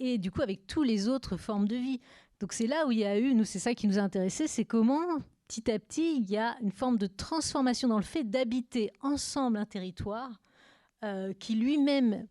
Et 0.00 0.18
du 0.18 0.30
coup 0.30 0.42
avec 0.42 0.66
toutes 0.66 0.86
les 0.86 1.08
autres 1.08 1.36
formes 1.36 1.68
de 1.68 1.76
vie. 1.76 2.00
Donc 2.40 2.52
c'est 2.52 2.66
là 2.66 2.86
où 2.86 2.92
il 2.92 2.98
y 2.98 3.04
a 3.04 3.18
eu, 3.18 3.34
nous 3.34 3.44
c'est 3.44 3.58
ça 3.58 3.74
qui 3.74 3.86
nous 3.86 3.98
a 3.98 4.02
intéressé, 4.02 4.46
c'est 4.46 4.64
comment 4.64 5.00
petit 5.46 5.70
à 5.70 5.78
petit 5.78 6.16
il 6.16 6.30
y 6.30 6.36
a 6.36 6.56
une 6.60 6.72
forme 6.72 6.98
de 6.98 7.06
transformation 7.06 7.88
dans 7.88 7.98
le 7.98 8.04
fait 8.04 8.24
d'habiter 8.24 8.90
ensemble 9.02 9.58
un 9.58 9.66
territoire 9.66 10.40
euh, 11.04 11.32
qui 11.38 11.54
lui-même 11.54 12.26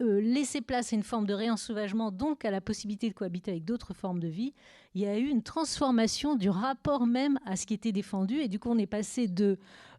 euh, 0.00 0.20
laissait 0.20 0.60
place 0.60 0.92
à 0.92 0.96
une 0.96 1.02
forme 1.02 1.26
de 1.26 1.34
réensauvagement, 1.34 2.10
donc 2.10 2.44
à 2.44 2.50
la 2.50 2.60
possibilité 2.60 3.08
de 3.08 3.14
cohabiter 3.14 3.52
avec 3.52 3.64
d'autres 3.64 3.94
formes 3.94 4.18
de 4.18 4.28
vie. 4.28 4.54
Il 4.94 5.02
y 5.02 5.06
a 5.06 5.18
eu 5.18 5.28
une 5.28 5.42
transformation 5.42 6.34
du 6.34 6.50
rapport 6.50 7.06
même 7.06 7.38
à 7.44 7.56
ce 7.56 7.66
qui 7.66 7.74
était 7.74 7.92
défendu 7.92 8.36
et 8.40 8.48
du 8.48 8.58
coup 8.58 8.70
on 8.70 8.78
est 8.78 8.86
passé 8.86 9.28
de 9.28 9.58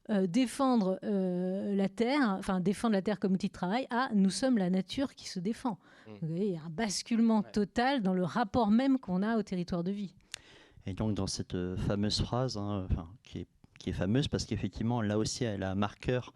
euh, 0.10 0.28
défendre 0.28 1.00
la 1.02 1.90
terre, 1.90 2.36
enfin 2.40 2.60
défendre 2.60 2.94
la 2.94 3.02
terre 3.02 3.20
comme 3.20 3.34
outil 3.34 3.48
de 3.48 3.54
travail, 3.54 3.88
à 3.90 4.10
nous 4.14 4.30
sommes 4.30 4.58
la 4.58 4.70
nature 4.70 5.16
qui 5.16 5.30
se 5.30 5.40
défend. 5.40 5.78
Mmh. 6.08 6.38
il 6.38 6.44
y 6.44 6.58
a 6.58 6.64
un 6.64 6.70
basculement 6.70 7.42
total 7.42 8.02
dans 8.02 8.14
le 8.14 8.24
rapport 8.24 8.70
même 8.70 9.00
qu'on 9.00 9.24
a 9.24 9.38
au 9.38 9.44
territoire 9.44 9.84
de 9.84 9.92
vie. 9.92 10.14
Et 10.86 10.94
donc 10.94 11.16
dans 11.16 11.28
cette 11.28 11.56
euh, 11.56 11.78
fameuse 11.78 12.22
phrase, 12.22 12.58
hein, 12.58 12.88
qui, 13.24 13.40
est, 13.40 13.48
qui, 13.80 13.90
est, 13.90 13.94
fameuse 13.94 14.28
parce 14.28 14.46
qu'effectivement 14.46 15.02
là 15.02 15.18
aussi 15.18 15.46
elle 15.46 15.64
a 15.64 15.72
un 15.72 15.76
marqueur 15.76 16.34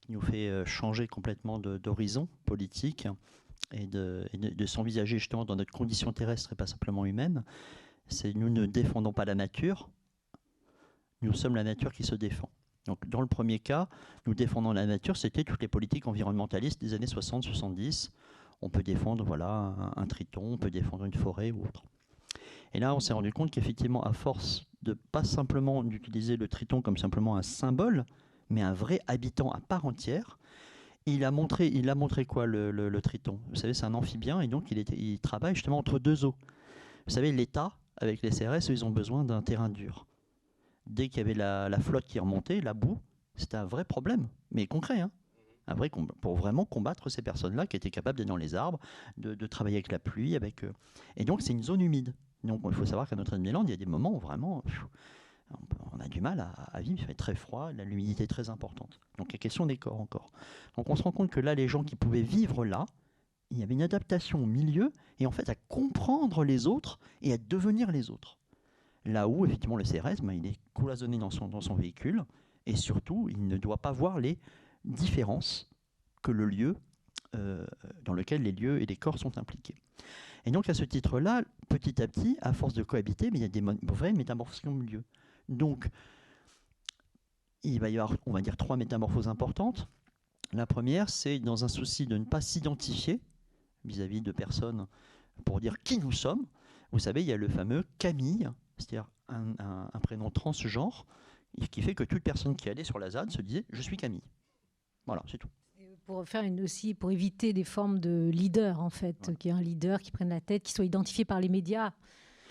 qui 0.00 0.12
nous 0.12 0.20
fait 0.20 0.48
euh, 0.48 0.64
changer 0.64 1.06
complètement 1.06 1.58
d'horizon 1.58 2.26
politique 2.46 3.06
et 3.70 3.86
de, 3.86 4.26
de, 4.32 4.66
s'envisager 4.66 5.18
justement 5.18 5.44
dans 5.44 5.56
notre 5.56 5.72
condition 5.72 6.12
terrestre 6.12 6.52
et 6.52 6.56
pas 6.56 6.66
simplement 6.66 7.04
humaine, 7.04 7.44
c'est 8.08 8.34
nous 8.34 8.50
ne 8.50 8.66
défendons 8.66 9.12
pas 9.12 9.24
la 9.24 9.34
nature, 9.34 9.88
nous 11.22 11.32
sommes 11.32 11.54
la 11.54 11.64
nature 11.64 11.92
qui 11.92 12.02
se 12.02 12.14
défend. 12.14 12.50
Donc, 12.86 13.08
dans 13.08 13.20
le 13.20 13.28
premier 13.28 13.60
cas, 13.60 13.88
nous 14.26 14.34
défendons 14.34 14.72
la 14.72 14.86
nature, 14.86 15.16
c'était 15.16 15.44
toutes 15.44 15.62
les 15.62 15.68
politiques 15.68 16.08
environnementalistes 16.08 16.80
des 16.80 16.94
années 16.94 17.06
60-70, 17.06 18.10
on 18.62 18.68
peut 18.68 18.82
défendre 18.82 19.24
voilà, 19.24 19.74
un, 19.96 20.06
triton, 20.06 20.52
on 20.52 20.58
peut 20.58 20.70
défendre 20.70 21.04
une 21.04 21.14
forêt 21.14 21.50
ou 21.50 21.64
autre. 21.64 21.82
Et 22.72 22.80
là, 22.80 22.94
on 22.94 23.00
s'est 23.00 23.12
rendu 23.12 23.32
compte 23.32 23.50
qu'effectivement, 23.50 24.02
à 24.02 24.12
force 24.12 24.66
de 24.82 24.94
pas 24.94 25.24
simplement 25.24 25.84
d'utiliser 25.84 26.36
le 26.36 26.48
triton 26.48 26.80
comme 26.80 26.96
simplement 26.96 27.36
un 27.36 27.42
symbole, 27.42 28.06
mais 28.48 28.62
un 28.62 28.72
vrai 28.72 29.00
habitant 29.08 29.50
à 29.50 29.60
part 29.60 29.84
entière, 29.84 30.38
il 31.04 31.24
a 31.24 31.30
montré, 31.32 32.24
quoi 32.24 32.46
le, 32.46 33.00
triton? 33.02 33.40
Vous 33.50 33.56
savez, 33.56 33.74
c'est 33.74 33.84
un 33.84 33.94
amphibien 33.94 34.40
et 34.40 34.46
donc 34.46 34.70
il 34.70 35.18
travaille 35.20 35.54
justement 35.54 35.78
entre 35.78 35.98
deux 35.98 36.24
eaux. 36.24 36.36
Vous 37.06 37.12
savez, 37.12 37.32
l'État, 37.32 37.72
avec 37.96 38.22
les 38.22 38.30
CRS, 38.30 38.68
ils 38.68 38.84
ont 38.84 38.90
besoin 38.90 39.24
d'un 39.24 39.42
terrain 39.42 39.68
dur. 39.68 40.06
Dès 40.86 41.08
qu'il 41.08 41.18
y 41.18 41.20
avait 41.20 41.34
la, 41.34 41.68
la, 41.68 41.80
flotte 41.80 42.04
qui 42.04 42.18
remontait, 42.20 42.60
la 42.60 42.74
boue, 42.74 42.98
c'était 43.34 43.56
un 43.56 43.66
vrai 43.66 43.84
problème, 43.84 44.28
mais 44.50 44.66
concret. 44.66 45.00
Hein 45.00 45.10
pour 46.20 46.36
vraiment 46.36 46.64
combattre 46.64 47.08
ces 47.08 47.22
personnes-là 47.22 47.66
qui 47.66 47.76
étaient 47.76 47.90
capables 47.90 48.18
d'être 48.18 48.28
dans 48.28 48.36
les 48.36 48.54
arbres, 48.54 48.78
de, 49.16 49.46
travailler 49.46 49.76
avec 49.76 49.92
la 49.92 49.98
pluie. 49.98 50.36
Avec, 50.36 50.64
euh, 50.64 50.72
Et 51.16 51.24
donc, 51.24 51.42
c'est 51.42 51.52
une 51.52 51.62
zone 51.62 51.80
humide. 51.80 52.14
Donc, 52.44 52.60
il 52.64 52.72
faut 52.72 52.86
savoir 52.86 53.08
qu'à 53.08 53.16
Notre-Dame-des-Landes, 53.16 53.68
il 53.68 53.72
y 53.72 53.74
a 53.74 53.78
des 53.78 53.86
moments 53.86 54.14
où 54.14 54.18
vraiment 54.18 54.62
on 55.92 56.00
a 56.00 56.08
du 56.08 56.20
mal 56.20 56.40
à, 56.72 56.80
vivre, 56.80 57.00
il 57.00 57.06
fait 57.06 57.14
très 57.14 57.34
froid, 57.34 57.72
l'humidité 57.72 58.24
est 58.24 58.28
très 58.28 58.50
importante. 58.50 59.00
Donc, 59.18 59.28
il 59.30 59.32
y 59.34 59.36
a 59.36 59.38
question 59.38 59.66
des 59.66 59.76
corps 59.76 60.00
encore. 60.00 60.32
Donc, 60.76 60.88
on 60.88 60.96
se 60.96 61.02
rend 61.02 61.12
compte 61.12 61.30
que 61.30 61.40
là, 61.40 61.54
les 61.54 61.68
gens 61.68 61.84
qui 61.84 61.96
pouvaient 61.96 62.22
vivre 62.22 62.64
là, 62.64 62.86
il 63.50 63.58
y 63.58 63.62
avait 63.62 63.74
une 63.74 63.82
adaptation 63.82 64.42
au 64.42 64.46
milieu 64.46 64.92
et 65.20 65.26
en 65.26 65.30
fait 65.30 65.48
à 65.50 65.54
comprendre 65.68 66.42
les 66.42 66.66
autres 66.66 66.98
et 67.20 67.34
à 67.34 67.38
devenir 67.38 67.92
les 67.92 68.10
autres. 68.10 68.38
Là 69.04 69.28
où, 69.28 69.44
effectivement, 69.44 69.76
le 69.76 69.84
CRS, 69.84 70.22
ben, 70.22 70.32
il 70.32 70.46
est 70.46 70.58
cloisonné 70.74 71.18
dans 71.18 71.30
son, 71.30 71.48
dans 71.48 71.60
son 71.60 71.74
véhicule 71.74 72.24
et 72.66 72.76
surtout, 72.76 73.28
il 73.28 73.46
ne 73.46 73.56
doit 73.56 73.76
pas 73.76 73.92
voir 73.92 74.20
les 74.20 74.38
différence 74.84 75.68
que 76.22 76.32
le 76.32 76.46
lieu 76.46 76.76
euh, 77.34 77.66
dans 78.04 78.14
lequel 78.14 78.42
les 78.42 78.52
lieux 78.52 78.80
et 78.82 78.86
les 78.86 78.96
corps 78.96 79.18
sont 79.18 79.38
impliqués. 79.38 79.74
Et 80.44 80.50
donc 80.50 80.68
à 80.68 80.74
ce 80.74 80.84
titre-là, 80.84 81.42
petit 81.68 82.02
à 82.02 82.08
petit, 82.08 82.36
à 82.42 82.52
force 82.52 82.74
de 82.74 82.82
cohabiter, 82.82 83.30
mais 83.30 83.38
il 83.38 83.42
y 83.42 83.44
a 83.44 83.48
des 83.48 83.62
vraies 83.82 84.12
métamorphoses 84.12 84.62
ont 84.66 84.78
lieu. 84.78 85.04
Donc, 85.48 85.88
il 87.62 87.78
va 87.80 87.90
y 87.90 87.98
avoir, 87.98 88.18
on 88.26 88.32
va 88.32 88.42
dire, 88.42 88.56
trois 88.56 88.76
métamorphoses 88.76 89.28
importantes. 89.28 89.88
La 90.52 90.66
première, 90.66 91.08
c'est 91.08 91.38
dans 91.38 91.64
un 91.64 91.68
souci 91.68 92.06
de 92.06 92.18
ne 92.18 92.24
pas 92.24 92.40
s'identifier 92.40 93.20
vis-à-vis 93.84 94.20
de 94.20 94.32
personnes 94.32 94.86
pour 95.44 95.60
dire 95.60 95.82
qui 95.82 95.98
nous 95.98 96.12
sommes. 96.12 96.46
Vous 96.90 96.98
savez, 96.98 97.22
il 97.22 97.26
y 97.26 97.32
a 97.32 97.36
le 97.36 97.48
fameux 97.48 97.84
Camille, 97.98 98.50
c'est-à-dire 98.76 99.08
un, 99.28 99.88
prénom 100.02 100.30
transgenre, 100.30 101.06
qui 101.70 101.82
fait 101.82 101.94
que 101.94 102.04
toute 102.04 102.22
personne 102.22 102.56
qui 102.56 102.68
allait 102.68 102.84
sur 102.84 102.98
la 102.98 103.10
ZAD 103.10 103.30
se 103.30 103.40
disait 103.40 103.64
Je 103.70 103.80
suis 103.80 103.96
Camille. 103.96 104.22
Voilà, 105.06 105.22
c'est 105.30 105.38
tout. 105.38 105.48
Pour 106.06 106.28
faire 106.28 106.42
une 106.42 106.60
aussi, 106.60 106.94
pour 106.94 107.10
éviter 107.10 107.52
des 107.52 107.64
formes 107.64 107.98
de 108.00 108.28
leader 108.32 108.80
en 108.80 108.90
fait, 108.90 109.32
qui 109.38 109.48
est 109.48 109.52
un 109.52 109.60
leader 109.60 110.00
qui 110.00 110.10
prenne 110.10 110.28
la 110.28 110.40
tête, 110.40 110.62
qui 110.62 110.72
soit 110.72 110.84
identifié 110.84 111.24
par 111.24 111.40
les 111.40 111.48
médias. 111.48 111.92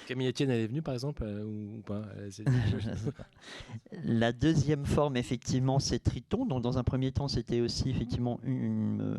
Camille 0.07 0.27
Etienne, 0.27 0.49
elle 0.49 0.61
est 0.61 0.67
venue 0.67 0.81
par 0.81 0.93
exemple 0.93 1.23
euh, 1.23 1.43
ou 1.43 1.81
pas 1.85 2.03
La 4.03 4.31
deuxième 4.31 4.85
forme, 4.85 5.17
effectivement, 5.17 5.79
c'est 5.79 5.99
Triton. 5.99 6.45
Donc, 6.45 6.61
dans 6.61 6.77
un 6.77 6.83
premier 6.83 7.11
temps, 7.11 7.27
c'était 7.27 7.61
aussi 7.61 7.89
effectivement 7.89 8.39
euh, 8.45 9.17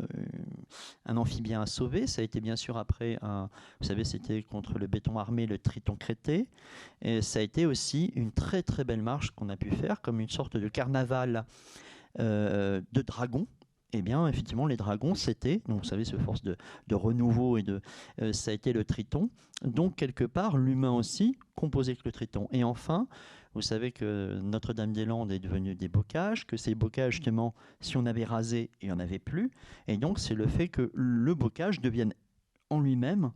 un 1.05 1.17
amphibien 1.17 1.61
à 1.61 1.65
sauver. 1.65 2.07
Ça 2.07 2.21
a 2.21 2.25
été 2.25 2.41
bien 2.41 2.55
sûr 2.55 2.77
après, 2.77 3.17
un, 3.21 3.49
vous 3.79 3.87
savez, 3.87 4.03
c'était 4.03 4.43
contre 4.43 4.77
le 4.77 4.87
béton 4.87 5.17
armé, 5.17 5.45
le 5.45 5.57
Triton 5.57 5.95
crété. 5.95 6.47
Et 7.01 7.21
ça 7.21 7.39
a 7.39 7.41
été 7.41 7.65
aussi 7.65 8.11
une 8.15 8.31
très 8.31 8.63
très 8.63 8.83
belle 8.83 9.01
marche 9.01 9.31
qu'on 9.31 9.49
a 9.49 9.57
pu 9.57 9.71
faire, 9.71 10.01
comme 10.01 10.19
une 10.19 10.29
sorte 10.29 10.57
de 10.57 10.67
carnaval 10.67 11.37
euh, 11.37 11.41
de 12.19 13.01
dragons. 13.01 13.47
Eh 13.95 14.01
bien, 14.01 14.27
effectivement, 14.27 14.65
les 14.65 14.75
dragons, 14.75 15.13
c'était, 15.13 15.61
vous 15.67 15.83
savez, 15.83 16.03
ce 16.03 16.17
force 16.17 16.41
de, 16.41 16.55
renouveau 16.91 17.57
et 17.57 17.63
de, 17.63 17.79
euh, 18.21 18.33
ça 18.33 18.49
a 18.49 18.53
été 18.53 18.73
le 18.73 18.83
triton. 18.83 19.29
Donc, 19.63 19.95
quelque 19.95 20.23
part, 20.23 20.57
l'humain 20.57 20.91
aussi 20.91 21.37
composé 21.55 21.91
avec 21.91 22.03
le 22.03 22.11
triton. 22.11 22.47
Et 22.51 22.63
enfin, 22.63 23.07
vous 23.53 23.61
savez 23.61 23.91
que 23.91 24.39
Notre-Dame-des-Landes 24.41 25.31
est 25.31 25.39
devenue 25.39 25.75
des 25.75 25.89
bocages, 25.89 26.47
que 26.47 26.57
ces 26.57 26.73
bocages, 26.73 27.13
justement, 27.13 27.53
si 27.81 27.95
on 27.95 28.07
avait 28.07 28.25
rasé, 28.25 28.71
il 28.81 28.87
n'y 28.87 28.91
en 28.91 28.99
avait 28.99 29.19
plus. 29.19 29.51
Et 29.87 29.97
donc, 29.97 30.17
c'est 30.17 30.35
le 30.35 30.47
fait 30.47 30.69
que 30.69 30.91
le 30.95 31.35
bocage 31.35 31.79
devienne 31.79 32.15
en 32.71 32.79
lui-même 32.79 33.31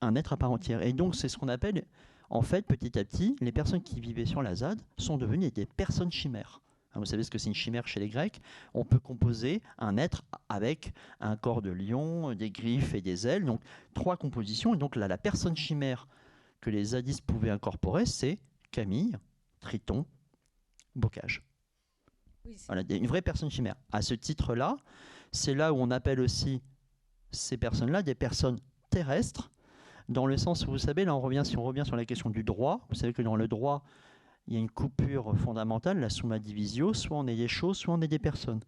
un 0.00 0.16
être 0.16 0.32
à 0.32 0.36
part 0.36 0.50
entière. 0.50 0.82
Et 0.82 0.92
donc, 0.92 1.14
c'est 1.14 1.28
ce 1.28 1.38
qu'on 1.38 1.48
appelle, 1.48 1.84
en 2.28 2.42
fait, 2.42 2.66
petit 2.66 2.98
à 2.98 3.04
petit, 3.04 3.36
les 3.40 3.52
personnes 3.52 3.82
qui 3.82 4.00
vivaient 4.00 4.26
sur 4.26 4.42
la 4.42 4.56
ZAD 4.56 4.80
sont 4.98 5.16
devenues 5.16 5.52
des 5.52 5.66
personnes 5.66 6.10
chimères. 6.10 6.60
Hein, 6.94 7.00
vous 7.00 7.06
savez 7.06 7.22
ce 7.22 7.30
que 7.30 7.38
c'est 7.38 7.48
une 7.48 7.54
chimère 7.54 7.86
chez 7.86 8.00
les 8.00 8.08
Grecs? 8.08 8.40
On 8.72 8.84
peut 8.84 8.98
composer 8.98 9.62
un 9.78 9.96
être 9.96 10.24
avec 10.48 10.92
un 11.20 11.36
corps 11.36 11.62
de 11.62 11.70
lion, 11.70 12.34
des 12.34 12.50
griffes 12.50 12.94
et 12.94 13.00
des 13.00 13.26
ailes. 13.26 13.44
Donc 13.44 13.60
trois 13.94 14.16
compositions. 14.16 14.74
Et 14.74 14.78
donc 14.78 14.96
là, 14.96 15.08
la 15.08 15.18
personne 15.18 15.56
chimère 15.56 16.08
que 16.60 16.70
les 16.70 16.84
zadistes 16.84 17.22
pouvaient 17.22 17.50
incorporer, 17.50 18.06
c'est 18.06 18.38
Camille, 18.70 19.16
Triton, 19.60 20.06
Bocage. 20.94 21.42
voilà, 22.66 22.82
une 22.88 23.06
vraie 23.06 23.22
personne 23.22 23.50
chimère. 23.50 23.76
À 23.92 24.02
ce 24.02 24.14
titre-là, 24.14 24.76
c'est 25.32 25.54
là 25.54 25.72
où 25.72 25.76
on 25.76 25.90
appelle 25.90 26.20
aussi 26.20 26.62
ces 27.30 27.56
personnes-là 27.56 28.02
des 28.02 28.14
personnes 28.14 28.58
terrestres, 28.90 29.50
dans 30.08 30.26
le 30.26 30.36
sens 30.36 30.66
où 30.66 30.70
vous 30.70 30.78
savez, 30.78 31.04
là 31.04 31.14
on 31.14 31.20
revient, 31.20 31.42
si 31.44 31.56
on 31.56 31.62
revient 31.62 31.84
sur 31.84 31.96
la 31.96 32.04
question 32.04 32.30
du 32.30 32.44
droit, 32.44 32.86
vous 32.88 32.94
savez 32.94 33.12
que 33.12 33.22
dans 33.22 33.36
le 33.36 33.48
droit, 33.48 33.84
il 34.46 34.54
y 34.54 34.56
a 34.56 34.60
une 34.60 34.70
coupure 34.70 35.36
fondamentale, 35.38 35.98
la 36.00 36.10
summa 36.10 36.38
divisio, 36.38 36.92
soit 36.92 37.16
on 37.16 37.26
est 37.26 37.36
des 37.36 37.48
choses, 37.48 37.78
soit 37.78 37.94
on 37.94 38.00
est 38.00 38.08
des 38.08 38.18
personnes. 38.18 38.60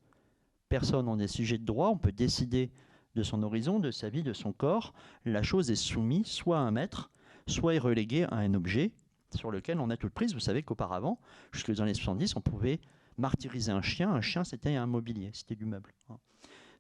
Personne, 0.69 1.09
on 1.09 1.19
est 1.19 1.29
sujet 1.29 1.59
de 1.59 1.65
droit, 1.65 1.89
on 1.89 1.99
peut 1.99 2.13
décider 2.13 2.71
de 3.15 3.23
son 3.23 3.43
horizon, 3.43 3.79
de 3.79 3.91
sa 3.91 4.09
vie, 4.09 4.23
de 4.23 4.33
son 4.33 4.53
corps. 4.53 4.93
La 5.25 5.43
chose 5.43 5.71
est 5.71 5.77
soumise 5.77 6.27
soit 6.27 6.59
à 6.59 6.61
un 6.61 6.71
maître, 6.71 7.11
soit 7.47 7.75
est 7.75 7.79
relégué 7.79 8.25
à 8.25 8.37
un 8.37 8.55
objet 8.55 8.93
sur 9.35 9.51
lequel 9.51 9.81
on 9.81 9.91
a 9.91 9.97
toute 9.97 10.13
prise. 10.13 10.35
Vous 10.35 10.41
savez 10.41 10.63
qu'auparavant, 10.63 11.19
jusque 11.53 11.73
dans 11.73 11.85
les 11.85 11.95
70, 11.95 12.37
on 12.37 12.41
pouvait 12.41 12.81
martyriser 13.19 13.73
un 13.73 13.83
chien. 13.83 14.11
Un 14.11 14.21
chien, 14.21 14.45
c'était 14.45 14.75
un 14.75 14.87
mobilier, 14.87 15.31
c'était 15.33 15.55
du 15.55 15.67
meuble. 15.67 15.95
Hein. 16.11 16.19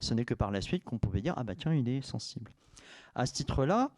Ce 0.01 0.14
n'est 0.14 0.24
que 0.24 0.34
par 0.34 0.51
la 0.51 0.61
suite 0.61 0.84
qu'on 0.84 0.99
pouvait 0.99 1.20
dire 1.20 1.34
ah 1.36 1.44
bah 1.44 1.55
tiens, 1.55 1.74
il 1.74 1.88
est 1.88 2.03
sensible. 2.03 2.53
À 3.14 3.26
ce 3.26 3.32
titre-là, 3.34 3.90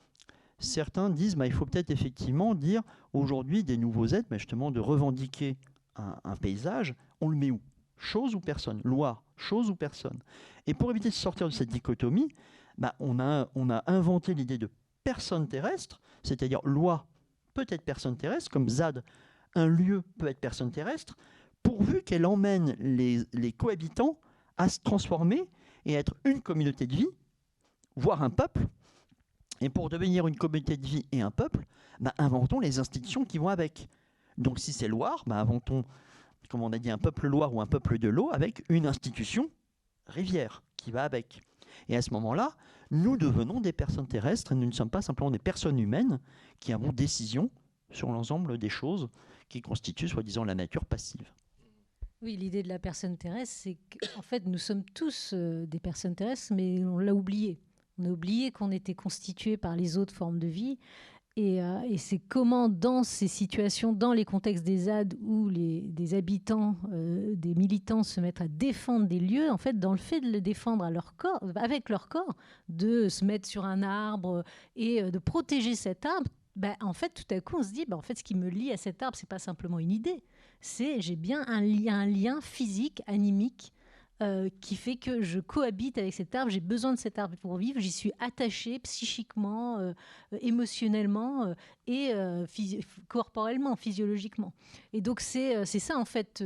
certains 0.58 1.10
disent 1.10 1.36
bah, 1.36 1.46
il 1.46 1.52
faut 1.52 1.66
peut-être 1.66 1.90
effectivement 1.90 2.54
dire 2.54 2.82
aujourd'hui 3.12 3.64
des 3.64 3.76
nouveaux 3.76 4.06
aides, 4.06 4.26
mais 4.30 4.38
justement 4.38 4.70
de 4.70 4.80
revendiquer 4.80 5.56
un, 5.96 6.36
paysage, 6.36 6.94
on 7.20 7.28
le 7.28 7.36
met 7.36 7.50
où? 7.50 7.60
Chose 7.96 8.36
ou 8.36 8.40
personne? 8.40 8.80
Loi, 8.84 9.22
chose 9.36 9.68
ou 9.68 9.74
personne? 9.74 10.20
Et 10.68 10.74
pour 10.74 10.90
éviter 10.92 11.08
de 11.08 11.14
sortir 11.14 11.48
de 11.48 11.52
cette 11.52 11.70
dichotomie, 11.70 12.28
bah, 12.76 12.94
on, 13.00 13.18
a, 13.18 13.48
inventé 13.86 14.34
l'idée 14.34 14.58
de 14.58 14.70
personne 15.02 15.48
terrestre, 15.48 16.00
c'est-à-dire 16.22 16.60
loi 16.62 17.06
peut 17.54 17.66
être 17.68 17.82
personne 17.82 18.16
terrestre, 18.16 18.50
comme 18.50 18.68
ZAD, 18.68 19.02
un 19.56 19.66
lieu 19.66 20.02
peut 20.18 20.28
être 20.28 20.40
personne 20.40 20.70
terrestre, 20.70 21.16
pourvu 21.64 22.02
qu'elle 22.02 22.24
emmène 22.24 22.76
les, 22.78 23.24
les 23.32 23.50
cohabitants 23.50 24.20
à 24.56 24.68
se 24.68 24.78
transformer 24.78 25.48
et 25.84 25.94
être 25.94 26.14
une 26.24 26.40
communauté 26.40 26.86
de 26.86 26.94
vie, 26.94 27.08
voire 27.96 28.22
un 28.22 28.30
peuple. 28.30 28.68
Et 29.60 29.68
pour 29.68 29.88
devenir 29.88 30.26
une 30.26 30.36
communauté 30.36 30.76
de 30.76 30.86
vie 30.86 31.06
et 31.12 31.20
un 31.20 31.30
peuple, 31.30 31.64
bah, 32.00 32.14
inventons 32.18 32.60
les 32.60 32.78
institutions 32.78 33.24
qui 33.24 33.38
vont 33.38 33.48
avec. 33.48 33.88
Donc 34.36 34.58
si 34.58 34.72
c'est 34.72 34.88
Loire, 34.88 35.24
bah, 35.26 35.40
inventons, 35.40 35.84
comme 36.48 36.62
on 36.62 36.72
a 36.72 36.78
dit, 36.78 36.90
un 36.90 36.98
peuple 36.98 37.26
Loire 37.26 37.52
ou 37.52 37.60
un 37.60 37.66
peuple 37.66 37.98
de 37.98 38.08
l'eau 38.08 38.30
avec 38.32 38.64
une 38.68 38.86
institution 38.86 39.50
rivière 40.06 40.62
qui 40.76 40.90
va 40.90 41.04
avec. 41.04 41.42
Et 41.88 41.96
à 41.96 42.02
ce 42.02 42.12
moment-là, 42.14 42.56
nous 42.90 43.16
devenons 43.16 43.60
des 43.60 43.72
personnes 43.72 44.06
terrestres 44.06 44.52
et 44.52 44.54
nous 44.54 44.66
ne 44.66 44.72
sommes 44.72 44.90
pas 44.90 45.02
simplement 45.02 45.30
des 45.30 45.38
personnes 45.38 45.78
humaines 45.78 46.20
qui 46.60 46.72
avons 46.72 46.92
décision 46.92 47.50
sur 47.90 48.10
l'ensemble 48.10 48.58
des 48.58 48.68
choses 48.68 49.08
qui 49.48 49.60
constituent, 49.62 50.08
soi-disant, 50.08 50.44
la 50.44 50.54
nature 50.54 50.84
passive. 50.84 51.30
Oui, 52.20 52.36
l'idée 52.36 52.62
de 52.62 52.68
la 52.68 52.78
personne 52.78 53.16
terrestre, 53.16 53.54
c'est 53.54 53.78
qu'en 54.02 54.22
fait, 54.22 54.44
nous 54.46 54.58
sommes 54.58 54.84
tous 54.84 55.32
euh, 55.32 55.66
des 55.66 55.78
personnes 55.78 56.14
terrestres, 56.14 56.52
mais 56.52 56.84
on 56.84 56.98
l'a 56.98 57.14
oublié. 57.14 57.60
On 57.98 58.04
a 58.04 58.10
oublié 58.10 58.50
qu'on 58.50 58.70
était 58.70 58.94
constitué 58.94 59.56
par 59.56 59.76
les 59.76 59.98
autres 59.98 60.14
formes 60.14 60.38
de 60.38 60.46
vie. 60.46 60.78
Et, 61.36 61.62
euh, 61.62 61.96
c'est 61.98 62.18
comment, 62.18 62.68
dans 62.68 63.04
ces 63.04 63.28
situations, 63.28 63.92
dans 63.92 64.12
les 64.12 64.24
contextes 64.24 64.64
des 64.64 64.78
ZAD 64.78 65.16
où 65.22 65.48
les, 65.48 65.82
des 65.82 66.14
habitants, 66.14 66.74
euh, 66.92 67.34
des 67.36 67.54
militants 67.54 68.02
se 68.02 68.20
mettent 68.20 68.40
à 68.40 68.48
défendre 68.48 69.06
des 69.06 69.20
lieux, 69.20 69.50
en 69.50 69.56
fait, 69.56 69.78
dans 69.78 69.92
le 69.92 69.98
fait 69.98 70.20
de 70.20 70.30
le 70.30 70.40
défendre 70.40 70.84
à 70.84 70.90
leur 70.90 71.14
corps, 71.16 71.40
avec 71.54 71.90
leur 71.90 72.08
corps, 72.08 72.34
de 72.68 73.08
se 73.08 73.24
mettre 73.24 73.48
sur 73.48 73.64
un 73.64 73.84
arbre 73.84 74.42
et 74.74 75.02
de 75.12 75.18
protéger 75.18 75.76
cet 75.76 76.06
arbre, 76.06 76.28
ben, 76.58 76.74
en 76.80 76.92
fait, 76.92 77.10
tout 77.10 77.32
à 77.32 77.40
coup, 77.40 77.58
on 77.58 77.62
se 77.62 77.72
dit, 77.72 77.84
ben, 77.86 77.96
en 77.96 78.02
fait, 78.02 78.18
ce 78.18 78.24
qui 78.24 78.34
me 78.34 78.48
lie 78.48 78.72
à 78.72 78.76
cet 78.76 79.00
arbre, 79.00 79.16
c'est 79.16 79.28
pas 79.28 79.38
simplement 79.38 79.78
une 79.78 79.92
idée, 79.92 80.24
c'est 80.60 81.00
j'ai 81.00 81.14
bien 81.14 81.44
un 81.46 81.60
lien, 81.60 82.00
un 82.00 82.06
lien 82.06 82.40
physique, 82.40 83.00
animique, 83.06 83.72
euh, 84.20 84.48
qui 84.60 84.74
fait 84.74 84.96
que 84.96 85.22
je 85.22 85.38
cohabite 85.38 85.96
avec 85.96 86.12
cet 86.12 86.34
arbre, 86.34 86.50
j'ai 86.50 86.58
besoin 86.58 86.92
de 86.92 86.98
cet 86.98 87.20
arbre 87.20 87.36
pour 87.36 87.56
vivre, 87.56 87.78
j'y 87.78 87.92
suis 87.92 88.10
attachée 88.18 88.80
psychiquement, 88.80 89.78
euh, 89.78 89.92
émotionnellement 90.40 91.54
euh, 91.88 92.46
et 92.66 92.80
corporellement, 93.06 93.76
physiologiquement. 93.76 94.52
Et 94.92 95.00
donc 95.00 95.20
c'est 95.20 95.64
ça 95.64 95.96
en 95.96 96.04
fait, 96.04 96.42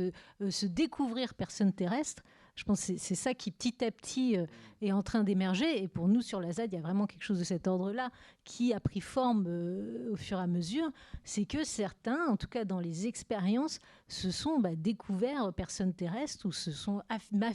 se 0.49 0.65
découvrir 0.67 1.33
personne 1.33 1.73
terrestre, 1.73 2.21
je 2.55 2.63
pense 2.65 2.85
que 2.85 2.97
c'est 2.97 3.15
ça 3.15 3.33
qui 3.33 3.51
petit 3.51 3.83
à 3.83 3.89
petit 3.89 4.37
euh, 4.37 4.45
est 4.81 4.91
en 4.91 5.01
train 5.01 5.23
d'émerger. 5.23 5.81
Et 5.81 5.87
pour 5.87 6.07
nous, 6.07 6.21
sur 6.21 6.39
la 6.39 6.53
ZAD, 6.53 6.71
il 6.71 6.75
y 6.75 6.79
a 6.79 6.81
vraiment 6.81 7.07
quelque 7.07 7.23
chose 7.23 7.39
de 7.39 7.43
cet 7.43 7.67
ordre-là 7.67 8.11
qui 8.43 8.73
a 8.73 8.79
pris 8.79 9.01
forme 9.01 9.45
euh, 9.47 10.11
au 10.11 10.15
fur 10.15 10.37
et 10.37 10.43
à 10.43 10.47
mesure. 10.47 10.89
C'est 11.23 11.45
que 11.45 11.63
certains, 11.63 12.27
en 12.27 12.37
tout 12.37 12.47
cas 12.47 12.63
dans 12.63 12.79
les 12.79 13.07
expériences, 13.07 13.79
se 14.07 14.29
sont 14.29 14.59
bah, 14.59 14.75
découverts 14.75 15.51
personnes 15.53 15.93
terrestres 15.93 16.45
ou 16.45 16.51
se 16.51 16.71
sont 16.71 17.01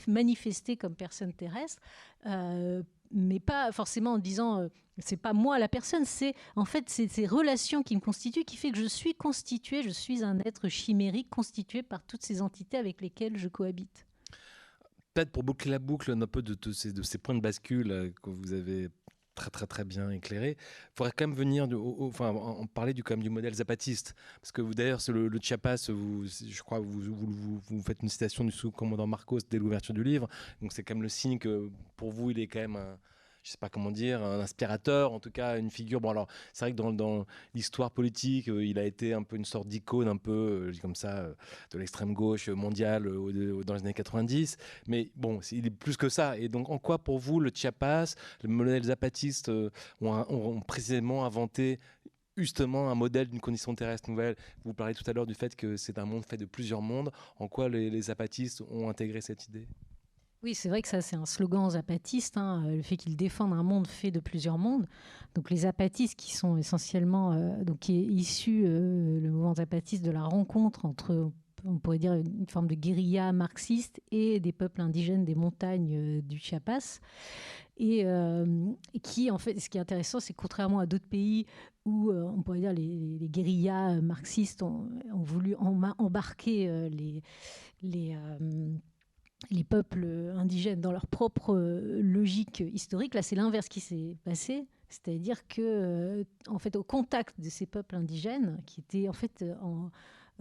manifestés 0.07 0.75
comme 0.75 0.95
personnes 0.95 1.33
terrestres. 1.33 1.81
Euh, 2.25 2.83
mais 3.11 3.39
pas 3.39 3.71
forcément 3.71 4.13
en 4.13 4.19
disant 4.19 4.69
c'est 4.99 5.17
pas 5.17 5.33
moi 5.33 5.57
la 5.57 5.67
personne, 5.67 6.05
c'est 6.05 6.35
en 6.55 6.65
fait 6.65 6.89
c'est 6.89 7.07
ces 7.07 7.25
relations 7.25 7.81
qui 7.81 7.95
me 7.95 8.01
constituent 8.01 8.43
qui 8.43 8.55
fait 8.55 8.69
que 8.69 8.77
je 8.77 8.85
suis 8.85 9.15
constitué, 9.15 9.81
je 9.81 9.89
suis 9.89 10.23
un 10.23 10.39
être 10.41 10.67
chimérique 10.67 11.29
constitué 11.29 11.81
par 11.81 12.03
toutes 12.03 12.21
ces 12.21 12.41
entités 12.43 12.77
avec 12.77 13.01
lesquelles 13.01 13.37
je 13.37 13.47
cohabite 13.47 14.08
peut-être 15.13 15.31
pour 15.31 15.43
boucler 15.43 15.71
la 15.71 15.79
boucle 15.79 16.11
un 16.11 16.27
peu 16.27 16.41
de, 16.41 16.71
ces, 16.71 17.17
points 17.17 17.35
de 17.35 17.41
bascule 17.41 17.91
euh, 17.91 18.09
que 18.21 18.29
vous 18.29 18.53
avez 18.53 18.89
très 19.35 19.49
très 19.49 19.67
très 19.67 19.85
bien 19.85 20.09
éclairé. 20.11 20.57
Il 20.59 20.95
faudrait 20.95 21.13
quand 21.15 21.27
même 21.27 21.35
venir, 21.35 21.67
de, 21.67 21.77
parler 22.73 22.93
du, 22.93 23.29
modèle 23.29 23.53
zapatiste, 23.53 24.15
parce 24.41 24.51
que 24.51 24.61
d'ailleurs, 24.73 24.99
le, 25.07 25.27
le 25.27 25.39
Chiapas, 25.41 25.87
je 25.87 26.61
crois, 26.61 26.79
vous, 26.79 27.61
vous, 27.69 27.81
faites 27.81 28.01
une 28.03 28.09
citation 28.09 28.43
du 28.43 28.51
sous-commandant 28.51 29.07
Marcos 29.07 29.39
dès 29.49 29.57
l'ouverture 29.57 29.93
du 29.93 30.03
livre, 30.03 30.27
donc 30.61 30.73
c'est 30.73 30.83
quand 30.83 30.95
même 30.95 31.03
le 31.03 31.09
signe 31.09 31.39
que 31.39 31.69
pour 31.95 32.11
vous, 32.11 32.31
il 32.31 32.39
est 32.39 32.47
quand 32.47 32.59
même 32.59 32.75
un, 32.75 32.97
je 33.49 33.53
sais 33.53 33.57
pas 33.57 33.69
comment 33.69 33.89
dire, 33.89 34.23
un 34.23 34.39
inspirateur, 34.39 35.11
en 35.11 35.19
tout 35.19 35.31
cas 35.31 35.57
une 35.57 35.71
figure. 35.71 35.99
Bon 35.99 36.11
alors, 36.11 36.27
c'est 36.53 36.65
vrai 36.65 36.71
que 36.71 36.91
dans, 36.91 37.25
l'histoire 37.55 37.89
politique, 37.89 38.47
euh, 38.47 38.63
il 38.63 38.77
a 38.77 38.85
été 38.85 39.11
un 39.13 39.23
peu 39.23 39.37
une 39.37 39.45
sorte 39.45 39.67
d'icône, 39.67 40.07
un 40.07 40.17
peu 40.17 40.71
euh, 40.71 40.73
comme 40.83 40.93
ça, 40.93 41.17
euh, 41.17 41.33
de 41.71 41.79
l'extrême 41.79 42.13
gauche 42.13 42.47
mondiale 42.49 43.11
dans 43.65 43.73
les 43.73 43.79
années 43.79 43.93
90. 43.93 44.55
Mais 44.87 45.09
bon, 45.15 45.39
il 45.51 45.65
est 45.65 45.71
plus 45.71 45.97
que 45.97 46.09
ça. 46.09 46.37
Et 46.37 46.47
donc, 46.47 46.69
en 46.69 46.77
quoi 46.77 46.99
pour 46.99 47.17
vous 47.17 47.39
le 47.39 47.49
Chiapas, 47.51 48.13
le 48.43 48.49
modèle 48.49 48.83
zapatiste 48.83 49.51
ont, 49.99 50.61
précisément 50.67 51.25
inventé 51.25 51.79
justement 52.37 52.91
un 52.91 52.95
modèle 52.95 53.29
d'une 53.29 53.39
condition 53.39 53.73
terrestre 53.73 54.11
nouvelle? 54.11 54.35
Vous 54.63 54.75
parlez 54.75 54.93
tout 54.93 55.09
à 55.09 55.13
l'heure 55.13 55.25
du 55.25 55.33
fait 55.33 55.55
que 55.55 55.75
c'est 55.75 55.97
un 55.97 56.05
monde 56.05 56.23
fait 56.23 56.37
de 56.37 56.45
plusieurs 56.45 56.83
mondes. 56.83 57.09
En 57.39 57.47
quoi 57.47 57.67
les 57.67 57.99
zapatistes 57.99 58.61
ont 58.69 58.89
intégré 58.89 59.21
cette 59.21 59.47
idée? 59.47 59.67
Oui, 60.41 60.55
c'est 60.55 60.69
vrai 60.69 60.81
que 60.81 60.87
ça, 60.87 61.01
c'est 61.01 61.17
un 61.17 61.25
slogan 61.25 61.69
zapatiste, 61.71 62.37
hein, 62.37 62.63
euh, 62.65 62.77
le 62.77 62.81
fait 62.81 62.95
qu'ils 62.95 63.17
défendent 63.17 63.51
un 63.51 63.63
monde 63.63 63.87
fait 63.87 64.09
de 64.09 64.21
plusieurs 64.21 64.57
mondes. 64.57 64.87
Donc 65.35 65.49
les 65.49 65.57
zapatistes 65.57 66.17
qui 66.17 66.33
sont 66.33 66.55
essentiellement, 66.55 67.33
euh, 67.33 67.63
donc 67.65 67.79
qui 67.79 67.99
est 67.99 68.05
issu, 68.05 68.63
euh, 68.65 69.19
le 69.19 69.29
mouvement 69.31 69.55
zapatiste, 69.55 70.03
de 70.03 70.11
la 70.11 70.23
rencontre 70.23 70.85
entre, 70.85 71.29
on 71.65 71.77
pourrait 71.77 71.99
dire, 71.99 72.13
une 72.13 72.47
forme 72.47 72.67
de 72.67 72.75
guérilla 72.75 73.33
marxiste 73.33 74.01
et 74.11 74.39
des 74.39 74.53
peuples 74.53 74.79
indigènes 74.79 75.25
des 75.25 75.35
montagnes 75.35 76.21
du 76.21 76.37
Chiapas. 76.37 77.01
Et, 77.75 78.05
qui, 79.03 79.31
en 79.31 79.37
fait, 79.37 79.59
ce 79.59 79.69
qui 79.69 79.77
est 79.77 79.81
intéressant, 79.81 80.19
c'est 80.19 80.33
contrairement 80.33 80.79
à 80.79 80.85
d'autres 80.85 81.07
pays 81.07 81.45
où, 81.85 82.11
on 82.11 82.41
pourrait 82.41 82.59
dire, 82.59 82.73
les, 82.73 83.17
les 83.19 83.29
guérillas 83.29 84.01
marxistes 84.01 84.63
ont, 84.63 84.89
ont 85.13 85.23
voulu 85.23 85.55
embarquer 85.55 86.89
les... 86.89 87.23
les 87.81 88.17
les 89.49 89.63
peuples 89.63 90.33
indigènes 90.35 90.81
dans 90.81 90.91
leur 90.91 91.07
propre 91.07 91.55
euh, 91.55 92.01
logique 92.01 92.63
historique. 92.73 93.13
Là, 93.13 93.21
c'est 93.21 93.35
l'inverse 93.35 93.67
qui 93.67 93.79
s'est 93.79 94.17
passé. 94.23 94.67
C'est-à-dire 94.89 95.47
que, 95.47 95.61
euh, 95.61 96.23
en 96.47 96.59
fait, 96.59 96.75
au 96.75 96.83
contact 96.83 97.39
de 97.39 97.49
ces 97.49 97.65
peuples 97.65 97.95
indigènes, 97.95 98.61
qui 98.65 98.81
étaient 98.81 99.07
en 99.07 99.13
fait 99.13 99.45
en, 99.61 99.89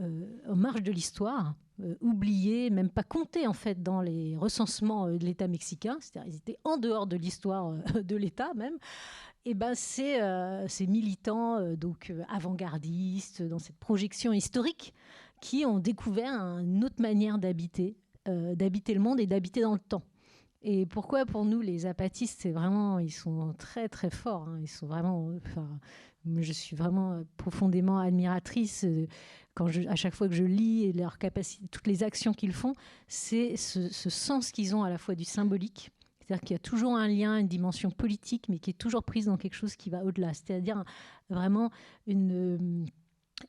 euh, 0.01 0.55
marge 0.55 0.83
de 0.83 0.93
l'histoire, 0.93 1.55
oubliés, 2.01 2.71
même 2.71 2.91
pas 2.91 3.05
comptés 3.05 3.47
en 3.47 3.53
fait 3.53 3.85
dans 3.85 4.01
les 4.01 4.35
recensements 4.35 5.07
de 5.09 5.25
l'État 5.25 5.47
mexicain, 5.47 5.97
c'est-à-dire 6.01 6.33
ils 6.35 6.37
étaient 6.39 6.59
en 6.65 6.77
dehors 6.77 7.07
de 7.07 7.15
l'histoire 7.15 7.73
de 7.95 8.17
l'État 8.17 8.53
même. 8.57 8.77
Et 9.45 9.55
ben 9.55 9.77
c'est 9.77 10.19
ces 10.67 10.89
militants 10.89 11.77
donc 11.77 12.13
avant-gardistes 12.29 13.43
dans 13.43 13.61
cette 13.61 13.77
projection 13.77 14.33
historique 14.33 14.93
qui 15.41 15.65
ont 15.67 15.79
découvert 15.79 16.33
une 16.59 16.85
autre 16.85 17.01
manière 17.01 17.39
d'habiter 17.39 17.97
euh, 18.29 18.55
d'habiter 18.55 18.95
le 18.95 19.01
monde 19.01 19.21
et 19.21 19.27
d'habiter 19.27 19.61
dans 19.61 19.75
le 19.75 19.79
temps. 19.79 20.05
Et 20.63 20.87
pourquoi 20.87 21.25
pour 21.25 21.45
nous 21.45 21.61
les 21.61 21.87
apatistes, 21.87 22.41
c'est 22.43 22.51
vraiment, 22.51 22.99
ils 22.99 23.13
sont 23.13 23.55
très 23.59 23.89
très 23.89 24.11
forts. 24.11 24.49
Hein. 24.49 24.59
ils 24.61 24.69
sont 24.69 24.87
vraiment, 24.87 25.31
enfin, 25.47 25.69
je 26.37 26.53
suis 26.53 26.77
vraiment 26.77 27.23
profondément 27.37 27.99
admiratrice 27.99 28.85
euh, 28.85 29.07
quand 29.55 29.69
à 29.89 29.97
chaque 29.97 30.15
fois 30.15 30.29
que 30.29 30.35
je 30.35 30.45
lis 30.45 30.93
leur 30.93 31.19
capacité, 31.19 31.67
toutes 31.69 31.87
les 31.87 32.03
actions 32.03 32.33
qu'ils 32.33 32.53
font, 32.53 32.75
c'est 33.09 33.57
ce, 33.57 33.89
sens 34.11 34.53
qu'ils 34.53 34.77
ont 34.77 34.85
à 34.85 34.91
la 34.91 34.99
fois 34.99 35.15
du 35.15 35.25
symbolique, 35.25 35.91
c'est-à-dire 36.21 36.41
qu'il 36.43 36.55
y 36.55 36.57
a 36.57 36.61
toujours 36.61 36.97
un 36.97 37.09
lien, 37.09 37.39
une 37.39 37.49
dimension 37.49 37.91
politique, 37.91 38.49
mais 38.49 38.59
qui 38.59 38.71
est 38.71 38.79
toujours 38.79 39.03
prise 39.03 39.27
dans 39.27 39.37
quelque 39.37 39.55
chose 39.55 39.75
qui 39.75 39.91
va 39.91 40.05
au-delà. 40.05 40.33
C'est-à-dire 40.35 40.85
vraiment 41.29 41.71
une, 42.07 42.87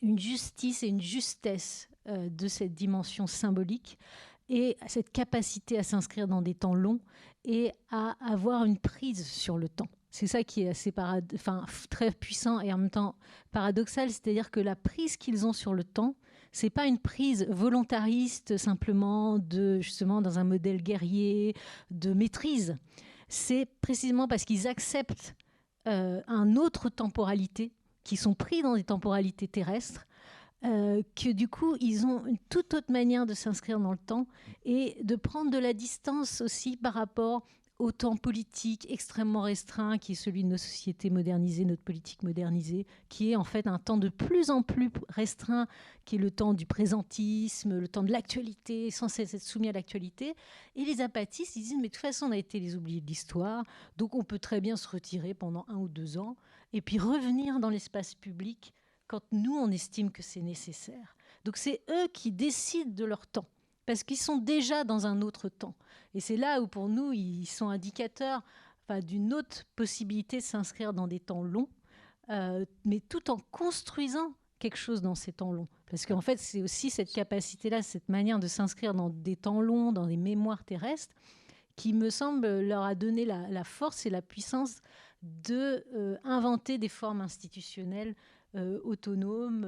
une 0.01 0.19
justice 0.19 0.83
et 0.83 0.87
une 0.87 1.01
justesse 1.01 1.89
euh, 2.07 2.29
de 2.29 2.47
cette 2.47 2.73
dimension 2.73 3.27
symbolique 3.27 3.99
et 4.49 4.77
cette 4.87 5.11
capacité 5.11 5.77
à 5.77 5.83
s'inscrire 5.83 6.27
dans 6.27 6.41
des 6.41 6.55
temps 6.55 6.73
longs 6.73 6.99
et 7.45 7.71
à 7.91 8.15
avoir 8.19 8.65
une 8.65 8.77
prise 8.77 9.25
sur 9.25 9.57
le 9.57 9.69
temps. 9.69 9.87
C'est 10.11 10.27
ça 10.27 10.43
qui 10.43 10.63
est 10.63 10.69
assez 10.69 10.91
enfin, 11.35 11.65
très 11.89 12.11
puissant 12.11 12.59
et 12.59 12.73
en 12.73 12.77
même 12.79 12.89
temps 12.89 13.15
paradoxal, 13.51 14.09
c'est-à-dire 14.09 14.49
que 14.49 14.59
la 14.59 14.75
prise 14.75 15.17
qu'ils 15.17 15.45
ont 15.45 15.53
sur 15.53 15.73
le 15.73 15.83
temps, 15.83 16.15
c'est 16.51 16.71
pas 16.71 16.87
une 16.87 16.97
prise 16.97 17.45
volontariste 17.47 18.57
simplement 18.57 19.37
de 19.37 19.79
justement 19.81 20.21
dans 20.21 20.39
un 20.39 20.43
modèle 20.43 20.81
guerrier 20.81 21.53
de 21.91 22.13
maîtrise. 22.13 22.77
C'est 23.27 23.67
précisément 23.81 24.27
parce 24.27 24.45
qu'ils 24.45 24.67
acceptent 24.67 25.35
euh, 25.87 26.21
un 26.27 26.55
autre 26.55 26.89
temporalité 26.89 27.71
qui 28.03 28.17
sont 28.17 28.33
pris 28.33 28.63
dans 28.63 28.75
des 28.75 28.83
temporalités 28.83 29.47
terrestres, 29.47 30.07
euh, 30.65 31.01
que 31.15 31.29
du 31.29 31.47
coup, 31.47 31.75
ils 31.79 32.05
ont 32.05 32.25
une 32.25 32.37
toute 32.49 32.73
autre 32.73 32.91
manière 32.91 33.25
de 33.25 33.33
s'inscrire 33.33 33.79
dans 33.79 33.91
le 33.91 33.97
temps 33.97 34.27
et 34.65 34.97
de 35.03 35.15
prendre 35.15 35.51
de 35.51 35.57
la 35.57 35.73
distance 35.73 36.41
aussi 36.41 36.75
par 36.75 36.93
rapport 36.93 37.45
au 37.79 37.93
temps 37.93 38.17
politique 38.17 38.85
extrêmement 38.89 39.41
restreint 39.41 39.97
qui 39.97 40.11
est 40.11 40.15
celui 40.15 40.43
de 40.43 40.49
nos 40.49 40.57
sociétés 40.57 41.09
modernisées, 41.09 41.63
notre 41.63 41.81
politique 41.81 42.23
modernisée, 42.23 42.85
qui 43.07 43.31
est 43.31 43.37
en 43.37 43.45
fait 43.45 43.67
un 43.67 43.79
temps 43.79 43.97
de 43.97 44.09
plus 44.09 44.49
en 44.49 44.61
plus 44.61 44.91
restreint, 45.07 45.65
qui 46.03 46.17
est 46.17 46.19
le 46.19 46.29
temps 46.29 46.53
du 46.53 46.65
présentisme, 46.65 47.79
le 47.79 47.87
temps 47.87 48.03
de 48.03 48.11
l'actualité, 48.11 48.91
sans 48.91 49.07
cesse 49.07 49.33
être 49.33 49.41
soumis 49.41 49.69
à 49.69 49.71
l'actualité. 49.71 50.35
Et 50.75 50.83
les 50.83 50.99
apathistes, 50.99 51.55
ils 51.55 51.63
disent, 51.63 51.75
mais 51.77 51.87
de 51.87 51.93
toute 51.93 52.01
façon, 52.01 52.25
on 52.25 52.31
a 52.31 52.37
été 52.37 52.59
les 52.59 52.75
oubliés 52.75 52.99
de 52.99 53.07
l'histoire, 53.07 53.63
donc 53.95 54.13
on 54.13 54.25
peut 54.25 54.39
très 54.39 54.59
bien 54.59 54.75
se 54.75 54.87
retirer 54.89 55.33
pendant 55.33 55.63
un 55.69 55.77
ou 55.77 55.87
deux 55.87 56.17
ans, 56.17 56.35
et 56.73 56.81
puis 56.81 56.99
revenir 56.99 57.61
dans 57.61 57.69
l'espace 57.69 58.13
public 58.13 58.73
quand 59.09 59.23
nous, 59.31 59.57
on 59.57 59.71
estime 59.71 60.11
que 60.11 60.21
c'est 60.21 60.41
nécessaire. 60.41 61.17
Donc 61.43 61.57
c'est 61.57 61.81
eux 61.89 62.07
qui 62.13 62.31
décident 62.31 62.93
de 62.93 63.03
leur 63.03 63.27
temps, 63.27 63.47
parce 63.85 64.03
qu'ils 64.03 64.17
sont 64.17 64.37
déjà 64.37 64.85
dans 64.85 65.07
un 65.07 65.21
autre 65.21 65.49
temps. 65.49 65.75
Et 66.13 66.21
c'est 66.21 66.37
là 66.37 66.61
où 66.61 66.67
pour 66.67 66.87
nous, 66.87 67.11
ils 67.11 67.47
sont 67.47 67.67
indicateurs 67.67 68.43
d'une 69.03 69.33
autre 69.33 69.65
possibilité 69.75 70.37
de 70.37 70.43
s'inscrire 70.43 70.93
dans 70.93 71.07
des 71.07 71.19
temps 71.19 71.43
longs, 71.43 71.69
euh, 72.29 72.65
mais 72.85 72.99
tout 72.99 73.31
en 73.31 73.37
construisant 73.51 74.33
quelque 74.59 74.77
chose 74.77 75.01
dans 75.01 75.15
ces 75.15 75.31
temps 75.31 75.51
longs. 75.51 75.67
Parce 75.89 76.05
qu'en 76.05 76.21
fait, 76.21 76.37
c'est 76.37 76.61
aussi 76.61 76.89
cette 76.89 77.11
capacité-là, 77.11 77.81
cette 77.81 78.09
manière 78.09 78.39
de 78.39 78.47
s'inscrire 78.47 78.93
dans 78.93 79.09
des 79.09 79.35
temps 79.35 79.61
longs, 79.61 79.91
dans 79.91 80.05
des 80.05 80.17
mémoires 80.17 80.63
terrestres, 80.63 81.15
qui 81.75 81.93
me 81.93 82.09
semble 82.09 82.61
leur 82.61 82.83
a 82.83 82.93
donné 82.93 83.25
la, 83.25 83.63
force 83.63 84.05
et 84.05 84.09
la 84.09 84.21
puissance 84.21 84.81
de 85.23 85.85
euh, 85.95 86.17
inventer 86.23 86.77
des 86.77 86.89
formes 86.89 87.21
institutionnelles 87.21 88.15
euh, 88.55 88.79
autonomes, 88.83 89.65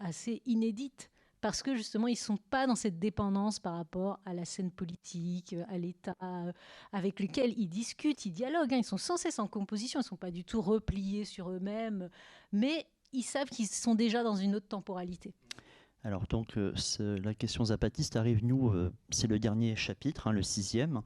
assez 0.00 0.42
inédites 0.46 1.10
parce 1.44 1.62
que 1.62 1.76
justement, 1.76 2.06
ils 2.06 2.12
ne 2.12 2.16
sont 2.16 2.38
pas 2.38 2.66
dans 2.66 2.74
cette 2.74 2.98
dépendance 2.98 3.58
par 3.58 3.76
rapport 3.76 4.18
à 4.24 4.32
la 4.32 4.46
scène 4.46 4.70
politique, 4.70 5.52
euh, 5.52 5.62
à 5.68 5.76
l'État, 5.76 6.16
euh, 6.22 6.50
avec 6.90 7.20
lequel 7.20 7.52
ils 7.58 7.68
discutent, 7.68 8.24
ils 8.24 8.32
dialoguent. 8.32 8.72
Hein. 8.72 8.78
Ils 8.78 8.84
sont 8.84 8.96
sans 8.96 9.18
cesse 9.18 9.38
en 9.38 9.46
composition, 9.46 10.00
ils 10.00 10.04
ne 10.04 10.08
sont 10.08 10.16
pas 10.16 10.30
du 10.30 10.42
tout 10.42 10.62
repliés 10.62 11.26
sur 11.26 11.50
eux-mêmes, 11.50 12.08
mais 12.50 12.86
ils 13.12 13.24
savent 13.24 13.50
qu'ils 13.50 13.66
sont 13.66 13.94
déjà 13.94 14.22
dans 14.22 14.36
une 14.36 14.54
autre 14.54 14.68
temporalité. 14.68 15.34
Alors 16.02 16.26
donc, 16.28 16.56
euh, 16.56 16.72
la 16.98 17.34
question 17.34 17.66
zapatiste 17.66 18.16
arrive, 18.16 18.42
nous, 18.42 18.72
c'est 19.10 19.26
le 19.26 19.38
dernier 19.38 19.76
chapitre, 19.76 20.28
hein, 20.28 20.32
le 20.32 20.42
sixième. 20.42 21.02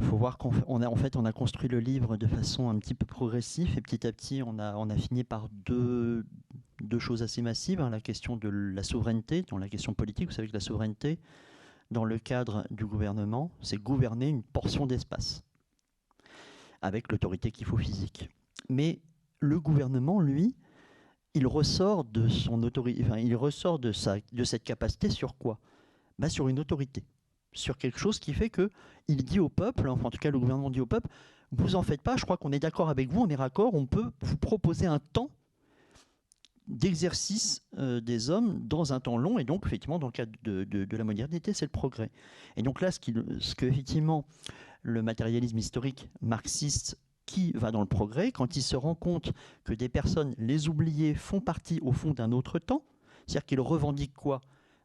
Faut 0.00 0.16
voir 0.16 0.38
qu'on 0.38 0.82
a 0.82 0.88
en 0.88 0.96
fait 0.96 1.16
on 1.16 1.24
a 1.24 1.32
construit 1.32 1.68
le 1.68 1.78
livre 1.78 2.16
de 2.16 2.26
façon 2.26 2.68
un 2.68 2.78
petit 2.78 2.94
peu 2.94 3.06
progressive 3.06 3.78
et 3.78 3.80
petit 3.80 4.06
à 4.06 4.12
petit 4.12 4.42
on 4.42 4.58
a 4.58 4.74
on 4.76 4.90
a 4.90 4.96
fini 4.96 5.22
par 5.22 5.48
deux, 5.66 6.26
deux 6.80 6.98
choses 6.98 7.22
assez 7.22 7.42
massives. 7.42 7.80
Hein. 7.80 7.90
la 7.90 8.00
question 8.00 8.36
de 8.36 8.48
la 8.48 8.82
souveraineté, 8.82 9.42
dans 9.42 9.58
la 9.58 9.68
question 9.68 9.94
politique, 9.94 10.28
vous 10.28 10.34
savez 10.34 10.48
que 10.48 10.52
la 10.52 10.60
souveraineté, 10.60 11.18
dans 11.90 12.04
le 12.04 12.18
cadre 12.18 12.66
du 12.70 12.86
gouvernement, 12.86 13.50
c'est 13.60 13.76
gouverner 13.76 14.28
une 14.28 14.42
portion 14.42 14.86
d'espace, 14.86 15.42
avec 16.82 17.10
l'autorité 17.10 17.50
qu'il 17.50 17.66
faut 17.66 17.76
physique. 17.76 18.28
Mais 18.68 19.00
le 19.40 19.60
gouvernement, 19.60 20.20
lui, 20.20 20.56
il 21.34 21.46
ressort 21.46 22.04
de 22.04 22.28
son 22.28 22.62
autorité, 22.62 23.04
enfin, 23.04 23.18
il 23.18 23.34
ressort 23.36 23.78
de, 23.78 23.92
sa, 23.92 24.16
de 24.32 24.44
cette 24.44 24.64
capacité 24.64 25.10
sur 25.10 25.36
quoi? 25.36 25.58
Bah, 26.18 26.28
Sur 26.28 26.48
une 26.48 26.60
autorité, 26.60 27.04
sur 27.54 27.78
quelque 27.78 27.98
chose 27.98 28.18
qui 28.18 28.34
fait 28.34 28.50
que 28.50 28.70
il 29.08 29.24
dit 29.24 29.40
au 29.40 29.48
peuple, 29.48 29.88
enfin 29.88 30.06
en 30.06 30.10
tout 30.10 30.18
cas 30.18 30.30
le 30.30 30.38
gouvernement 30.38 30.70
dit 30.70 30.80
au 30.80 30.86
peuple, 30.86 31.08
vous 31.52 31.76
en 31.76 31.82
faites 31.82 32.02
pas, 32.02 32.16
je 32.16 32.24
crois 32.24 32.36
qu'on 32.36 32.52
est 32.52 32.58
d'accord 32.58 32.90
avec 32.90 33.10
vous, 33.10 33.20
on 33.20 33.28
est 33.28 33.34
raccord, 33.34 33.74
on 33.74 33.86
peut 33.86 34.10
vous 34.20 34.36
proposer 34.36 34.86
un 34.86 34.98
temps 34.98 35.30
d'exercice 36.66 37.62
euh, 37.78 38.00
des 38.00 38.30
hommes 38.30 38.58
dans 38.66 38.92
un 38.92 39.00
temps 39.00 39.18
long, 39.18 39.38
et 39.38 39.44
donc 39.44 39.66
effectivement 39.66 39.98
dans 39.98 40.06
le 40.06 40.12
cadre 40.12 40.32
de, 40.42 40.96
la 40.96 41.04
modernité, 41.04 41.52
c'est 41.52 41.66
le 41.66 41.70
progrès. 41.70 42.10
Et 42.56 42.62
donc 42.62 42.80
là, 42.80 42.90
ce, 42.90 42.98
que 43.54 43.66
effectivement 43.66 44.24
le 44.82 45.02
matérialisme 45.02 45.58
historique 45.58 46.08
marxiste 46.22 46.98
qui 47.26 47.52
va 47.52 47.70
dans 47.70 47.80
le 47.80 47.86
progrès, 47.86 48.32
quand 48.32 48.56
il 48.56 48.62
se 48.62 48.76
rend 48.76 48.94
compte 48.94 49.32
que 49.64 49.72
des 49.72 49.88
personnes, 49.88 50.34
les 50.38 50.68
oubliées, 50.68 51.14
font 51.14 51.40
partie 51.40 51.80
au 51.80 51.92
fond 51.92 52.12
d'un 52.12 52.32
autre 52.32 52.58
temps, 52.58 52.84
c'est-à-dire 53.26 53.46
qu'il 53.46 53.60
revendique 53.60 54.14
quoi? 54.14 54.40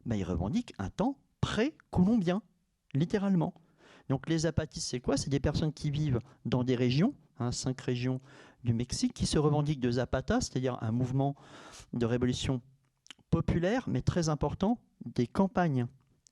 Ben, 0.06 0.16
Il 0.16 0.24
revendique 0.24 0.72
un 0.78 0.88
temps 0.88 1.16
pré-colombien, 1.40 2.42
littéralement. 2.94 3.54
Donc 4.08 4.28
les 4.28 4.46
apatistes, 4.46 4.88
c'est 4.88 5.00
quoi? 5.00 5.16
C'est 5.16 5.30
des 5.30 5.40
personnes 5.40 5.72
qui 5.72 5.90
vivent 5.90 6.20
dans 6.44 6.64
des 6.64 6.74
régions, 6.74 7.14
hein, 7.38 7.52
cinq 7.52 7.80
régions 7.80 8.20
du 8.64 8.74
Mexique, 8.74 9.14
qui 9.14 9.26
se 9.26 9.38
revendiquent 9.38 9.80
de 9.80 9.90
Zapata, 9.90 10.40
c'est-à-dire 10.40 10.78
un 10.82 10.92
mouvement 10.92 11.36
de 11.92 12.06
révolution 12.06 12.60
populaire, 13.30 13.84
mais 13.88 14.02
très 14.02 14.28
important, 14.28 14.78
des 15.04 15.26
campagnes 15.26 15.86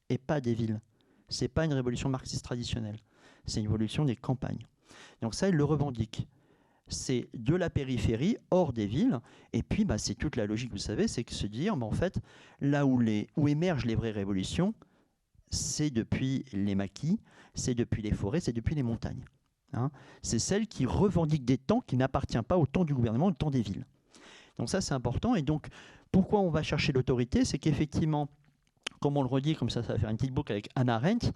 et 0.08 0.18
pas 0.18 0.40
des 0.40 0.54
villes. 0.54 0.80
Ce 1.28 1.44
n'est 1.44 1.48
pas 1.48 1.64
une 1.64 1.72
révolution 1.72 2.08
marxiste 2.08 2.44
traditionnelle, 2.44 2.98
c'est 3.46 3.60
une 3.60 3.66
révolution 3.66 4.04
des 4.04 4.16
campagnes. 4.16 4.66
Donc 5.22 5.34
ça, 5.34 5.48
ils 5.48 5.54
le 5.54 5.64
revendiquent. 5.64 6.26
C'est 6.90 7.28
de 7.34 7.54
la 7.54 7.68
périphérie, 7.68 8.38
hors 8.50 8.72
des 8.72 8.86
villes, 8.86 9.20
et 9.52 9.62
puis 9.62 9.84
bah, 9.84 9.98
c'est 9.98 10.14
toute 10.14 10.36
la 10.36 10.46
logique, 10.46 10.72
vous 10.72 10.78
savez, 10.78 11.06
c'est 11.06 11.22
que 11.22 11.34
se 11.34 11.46
dire, 11.46 11.76
bah, 11.76 11.86
en 11.86 11.92
fait, 11.92 12.18
là 12.60 12.86
où, 12.86 13.00
émergent 13.46 13.84
les 13.84 13.94
vraies 13.94 14.10
révolutions, 14.10 14.74
c'est 15.50 15.90
depuis 15.90 16.44
les 16.52 16.74
maquis, 16.74 17.20
c'est 17.54 17.74
depuis 17.74 18.02
les 18.02 18.12
forêts, 18.12 18.40
c'est 18.40 18.52
depuis 18.52 18.74
les 18.74 18.82
montagnes. 18.82 19.24
Hein. 19.74 19.90
c'est 20.22 20.38
celle 20.38 20.66
qui 20.66 20.86
revendique 20.86 21.44
des 21.44 21.58
temps 21.58 21.82
qui 21.82 21.98
n'appartiennent 21.98 22.42
pas 22.42 22.56
au 22.56 22.64
temps 22.64 22.86
du 22.86 22.94
gouvernement, 22.94 23.26
au 23.26 23.32
temps 23.32 23.50
des 23.50 23.60
villes. 23.60 23.84
Donc 24.58 24.70
ça, 24.70 24.80
c'est 24.80 24.94
important. 24.94 25.34
Et 25.34 25.42
donc, 25.42 25.68
pourquoi 26.10 26.40
on 26.40 26.48
va 26.48 26.62
chercher 26.62 26.92
l'autorité? 26.92 27.44
C'est 27.44 27.58
qu'effectivement, 27.58 28.28
comme 29.00 29.16
on 29.16 29.22
le 29.22 29.28
redit, 29.28 29.54
comme 29.54 29.70
ça, 29.70 29.82
ça 29.82 29.92
va 29.92 29.98
faire 29.98 30.10
une 30.10 30.16
petite 30.16 30.32
boucle 30.32 30.52
avec 30.52 30.68
Anna 30.74 30.96
Arendt, 30.96 31.32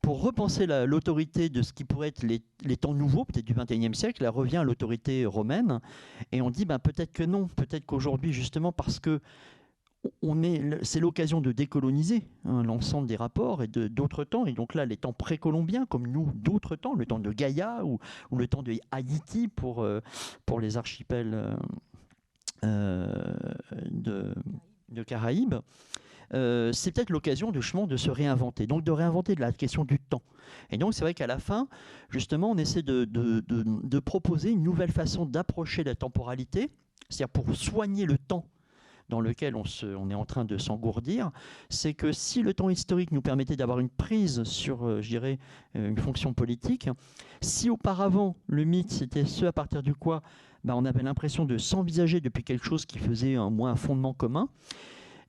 pour 0.00 0.20
repenser 0.20 0.66
l'autorité 0.66 1.48
de 1.48 1.62
ce 1.62 1.72
qui 1.72 1.84
pourrait 1.84 2.08
être 2.08 2.24
les, 2.24 2.76
temps 2.76 2.92
nouveaux, 2.92 3.24
peut-être 3.24 3.44
du 3.44 3.54
XXIe 3.54 3.94
siècle, 3.94 4.24
elle 4.24 4.30
revient 4.30 4.56
à 4.56 4.64
l'autorité 4.64 5.24
romaine. 5.26 5.80
Et 6.32 6.42
on 6.42 6.50
dit, 6.50 6.64
ben, 6.64 6.80
peut-être 6.80 7.12
que 7.12 7.22
non, 7.22 7.46
peut-être 7.46 7.86
qu'aujourd'hui, 7.86 8.32
justement, 8.32 8.72
parce 8.72 8.98
que 8.98 9.20
c'est 10.82 11.00
l'occasion 11.00 11.40
de 11.40 11.52
décoloniser 11.52 12.24
hein, 12.44 12.62
l'ensemble 12.62 13.06
des 13.06 13.16
rapports 13.16 13.62
et 13.62 13.68
d'autres 13.68 14.24
temps. 14.24 14.46
Et 14.46 14.52
donc 14.52 14.74
là, 14.74 14.84
les 14.84 14.96
temps 14.96 15.12
précolombiens, 15.12 15.86
comme 15.86 16.06
nous, 16.06 16.30
d'autres 16.34 16.76
temps, 16.76 16.94
le 16.94 17.06
temps 17.06 17.18
de 17.18 17.32
Gaïa 17.32 17.84
ou, 17.84 17.98
le 18.36 18.46
temps 18.48 18.62
de 18.62 18.74
Haïti 18.90 19.48
pour, 19.48 19.82
euh, 19.82 20.00
pour 20.46 20.60
les 20.60 20.76
archipels 20.76 21.34
euh, 21.34 21.54
euh, 22.64 23.34
de, 23.90 25.02
Caraïbes. 25.04 25.54
c'est 26.30 26.92
peut-être 26.92 27.10
l'occasion 27.10 27.50
de 27.50 27.60
chemin 27.60 27.86
de 27.86 27.96
se 27.96 28.10
réinventer, 28.10 28.66
donc 28.66 28.84
de 28.84 28.92
réinventer 28.92 29.34
la 29.36 29.52
question 29.52 29.84
du 29.84 29.98
temps. 29.98 30.22
Et 30.70 30.78
donc 30.78 30.94
c'est 30.94 31.02
vrai 31.02 31.14
qu'à 31.14 31.26
la 31.26 31.38
fin, 31.38 31.68
justement, 32.10 32.50
on 32.50 32.56
essaie 32.56 32.82
de, 32.82 33.04
de 33.04 33.98
proposer 33.98 34.50
une 34.50 34.62
nouvelle 34.62 34.92
façon 34.92 35.26
d'approcher 35.26 35.82
la 35.82 35.94
temporalité, 35.94 36.70
c'est-à-dire 37.08 37.30
pour 37.30 37.54
soigner 37.54 38.06
le 38.06 38.18
temps 38.18 38.46
dans 39.12 39.20
lequel 39.20 39.54
on, 39.56 40.10
est 40.10 40.14
en 40.14 40.24
train 40.24 40.46
de 40.46 40.56
s'engourdir, 40.56 41.32
c'est 41.68 41.92
que 41.92 42.12
si 42.12 42.40
le 42.40 42.54
temps 42.54 42.70
historique 42.70 43.12
nous 43.12 43.20
permettait 43.20 43.56
d'avoir 43.56 43.78
une 43.78 43.90
prise 43.90 44.42
sur, 44.44 44.86
euh, 44.86 45.02
je 45.02 45.18
euh, 45.18 45.36
une 45.74 45.98
fonction 45.98 46.32
politique, 46.32 46.88
si 47.42 47.68
auparavant 47.68 48.36
le 48.46 48.64
mythe 48.64 48.90
c'était 48.90 49.26
ce 49.26 49.44
à 49.44 49.52
partir 49.52 49.82
du 49.82 49.94
quoi 49.94 50.22
bah, 50.64 50.74
on 50.76 50.86
avait 50.86 51.02
l'impression 51.02 51.44
de 51.44 51.58
s'envisager 51.58 52.20
depuis 52.20 52.42
quelque 52.42 52.64
chose 52.64 52.86
qui 52.86 52.98
faisait 52.98 53.34
un 53.34 53.50
moins 53.50 53.72
un 53.72 53.76
fondement 53.76 54.14
commun, 54.14 54.48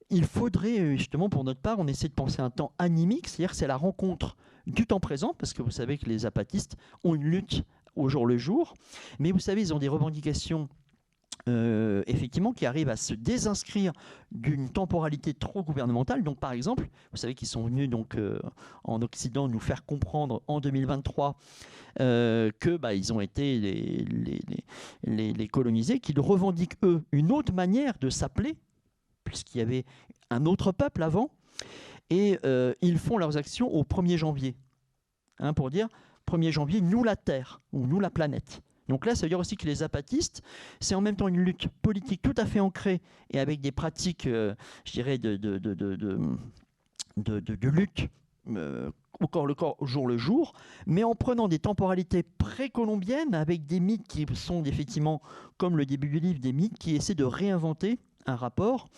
il 0.09 0.23
faudrait 0.23 0.79
euh, 0.79 0.95
justement 0.95 1.27
pour 1.27 1.43
notre 1.43 1.59
part, 1.59 1.77
on 1.77 1.87
essaie 1.87 2.07
de 2.07 2.13
penser 2.13 2.41
un 2.41 2.51
temps 2.51 2.71
animique, 2.79 3.27
c'est-à-dire 3.27 3.53
c'est 3.53 3.67
la 3.67 3.75
rencontre 3.75 4.37
du 4.65 4.87
temps 4.87 5.01
présent, 5.01 5.35
parce 5.37 5.51
que 5.51 5.61
vous 5.61 5.71
savez 5.71 5.97
que 5.97 6.07
les 6.07 6.25
apatistes 6.25 6.77
ont 7.03 7.15
une 7.15 7.25
lutte 7.25 7.63
au 7.97 8.07
jour 8.07 8.25
le 8.25 8.37
jour, 8.37 8.75
mais 9.19 9.33
vous 9.33 9.39
savez, 9.39 9.59
ils 9.59 9.73
ont 9.73 9.79
des 9.79 9.89
revendications 9.89 10.69
euh, 11.49 12.03
effectivement, 12.07 12.53
qui 12.53 12.65
arrivent 12.65 12.87
à 12.87 12.95
se 12.95 13.13
désinscrire 13.13 13.91
d'une 14.31 14.69
temporalité 14.69 15.33
trop 15.33 15.61
gouvernementale. 15.61 16.23
Donc, 16.23 16.39
par 16.39 16.53
exemple, 16.53 16.87
vous 17.11 17.17
savez 17.17 17.35
qu'ils 17.35 17.49
sont 17.49 17.65
venus 17.65 17.89
donc 17.89 18.15
euh, 18.15 18.39
en 18.85 19.01
Occident 19.01 19.49
nous 19.49 19.59
faire 19.59 19.85
comprendre 19.85 20.41
en 20.47 20.61
2023 20.61 21.37
euh, 21.99 22.49
que 22.61 22.77
bah, 22.77 22.93
ils 22.93 23.11
ont 23.11 23.19
été 23.19 23.59
les, 23.59 24.05
les, 25.03 25.33
les, 25.33 25.47
colonisés, 25.49 25.99
qu'ils 25.99 26.21
revendiquent 26.21 26.77
eux 26.81 27.03
une 27.11 27.29
autre 27.29 27.51
manière 27.51 27.95
de 27.99 28.09
s'appeler, 28.09 28.55
puisqu'il 29.25 29.57
y 29.57 29.61
avait 29.61 29.83
un 30.29 30.45
autre 30.45 30.71
peuple 30.71 31.03
avant, 31.03 31.29
et 32.09 32.37
ils 32.81 32.97
font 32.97 33.17
leurs 33.17 33.37
actions 33.37 33.67
au 33.73 33.83
1er 33.83 34.17
janvier, 34.17 34.55
hein, 35.39 35.53
pour 35.53 35.69
dire 35.69 35.89
1er 36.31 36.51
janvier, 36.51 36.79
nous 36.79 37.03
la 37.03 37.15
Terre, 37.15 37.61
ou 37.73 37.85
nous 37.85 37.99
la 37.99 38.09
planète. 38.09 38.61
Donc 38.89 39.05
là, 39.05 39.15
ça 39.15 39.23
veut 39.23 39.29
dire 39.29 39.39
aussi 39.39 39.55
que 39.55 39.65
les 39.65 39.83
apatistes, 39.83 40.41
c'est 40.79 40.95
en 40.95 41.01
même 41.01 41.15
temps 41.15 41.27
une 41.27 41.39
lutte 41.39 41.67
politique 41.81 42.21
tout 42.21 42.33
à 42.37 42.45
fait 42.45 42.59
ancrée 42.59 43.01
et 43.31 43.39
avec 43.39 43.61
des 43.61 43.71
pratiques, 43.71 44.27
euh, 44.27 44.55
je 44.85 44.91
dirais, 44.91 45.17
de, 45.17 45.37
lutte 47.61 48.07
euh, 48.49 48.91
au 49.19 49.27
corps 49.27 49.45
le 49.45 49.55
corps 49.55 49.77
jour 49.85 50.07
le 50.07 50.17
jour, 50.17 50.53
mais 50.85 51.03
en 51.03 51.15
prenant 51.15 51.47
des 51.47 51.59
temporalités 51.59 52.23
précolombiennes 52.23 53.35
avec 53.35 53.65
des 53.65 53.79
mythes 53.79 54.07
qui 54.07 54.25
sont 54.33 54.63
effectivement, 54.63 55.21
comme 55.57 55.77
le 55.77 55.85
début 55.85 56.09
du 56.09 56.19
livre, 56.19 56.39
des 56.39 56.53
mythes 56.53 56.77
qui 56.77 56.95
essaient 56.95 57.15
de 57.15 57.23
réinventer 57.23 57.99
un 58.25 58.35
rapport. 58.35 58.89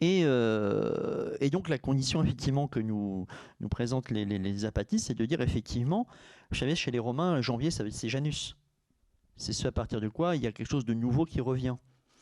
Et, 0.00 0.22
euh, 0.24 1.36
donc 1.50 1.68
la 1.68 1.78
condition 1.78 2.22
effectivement 2.22 2.68
que 2.68 2.80
nous, 2.80 3.26
nous 3.60 3.68
présentent 3.68 4.10
les, 4.10 4.24
les, 4.24 4.64
apathistes, 4.64 5.08
c'est 5.08 5.18
de 5.18 5.26
dire 5.26 5.40
effectivement, 5.40 6.06
vous 6.50 6.56
savez, 6.56 6.74
chez 6.74 6.90
les 6.90 6.98
Romains, 6.98 7.40
janvier, 7.40 7.70
c'est 7.70 8.08
Janus. 8.08 8.56
C'est 9.38 9.52
ce 9.52 9.68
à 9.68 9.72
partir 9.72 10.00
de 10.00 10.08
quoi 10.08 10.34
il 10.34 10.42
y 10.42 10.46
a 10.48 10.52
quelque 10.52 10.68
chose 10.68 10.84
de 10.84 10.94
nouveau 10.94 11.24
qui 11.24 11.40
revient. 11.40 11.76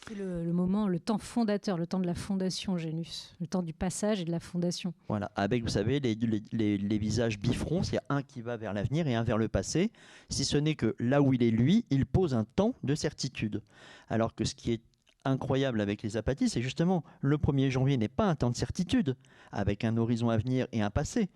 C'est 0.06 0.14
le, 0.14 0.52
moment, 0.52 0.86
le 0.86 1.01
temps 1.01 1.18
fondateur, 1.18 1.78
le 1.78 1.86
temps 1.86 1.98
de 1.98 2.06
la 2.06 2.14
fondation, 2.14 2.76
Janus, 2.76 3.34
le 3.40 3.48
temps 3.48 3.62
du 3.62 3.72
passage 3.72 4.20
et 4.20 4.24
de 4.24 4.30
la 4.30 4.38
fondation. 4.38 4.94
Voilà, 5.09 5.32
avec, 5.34 5.64
vous 5.64 5.70
savez, 5.70 5.98
les, 5.98 6.14
les, 6.14 6.98
visages 6.98 7.40
bifrons, 7.40 7.82
c'est 7.82 7.98
un 8.09 8.22
qui 8.22 8.40
va 8.40 8.56
vers 8.56 8.72
l'avenir 8.72 9.09
et 9.09 9.16
un 9.16 9.24
vers 9.24 9.38
le 9.38 9.48
passé, 9.48 9.90
si 10.28 10.44
ce 10.44 10.59
n'est 10.59 10.76
que 10.76 10.94
là 11.01 11.22
où 11.22 11.32
il 11.32 11.43
est 11.43 11.51
lui, 11.51 11.86
il 11.90 12.06
pose 12.06 12.34
un 12.34 12.44
temps 12.44 12.74
de 12.84 12.94
certitude. 12.94 13.62
Alors 14.09 14.34
que 14.34 14.44
ce 14.44 14.55
qui 14.55 14.72
est 14.72 14.82
incroyable 15.24 15.80
avec 15.80 16.02
les 16.02 16.16
apathies, 16.16 16.51
c'est 16.51 16.62
justement 16.62 17.02
le 17.20 17.36
1er 17.36 17.70
janvier 17.70 17.97
n'est 17.97 18.06
pas 18.06 18.26
un 18.26 18.36
temps 18.36 18.51
de 18.51 18.56
certitude, 18.56 19.16
avec 19.51 19.84
un 19.84 19.97
horizon 19.97 20.30
à 20.30 20.36
venir 20.36 20.68
et 20.70 20.82
un 20.82 20.90
passé. 20.90 21.30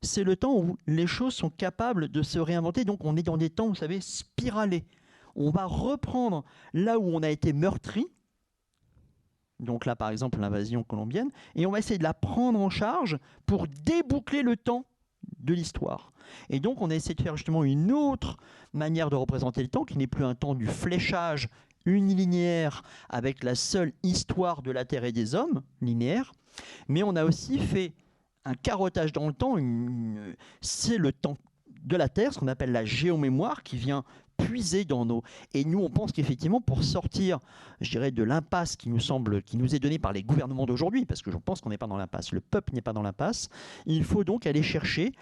C'est 0.00 0.24
le 0.24 0.34
temps 0.34 0.56
où 0.56 0.76
les 0.88 1.06
choses 1.06 1.34
sont 1.34 1.50
capables 1.50 2.08
de 2.08 2.22
se 2.22 2.40
réinventer, 2.40 2.84
donc 2.84 3.04
on 3.04 3.16
est 3.16 3.22
dans 3.22 3.36
des 3.36 3.50
temps, 3.50 3.68
vous 3.68 3.76
savez, 3.76 4.00
spiralés 4.00 4.84
on 5.34 5.50
va 5.50 5.64
reprendre 5.64 6.44
là 6.72 6.98
où 6.98 7.04
on 7.04 7.22
a 7.22 7.30
été 7.30 7.52
meurtri, 7.52 8.06
donc 9.60 9.86
là 9.86 9.96
par 9.96 10.10
exemple 10.10 10.40
l'invasion 10.40 10.82
colombienne, 10.82 11.30
et 11.54 11.66
on 11.66 11.70
va 11.70 11.78
essayer 11.78 11.98
de 11.98 12.02
la 12.02 12.14
prendre 12.14 12.60
en 12.60 12.70
charge 12.70 13.18
pour 13.46 13.66
déboucler 13.68 14.42
le 14.42 14.56
temps 14.56 14.84
de 15.38 15.54
l'histoire. 15.54 16.12
Et 16.50 16.60
donc 16.60 16.80
on 16.80 16.90
a 16.90 16.94
essayé 16.94 17.14
de 17.14 17.22
faire 17.22 17.36
justement 17.36 17.64
une 17.64 17.92
autre 17.92 18.36
manière 18.72 19.10
de 19.10 19.16
représenter 19.16 19.62
le 19.62 19.68
temps, 19.68 19.84
qui 19.84 19.98
n'est 19.98 20.06
plus 20.06 20.24
un 20.24 20.34
temps 20.34 20.54
du 20.54 20.66
fléchage 20.66 21.48
unilinéaire 21.84 22.82
avec 23.08 23.42
la 23.42 23.54
seule 23.54 23.92
histoire 24.02 24.62
de 24.62 24.70
la 24.70 24.84
Terre 24.84 25.04
et 25.04 25.12
des 25.12 25.34
hommes, 25.34 25.62
linéaire, 25.80 26.32
mais 26.88 27.02
on 27.02 27.16
a 27.16 27.24
aussi 27.24 27.58
fait 27.58 27.92
un 28.44 28.54
carottage 28.54 29.12
dans 29.12 29.26
le 29.26 29.32
temps, 29.32 29.56
c'est 30.60 30.98
le 30.98 31.12
temps 31.12 31.36
de 31.84 31.96
la 31.96 32.08
Terre, 32.08 32.32
ce 32.32 32.38
qu'on 32.38 32.48
appelle 32.48 32.72
la 32.72 32.84
géomémoire, 32.84 33.62
qui 33.62 33.76
vient 33.76 34.04
puiser 34.46 34.84
dans 34.84 35.04
nos. 35.04 35.22
Et 35.54 35.64
nous, 35.64 35.80
on 35.80 35.90
pense 35.90 36.12
qu'effectivement, 36.12 36.60
pour 36.60 36.84
sortir, 36.84 37.38
je 37.80 37.90
dirais, 37.90 38.10
de 38.10 38.22
l'impasse 38.22 38.76
qui 38.76 38.88
nous 38.88 39.00
semble, 39.00 39.42
qui 39.42 39.56
nous 39.56 39.74
est 39.74 39.78
donnée 39.78 39.98
par 39.98 40.12
les 40.12 40.22
gouvernements 40.22 40.66
d'aujourd'hui, 40.66 41.04
parce 41.04 41.22
que 41.22 41.30
je 41.30 41.38
pense 41.38 41.60
qu'on 41.60 41.70
n'est 41.70 41.78
pas 41.78 41.86
dans 41.86 41.96
l'impasse, 41.96 42.32
le 42.32 42.40
peuple 42.40 42.74
n'est 42.74 42.82
pas 42.82 42.92
dans 42.92 43.02
l'impasse, 43.02 43.48
il 43.86 44.04
faut 44.04 44.24
donc 44.24 44.46
aller 44.46 44.62
chercher 44.62 45.12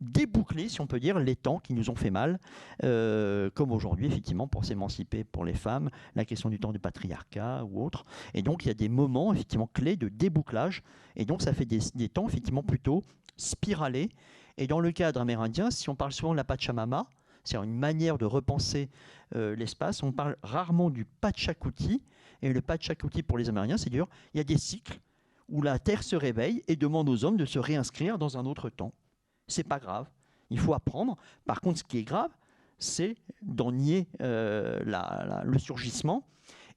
déboucler, 0.00 0.68
si 0.68 0.80
on 0.80 0.86
peut 0.86 1.00
dire, 1.00 1.18
les 1.18 1.36
temps 1.36 1.58
qui 1.58 1.74
nous 1.74 1.90
ont 1.90 1.94
fait 1.94 2.10
mal, 2.10 2.38
euh, 2.84 3.50
comme 3.50 3.72
aujourd'hui, 3.72 4.06
effectivement, 4.06 4.46
pour 4.46 4.64
s'émanciper 4.64 5.24
pour 5.24 5.44
les 5.44 5.54
femmes, 5.54 5.90
la 6.14 6.24
question 6.24 6.48
du 6.48 6.58
temps 6.58 6.72
du 6.72 6.78
patriarcat 6.78 7.64
ou 7.64 7.84
autre. 7.84 8.04
Et 8.34 8.42
donc, 8.42 8.64
il 8.64 8.68
y 8.68 8.70
a 8.70 8.74
des 8.74 8.88
moments, 8.88 9.32
effectivement, 9.32 9.68
clés 9.72 9.96
de 9.96 10.08
débouclage. 10.08 10.82
Et 11.16 11.24
donc, 11.24 11.42
ça 11.42 11.52
fait 11.52 11.66
des, 11.66 11.80
des 11.94 12.08
temps, 12.08 12.28
effectivement, 12.28 12.62
plutôt 12.62 13.02
spiralés. 13.36 14.10
Et 14.56 14.66
dans 14.66 14.80
le 14.80 14.92
cadre 14.92 15.20
amérindien, 15.20 15.70
si 15.70 15.88
on 15.88 15.94
parle 15.94 16.12
souvent 16.12 16.32
de 16.32 16.36
la 16.36 16.44
Pachamama, 16.44 17.06
c'est 17.48 17.56
une 17.56 17.74
manière 17.74 18.18
de 18.18 18.26
repenser 18.26 18.90
euh, 19.34 19.56
l'espace. 19.56 20.02
On 20.02 20.12
parle 20.12 20.36
rarement 20.42 20.90
du 20.90 21.04
Pachacuti. 21.04 22.02
Et 22.42 22.52
le 22.52 22.60
Pachacuti 22.60 23.22
pour 23.22 23.38
les 23.38 23.48
Amérindiens, 23.48 23.78
c'est 23.78 23.90
dire 23.90 24.06
il 24.34 24.38
y 24.38 24.40
a 24.40 24.44
des 24.44 24.58
cycles 24.58 25.00
où 25.48 25.62
la 25.62 25.78
Terre 25.78 26.02
se 26.02 26.14
réveille 26.14 26.62
et 26.68 26.76
demande 26.76 27.08
aux 27.08 27.24
hommes 27.24 27.38
de 27.38 27.46
se 27.46 27.58
réinscrire 27.58 28.18
dans 28.18 28.36
un 28.36 28.44
autre 28.44 28.68
temps. 28.68 28.92
C'est 29.46 29.66
pas 29.66 29.78
grave. 29.78 30.06
Il 30.50 30.60
faut 30.60 30.74
apprendre. 30.74 31.16
Par 31.46 31.60
contre, 31.62 31.78
ce 31.78 31.84
qui 31.84 31.98
est 31.98 32.04
grave, 32.04 32.30
c'est 32.78 33.16
d'en 33.42 33.72
nier 33.72 34.06
euh, 34.20 34.80
le 35.44 35.58
surgissement 35.58 36.24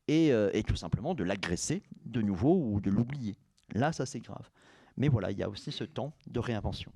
euh, 0.09 0.49
et, 0.53 0.63
tout 0.63 0.75
simplement 0.75 1.13
de 1.13 1.23
l'agresser 1.23 1.83
de 2.05 2.21
nouveau 2.21 2.55
ou 2.55 2.79
de 2.81 2.89
l'oublier. 2.89 3.37
Là, 3.73 3.93
ça 3.93 4.05
c'est 4.05 4.19
grave. 4.19 4.49
Mais 4.97 5.09
voilà, 5.09 5.31
il 5.31 5.37
y 5.37 5.43
a 5.43 5.49
aussi 5.49 5.71
ce 5.71 5.83
temps 5.83 6.13
de 6.27 6.39
réinvention. 6.39 6.91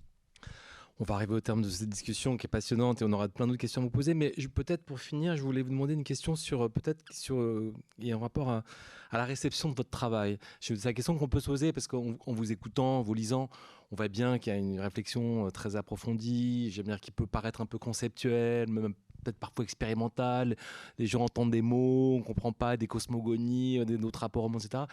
On 0.97 1.03
va 1.03 1.15
arriver 1.15 1.33
au 1.33 1.41
terme 1.41 1.61
de 1.61 1.69
cette 1.69 1.89
discussion 1.89 2.37
qui 2.37 2.47
est 2.47 2.49
passionnante 2.49 3.01
et 3.01 3.05
on 3.05 3.11
aura 3.11 3.27
plein 3.27 3.47
d'autres 3.47 3.59
questions 3.59 3.81
à 3.81 3.83
vous 3.83 3.89
poser. 3.89 4.13
Mais 4.13 4.31
peut-être 4.53 4.81
pour 4.81 4.97
finir, 4.97 5.35
je 5.35 5.41
voulais 5.41 5.61
vous 5.61 5.71
demander 5.71 5.93
une 5.93 6.05
question 6.05 6.37
sur 6.37 6.63
euh, 6.63 6.69
peut-être 6.69 7.03
sur 7.11 7.37
euh, 7.37 7.73
a 8.01 8.13
un 8.13 8.17
rapport 8.17 8.49
à, 8.49 8.63
la 9.11 9.25
réception 9.25 9.69
de 9.69 9.75
votre 9.75 9.89
travail. 9.89 10.37
C'est 10.61 10.85
la 10.85 10.93
question 10.93 11.17
qu'on 11.17 11.27
peut 11.27 11.41
se 11.41 11.47
poser 11.47 11.73
parce 11.73 11.87
qu'en 11.87 12.15
vous 12.25 12.51
écoutant, 12.53 12.99
en 12.99 13.01
vous 13.01 13.13
lisant, 13.13 13.49
on 13.91 13.97
voit 13.97 14.07
bien 14.07 14.39
qu'il 14.39 14.53
y 14.53 14.55
a 14.55 14.59
une 14.59 14.79
réflexion 14.79 15.47
euh, 15.47 15.49
très 15.49 15.75
approfondie. 15.75 16.71
J'aime 16.71 16.85
dire 16.85 17.01
qui 17.01 17.11
peut 17.11 17.27
paraître 17.27 17.59
un 17.59 17.65
peu 17.65 17.77
conceptuelle, 17.77 18.69
même 18.69 18.93
peut-être 19.21 19.37
parfois 19.37 19.63
expérimentale. 19.65 20.55
Les 20.97 21.07
gens 21.07 21.23
entendent 21.23 21.51
des 21.51 21.61
mots, 21.61 22.13
on 22.15 22.19
ne 22.19 22.23
comprend 22.23 22.53
pas 22.53 22.77
des 22.77 22.87
cosmogonies, 22.87 23.85
d'autres 23.85 24.19
rapports 24.19 24.49
etc 24.55 24.85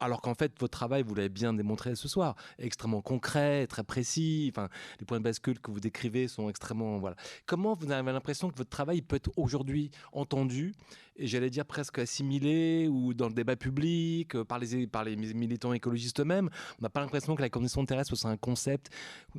alors 0.00 0.20
qu'en 0.20 0.34
fait, 0.34 0.52
votre 0.58 0.76
travail, 0.76 1.02
vous 1.02 1.14
l'avez 1.14 1.28
bien 1.28 1.52
démontré 1.52 1.94
ce 1.94 2.08
soir, 2.08 2.36
extrêmement 2.58 3.02
concret, 3.02 3.66
très 3.66 3.84
précis. 3.84 4.52
Enfin, 4.52 4.68
les 5.00 5.06
points 5.06 5.18
de 5.18 5.24
bascule 5.24 5.58
que 5.60 5.70
vous 5.70 5.80
décrivez 5.80 6.28
sont 6.28 6.48
extrêmement. 6.48 6.98
Voilà. 6.98 7.16
Comment 7.46 7.74
vous 7.74 7.90
avez 7.90 8.12
l'impression 8.12 8.50
que 8.50 8.56
votre 8.56 8.70
travail 8.70 9.02
peut 9.02 9.16
être 9.16 9.30
aujourd'hui 9.36 9.90
entendu 10.12 10.74
et 11.18 11.26
j'allais 11.26 11.50
dire 11.50 11.64
presque 11.64 11.98
assimilé 11.98 12.88
ou 12.88 13.14
dans 13.14 13.28
le 13.28 13.34
débat 13.34 13.56
public 13.56 14.34
euh, 14.34 14.44
par 14.44 14.58
les, 14.58 14.86
par 14.86 15.04
les 15.04 15.16
militants 15.16 15.72
écologistes 15.72 16.20
eux-mêmes 16.20 16.50
On 16.78 16.82
n'a 16.82 16.90
pas 16.90 17.00
l'impression 17.00 17.34
que 17.34 17.42
la 17.42 17.50
condition 17.50 17.84
terrestre 17.84 18.14
soit 18.14 18.30
un 18.30 18.36
concept 18.36 18.90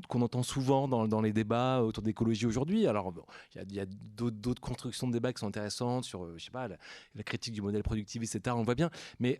qu'on 0.07 0.21
entend 0.21 0.43
souvent 0.43 0.87
dans, 0.87 1.07
dans, 1.07 1.21
les 1.21 1.33
débats 1.33 1.81
autour 1.81 2.03
d'écologie 2.03 2.45
aujourd'hui. 2.45 2.87
Alors, 2.87 3.13
il 3.55 3.73
y 3.73 3.79
a, 3.79 3.85
d'autres 3.85 4.61
constructions 4.61 5.07
de 5.07 5.13
débats 5.13 5.33
qui 5.33 5.39
sont 5.39 5.47
intéressantes 5.47 6.03
sur, 6.03 6.23
euh, 6.23 6.35
je 6.37 6.45
sais 6.45 6.51
pas, 6.51 6.67
la, 6.67 7.23
critique 7.23 7.53
du 7.53 7.61
modèle 7.61 7.83
productiviste, 7.83 8.35
etc. 8.35 8.55
On 8.57 8.63
voit 8.63 8.75
bien. 8.75 8.89
Mais 9.19 9.39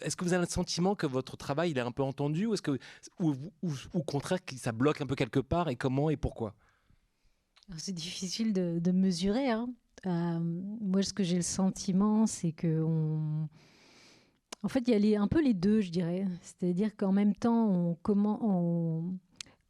est-ce 0.00 0.16
que 0.16 0.24
vous 0.24 0.32
avez 0.32 0.46
sentiment 0.46 0.94
que 0.94 1.06
votre 1.06 1.36
travail 1.36 1.70
il 1.70 1.78
est 1.78 1.82
un 1.82 1.92
peu 1.92 2.02
entendu 2.02 2.46
ou 2.46 2.54
est-ce 2.54 2.62
que 2.62 2.78
ou, 3.20 3.34
au 3.92 4.02
contraire 4.02 4.38
ça 4.56 4.72
bloque 4.72 5.00
un 5.00 5.06
peu 5.06 5.14
quelque 5.14 5.40
part 5.40 5.68
et 5.68 5.76
comment 5.76 6.10
et 6.10 6.16
pourquoi? 6.16 6.54
C'est 7.76 7.92
difficile 7.92 8.52
de, 8.52 8.90
mesurer. 8.90 9.50
Hein. 9.50 9.68
Euh, 10.06 10.38
moi, 10.40 11.02
ce 11.02 11.12
que 11.12 11.22
j'ai 11.22 11.36
le 11.36 11.42
sentiment, 11.42 12.26
c'est 12.26 12.52
que 12.52 12.82
on... 12.82 13.48
En 14.62 14.68
fait, 14.68 14.80
il 14.80 14.90
y 14.90 14.94
a 14.94 14.98
les, 14.98 15.16
un 15.16 15.28
peu 15.28 15.40
les 15.42 15.54
deux, 15.54 15.80
je 15.80 15.90
dirais. 15.90 16.26
C'est-à-dire 16.42 16.96
qu'en 16.96 17.12
même 17.12 17.34
temps, 17.34 17.68
on, 17.68 17.94
comment, 18.02 18.40
on, 18.42 19.18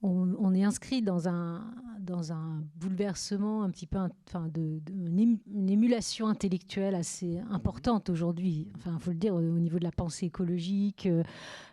on, 0.02 0.54
est 0.54 0.62
inscrit 0.62 1.02
dans 1.02 1.28
un, 1.28 1.64
dans 2.00 2.32
un 2.32 2.62
bouleversement 2.76 3.62
un 3.64 3.70
petit 3.70 3.86
peu, 3.86 3.98
enfin, 4.28 4.48
de, 4.48 4.80
une, 4.90 5.68
émulation 5.68 6.28
intellectuelle 6.28 6.94
assez 6.94 7.38
importante 7.50 8.08
aujourd'hui. 8.08 8.68
Enfin, 8.76 8.98
faut 9.00 9.10
le 9.10 9.16
dire 9.16 9.34
au, 9.34 9.40
niveau 9.40 9.78
de 9.78 9.84
la 9.84 9.90
pensée 9.90 10.26
écologique. 10.26 11.06
Euh, 11.06 11.22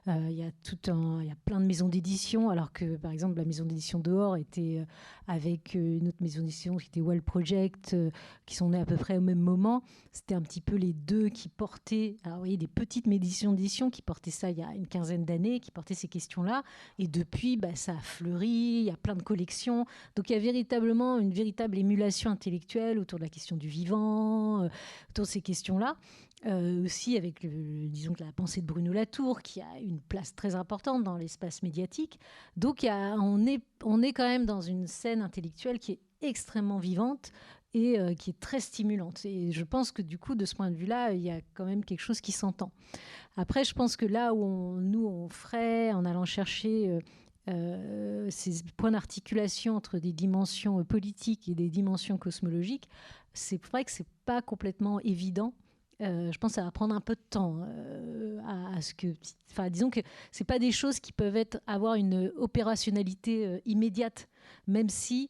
euh, 0.07 0.27
il 0.29 0.37
y 0.37 0.43
a 0.43 0.51
tout 0.63 0.91
un, 0.91 1.21
il 1.21 1.27
y 1.27 1.31
a 1.31 1.35
plein 1.45 1.59
de 1.59 1.65
maisons 1.65 1.87
d'édition, 1.87 2.49
alors 2.49 2.71
que 2.71 2.95
par 2.97 3.11
exemple 3.11 3.37
la 3.37 3.45
maison 3.45 3.65
d'édition 3.65 3.99
dehors 3.99 4.37
était 4.37 4.77
euh, 4.79 4.85
avec 5.27 5.73
une 5.73 6.07
autre 6.07 6.21
maison 6.21 6.41
d'édition 6.41 6.77
qui 6.77 6.87
était 6.87 7.01
Well 7.01 7.23
Project, 7.23 7.95
qui 8.45 8.55
sont 8.55 8.69
nées 8.69 8.79
à 8.79 8.85
peu 8.85 8.97
près 8.97 9.17
au 9.17 9.21
même 9.21 9.39
moment. 9.39 9.83
C'était 10.11 10.35
un 10.35 10.41
petit 10.41 10.61
peu 10.61 10.75
les 10.75 10.93
deux 10.93 11.29
qui 11.29 11.49
portaient. 11.49 12.17
Alors, 12.23 12.37
vous 12.37 12.43
voyez, 12.43 12.57
des 12.57 12.67
petites 12.67 13.07
maisons 13.07 13.53
d'édition 13.53 13.89
qui 13.89 14.01
portaient 14.01 14.31
ça 14.31 14.51
il 14.51 14.57
y 14.57 14.63
a 14.63 14.73
une 14.75 14.87
quinzaine 14.87 15.25
d'années, 15.25 15.59
qui 15.59 15.71
portaient 15.71 15.95
ces 15.95 16.07
questions-là. 16.07 16.63
Et 16.99 17.07
depuis, 17.07 17.57
bah, 17.57 17.75
ça 17.75 17.93
a 17.93 18.01
Il 18.21 18.83
y 18.83 18.91
a 18.91 18.97
plein 18.97 19.15
de 19.15 19.21
collections. 19.21 19.85
Donc 20.15 20.29
il 20.29 20.33
y 20.33 20.35
a 20.35 20.39
véritablement 20.39 21.19
une 21.19 21.31
véritable 21.31 21.77
émulation 21.77 22.29
intellectuelle 22.31 22.99
autour 22.99 23.19
de 23.19 23.23
la 23.23 23.29
question 23.29 23.57
du 23.57 23.67
vivant, 23.67 24.63
euh, 24.63 24.69
autour 25.09 25.25
de 25.25 25.29
ces 25.29 25.41
questions-là. 25.41 25.97
Euh, 26.45 26.83
aussi 26.83 27.17
avec 27.17 27.43
disons 27.43 28.13
la 28.19 28.31
pensée 28.31 28.61
de 28.61 28.67
Bruno 28.67 28.93
Latour 28.93 29.41
qui 29.41 29.61
a 29.61 29.79
une 29.79 29.99
place 29.99 30.35
très 30.35 30.53
importante 30.53 31.03
dans 31.03 31.17
l'espace 31.17 31.63
médiatique. 31.63 32.19
Donc 32.55 32.85
on, 32.85 33.47
est, 33.47 33.63
on 33.83 34.03
est 34.03 34.13
quand 34.13 34.27
même 34.27 34.45
dans 34.45 34.61
une 34.61 34.85
scène 34.85 35.21
intellectuelle 35.21 35.79
qui 35.79 35.93
est 35.93 35.99
extrêmement 36.21 36.77
vivante 36.77 37.31
et 37.73 37.99
euh, 37.99 38.13
qui 38.13 38.29
est 38.29 38.39
très 38.39 38.61
stimulante. 38.61 39.25
Et 39.25 39.51
je 39.51 39.63
pense 39.63 39.91
que 39.91 40.01
du 40.01 40.17
coup, 40.17 40.35
de 40.35 40.45
ce 40.45 40.55
point 40.55 40.71
de 40.71 40.75
vue-là, 40.75 41.11
il 41.11 41.21
y 41.21 41.29
a 41.29 41.39
quand 41.55 41.65
même 41.65 41.83
quelque 41.83 41.99
chose 41.99 42.21
qui 42.21 42.31
s'entend. 42.31 42.71
Après, 43.35 43.65
je 43.65 43.73
pense 43.73 43.97
que 43.97 44.05
là 44.05 44.33
où 44.33 44.79
nous, 44.79 45.05
on 45.05 45.27
ferait, 45.29 45.91
en 45.91 46.05
allant 46.05 46.23
chercher 46.23 46.99
ces 47.47 48.63
points 48.77 48.91
d'articulation 48.91 49.75
entre 49.75 49.99
des 49.99 50.13
dimensions 50.13 50.83
politiques 50.83 51.47
et 51.49 51.55
des 51.55 51.69
dimensions 51.69 52.17
cosmologiques, 52.17 52.89
c'est 53.33 53.61
vrai 53.65 53.85
que 53.85 53.91
c'est 53.91 54.07
pas 54.25 54.41
complètement 54.41 54.99
évident. 55.01 55.53
Euh, 56.01 56.31
je 56.31 56.37
pense 56.37 56.51
que 56.51 56.55
ça 56.55 56.63
va 56.63 56.71
prendre 56.71 56.93
un 56.93 57.01
peu 57.01 57.15
de 57.15 57.21
temps 57.29 57.61
euh, 57.61 58.39
à, 58.45 58.81
ce 58.81 58.93
que, 58.93 59.07
enfin, 59.51 59.69
disons 59.69 59.89
que 59.89 60.01
c'est 60.31 60.43
pas 60.43 60.59
des 60.59 60.71
choses 60.71 60.99
qui 60.99 61.13
peuvent 61.13 61.37
être 61.37 61.61
avoir 61.67 61.95
une 61.95 62.33
opérationnalité 62.37 63.61
immédiate, 63.65 64.27
même 64.67 64.89
si 64.89 65.29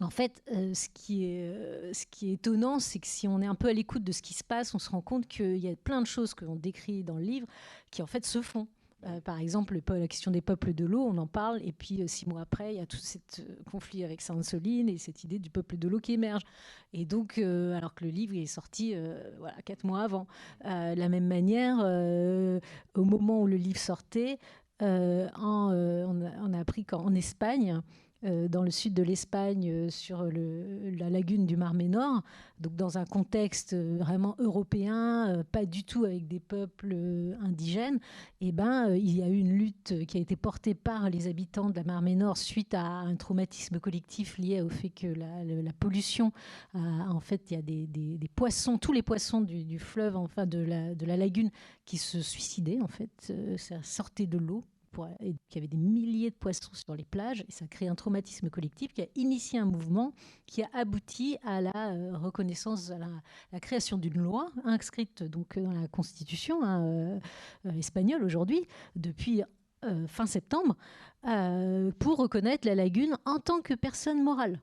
en 0.00 0.10
fait, 0.10 0.42
ce, 0.48 0.88
qui 0.92 1.24
est, 1.24 1.94
ce 1.94 2.04
qui 2.10 2.30
est 2.30 2.34
étonnant, 2.34 2.80
c'est 2.80 2.98
que 2.98 3.06
si 3.06 3.26
on 3.28 3.40
est 3.40 3.46
un 3.46 3.54
peu 3.54 3.68
à 3.68 3.72
l'écoute 3.72 4.04
de 4.04 4.12
ce 4.12 4.20
qui 4.20 4.34
se 4.34 4.44
passe, 4.44 4.74
on 4.74 4.78
se 4.78 4.90
rend 4.90 5.00
compte 5.00 5.26
qu'il 5.26 5.56
y 5.56 5.68
a 5.68 5.76
plein 5.76 6.02
de 6.02 6.06
choses 6.06 6.34
que 6.34 6.44
l'on 6.44 6.56
décrit 6.56 7.02
dans 7.02 7.16
le 7.16 7.24
livre 7.24 7.46
qui 7.90 8.02
en 8.02 8.06
fait 8.06 8.26
se 8.26 8.42
font. 8.42 8.68
Euh, 9.04 9.20
par 9.20 9.38
exemple, 9.38 9.80
la 9.88 10.08
question 10.08 10.30
des 10.30 10.40
peuples 10.40 10.72
de 10.72 10.84
l'eau, 10.84 11.02
on 11.02 11.18
en 11.18 11.26
parle, 11.26 11.60
et 11.62 11.72
puis 11.72 12.02
euh, 12.02 12.06
six 12.06 12.26
mois 12.26 12.40
après, 12.40 12.74
il 12.74 12.78
y 12.78 12.80
a 12.80 12.86
tout 12.86 12.96
ce 12.96 13.18
conflit 13.70 14.04
avec 14.04 14.20
Sainte-Soline 14.22 14.88
et 14.88 14.98
cette 14.98 15.22
idée 15.22 15.38
du 15.38 15.50
peuple 15.50 15.76
de 15.76 15.86
l'eau 15.88 16.00
qui 16.00 16.14
émerge. 16.14 16.42
Et 16.92 17.04
donc, 17.04 17.38
alors 17.38 17.94
que 17.94 18.04
le 18.04 18.10
livre 18.10 18.34
est 18.36 18.46
sorti 18.46 18.94
voilà, 19.38 19.60
quatre 19.62 19.84
mois 19.84 20.02
avant. 20.02 20.26
de 20.64 20.98
la 20.98 21.08
même 21.10 21.26
manière, 21.26 21.78
au 22.94 23.04
moment 23.04 23.42
où 23.42 23.46
le 23.46 23.56
livre 23.56 23.78
sortait, 23.78 24.38
on, 24.80 25.28
on, 25.36 26.52
a, 26.54 26.58
appris 26.58 26.86
qu'en 26.86 27.14
Espagne, 27.14 27.72
euh, 27.72 27.80
dans 28.48 28.62
le 28.62 28.70
sud 28.70 28.94
de 28.94 29.02
l'Espagne, 29.02 29.70
euh, 29.70 29.90
sur 29.90 30.24
la 30.24 31.10
lagune 31.10 31.46
du 31.46 31.56
Mar 31.56 31.74
Ménor, 31.74 32.22
donc 32.60 32.74
dans 32.76 32.98
un 32.98 33.04
contexte 33.04 33.74
euh, 33.74 33.96
vraiment 33.98 34.34
européen, 34.38 35.44
pas 35.52 35.64
du 35.64 35.84
tout 35.84 36.04
avec 36.04 36.26
des 36.26 36.40
peuples 36.40 36.96
indigènes, 37.42 37.98
eh 38.40 38.52
ben, 38.52 38.94
il 38.94 39.16
y 39.16 39.22
a 39.22 39.28
eu 39.28 39.38
une 39.38 39.52
lutte 39.52 40.06
qui 40.06 40.18
a 40.18 40.20
été 40.20 40.36
portée 40.36 40.74
par 40.74 41.10
les 41.10 41.28
habitants 41.28 41.70
de 41.70 41.76
la 41.76 41.84
Mar 41.84 42.02
Ménor 42.02 42.36
suite 42.36 42.74
à 42.74 42.84
un 42.84 43.16
traumatisme 43.16 43.78
collectif 43.80 44.38
lié 44.38 44.60
au 44.60 44.68
fait 44.68 44.90
que 44.90 45.06
la, 45.06 45.72
pollution, 45.72 46.32
en 46.74 47.20
fait, 47.20 47.50
il 47.50 47.54
y 47.54 47.56
a 47.58 47.62
des, 47.62 48.30
poissons, 48.34 48.78
tous 48.78 48.92
les 48.92 49.02
poissons 49.02 49.40
du, 49.40 49.78
fleuve, 49.78 50.16
enfin 50.16 50.46
de 50.46 50.58
la, 50.58 50.94
de 50.94 51.06
la 51.06 51.16
lagune, 51.16 51.50
qui 51.84 51.98
se 51.98 52.20
suicidaient, 52.20 52.80
en 52.80 52.88
fait, 52.88 53.32
ça 53.56 53.82
sortait 53.82 54.26
de 54.26 54.38
l'eau 54.38 54.64
il 55.20 55.36
y 55.54 55.58
avait 55.58 55.68
des 55.68 55.76
milliers 55.76 56.30
de 56.30 56.34
poissons 56.34 56.72
sur 56.72 56.94
les 56.94 57.04
plages 57.04 57.44
et 57.48 57.52
ça 57.52 57.64
a 57.64 57.68
créé 57.68 57.88
un 57.88 57.94
traumatisme 57.94 58.50
collectif 58.50 58.92
qui 58.92 59.02
a 59.02 59.06
initié 59.14 59.58
un 59.58 59.64
mouvement 59.64 60.12
qui 60.46 60.62
a 60.62 60.68
abouti 60.72 61.38
à 61.44 61.60
la 61.60 61.92
euh, 61.92 62.16
reconnaissance, 62.16 62.90
à 62.90 62.98
la, 62.98 63.60
création 63.60 63.98
d'une 63.98 64.18
loi 64.18 64.50
inscrite 64.64 65.22
donc 65.22 65.58
dans 65.58 65.72
la 65.72 65.88
constitution 65.88 66.62
hein, 66.62 66.82
euh, 66.82 67.18
euh, 67.66 67.72
espagnole 67.72 68.22
aujourd'hui 68.22 68.66
depuis 68.94 69.42
fin 70.08 70.26
septembre 70.26 70.74
pour 72.00 72.16
reconnaître 72.16 72.66
la 72.66 72.74
lagune 72.74 73.16
en 73.24 73.38
tant 73.38 73.60
que 73.60 73.74
personne 73.74 74.20
morale. 74.20 74.58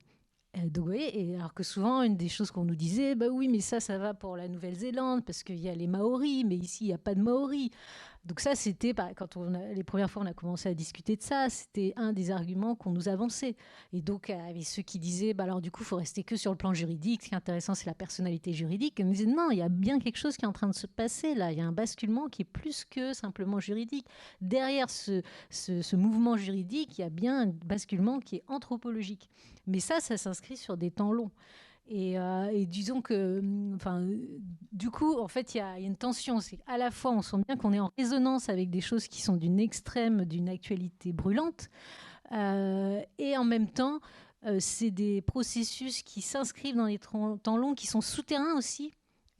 Donc, 0.65 0.89
et 0.93 1.35
alors 1.35 1.53
que 1.53 1.63
souvent, 1.63 2.03
une 2.03 2.15
des 2.15 2.29
choses 2.29 2.51
qu'on 2.51 2.63
nous 2.63 2.75
disait, 2.75 3.15
bah 3.15 3.27
oui, 3.31 3.47
mais 3.47 3.59
ça, 3.59 3.79
ça 3.79 3.97
va 3.97 4.13
pour 4.13 4.37
la 4.37 4.47
Nouvelle-Zélande, 4.47 5.25
parce 5.25 5.41
qu'il 5.41 5.59
y 5.59 5.67
a 5.67 5.73
les 5.73 5.87
Maoris, 5.87 6.45
mais 6.45 6.55
ici, 6.55 6.85
il 6.85 6.87
n'y 6.87 6.93
a 6.93 6.99
pas 6.99 7.15
de 7.15 7.21
Maoris. 7.21 7.71
Donc 8.25 8.39
ça, 8.39 8.55
c'était 8.55 8.93
quand 9.15 9.35
on 9.35 9.49
les 9.49 9.83
premières 9.83 10.09
fois 10.09 10.23
on 10.23 10.25
a 10.25 10.33
commencé 10.33 10.69
à 10.69 10.73
discuter 10.73 11.17
de 11.17 11.21
ça, 11.21 11.49
c'était 11.49 11.93
un 11.97 12.13
des 12.13 12.31
arguments 12.31 12.73
qu'on 12.73 12.91
nous 12.91 13.09
avançait. 13.09 13.55
Et 13.91 14.01
donc 14.01 14.27
il 14.29 14.35
y 14.37 14.49
avait 14.49 14.63
ceux 14.63 14.81
qui 14.81 14.97
disaient, 14.97 15.33
bah 15.33 15.43
alors 15.43 15.59
du 15.59 15.71
coup, 15.71 15.83
faut 15.83 15.97
rester 15.97 16.23
que 16.23 16.37
sur 16.37 16.51
le 16.51 16.57
plan 16.57 16.73
juridique. 16.73 17.23
Ce 17.23 17.29
qui 17.29 17.33
est 17.33 17.37
intéressant, 17.37 17.75
c'est 17.75 17.85
la 17.85 17.93
personnalité 17.93 18.53
juridique. 18.53 18.99
Et 18.99 19.03
on 19.03 19.09
disait 19.09 19.25
non, 19.25 19.49
il 19.51 19.57
y 19.57 19.61
a 19.61 19.69
bien 19.69 19.99
quelque 19.99 20.17
chose 20.17 20.37
qui 20.37 20.45
est 20.45 20.47
en 20.47 20.53
train 20.53 20.69
de 20.69 20.75
se 20.75 20.87
passer 20.87 21.35
là. 21.35 21.51
Il 21.51 21.57
y 21.57 21.61
a 21.61 21.65
un 21.65 21.73
basculement 21.73 22.29
qui 22.29 22.43
est 22.43 22.45
plus 22.45 22.85
que 22.85 23.13
simplement 23.13 23.59
juridique. 23.59 24.07
Derrière 24.39 24.89
ce, 24.89 25.21
ce 25.49 25.95
mouvement 25.95 26.37
juridique, 26.37 26.97
il 26.97 27.01
y 27.01 27.05
a 27.05 27.09
bien 27.09 27.41
un 27.41 27.47
basculement 27.47 28.19
qui 28.19 28.37
est 28.37 28.43
anthropologique. 28.47 29.29
Mais 29.67 29.79
ça, 29.79 29.99
ça 29.99 30.15
s'inscrit 30.17 30.57
sur 30.57 30.77
des 30.77 30.91
temps 30.91 31.11
longs. 31.11 31.31
Euh, 31.91 32.49
et, 32.51 32.65
disons 32.65 33.01
que, 33.01 33.41
mm, 33.41 33.75
enfin, 33.75 34.07
du 34.71 34.89
coup, 34.89 35.19
en 35.19 35.27
fait, 35.27 35.53
il 35.53 35.57
y, 35.57 35.61
a 35.61 35.79
une 35.79 35.95
tension. 35.95 36.39
C'est 36.39 36.59
à 36.65 36.77
la 36.77 36.91
fois, 36.91 37.11
on 37.11 37.21
sent 37.21 37.37
bien 37.47 37.57
qu'on 37.57 37.73
est 37.73 37.79
en 37.79 37.91
résonance 37.97 38.49
avec 38.49 38.69
des 38.69 38.81
choses 38.81 39.07
qui 39.07 39.21
sont 39.21 39.35
d'une 39.35 39.59
extrême, 39.59 40.25
d'une 40.25 40.49
actualité 40.49 41.11
brûlante, 41.11 41.69
euh, 42.31 43.01
et 43.17 43.37
en 43.37 43.43
même 43.43 43.69
temps, 43.69 43.99
euh, 44.45 44.57
c'est 44.59 44.91
des 44.91 45.21
processus 45.21 46.01
qui 46.03 46.21
s'inscrivent 46.21 46.75
dans 46.75 46.85
les 46.85 46.99
temps 46.99 47.57
longs, 47.57 47.75
qui 47.75 47.87
sont 47.87 48.01
souterrains 48.01 48.55
aussi, 48.55 48.93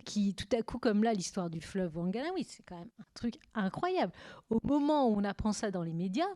qui 0.05 0.35
tout 0.35 0.47
à 0.55 0.61
coup, 0.61 0.77
comme 0.77 1.03
là, 1.03 1.13
l'histoire 1.13 1.49
du 1.49 1.61
fleuve 1.61 1.97
Wanganawi, 1.97 2.43
c'est 2.43 2.63
quand 2.63 2.77
même 2.77 2.91
un 2.99 3.05
truc 3.13 3.35
incroyable. 3.53 4.11
Au 4.49 4.59
moment 4.63 5.07
où 5.07 5.15
on 5.17 5.23
apprend 5.23 5.53
ça 5.53 5.71
dans 5.71 5.83
les 5.83 5.93
médias, 5.93 6.29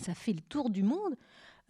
ça 0.00 0.14
fait 0.14 0.32
le 0.32 0.40
tour 0.40 0.70
du 0.70 0.82
monde. 0.82 1.16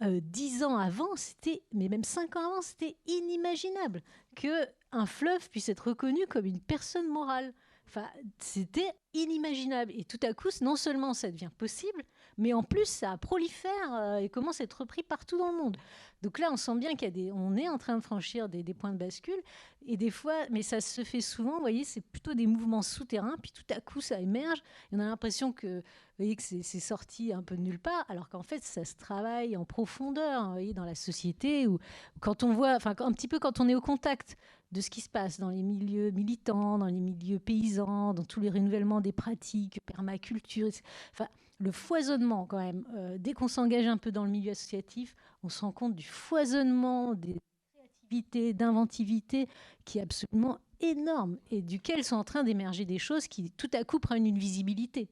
Euh, 0.03 0.19
dix 0.21 0.63
ans 0.63 0.77
avant, 0.77 1.15
c'était, 1.15 1.63
mais 1.73 1.87
même 1.87 2.03
cinq 2.03 2.35
ans 2.35 2.45
avant, 2.45 2.61
c'était 2.61 2.97
inimaginable 3.05 4.01
que 4.35 4.67
un 4.91 5.05
fleuve 5.05 5.49
puisse 5.49 5.69
être 5.69 5.89
reconnu 5.89 6.27
comme 6.27 6.45
une 6.45 6.59
personne 6.59 7.07
morale. 7.07 7.53
Enfin, 7.87 8.09
c'était 8.39 8.91
inimaginable. 9.13 9.93
Et 9.95 10.03
tout 10.03 10.19
à 10.23 10.33
coup, 10.33 10.49
non 10.61 10.75
seulement 10.75 11.13
ça 11.13 11.31
devient 11.31 11.51
possible, 11.57 12.03
mais 12.37 12.53
en 12.53 12.63
plus, 12.63 12.85
ça 12.85 13.17
prolifère 13.17 13.93
euh, 13.93 14.17
et 14.17 14.29
commence 14.29 14.59
à 14.61 14.65
être 14.65 14.81
repris 14.81 15.03
partout 15.03 15.37
dans 15.37 15.51
le 15.51 15.57
monde. 15.57 15.77
Donc 16.21 16.39
là, 16.39 16.49
on 16.51 16.57
sent 16.57 16.75
bien 16.75 16.95
qu'il 16.95 17.17
est 17.17 17.31
en 17.69 17.77
train 17.77 17.95
de 17.97 18.03
franchir 18.03 18.49
des, 18.49 18.63
points 18.73 18.91
de 18.91 18.97
bascule. 18.97 19.41
Et 19.85 19.95
des 19.95 20.09
fois, 20.09 20.33
mais 20.49 20.63
ça 20.63 20.81
se 20.81 21.03
fait 21.03 21.21
souvent, 21.21 21.53
vous 21.53 21.59
voyez, 21.59 21.83
c'est 21.83 22.01
plutôt 22.01 22.33
des 22.33 22.47
mouvements 22.47 22.81
souterrains, 22.81 23.35
puis 23.41 23.51
tout 23.51 23.73
à 23.73 23.79
coup, 23.79 24.01
ça 24.01 24.19
émerge. 24.19 24.59
Et 24.91 24.95
on 24.95 24.99
a 24.99 25.05
l'impression 25.05 25.51
que, 25.51 25.83
voyez, 26.17 26.35
que 26.35 26.41
c'est 26.41 26.79
sorti 26.79 27.31
un 27.31 27.43
peu 27.43 27.55
de 27.55 27.61
nulle 27.61 27.79
part, 27.79 28.05
alors 28.09 28.27
qu'en 28.27 28.41
fait, 28.41 28.63
ça 28.63 28.83
se 28.83 28.95
travaille 28.95 29.55
en 29.55 29.65
profondeur, 29.65 30.41
hein, 30.41 30.47
vous 30.47 30.53
voyez, 30.53 30.73
dans 30.73 30.85
la 30.85 30.95
société, 30.95 31.67
ou 31.67 31.77
quand 32.21 32.41
on 32.41 32.53
voit, 32.53 32.73
enfin, 32.75 32.95
un 32.97 33.11
petit 33.11 33.27
peu 33.27 33.37
quand 33.37 33.59
on 33.59 33.69
est 33.69 33.75
au 33.75 33.81
contact 33.81 34.35
de 34.71 34.81
ce 34.81 34.89
qui 34.89 35.01
se 35.01 35.09
passe 35.09 35.39
dans 35.39 35.49
les 35.49 35.63
milieux 35.63 36.11
militants, 36.11 36.77
dans 36.77 36.87
les 36.87 36.99
milieux 36.99 37.39
paysans, 37.39 38.13
dans 38.13 38.25
tous 38.25 38.41
les 38.41 38.49
renouvellements 38.49 39.01
des 39.01 39.11
pratiques, 39.11 39.79
permaculture, 39.85 40.69
enfin, 41.13 41.27
le 41.59 41.71
foisonnement 41.71 42.45
quand 42.45 42.57
même. 42.57 42.85
Euh, 42.95 43.17
dès 43.19 43.33
qu'on 43.33 43.47
s'engage 43.47 43.85
un 43.85 43.97
peu 43.97 44.11
dans 44.11 44.25
le 44.25 44.31
milieu 44.31 44.51
associatif, 44.51 45.15
on 45.43 45.49
se 45.49 45.61
rend 45.61 45.71
compte 45.71 45.95
du 45.95 46.05
foisonnement, 46.05 47.13
des 47.13 47.35
créativités, 47.73 48.53
d'inventivité 48.53 49.47
qui 49.85 49.99
est 49.99 50.01
absolument 50.01 50.59
énorme 50.81 51.37
et 51.51 51.61
duquel 51.61 52.03
sont 52.03 52.17
en 52.17 52.23
train 52.23 52.43
d'émerger 52.43 52.85
des 52.85 52.99
choses 52.99 53.27
qui 53.27 53.51
tout 53.51 53.69
à 53.73 53.83
coup 53.83 53.99
prennent 53.99 54.25
une 54.25 54.37
visibilité. 54.37 55.07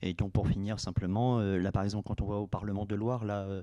Et 0.00 0.14
donc 0.14 0.30
pour 0.30 0.46
finir 0.46 0.78
simplement, 0.78 1.40
euh, 1.40 1.58
là 1.58 1.72
par 1.72 1.82
exemple 1.82 2.06
quand 2.06 2.20
on 2.20 2.26
va 2.26 2.36
au 2.36 2.46
Parlement 2.46 2.86
de 2.86 2.94
Loire, 2.94 3.24
là 3.24 3.40
euh, 3.42 3.62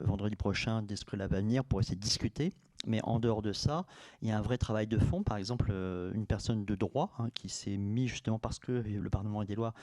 vendredi 0.00 0.34
prochain, 0.34 0.84
que 0.84 1.14
là 1.14 1.28
va 1.28 1.40
venir 1.40 1.64
pour 1.64 1.80
essayer 1.80 1.94
de 1.94 2.00
discuter, 2.00 2.52
mais 2.86 3.00
en 3.04 3.18
dehors 3.18 3.42
de 3.42 3.52
ça, 3.52 3.86
il 4.22 4.28
y 4.28 4.32
a 4.32 4.38
un 4.38 4.42
vrai 4.42 4.58
travail 4.58 4.86
de 4.86 4.98
fond. 4.98 5.22
Par 5.22 5.36
exemple, 5.36 5.68
euh, 5.70 6.12
une 6.14 6.26
personne 6.26 6.64
de 6.64 6.74
droit 6.74 7.12
hein, 7.18 7.28
qui 7.34 7.48
s'est 7.48 7.76
mis 7.76 8.08
justement 8.08 8.38
parce 8.38 8.58
que 8.58 8.72
le 8.72 9.10
Parlement 9.10 9.44
des 9.44 9.54
lois 9.54 9.74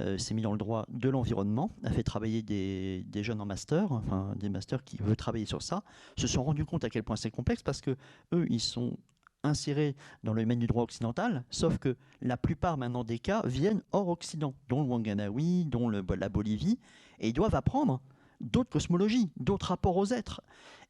euh, 0.00 0.18
s'est 0.18 0.34
mis 0.34 0.42
dans 0.42 0.52
le 0.52 0.58
droit 0.58 0.86
de 0.88 1.08
l'environnement, 1.08 1.70
a 1.84 1.90
fait 1.90 2.02
travailler 2.02 2.42
des, 2.42 3.04
jeunes 3.22 3.40
en 3.40 3.46
master, 3.46 3.92
enfin 3.92 4.34
des 4.36 4.48
masters 4.48 4.84
qui 4.84 4.96
veulent 4.96 5.16
travailler 5.16 5.46
sur 5.46 5.62
ça, 5.62 5.82
se 6.16 6.26
sont 6.26 6.44
rendus 6.44 6.64
compte 6.64 6.84
à 6.84 6.90
quel 6.90 7.02
point 7.02 7.16
c'est 7.16 7.30
complexe 7.30 7.62
parce 7.62 7.80
que 7.80 7.96
eux, 8.32 8.46
ils 8.48 8.60
sont 8.60 8.96
insérés 9.44 9.94
dans 10.24 10.32
le 10.34 10.42
domaine 10.42 10.58
du 10.58 10.66
droit 10.66 10.82
occidental, 10.82 11.44
sauf 11.50 11.78
que 11.78 11.96
la 12.20 12.36
plupart 12.36 12.76
maintenant 12.76 13.04
des 13.04 13.18
cas 13.18 13.42
viennent 13.44 13.82
hors 13.92 14.08
Occident, 14.08 14.54
dont 14.68 14.82
le 14.82 14.88
Wanganawi, 14.88 15.64
dont 15.66 15.88
la 15.88 16.28
Bolivie, 16.28 16.78
et 17.20 17.28
ils 17.28 17.32
doivent 17.32 17.54
apprendre 17.54 18.00
d'autres 18.40 18.70
cosmologies, 18.70 19.30
d'autres 19.36 19.68
rapports 19.68 19.96
aux 19.96 20.06
êtres. 20.06 20.42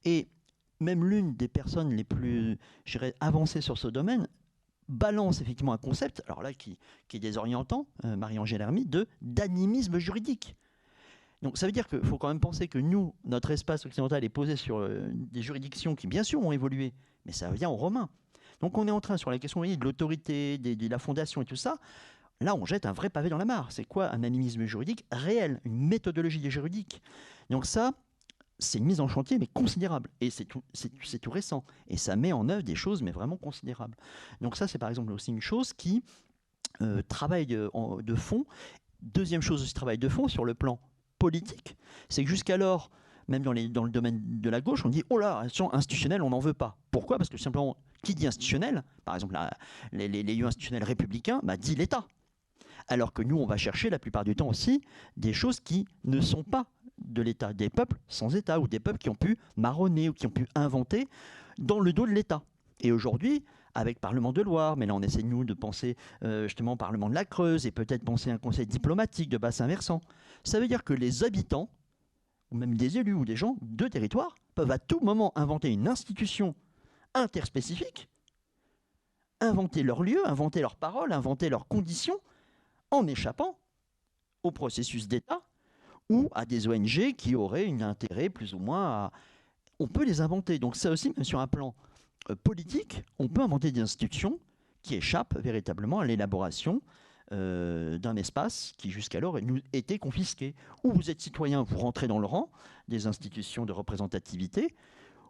Et 0.05 0.29
même 0.81 1.05
l'une 1.05 1.35
des 1.35 1.49
personnes 1.49 1.93
les 1.93 2.05
plus 2.05 2.59
avancées 3.21 3.61
sur 3.61 3.79
ce 3.79 3.89
domaine 3.89 4.29
balance 4.89 5.41
effectivement 5.41 5.73
un 5.73 5.79
concept, 5.79 6.23
alors 6.27 6.43
là 6.43 6.53
qui, 6.53 6.79
est 7.13 7.19
désorientant, 7.19 7.87
euh, 8.05 8.17
Marie-Angèle 8.17 8.61
Hermite, 8.61 8.91
de 8.91 9.07
d'animisme 9.21 9.99
juridique. 9.99 10.57
Donc 11.43 11.57
ça 11.59 11.67
veut 11.67 11.73
dire 11.73 11.87
qu'il 11.87 12.03
faut 12.03 12.19
quand 12.19 12.29
même 12.29 12.41
penser 12.41 12.67
que 12.69 12.79
nous, 12.79 13.15
notre 13.25 13.51
espace 13.51 13.87
occidental 13.87 14.25
est 14.25 14.29
posé 14.29 14.57
sur 14.57 14.79
euh, 14.79 15.09
des 15.13 15.43
juridictions 15.43 15.95
qui 15.95 16.07
bien 16.07 16.23
sûr 16.23 16.43
ont 16.43 16.53
évolué, 16.53 16.95
mais 17.27 17.33
ça 17.33 17.51
vient 17.51 17.69
aux 17.69 17.77
Romains. 17.77 18.09
Donc 18.61 18.77
on 18.77 18.89
est 18.89 18.91
en 18.91 19.01
train 19.01 19.17
sur 19.17 19.31
la 19.31 19.39
question 19.39 19.61
de 19.63 19.85
l'autorité, 19.85 20.59
de 20.59 20.89
la 20.89 20.99
fondation 20.99 21.43
et 21.43 21.45
tout 21.45 21.57
ça. 21.57 21.79
Là, 22.41 22.55
on 22.55 22.65
jette 22.65 22.87
un 22.87 22.93
vrai 22.93 23.11
pavé 23.11 23.29
dans 23.29 23.39
la 23.39 23.45
mare. 23.45 23.71
C'est 23.71 23.85
quoi 23.85 24.13
un 24.13 24.23
animisme 24.23 24.65
juridique 24.65 25.05
réel, 25.11 25.61
une 25.65 25.77
méthodologie 25.77 26.51
juridique? 26.51 27.03
Donc 27.51 27.67
ça, 27.67 27.95
c'est 28.59 28.79
une 28.79 28.85
mise 28.85 29.01
en 29.01 29.09
chantier, 29.09 29.39
mais 29.39 29.47
considérable. 29.47 30.11
Et 30.21 30.31
c'est 30.31 30.45
tout, 30.45 30.63
récent. 31.31 31.65
Et 31.89 31.97
ça 31.97 32.17
met 32.17 32.33
en 32.33 32.49
œuvre 32.49 32.63
des 32.63 32.75
choses, 32.75 33.03
mais 33.03 33.13
vraiment 33.13 33.37
considérables. 33.37 33.97
Donc 34.41 34.57
ça, 34.57 34.67
c'est 34.67 34.79
par 34.79 34.89
exemple 34.89 35.13
aussi 35.13 35.31
une 35.31 35.41
chose 35.41 35.73
qui 35.73 36.03
euh, 36.83 37.03
travaille 37.09 37.47
de, 37.47 37.71
de, 38.03 38.15
fond. 38.15 38.47
Deuxième 39.03 39.43
chose 39.43 39.63
aussi, 39.63 39.75
travail 39.75 39.99
de 39.99 40.09
fond 40.09 40.29
sur 40.29 40.45
le 40.45 40.55
plan 40.55 40.81
politique, 41.19 41.77
c'est 42.09 42.25
que 42.25 42.31
jusqu'alors, 42.31 42.91
même 43.29 43.43
dans, 43.43 43.53
le 43.53 43.91
domaine 43.91 44.21
de 44.25 44.51
la 44.51 44.61
gauche, 44.61 44.85
on 44.85 44.89
dit 44.89 45.05
oh 45.11 45.19
là, 45.19 45.45
institutionnelle, 45.73 46.23
on 46.23 46.31
n'en 46.31 46.39
veut 46.39 46.55
pas. 46.55 46.79
Pourquoi? 46.91 47.19
Parce 47.19 47.29
que 47.29 47.39
simplement, 47.39 47.77
qui 48.03 48.15
dit 48.15 48.27
institutionnel, 48.27 48.85
par 49.05 49.15
exemple 49.15 49.37
les, 49.93 50.09
les, 50.09 50.23
lieux 50.23 50.47
institutionnels 50.47 50.85
républicains, 50.85 51.41
bah, 51.43 51.57
dit 51.57 51.75
l'État. 51.75 52.07
Alors 52.87 53.13
que 53.13 53.23
nous, 53.23 53.37
on 53.37 53.47
va 53.47 53.57
chercher 53.57 53.91
la 53.91 53.99
plupart 53.99 54.25
du 54.25 54.35
temps 54.35 54.49
aussi 54.49 54.81
des 55.17 55.33
choses 55.33 55.61
qui 55.61 55.87
ne 56.05 56.21
sont 56.21 56.43
pas 56.43 56.67
de 57.09 57.23
l'État, 57.23 57.53
des 57.53 57.71
peuples 57.71 57.99
sans 58.09 58.37
État, 58.37 58.61
ou 58.61 58.69
des 58.69 58.81
peuples 58.81 58.99
qui 58.99 59.09
ont 59.09 59.15
pu 59.15 59.39
marronner 59.57 60.09
ou 60.09 60.13
qui 60.13 60.27
ont 60.27 60.31
pu 60.31 60.47
inventer 60.55 61.09
dans 61.59 61.81
le 61.81 61.93
dos 61.93 62.07
de 62.07 62.13
l'État. 62.13 62.43
Et 62.81 62.93
aujourd'hui, 62.93 63.45
avec 63.75 64.01
Parlement 64.01 64.33
de 64.33 64.43
Loire, 64.43 64.77
mais 64.77 64.87
là 64.87 64.95
on 64.95 65.03
essaie 65.03 65.23
nous 65.23 65.45
de 65.45 65.55
penser 65.55 65.97
euh, 66.25 66.45
justement 66.45 66.77
Parlement 66.77 67.09
de 67.09 67.15
la 67.15 67.25
Creuse 67.25 67.67
et 67.67 67.71
peut-être 67.71 68.05
penser 68.05 68.31
un 68.31 68.39
conseil 68.39 68.67
diplomatique 68.67 69.29
de 69.29 69.39
bassin 69.39 69.67
versant. 69.67 70.01
Ça 70.45 70.61
veut 70.61 70.69
dire 70.69 70.85
que 70.85 70.93
les 70.93 71.25
habitants, 71.25 71.71
ou 72.51 72.57
même 72.57 72.75
des 72.75 72.99
élus 72.99 73.15
ou 73.15 73.25
des 73.25 73.37
gens 73.37 73.57
de 73.63 73.89
territoire, 73.89 74.35
peuvent 74.55 74.71
à 74.71 74.79
tout 74.79 75.01
moment 75.01 75.33
inventer 75.37 75.73
une 75.73 75.89
institution 75.89 76.55
interspécifique, 77.15 78.09
inventer 79.41 79.83
leurs 79.83 80.03
lieux, 80.03 80.27
inventer 80.27 80.61
leurs 80.61 80.77
paroles, 80.77 81.13
inventer 81.13 81.49
leurs 81.49 81.69
conditions, 81.69 82.19
en 82.91 83.07
échappant 83.07 83.59
au 84.43 84.51
processus 84.51 85.09
d'État 85.09 85.43
ou 86.09 86.29
à 86.35 86.47
des 86.47 86.69
ONG 86.69 87.15
qui 87.17 87.35
auraient 87.35 87.69
un 87.69 87.81
intérêt 87.81 88.29
plus 88.29 88.55
ou 88.55 88.59
moins 88.59 88.87
à... 88.87 89.13
On 89.79 89.87
peut 89.87 90.05
les 90.05 90.21
inventer. 90.21 90.59
Donc 90.59 90.77
ça 90.77 90.91
aussi, 90.91 91.13
même 91.17 91.25
sur 91.25 91.41
un 91.41 91.47
plan 91.47 91.75
euh, 92.31 92.35
politique, 92.43 93.05
on 93.19 93.29
peut 93.29 93.43
inventer 93.43 93.71
des 93.71 93.81
institutions 93.81 94.39
qui 94.83 94.95
échappent 94.95 95.39
véritablement 95.39 96.01
à 96.01 96.07
l'élaboration 96.07 96.83
euh, 97.31 97.99
d'un 97.99 98.17
espace 98.17 98.73
qui 98.79 98.91
jusqu'alors 98.91 99.41
nous 99.43 99.61
était 99.73 99.99
confisqué. 99.99 100.55
Ou 100.83 100.93
vous 100.93 101.11
êtes 101.11 101.21
citoyen, 101.21 101.63
vous 101.63 101.79
rentrez 101.79 102.09
dans 102.09 102.19
le 102.19 102.27
rang 102.27 102.51
des 102.89 103.07
institutions 103.07 103.67
de 103.67 103.73
représentativité, 103.73 104.75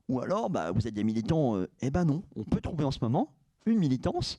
ou 0.09 0.21
alors 0.21 0.49
bah, 0.49 0.71
vous 0.71 0.87
êtes 0.87 0.95
des 0.95 1.05
militants. 1.05 1.57
Euh, 1.57 1.69
eh 1.81 1.91
ben 1.91 2.05
non, 2.05 2.23
on 2.37 2.45
peut 2.45 2.61
trouver 2.61 2.85
en 2.85 2.93
ce 2.93 3.01
moment 3.03 3.35
une 3.67 3.79
militance 3.79 4.39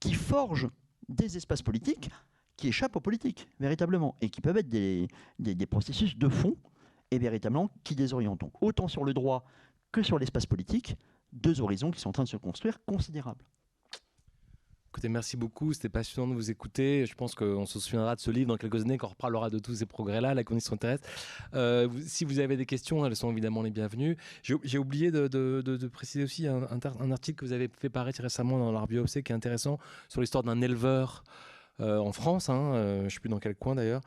qui 0.00 0.12
forge 0.12 0.68
des 1.08 1.36
espaces 1.36 1.62
politiques 1.62 2.10
qui 2.58 2.68
échappent 2.68 2.96
aux 2.96 3.00
politiques, 3.00 3.48
véritablement, 3.60 4.16
et 4.20 4.28
qui 4.28 4.42
peuvent 4.42 4.58
être 4.58 4.68
des, 4.68 5.08
des, 5.38 5.66
processus 5.66 6.18
de 6.18 6.28
fond 6.28 6.56
et 7.10 7.18
véritablement 7.18 7.70
qui 7.84 7.94
désorientent. 7.94 8.42
autant 8.60 8.88
sur 8.88 9.04
le 9.04 9.14
droit 9.14 9.44
que 9.92 10.02
sur 10.02 10.18
l'espace 10.18 10.44
politique, 10.44 10.96
deux 11.32 11.62
horizons 11.62 11.90
qui 11.90 12.00
sont 12.00 12.10
en 12.10 12.12
train 12.12 12.24
de 12.24 12.28
se 12.28 12.36
construire 12.36 12.84
considérables. 12.84 13.44
Écoutez, 14.90 15.08
merci 15.10 15.36
beaucoup. 15.36 15.72
C'était 15.72 15.90
passionnant 15.90 16.28
de 16.28 16.34
vous 16.34 16.50
écouter. 16.50 17.06
Je 17.06 17.14
pense 17.14 17.34
qu'on 17.34 17.66
se 17.66 17.78
souviendra 17.78 18.16
de 18.16 18.20
ce 18.20 18.30
livre 18.30 18.48
dans 18.48 18.56
quelques 18.56 18.82
années, 18.82 18.98
qu'on 18.98 19.08
reparlera 19.08 19.50
de 19.50 19.58
tous 19.58 19.76
ces 19.76 19.86
progrès-là, 19.86 20.34
la 20.34 20.44
condition 20.44 20.76
terrestre. 20.76 21.06
Euh, 21.54 21.88
si 22.06 22.24
vous 22.24 22.40
avez 22.40 22.56
des 22.56 22.66
questions, 22.66 23.06
elles 23.06 23.14
sont 23.14 23.30
évidemment 23.30 23.62
les 23.62 23.70
bienvenues. 23.70 24.16
J'ai 24.42 24.78
oublié 24.78 25.10
de, 25.12 25.86
préciser 25.92 26.24
aussi 26.24 26.46
un, 26.48 27.12
article 27.12 27.38
que 27.38 27.44
vous 27.44 27.52
avez 27.52 27.68
fait 27.68 27.90
paraître 27.90 28.22
récemment 28.22 28.58
dans 28.58 28.72
l'Arbiopsé 28.72 29.22
qui 29.22 29.30
est 29.30 29.36
intéressant 29.36 29.78
sur 30.08 30.22
l'histoire 30.22 30.42
d'un 30.42 30.60
éleveur 30.62 31.22
euh, 31.80 31.98
en 31.98 32.12
France, 32.12 32.48
hein, 32.48 32.72
euh, 32.74 32.98
je 33.00 33.04
ne 33.04 33.08
sais 33.08 33.20
plus 33.20 33.28
dans 33.28 33.38
quel 33.38 33.54
coin 33.54 33.74
d'ailleurs. 33.74 34.00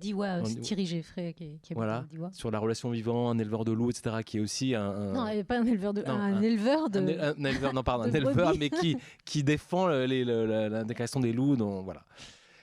Diwa, 0.00 0.44
c'est 0.44 0.60
Thierry 0.60 0.86
Geffray 0.86 1.34
qui, 1.34 1.44
est 1.44 1.74
voilà, 1.74 2.04
sur 2.32 2.50
la 2.50 2.58
relation 2.58 2.90
vivant, 2.90 3.30
un 3.30 3.38
éleveur 3.38 3.64
de 3.64 3.72
loups, 3.72 3.90
etc., 3.90 4.16
qui 4.24 4.38
est 4.38 4.40
aussi 4.40 4.74
un, 4.74 5.12
non, 5.12 5.28
il 5.28 5.44
pas 5.44 5.58
un 5.58 5.66
éleveur 5.66 5.92
de, 5.92 6.04
un, 6.06 6.40
éleveur 6.40 6.88
de, 6.90 7.00
un, 7.00 7.44
éleveur, 7.44 7.72
non 7.72 7.82
pardon, 7.82 8.04
un 8.08 8.12
éleveur, 8.12 8.54
mais 8.58 8.70
qui 8.70 8.96
qui 9.24 9.42
défend 9.42 9.88
les, 9.88 10.24
la, 10.24 10.84
déclaration 10.84 11.20
des 11.20 11.32
loups, 11.32 11.56
donc 11.56 11.84
voilà 11.84 12.02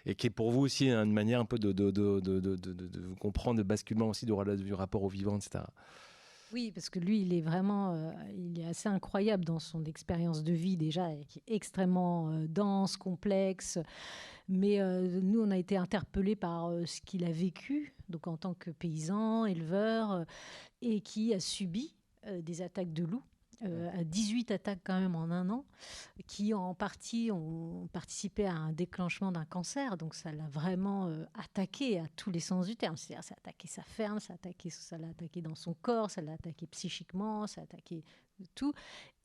et 0.06 0.16
qui 0.16 0.28
est 0.28 0.30
pour 0.30 0.52
vous 0.52 0.62
aussi 0.62 0.90
une 0.90 1.14
manière 1.14 1.40
un 1.40 1.46
peu 1.46 1.58
de, 1.58 1.72
de, 1.72 1.90
de, 1.90 2.20
de 2.20 3.14
comprendre 3.22 3.58
le 3.58 3.64
basculement 3.64 4.10
aussi 4.10 4.26
du, 4.26 4.34
du 4.58 4.74
rapport 4.74 5.04
au 5.04 5.08
vivant, 5.08 5.38
etc. 5.38 5.64
Oui, 6.54 6.72
parce 6.72 6.92
que 6.92 7.00
lui, 7.00 7.22
il 7.22 7.34
est 7.34 7.42
vraiment, 7.42 7.94
euh, 7.96 8.12
il 8.38 8.60
est 8.60 8.68
assez 8.68 8.88
incroyable 8.88 9.44
dans 9.44 9.58
son 9.58 9.86
expérience 9.86 10.44
de 10.44 10.54
vie 10.54 10.78
déjà, 10.78 11.10
qui 11.28 11.40
est 11.40 11.56
extrêmement 11.56 12.30
euh, 12.30 12.46
dense, 12.48 12.96
complexe. 12.96 13.80
Mais 14.48 14.80
euh, 14.80 15.20
nous, 15.24 15.42
on 15.42 15.50
a 15.50 15.58
été 15.58 15.78
interpellés 15.78 16.36
par 16.36 16.72
ce 16.86 17.02
qu'il 17.02 17.26
a 17.26 17.32
vécu, 17.32 17.96
donc 18.08 18.28
en 18.28 18.38
tant 18.38 18.54
que 18.54 18.70
paysan, 18.70 19.48
éleveur, 19.48 20.26
et 20.84 21.02
qui 21.02 21.34
a 21.34 21.40
subi 21.40 21.96
des 22.42 22.62
attaques 22.62 22.94
de 22.94 23.04
loups 23.04 23.24
à 23.64 24.04
18 24.04 24.52
attaques 24.52 24.82
quand 24.84 25.00
même 25.00 25.16
en 25.16 25.32
un 25.32 25.50
an, 25.50 25.66
qui 26.28 26.54
en 26.54 26.74
partie 26.74 27.32
ont 27.32 27.88
participé 27.92 28.46
à 28.46 28.54
un 28.54 28.74
déclenchement 28.74 29.32
d'un 29.32 29.46
cancer. 29.46 29.98
Donc 29.98 30.16
ça 30.16 30.32
l'a 30.32 30.48
vraiment 30.48 31.08
euh, 31.08 31.26
attaqué 31.34 32.00
à 32.00 32.08
tous 32.16 32.32
les 32.32 32.40
sens 32.40 32.68
du 32.68 32.76
terme. 32.76 32.98
C'est-à-dire 32.98 33.24
ça 33.24 33.36
a 33.36 33.38
attaqué 33.38 33.68
sa 33.68 33.84
ferme, 33.84 34.20
ça 34.20 34.34
attaqué, 34.34 34.70
l'a 34.92 35.10
attaqué 35.10 35.42
dans 35.42 35.56
son 35.56 35.74
corps, 35.74 36.12
ça 36.12 36.22
l'a 36.22 36.34
attaqué 36.34 36.68
psychiquement, 36.68 37.48
ça 37.48 37.62
a 37.62 37.64
attaqué 37.64 38.04
tout. 38.56 38.74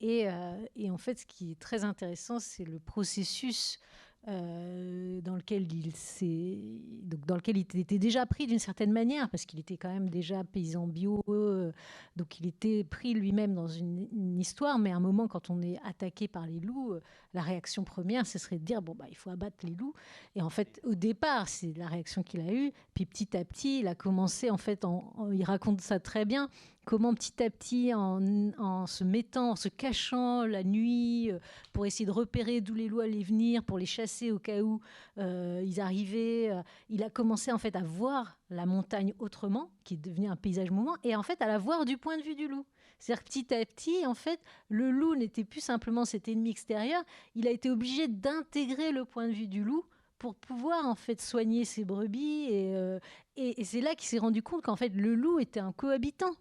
Euh, 0.03 0.67
et, 0.77 0.91
en 0.91 0.99
fait, 0.99 1.21
ce 1.21 1.27
qui 1.27 1.53
est 1.53 1.59
très 1.59 1.85
intéressant, 1.85 2.39
c'est 2.39 2.65
le 2.65 2.79
processus 2.79 3.81
euh, 4.27 5.21
dans 5.23 5.37
lequel 5.37 5.73
il 5.73 5.95
s'est 5.95 6.59
donc 7.05 7.25
dans 7.25 7.37
lequel 7.37 7.57
il 7.57 7.79
était 7.79 7.99
déjà 7.99 8.27
pris 8.27 8.47
d'une 8.47 8.59
certaine 8.59 8.93
manière 8.93 9.31
parce 9.31 9.47
qu'il 9.47 9.61
était 9.61 9.77
quand 9.77 9.89
même 9.89 10.11
déjà 10.11 10.43
paysan 10.43 10.89
bio 10.89 11.23
euh, 11.29 11.73
donc 12.17 12.41
il 12.41 12.47
était 12.47 12.83
pris 12.83 13.15
lui-même 13.15 13.55
dans 13.55 13.69
une, 13.69 14.39
histoire 14.39 14.79
mais 14.81 14.91
à 14.91 14.97
un 14.97 15.01
moment 15.01 15.29
quand 15.29 15.51
on 15.51 15.63
est 15.63 15.79
attaqué 15.85 16.27
par 16.27 16.47
les 16.47 16.59
loups 16.59 16.95
euh, 16.95 17.01
la 17.33 17.43
réaction 17.43 17.85
première 17.85 18.27
ce 18.27 18.39
serait 18.39 18.59
de 18.59 18.65
dire 18.65 18.83
bon 18.83 18.95
bah 18.95 19.07
il 19.09 19.17
faut 19.17 19.31
abattre 19.31 19.57
les 19.63 19.75
loups. 19.75 19.95
Et 20.35 20.43
en 20.43 20.51
fait 20.51 20.81
au 20.85 20.95
départ 20.95 21.49
c'est 21.49 21.73
la 21.77 21.87
réaction 21.87 22.25
qu'il 22.25 22.41
a 22.41 22.53
eue 22.53 22.73
puis 22.95 23.07
petit 23.07 23.37
à 23.37 23.45
petit 23.45 23.81
il 23.81 23.89
a 23.89 23.95
commencé 23.95 24.51
en 24.51 24.59
fait 24.59 24.85
il 25.33 25.45
raconte 25.45 25.81
ça 25.81 26.01
très 26.01 26.25
bien 26.25 26.51
comment 26.89 27.13
petit 27.13 27.43
à 27.43 27.51
petit, 27.51 27.93
en, 27.93 28.87
se 28.87 29.05
mettant, 29.05 29.51
en 29.51 29.57
se 29.57 29.69
cachant 29.69 30.47
la 30.47 30.65
nuit, 30.65 31.31
euh, 31.31 31.39
pour 31.75 31.85
essayer 31.85 32.07
de 32.07 32.11
repérer 32.11 32.63
d'où 32.63 32.73
les 32.73 32.89
loups 32.89 33.01
allaient 33.01 33.23
venir, 33.23 33.63
pour 33.63 33.77
les 33.79 33.85
chasser 33.85 34.33
au 34.33 34.39
cas 34.39 34.63
où 34.63 34.81
euh, 35.19 35.63
ils 35.67 35.83
arrivaient, 35.83 36.49
euh, 36.49 36.63
il 36.89 37.03
a 37.03 37.11
commencé 37.11 37.53
en 37.53 37.59
fait 37.59 37.77
à 37.77 37.83
voir 37.83 38.39
la 38.49 38.65
montagne 38.65 39.13
autrement, 39.19 39.71
qui 39.85 39.99
devenue 39.99 40.29
un 40.29 40.37
paysage 40.37 40.71
mouvant, 40.71 40.95
et 41.05 41.15
en 41.15 41.23
fait 41.23 41.43
à 41.43 41.47
la 41.47 41.59
voir 41.59 41.85
du 41.85 41.99
point 41.99 42.17
de 42.17 42.23
vue 42.23 42.35
du 42.35 42.49
loup. 42.49 42.65
C'est-à-dire 42.99 43.23
petit 43.23 43.55
à 43.55 43.63
petit, 43.67 44.07
en 44.07 44.15
fait, 44.15 44.41
le 44.71 44.91
loup 44.91 45.15
n'était 45.15 45.45
plus 45.45 45.61
simplement 45.61 46.07
cet 46.07 46.27
ennemi 46.27 46.49
extérieur, 46.49 47.03
il 47.35 47.47
a 47.47 47.51
été 47.51 47.71
obligé 47.71 48.09
d'intégrer 48.09 48.93
le 48.93 49.05
point 49.05 49.29
de 49.29 49.33
vue 49.35 49.47
du 49.47 49.63
loup 49.63 49.85
pour 50.19 50.35
pouvoir 50.35 50.87
en 50.87 50.95
fait 50.95 51.21
soigner 51.21 51.67
ses 51.67 51.85
brebis 51.85 52.47
et, 52.49 52.99
et 53.37 53.63
c'est 53.63 53.83
là 53.83 53.95
qu'il 53.95 54.09
s'est 54.09 54.19
rendu 54.19 54.43
compte 54.43 54.63
qu'en 54.63 54.75
fait 54.75 54.89
le 54.89 55.15
loup 55.15 55.39
était 55.39 55.61
un 55.61 55.71
cohabitant 55.71 56.33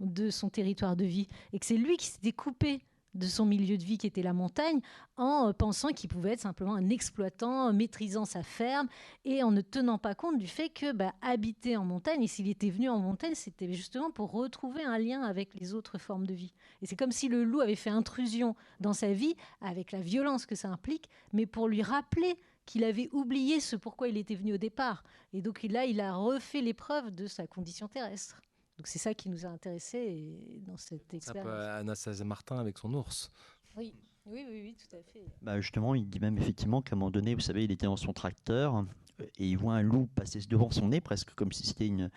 de 0.00 0.30
son 0.30 0.48
territoire 0.48 0.96
de 0.96 1.04
vie 1.04 1.28
et 1.52 1.58
que 1.58 1.66
c'est 1.66 1.76
lui 1.76 1.96
qui 1.96 2.06
s'était 2.06 2.32
coupé 2.32 2.80
de 3.14 3.26
son 3.26 3.46
milieu 3.46 3.76
de 3.78 3.84
vie 3.84 3.98
qui 3.98 4.06
était 4.06 4.22
la 4.22 4.32
montagne 4.32 4.80
en 5.16 5.48
euh, 5.48 5.52
pensant 5.52 5.88
qu'il 5.88 6.08
pouvait 6.08 6.32
être 6.32 6.40
simplement 6.40 6.74
un 6.74 6.88
exploitant 6.88 7.72
maîtrisant 7.72 8.24
sa 8.24 8.42
ferme 8.42 8.88
et 9.24 9.42
en 9.42 9.50
ne 9.50 9.60
tenant 9.60 9.98
pas 9.98 10.14
compte 10.14 10.38
du 10.38 10.46
fait 10.46 10.68
que 10.68 10.92
bah, 10.92 11.12
habiter 11.22 11.76
en 11.76 11.84
montagne 11.84 12.22
et 12.22 12.26
s'il 12.26 12.48
était 12.48 12.70
venu 12.70 12.88
en 12.88 12.98
montagne 12.98 13.34
c'était 13.34 13.72
justement 13.72 14.10
pour 14.10 14.30
retrouver 14.30 14.84
un 14.84 14.98
lien 14.98 15.22
avec 15.22 15.54
les 15.54 15.74
autres 15.74 15.98
formes 15.98 16.26
de 16.26 16.34
vie. 16.34 16.52
Et 16.82 16.86
c'est 16.86 16.96
comme 16.96 17.12
si 17.12 17.28
le 17.28 17.44
loup 17.44 17.60
avait 17.60 17.74
fait 17.74 17.90
intrusion 17.90 18.54
dans 18.80 18.92
sa 18.94 19.12
vie 19.12 19.34
avec 19.60 19.92
la 19.92 20.00
violence 20.00 20.46
que 20.46 20.54
ça 20.54 20.68
implique 20.68 21.08
mais 21.32 21.46
pour 21.46 21.68
lui 21.68 21.82
rappeler 21.82 22.36
qu'il 22.66 22.84
avait 22.84 23.08
oublié 23.12 23.60
ce 23.60 23.76
pourquoi 23.76 24.08
il 24.08 24.18
était 24.18 24.34
venu 24.34 24.52
au 24.52 24.58
départ. 24.58 25.02
Et 25.32 25.40
donc 25.40 25.62
là 25.62 25.86
il 25.86 26.00
a 26.00 26.14
refait 26.14 26.60
l'épreuve 26.60 27.14
de 27.14 27.26
sa 27.26 27.46
condition 27.46 27.88
terrestre 27.88 28.42
donc 28.78 28.86
c'est 28.86 29.00
ça 29.00 29.12
qui 29.12 29.28
nous 29.28 29.44
a 29.44 29.48
intéressés 29.48 30.62
dans 30.66 30.76
cette 30.76 31.12
expérience. 31.12 31.48
Anastasia 31.48 32.24
Martin 32.24 32.58
avec 32.58 32.78
son 32.78 32.94
ours. 32.94 33.30
Oui. 33.76 33.92
Oui, 34.30 34.44
oui, 34.46 34.60
oui, 34.62 34.76
tout 34.76 34.94
à 34.94 35.02
fait. 35.02 35.24
Bah 35.40 35.58
justement, 35.60 35.94
il 35.94 36.08
dit 36.08 36.20
même 36.20 36.36
effectivement 36.36 36.82
qu'à 36.82 36.94
un 36.94 36.98
moment 36.98 37.10
donné, 37.10 37.34
vous 37.34 37.40
savez, 37.40 37.64
il 37.64 37.72
était 37.72 37.86
dans 37.86 37.96
son 37.96 38.12
tracteur 38.12 38.76
euh, 38.76 39.24
et 39.38 39.48
il 39.48 39.56
voit 39.56 39.74
un 39.74 39.82
loup 39.82 40.06
passer 40.14 40.40
devant 40.48 40.70
son 40.70 40.88
nez, 40.88 41.00
presque 41.00 41.32
comme 41.34 41.50
si 41.50 41.66
c'était 41.66 41.86
une. 41.86 42.10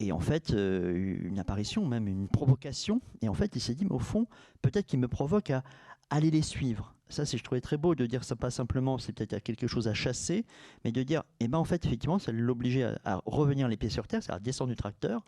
Et 0.00 0.10
en 0.10 0.18
fait, 0.18 0.52
euh, 0.52 1.20
une 1.22 1.38
apparition, 1.38 1.86
même 1.86 2.08
une 2.08 2.28
provocation. 2.28 3.00
Et 3.22 3.28
en 3.28 3.34
fait, 3.34 3.54
il 3.54 3.60
s'est 3.60 3.74
dit, 3.74 3.84
mais 3.84 3.94
au 3.94 4.00
fond, 4.00 4.26
peut-être 4.62 4.86
qu'il 4.86 4.98
me 4.98 5.08
provoque 5.08 5.50
à 5.50 5.62
aller 6.10 6.30
les 6.30 6.42
suivre. 6.42 6.94
Ça, 7.08 7.24
c'est, 7.24 7.38
je 7.38 7.44
trouvais 7.44 7.60
très 7.60 7.76
beau 7.76 7.94
de 7.94 8.04
dire 8.04 8.24
ça 8.24 8.36
pas 8.36 8.50
simplement, 8.50 8.98
c'est 8.98 9.12
peut-être 9.12 9.42
quelque 9.42 9.66
chose 9.66 9.86
à 9.88 9.94
chasser, 9.94 10.44
mais 10.84 10.92
de 10.92 11.02
dire, 11.02 11.22
eh 11.40 11.48
ben 11.48 11.58
en 11.58 11.64
fait, 11.64 11.86
effectivement, 11.86 12.18
ça 12.18 12.32
l'obligeait 12.32 12.82
à, 12.82 12.98
à, 13.04 13.22
revenir 13.26 13.68
les 13.68 13.76
pieds 13.76 13.90
sur 13.90 14.06
terre, 14.06 14.22
c'est-à-dire 14.22 14.42
descendre 14.42 14.70
du 14.70 14.76
tracteur 14.76 15.24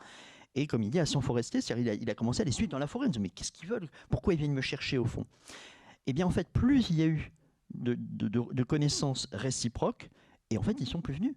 et 0.54 0.66
comme 0.66 0.82
il 0.82 0.90
dit, 0.90 0.98
à 0.98 1.06
son 1.06 1.20
forestier, 1.20 1.60
il 1.76 1.88
a, 1.88 1.94
il 1.94 2.10
a 2.10 2.14
commencé 2.14 2.42
à 2.42 2.44
les 2.44 2.52
suivre 2.52 2.70
dans 2.70 2.78
la 2.78 2.86
forêt. 2.86 3.06
Il 3.06 3.10
dit, 3.10 3.20
mais 3.20 3.30
qu'est-ce 3.30 3.52
qu'ils 3.52 3.68
veulent? 3.68 3.88
Pourquoi 4.08 4.34
ils 4.34 4.38
viennent 4.38 4.54
me 4.54 4.60
chercher 4.60 4.98
au 4.98 5.04
fond? 5.04 5.26
Eh 6.06 6.12
bien, 6.12 6.26
en 6.26 6.30
fait, 6.30 6.48
plus 6.48 6.90
il 6.90 6.98
y 6.98 7.02
a 7.02 7.06
eu 7.06 7.32
de, 7.74 8.62
connaissances 8.64 9.28
réciproques, 9.32 10.10
et 10.50 10.58
en 10.58 10.62
fait, 10.62 10.76
ils 10.80 10.88
sont 10.88 11.00
plus 11.00 11.14
venus. 11.14 11.34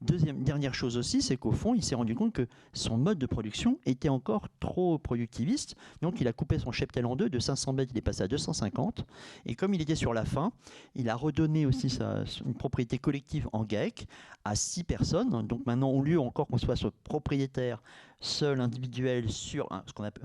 Deuxième, 0.00 0.42
dernière 0.42 0.72
chose 0.72 0.96
aussi, 0.96 1.20
c'est 1.20 1.36
qu'au 1.36 1.52
fond, 1.52 1.74
il 1.74 1.82
s'est 1.82 1.94
rendu 1.94 2.14
compte 2.14 2.32
que 2.32 2.46
son 2.72 2.96
mode 2.96 3.18
de 3.18 3.26
production 3.26 3.78
était 3.84 4.08
encore 4.08 4.48
trop 4.58 4.98
productiviste. 4.98 5.74
Donc, 6.00 6.20
il 6.20 6.28
a 6.28 6.32
coupé 6.32 6.58
son 6.58 6.72
cheptel 6.72 7.04
en 7.04 7.14
deux. 7.14 7.28
De 7.28 7.38
500 7.38 7.74
mètres, 7.74 7.92
il 7.94 7.98
est 7.98 8.02
passé 8.02 8.22
à 8.22 8.28
250. 8.28 9.04
Et 9.44 9.54
comme 9.54 9.74
il 9.74 9.82
était 9.82 9.94
sur 9.94 10.14
la 10.14 10.24
fin, 10.24 10.52
il 10.94 11.10
a 11.10 11.14
redonné 11.14 11.66
aussi 11.66 11.90
sa, 11.90 12.24
une 12.46 12.54
propriété 12.54 12.98
collective 12.98 13.48
en 13.52 13.64
GAEC 13.64 14.06
à 14.44 14.54
six 14.54 14.82
personnes. 14.82 15.46
Donc, 15.46 15.66
maintenant, 15.66 15.90
au 15.90 16.02
lieu 16.02 16.18
encore 16.18 16.46
qu'on 16.46 16.58
soit 16.58 16.90
propriétaire 17.04 17.82
seul, 18.20 18.60
individuel, 18.60 19.30
sur 19.30 19.68
ce 19.86 19.92
qu'on 19.92 20.04
appelle 20.04 20.24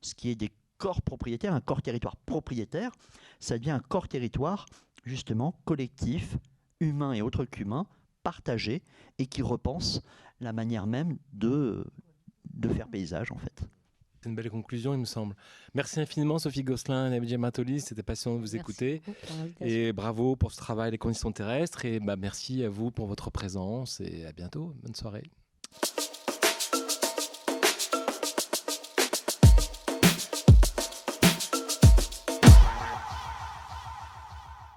ce 0.00 0.14
qui 0.14 0.30
est 0.30 0.34
des 0.34 0.50
corps 0.78 1.02
propriétaires, 1.02 1.54
un 1.54 1.60
corps 1.60 1.82
territoire 1.82 2.16
propriétaire, 2.16 2.90
ça 3.38 3.56
devient 3.56 3.70
un 3.70 3.80
corps 3.80 4.08
territoire 4.08 4.66
justement 5.04 5.54
collectif, 5.64 6.36
humain 6.80 7.12
et 7.12 7.22
autre 7.22 7.44
qu'humain, 7.44 7.86
partagé 8.22 8.82
et 9.18 9.26
qui 9.26 9.42
repense 9.42 10.02
la 10.40 10.52
manière 10.52 10.86
même 10.86 11.18
de, 11.32 11.86
de 12.52 12.68
faire 12.68 12.88
paysage 12.88 13.30
en 13.32 13.38
fait. 13.38 13.62
C'est 14.22 14.28
une 14.28 14.36
belle 14.36 14.50
conclusion, 14.50 14.94
il 14.94 15.00
me 15.00 15.04
semble. 15.04 15.34
Merci 15.74 16.00
infiniment, 16.00 16.38
Sophie 16.38 16.62
Gosselin 16.62 17.10
et 17.10 17.16
Abidjan 17.16 17.38
Matoli. 17.38 17.80
C'était 17.80 18.04
passionnant 18.04 18.36
de 18.36 18.42
vous 18.42 18.54
écouter. 18.54 19.02
Et 19.60 19.92
bravo 19.92 20.36
pour 20.36 20.52
ce 20.52 20.58
travail, 20.58 20.92
les 20.92 20.98
conditions 20.98 21.32
terrestres. 21.32 21.84
Et 21.84 21.98
bah, 21.98 22.14
merci 22.14 22.62
à 22.62 22.68
vous 22.68 22.92
pour 22.92 23.08
votre 23.08 23.32
présence. 23.32 24.00
Et 24.00 24.24
à 24.24 24.30
bientôt. 24.30 24.74
Bonne 24.80 24.94
soirée. 24.94 25.24